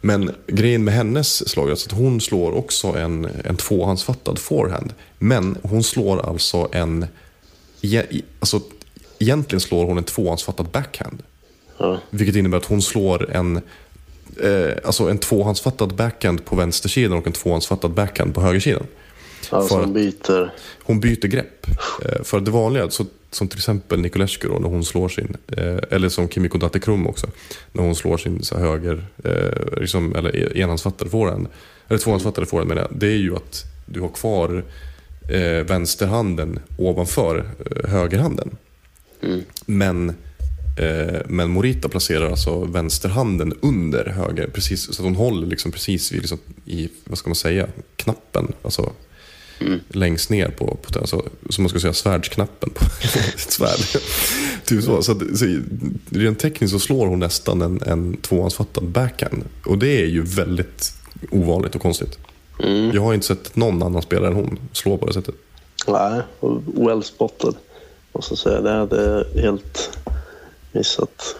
Men 0.00 0.30
grejen 0.46 0.84
med 0.84 0.94
hennes 0.94 1.48
slag 1.48 1.66
är 1.66 1.70
alltså 1.70 1.88
att 1.90 1.98
hon 1.98 2.20
slår 2.20 2.52
också 2.52 2.86
en, 2.88 3.28
en 3.44 3.56
tvåhandsfattad 3.56 4.38
forehand. 4.38 4.92
Men 5.18 5.56
hon 5.62 5.82
slår 5.82 6.28
alltså 6.28 6.68
en... 6.72 7.06
Alltså, 8.40 8.60
egentligen 9.18 9.60
slår 9.60 9.86
hon 9.86 9.98
en 9.98 10.04
tvåhandsfattad 10.04 10.66
backhand. 10.66 11.22
ja. 11.78 12.00
Vilket 12.10 12.36
innebär 12.36 12.58
att 12.58 12.64
hon 12.64 12.82
slår 12.82 13.30
en, 13.30 13.60
eh, 14.42 14.76
alltså 14.84 15.08
en 15.10 15.18
tvåhandsfattad 15.18 15.94
backhand 15.94 16.44
på 16.44 16.56
vänstersidan 16.56 17.18
och 17.18 17.26
en 17.26 17.32
tvåhandsfattad 17.32 17.90
backhand 17.90 18.34
på 18.34 18.40
högersidan. 18.40 18.86
som 19.68 19.80
att- 19.84 19.88
byter. 19.94 20.52
Hon 20.82 21.00
byter 21.00 21.26
grepp. 21.28 21.66
Eh, 22.04 22.22
för 22.22 22.40
det 22.40 22.50
vanliga, 22.50 22.90
så, 22.90 23.06
som 23.30 23.48
till 23.48 23.58
exempel 23.58 24.00
Niculescu 24.00 24.48
då, 24.48 24.58
när 24.58 24.68
hon 24.68 24.84
slår 24.84 25.08
sin, 25.08 25.36
eh, 25.56 25.76
eller 25.90 26.08
som 26.08 26.28
Kimiko 26.28 26.58
Dattekrum 26.58 27.06
också, 27.06 27.26
när 27.72 27.82
hon 27.82 27.94
slår 27.94 28.16
sin 28.16 28.42
så 28.42 28.58
höger, 28.58 29.06
eh, 29.24 29.80
liksom, 29.80 30.14
eller 30.16 30.36
e- 30.36 30.60
enhandsfattade 30.60 31.10
forehand, 31.10 31.46
eller 31.88 31.98
tvåhandsfattade 31.98 32.46
forehand 32.46 32.68
menar 32.68 32.82
jag, 32.82 32.90
det 33.00 33.06
är 33.06 33.16
ju 33.16 33.36
att 33.36 33.64
du 33.86 34.00
har 34.00 34.08
kvar 34.08 34.64
eh, 35.28 35.64
vänsterhanden 35.66 36.58
ovanför 36.78 37.36
eh, 37.70 37.90
högerhanden. 37.90 38.56
Men, 39.66 40.08
eh, 40.08 40.14
men 41.26 41.50
Morita 41.50 41.88
placerar 41.88 42.30
alltså 42.30 42.64
vänsterhanden 42.64 43.54
under 43.62 44.04
höger, 44.04 44.46
precis, 44.46 44.94
så 44.94 45.02
att 45.02 45.06
hon 45.06 45.16
håller 45.16 45.46
liksom 45.46 45.72
precis 45.72 46.12
vid, 46.12 46.20
liksom, 46.20 46.38
i, 46.64 46.88
vad 47.04 47.18
ska 47.18 47.30
man 47.30 47.34
säga, 47.34 47.66
knappen. 47.96 48.52
Alltså, 48.62 48.92
längst 49.88 50.30
ner 50.30 50.48
på, 50.48 50.76
på 50.82 50.98
alltså, 50.98 51.24
som 51.50 51.62
man 51.62 51.68
ska 51.68 51.80
säga, 51.80 51.92
svärdsknappen 51.92 52.70
på 52.70 52.84
ett 53.34 53.50
svärd. 53.50 54.02
typ 54.64 54.84
så. 54.84 55.02
Så, 55.02 55.12
att, 55.12 55.38
så 55.38 55.60
rent 56.10 56.38
tekniskt 56.38 56.72
så 56.72 56.78
slår 56.78 57.06
hon 57.06 57.18
nästan 57.18 57.62
en, 57.62 57.82
en 57.86 58.16
tvåhandsfattad 58.16 58.84
backhand. 58.84 59.44
Och 59.64 59.78
det 59.78 60.02
är 60.02 60.06
ju 60.06 60.22
väldigt 60.22 60.94
ovanligt 61.30 61.74
och 61.74 61.82
konstigt. 61.82 62.18
Jag 62.92 63.02
har 63.02 63.14
inte 63.14 63.26
sett 63.26 63.56
någon 63.56 63.82
annan 63.82 64.02
spelare 64.02 64.30
än 64.30 64.34
hon 64.34 64.58
slå 64.72 64.98
på 64.98 65.06
det 65.06 65.12
sättet. 65.12 65.34
Nej, 65.86 66.22
och 66.40 66.62
well 66.74 67.04
spotted. 67.04 67.54
Jag 68.12 68.24
säga. 68.24 68.60
Det 68.60 69.24
jag 69.34 69.42
helt 69.42 69.98
missat. 70.72 71.36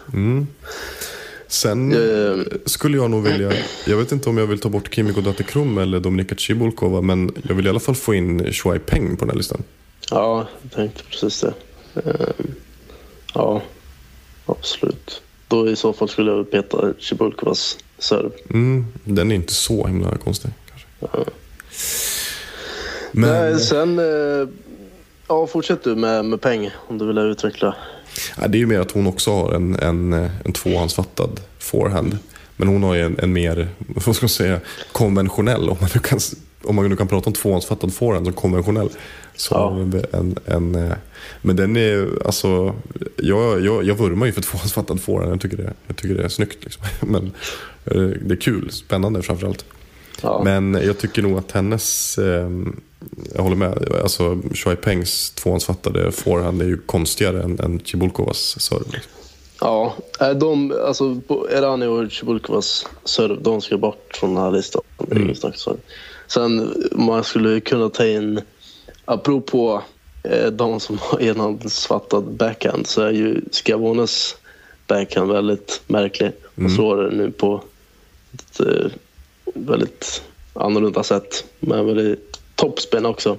Sen 1.47 1.91
Eh. 1.93 2.43
skulle 2.65 2.97
jag 2.97 3.11
nog 3.11 3.23
vilja, 3.23 3.51
jag 3.85 3.97
vet 3.97 4.11
inte 4.11 4.29
om 4.29 4.37
jag 4.37 4.47
vill 4.47 4.59
ta 4.59 4.69
bort 4.69 4.93
Kimiko 4.93 5.21
Dattekrum 5.21 5.77
eller 5.77 5.99
Dominika 5.99 6.35
Cibulkova, 6.35 7.01
men 7.01 7.31
jag 7.47 7.55
vill 7.55 7.65
i 7.65 7.69
alla 7.69 7.79
fall 7.79 7.95
få 7.95 8.13
in 8.13 8.53
Shuai 8.53 8.79
Peng 8.79 9.17
på 9.17 9.25
den 9.25 9.29
här 9.29 9.37
listan. 9.37 9.63
Ja, 10.11 10.47
jag 10.61 10.71
tänkte 10.71 11.03
precis 11.03 11.41
det. 11.41 11.53
Ehm, 11.95 12.53
Ja, 13.33 13.61
absolut. 14.45 15.21
Då 15.47 15.69
i 15.69 15.75
så 15.75 15.93
fall 15.93 16.09
skulle 16.09 16.31
jag 16.31 16.51
peta 16.51 16.93
Cibulkovas 16.99 17.77
serv. 17.99 18.31
Mm, 18.49 18.85
den 19.03 19.31
är 19.31 19.35
inte 19.35 19.53
så 19.53 19.87
himla 19.87 20.17
konstig. 20.17 20.51
Kanske. 20.69 21.31
Men, 23.11 23.29
Nej, 23.51 23.59
sen... 23.59 23.99
eh, 23.99 24.47
Ja, 25.27 25.47
fortsätt 25.47 25.83
du 25.83 25.95
med, 25.95 26.25
med 26.25 26.41
peng 26.41 26.71
om 26.87 26.97
du 26.97 27.05
vill 27.07 27.17
utveckla. 27.17 27.75
Ja, 28.41 28.47
det 28.47 28.57
är 28.57 28.59
ju 28.59 28.65
mer 28.65 28.79
att 28.79 28.91
hon 28.91 29.07
också 29.07 29.31
har 29.31 29.53
en, 29.53 29.75
en, 29.75 30.13
en 30.45 30.53
tvåhandsfattad 30.53 31.39
forehand. 31.59 32.17
Men 32.57 32.67
hon 32.67 32.83
har 32.83 32.95
ju 32.95 33.01
en, 33.01 33.19
en 33.19 33.33
mer, 33.33 33.67
vad 33.77 34.15
ska 34.15 34.23
man 34.23 34.29
säga, 34.29 34.59
konventionell, 34.91 35.69
om 35.69 35.77
man 35.81 35.89
nu 35.93 35.99
kan, 35.99 36.19
om 36.63 36.75
man 36.75 36.89
nu 36.89 36.95
kan 36.95 37.07
prata 37.07 37.29
om 37.29 37.33
tvåhandsfattad 37.33 37.93
forehand 37.93 38.25
som 38.25 38.33
konventionell. 38.33 38.89
Så 39.35 39.55
Ja. 39.55 39.79
en, 40.17 40.35
en, 40.45 40.75
eh, 40.75 40.93
men 41.41 41.55
den 41.55 41.77
är 41.77 42.07
alltså, 42.25 42.75
jag, 43.15 43.65
jag, 43.65 43.83
jag 43.83 43.95
vurmar 43.95 44.25
ju 44.25 44.31
för 44.31 44.41
tvåhandsfattad 44.41 45.01
forehand. 45.01 45.33
Jag 45.33 45.41
tycker 45.41 45.57
det, 45.57 45.73
jag 45.87 45.95
tycker 45.95 46.15
det 46.15 46.23
är 46.23 46.29
snyggt. 46.29 46.63
Liksom. 46.63 46.83
Men 47.11 47.31
eh, 47.85 48.17
det 48.21 48.33
är 48.33 48.41
kul, 48.41 48.71
spännande 48.71 49.21
framförallt. 49.21 49.65
Ja. 50.21 50.41
Men 50.43 50.73
jag 50.73 50.97
tycker 50.97 51.21
nog 51.21 51.37
att 51.37 51.51
hennes, 51.51 52.17
eh, 52.17 52.49
jag 53.35 53.43
håller 53.43 53.55
med, 53.55 53.91
alltså 54.03 54.37
Shuai 54.53 54.75
Pengs 54.75 55.31
tvåhandsfattade 55.31 56.11
forehand 56.11 56.61
är 56.61 56.65
ju 56.65 56.77
konstigare 56.77 57.43
än, 57.43 57.59
än 57.59 57.79
Cibulkovas 57.79 58.59
serve. 58.59 58.85
Liksom. 58.85 59.11
Ja, 59.61 59.93
är 60.19 60.33
de, 60.33 60.73
alltså 60.85 61.21
Erani 61.51 61.85
och 61.85 62.11
Cibulkovas 62.11 62.87
serv, 63.05 63.43
de 63.43 63.61
ska 63.61 63.77
bort 63.77 64.17
från 64.19 64.35
den 64.35 64.43
här 64.43 64.51
listan. 64.51 64.81
Det 64.97 65.15
är 65.15 65.21
Mm. 65.21 65.35
Sen 66.27 66.73
man 66.91 67.23
skulle 67.23 67.59
kunna 67.59 67.89
ta 67.89 68.05
in, 68.05 68.41
apropå 69.05 69.81
eh, 70.23 70.47
de 70.47 70.79
som 70.79 70.97
har 71.01 71.21
enhandsfattad 71.21 72.23
backhand 72.23 72.87
så 72.87 73.01
är 73.01 73.11
ju 73.11 73.41
Scavones 73.51 74.35
backhand 74.87 75.31
väldigt 75.31 75.81
märklig. 75.87 76.31
Mm. 76.57 76.71
slår 76.71 76.97
den 76.97 77.17
nu 77.17 77.31
på 77.31 77.63
ett 78.33 78.59
eh, 78.59 78.91
väldigt 79.53 80.23
annorlunda 80.53 81.03
sätt. 81.03 81.45
Men 81.59 81.85
väldigt 81.85 82.39
toppspin 82.55 83.05
också. 83.05 83.37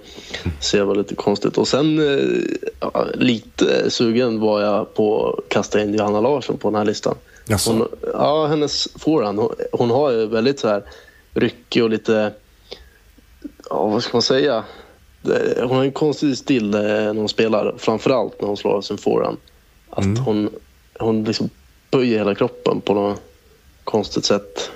Ser 0.61 0.85
väldigt 0.85 1.17
konstigt. 1.17 1.59
Och 1.59 1.69
sen 1.69 1.99
eh, 1.99 2.59
ja, 2.81 3.07
lite 3.15 3.91
sugen 3.91 4.41
var 4.41 4.63
jag 4.63 4.95
på 4.95 5.29
att 5.29 5.49
kasta 5.49 5.83
in 5.83 5.95
Johanna 5.95 6.21
Larsson 6.21 6.59
på 6.59 6.71
den 6.71 6.75
här 6.75 6.85
listan. 6.85 7.15
Jaså? 7.47 7.71
Hon, 7.71 7.89
ja, 8.13 8.47
hennes 8.47 8.89
forehand. 8.99 9.39
Hon, 9.39 9.55
hon 9.73 9.91
har 9.91 10.11
ju 10.11 10.27
väldigt 10.27 10.61
så 10.61 10.69
här 10.69 10.83
ryckig 11.35 11.85
och 11.85 11.91
lite, 11.91 12.33
ja 13.71 13.87
vad 13.87 14.03
ska 14.03 14.13
man 14.13 14.23
säga? 14.23 14.65
Det, 15.23 15.63
hon 15.63 15.77
har 15.77 15.85
en 15.85 15.93
konstig 15.93 16.39
stil 16.39 16.75
eh, 16.75 16.81
när 16.81 17.15
hon 17.15 17.29
spelar. 17.29 17.75
Framförallt 17.79 18.41
när 18.41 18.49
hon 18.49 18.57
slår 18.57 18.81
sin 18.81 18.99
forehand. 18.99 19.37
Att 19.91 20.19
hon, 20.19 20.51
hon 20.99 21.25
liksom 21.25 21.51
böjer 21.91 22.19
hela 22.19 22.35
kroppen 22.35 22.81
på 22.81 22.95
något 22.95 23.23
konstigt 23.85 24.25
sätt. 24.25 24.71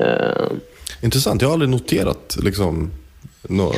Eh, 0.00 0.46
Intressant, 1.00 1.42
jag 1.42 1.48
har 1.48 1.52
aldrig 1.52 1.68
noterat 1.68 2.36
liksom, 2.42 2.90
nå, 3.42 3.74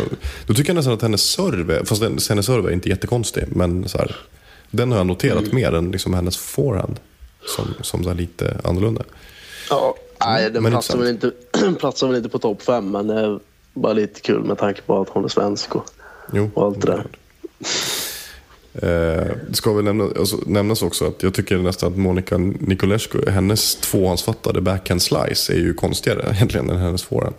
då 0.46 0.54
tycker 0.54 0.70
jag 0.70 0.76
nästan 0.76 0.94
att 0.94 1.02
hennes 1.02 1.22
serve, 1.22 1.84
fast 1.84 2.02
hennes 2.02 2.46
serve 2.46 2.68
är 2.68 2.72
inte 2.72 2.88
jättekonstig, 2.88 3.44
men 3.48 3.88
så 3.88 3.98
här, 3.98 4.16
den 4.70 4.90
har 4.90 4.98
jag 4.98 5.06
noterat 5.06 5.52
mer 5.52 5.74
än 5.74 5.90
liksom 5.90 6.14
hennes 6.14 6.36
forehand. 6.36 7.00
Som, 7.46 7.74
som 7.80 8.04
så 8.04 8.14
lite 8.14 8.60
annorlunda. 8.64 9.02
Ja, 9.70 9.94
nej, 10.26 10.50
den 10.50 10.62
men 10.62 10.72
platsar 10.72 10.98
väl, 10.98 11.08
inte, 11.08 11.30
platsar 11.78 12.06
väl 12.06 12.16
inte 12.16 12.28
på 12.28 12.38
topp 12.38 12.62
fem, 12.62 12.90
men 12.90 13.06
det 13.06 13.14
är 13.14 13.40
bara 13.74 13.92
lite 13.92 14.20
kul 14.20 14.44
med 14.44 14.58
tanke 14.58 14.82
på 14.82 15.00
att 15.00 15.08
hon 15.08 15.24
är 15.24 15.28
svensk 15.28 15.76
och, 15.76 15.84
och 16.54 16.64
allt 16.64 16.80
det 16.80 16.86
där. 16.86 17.06
Eh, 18.74 19.26
det 19.48 19.54
ska 19.54 19.72
väl 19.72 19.84
nämna, 19.84 20.04
alltså, 20.04 20.38
nämnas 20.46 20.82
också 20.82 21.06
att 21.06 21.22
jag 21.22 21.34
tycker 21.34 21.58
nästan 21.58 21.92
att 21.92 21.98
Monica 21.98 22.38
Nicolescu, 22.38 23.30
hennes 23.30 23.76
tvåhandsfattade 23.76 24.60
backhand 24.60 25.02
slice 25.02 25.52
är 25.52 25.56
ju 25.56 25.74
konstigare 25.74 26.32
egentligen 26.34 26.70
än 26.70 26.78
hennes 26.78 27.02
forehand. 27.02 27.36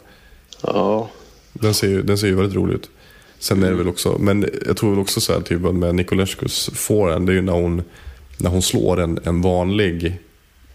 Ja, 0.63 1.09
Den 1.53 1.73
ser 1.73 1.87
ju, 1.87 2.01
den 2.01 2.17
ser 2.17 2.27
ju 2.27 2.35
väldigt 2.35 2.55
rolig 2.55 2.73
ut. 2.73 2.89
Sen 3.39 3.63
är 3.63 3.69
det 3.69 3.75
väl 3.75 3.87
också, 3.87 4.17
men 4.19 4.49
jag 4.65 4.77
tror 4.77 4.89
väl 4.89 4.99
också 4.99 5.21
så 5.21 5.33
här 5.33 5.41
typ 5.41 5.61
med 5.61 5.95
Nicolescus 5.95 6.69
forehand, 6.73 7.27
det 7.27 7.31
är 7.31 7.35
ju 7.35 7.41
när 7.41 7.53
hon, 7.53 7.83
när 8.37 8.49
hon 8.49 8.61
slår 8.61 8.99
en, 8.99 9.19
en 9.23 9.41
vanlig 9.41 10.19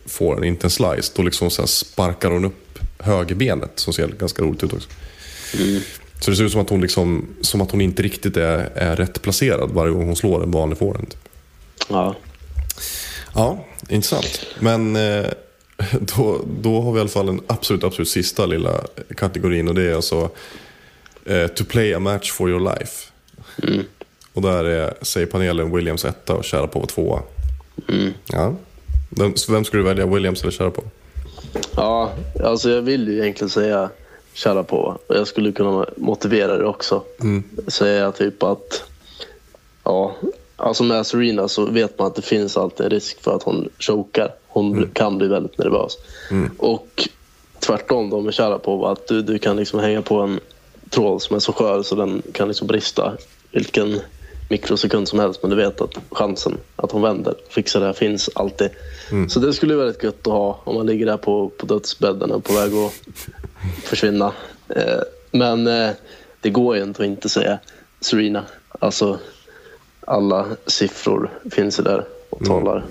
forehand, 0.07 0.45
inte 0.45 0.67
en 0.67 0.71
slice, 0.71 1.13
då 1.17 1.23
liksom 1.23 1.51
så 1.51 1.67
sparkar 1.67 2.31
hon 2.31 2.45
upp 2.45 2.79
högerbenet 2.99 3.73
som 3.75 3.93
ser 3.93 4.09
ganska 4.09 4.43
roligt 4.43 4.65
ut 4.65 4.73
också. 4.73 4.89
Så 6.21 6.31
det 6.31 6.37
ser 6.37 6.45
ut 6.45 6.53
som 6.53 6.61
att 6.61 6.71
hon, 6.71 6.81
liksom, 6.81 7.27
som 7.41 7.61
att 7.61 7.71
hon 7.71 7.81
inte 7.81 8.03
riktigt 8.03 8.37
är, 8.37 8.59
är 8.75 8.97
rätt 8.97 9.23
placerad 9.23 9.71
varje 9.71 9.93
gång 9.93 10.07
hon 10.07 10.17
slår 10.17 10.43
en 10.43 10.51
vanlig 10.51 10.79
forehand. 10.79 11.15
ja. 11.89 12.15
Ja, 13.35 13.65
intressant. 13.89 14.47
Men 14.61 14.97
eh, 14.97 15.27
då, 16.01 16.41
då 16.61 16.81
har 16.81 16.93
vi 16.93 16.99
i 16.99 17.01
alla 17.01 17.09
fall 17.09 17.27
den 17.27 17.41
absolut, 17.47 17.85
absolut 17.85 18.09
sista 18.09 18.47
lilla 18.47 18.81
kategorin 19.17 19.69
och 19.69 19.75
det 19.75 19.83
är 19.83 19.95
alltså 19.95 20.31
eh, 21.25 21.47
To 21.47 21.65
play 21.65 21.95
a 21.95 21.99
match 21.99 22.33
for 22.33 22.51
your 22.51 22.61
life. 22.61 23.13
Och 24.33 24.43
där 24.43 24.65
är, 24.65 24.95
säger 25.03 25.27
panelen 25.27 25.77
Williams 25.77 26.05
etta 26.05 26.35
och 26.35 26.47
Sharapova 26.47 26.87
tvåa. 26.87 27.23
Ja, 28.33 28.55
Vem, 29.11 29.35
vem 29.49 29.65
skulle 29.65 29.83
du 29.83 29.87
välja, 29.87 30.07
Williams 30.07 30.43
eller 30.43 30.53
Sharapov? 30.53 30.85
Ja, 31.77 32.13
alltså 32.45 32.71
jag 32.71 32.83
vill 32.83 33.09
ju 33.09 33.23
egentligen 33.23 33.51
säga 33.51 33.91
Sharapova. 34.37 34.99
Och 35.07 35.17
jag 35.17 35.27
skulle 35.27 35.53
kunna 35.53 35.87
motivera 35.97 36.59
det 36.59 36.67
också. 36.67 37.03
Säga 37.69 38.13
typ 38.13 38.43
att, 38.43 38.85
ja, 39.85 40.15
alltså 40.57 40.85
med 40.85 41.07
Serena 41.07 41.49
så 41.49 41.67
vet 41.67 41.99
man 41.99 42.07
att 42.07 42.15
det 42.15 42.23
finns 42.23 42.57
alltid 42.57 42.87
en 42.87 42.91
risk 42.91 43.23
för 43.23 43.37
att 43.37 43.43
hon 43.43 43.69
chokar. 43.79 44.35
Hon 44.47 44.91
kan 44.93 45.19
bli 45.19 45.29
väldigt 45.29 45.59
nervös. 45.59 45.99
Och 46.59 47.09
tvärtom 47.61 48.11
då 48.11 48.21
med 48.21 48.35
Sharapova, 48.35 48.93
att 48.93 49.09
du, 49.09 49.23
du 49.23 49.39
kan 49.39 49.57
liksom 49.57 49.81
hänga 49.81 50.03
på 50.03 50.21
en 50.21 50.41
tråd 50.91 51.23
som 51.23 51.37
är 51.37 51.41
så 51.41 51.53
skör 51.53 51.83
så 51.83 51.95
den 51.95 52.23
kan 52.33 52.49
liksom 52.49 52.67
brista 52.67 53.13
vilken 53.51 54.01
mikrosekund 54.51 55.09
som 55.09 55.19
helst 55.19 55.43
men 55.43 55.51
du 55.51 55.57
vet 55.57 55.81
att 55.81 55.99
chansen 56.11 56.59
att 56.77 56.93
hon 56.93 57.03
vänder 57.03 57.35
och 57.47 57.53
fixar 57.53 57.81
det 57.81 57.87
här 57.87 57.93
finns 57.93 58.31
alltid. 58.35 58.71
Så 59.29 59.41
det 59.41 59.53
skulle 59.53 59.75
vara 59.75 59.87
väldigt 59.87 60.03
gött 60.03 60.27
att 60.27 60.33
ha 60.33 60.61
om 60.65 60.75
man 60.75 60.87
ligger 60.87 61.07
där 61.07 61.17
på, 61.17 61.49
på 61.49 61.67
dödsbädden 61.67 62.31
och 62.31 62.45
på 62.45 62.53
väg 62.53 62.73
att 62.75 62.93
försvinna. 63.85 64.33
Eh, 64.69 64.99
men 65.31 65.67
eh, 65.67 65.91
det 66.41 66.51
går 66.51 66.77
ju 66.77 66.83
inte 66.83 67.03
att 67.03 67.07
inte 67.09 67.29
säga 67.29 67.59
Serena. 68.01 68.45
Alltså 68.81 69.19
alla 70.07 70.47
siffror 70.67 71.31
finns 71.51 71.79
ju 71.81 71.83
där 71.85 72.05
och 72.31 72.45
talar 72.47 72.85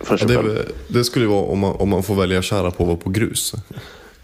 för 0.00 0.14
Ja, 0.14 0.18
sig 0.18 0.26
det, 0.28 0.34
själv. 0.36 0.56
är- 0.56 0.68
det 0.88 1.04
skulle 1.04 1.24
ju 1.24 1.30
vara 1.30 1.44
om 1.44 1.58
man, 1.58 1.76
om 1.76 1.88
man 1.88 2.02
får 2.02 2.14
välja 2.14 2.42
Sharapova 2.42 2.96
på 2.96 3.10
grus. 3.10 3.52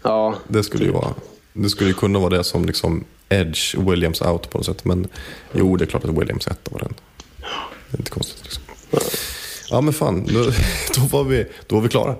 Ja, 0.01 0.35
Det 0.47 0.63
skulle 0.63 0.85
ju 0.85 0.91
vara... 0.91 1.13
Det 1.53 1.69
skulle 1.69 1.89
ju 1.89 1.93
kunna 1.93 2.19
vara 2.19 2.37
det 2.37 2.43
som 2.43 2.65
liksom 2.65 3.03
Edge 3.29 3.75
Williams 3.77 4.21
out 4.21 4.49
på 4.49 4.57
något 4.57 4.65
sätt. 4.65 4.85
Men 4.85 5.07
jo, 5.53 5.75
det 5.75 5.83
är 5.83 5.87
klart 5.87 6.03
att 6.05 6.09
Williams 6.17 6.47
etta 6.47 6.71
var 6.71 6.79
den. 6.79 6.93
Det 7.91 7.97
är 7.97 7.99
inte 7.99 8.11
konstigt 8.11 8.43
liksom. 8.43 8.63
Ja 9.69 9.81
men 9.81 9.93
fan, 9.93 10.25
då, 10.33 10.43
då, 10.95 11.01
var, 11.11 11.23
vi, 11.23 11.45
då 11.67 11.75
var 11.75 11.81
vi 11.83 11.89
klara. 11.89 12.15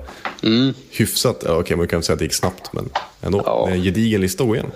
Hyfsat, 0.91 1.43
ja, 1.45 1.59
okej 1.59 1.77
man 1.77 1.87
kan 1.87 2.03
säga 2.03 2.13
att 2.13 2.19
det 2.19 2.25
gick 2.25 2.33
snabbt 2.33 2.73
men 2.73 2.89
ändå. 3.21 3.41
Ja. 3.45 3.65
Med 3.69 3.75
en 3.77 3.83
gedigen 3.83 4.21
lista 4.21 4.43
att 4.43 4.47
gå 4.49 4.55
igenom. 4.55 4.71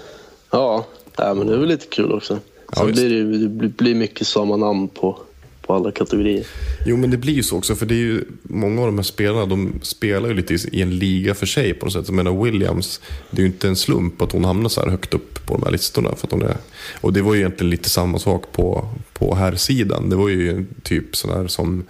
ja. 0.51 0.85
ja 1.17 1.33
men 1.33 1.47
det 1.47 1.53
är 1.53 1.57
väl 1.57 1.67
lite 1.69 1.85
kul 1.85 2.11
också. 2.11 2.39
Sen 2.77 2.91
blir 2.91 3.09
det, 3.09 3.37
det 3.47 3.67
blir- 3.69 3.95
mycket 3.95 4.27
samma 4.27 4.57
namn 4.57 4.87
på, 4.87 5.19
på 5.61 5.73
alla 5.73 5.91
kategorier. 5.91 6.45
Jo 6.85 6.97
men 6.97 7.11
det 7.11 7.17
blir 7.17 7.33
ju 7.33 7.43
så 7.43 7.57
också 7.57 7.75
för 7.75 7.85
det 7.85 7.93
är 7.95 7.97
ju 7.97 8.23
många 8.43 8.81
av 8.81 8.87
de 8.87 8.97
här 8.97 9.03
spelarna 9.03 9.45
de 9.45 9.73
spelar 9.81 10.29
ju 10.29 10.33
lite 10.35 10.53
i- 10.53 10.69
i 10.71 10.81
en 10.81 10.97
liga 10.99 11.33
för 11.35 11.45
sig 11.45 11.73
på 11.73 11.85
något 11.85 11.93
sätt. 11.93 12.03
Jag 12.07 12.15
menar 12.15 12.43
Williams, 12.43 13.01
det 13.31 13.37
är 13.37 13.41
ju 13.41 13.47
inte 13.47 13.67
en 13.67 13.75
slump 13.75 14.21
att 14.21 14.31
hon 14.31 14.45
hamnar 14.45 14.69
så 14.69 14.81
här 14.81 14.89
högt 14.89 15.13
upp 15.13 15.45
på 15.45 15.53
de 15.53 15.63
här 15.63 15.71
listorna. 15.71 16.15
För 16.15 16.27
att 16.27 16.31
hon 16.31 16.41
är, 16.41 16.57
och 17.01 17.13
det 17.13 17.21
var 17.21 17.33
ju 17.33 17.39
egentligen 17.39 17.69
lite 17.69 17.89
samma 17.89 18.19
sak 18.19 18.51
på, 18.51 18.89
på 19.13 19.35
här 19.35 19.55
sidan. 19.55 20.09
Det 20.09 20.15
var 20.15 20.29
ju 20.29 20.65
typ 20.83 21.15
sådär 21.15 21.47
som 21.47 21.83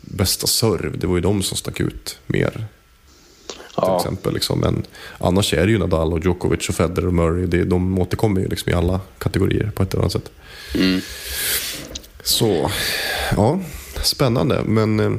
bästa 0.00 0.46
serv, 0.46 0.98
det 0.98 1.06
var 1.06 1.14
ju 1.14 1.20
de 1.20 1.42
som 1.42 1.56
stack 1.56 1.80
ut 1.80 2.18
mer. 2.26 2.50
Till 2.50 2.66
Ja. 3.76 3.96
exempel. 4.00 4.34
Liksom. 4.34 4.60
Men 4.60 4.82
annars 5.18 5.54
är 5.54 5.66
det 5.66 5.72
ju 5.72 5.78
Nadal 5.78 6.12
och 6.12 6.24
Djokovic 6.24 6.68
och 6.68 6.74
Federer 6.74 7.06
och 7.06 7.14
Murray. 7.14 7.46
Det, 7.46 7.64
de 7.64 7.98
återkommer 7.98 8.40
ju 8.40 8.48
liksom 8.48 8.72
i 8.72 8.74
alla 8.74 9.00
kategorier 9.18 9.70
på 9.74 9.82
ett 9.82 9.94
eller 9.94 10.02
annat 10.02 10.12
sätt. 10.12 10.30
Så, 12.22 12.70
ja, 13.36 13.60
spännande. 14.02 14.62
Men 14.66 15.00
eh, 15.00 15.12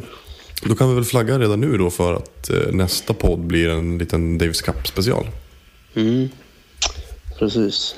då 0.63 0.75
kan 0.75 0.89
vi 0.89 0.95
väl 0.95 1.03
flagga 1.05 1.39
redan 1.39 1.59
nu 1.61 1.77
då 1.77 1.89
för 1.89 2.13
att 2.13 2.49
eh, 2.49 2.71
nästa 2.71 3.13
podd 3.13 3.39
blir 3.39 3.69
en 3.69 3.97
liten 3.97 4.37
Davis 4.37 4.61
Cup 4.61 4.87
special. 4.87 5.27
Mm. 5.95 6.29
Precis. 7.39 7.95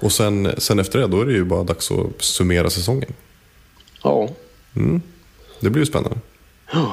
Och 0.00 0.12
sen, 0.12 0.54
sen 0.58 0.78
efter 0.78 0.98
det, 0.98 1.06
då 1.06 1.20
är 1.20 1.26
det 1.26 1.32
ju 1.32 1.44
bara 1.44 1.64
dags 1.64 1.90
att 1.90 2.22
summera 2.22 2.70
säsongen. 2.70 3.12
Ja, 4.02 4.28
Det 5.60 5.70
blir 5.70 5.82
ju 5.82 5.86
spännande. 5.86 6.18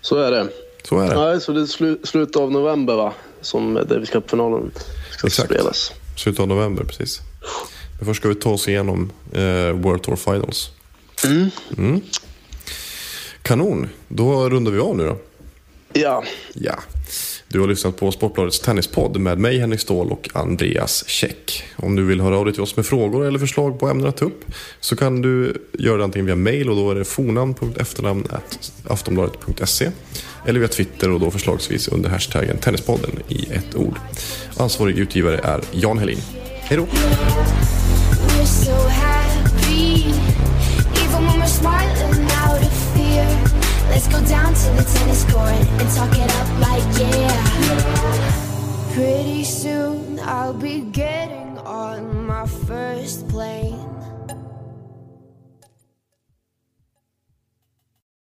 så 0.00 0.16
är 0.18 0.30
det. 0.30 0.48
Så 0.82 0.98
är 1.00 1.08
det. 1.08 1.14
Nej, 1.14 1.40
så 1.40 1.52
det 1.52 1.60
är 1.60 1.66
slu, 1.66 1.98
slutet 2.04 2.36
av 2.36 2.52
november 2.52 2.94
va? 2.96 3.12
Som 3.40 3.74
Davis 3.74 4.10
Cup-finalen 4.10 4.70
ska 5.10 5.26
Exakt. 5.26 5.48
spelas. 5.50 5.92
Slutet 6.16 6.40
av 6.40 6.48
november, 6.48 6.84
precis. 6.84 7.20
Men 7.98 8.06
först 8.06 8.20
ska 8.20 8.28
vi 8.28 8.34
ta 8.34 8.50
oss 8.50 8.68
igenom 8.68 9.12
eh, 9.32 9.70
World 9.72 10.02
Tour 10.02 10.16
Finals. 10.16 10.70
Mm. 11.76 12.00
Kanon, 13.42 13.88
då 14.08 14.48
rundar 14.50 14.72
vi 14.72 14.78
av 14.78 14.96
nu 14.96 15.06
då. 15.06 15.16
Ja, 15.92 16.24
Ja. 16.54 16.74
Du 17.54 17.60
har 17.60 17.68
lyssnat 17.68 17.96
på 17.96 18.12
Sportbladets 18.12 18.60
tennispodd 18.60 19.20
med 19.20 19.38
mig 19.38 19.58
Henrik 19.58 19.80
Ståhl 19.80 20.12
och 20.12 20.28
Andreas 20.32 21.08
Käck. 21.08 21.64
Om 21.76 21.96
du 21.96 22.04
vill 22.04 22.20
höra 22.20 22.38
av 22.38 22.44
dig 22.44 22.54
till 22.54 22.62
oss 22.62 22.76
med 22.76 22.86
frågor 22.86 23.26
eller 23.26 23.38
förslag 23.38 23.80
på 23.80 23.88
ämnen 23.88 24.08
att 24.08 24.16
ta 24.16 24.24
upp 24.24 24.44
så 24.80 24.96
kan 24.96 25.22
du 25.22 25.62
göra 25.72 25.98
det 25.98 26.04
antingen 26.04 26.26
via 26.26 26.36
mail 26.36 26.70
och 26.70 26.76
då 26.76 26.90
är 26.90 26.94
det 26.94 27.04
fornamn.efternamn.aftonbladet.se 27.04 29.90
eller 30.46 30.60
via 30.60 30.68
Twitter 30.68 31.10
och 31.10 31.20
då 31.20 31.30
förslagsvis 31.30 31.88
under 31.88 32.10
hashtaggen 32.10 32.58
Tennispodden 32.58 33.10
i 33.28 33.48
ett 33.52 33.74
ord. 33.74 33.98
Ansvarig 34.56 34.98
utgivare 34.98 35.38
är 35.38 35.60
Jan 35.72 35.98
Helin. 35.98 36.20
Hej 36.60 36.76
då! 36.76 36.86
Let's 43.94 44.08
go 44.08 44.18
down 44.26 44.52
to 44.52 44.68
the 44.76 44.82
tennis 44.98 45.24
court 45.24 45.66
and 45.78 45.88
talk 45.94 46.12
it 46.18 46.28
up 46.40 46.48
like 46.58 46.84
yeah. 47.00 47.33
Pretty 48.94 49.42
soon 49.42 50.20
I'll 50.20 50.54
be 50.54 50.82
getting 50.82 51.58
on 51.58 52.26
my 52.26 52.46
first 52.46 53.26
plane. 53.26 53.93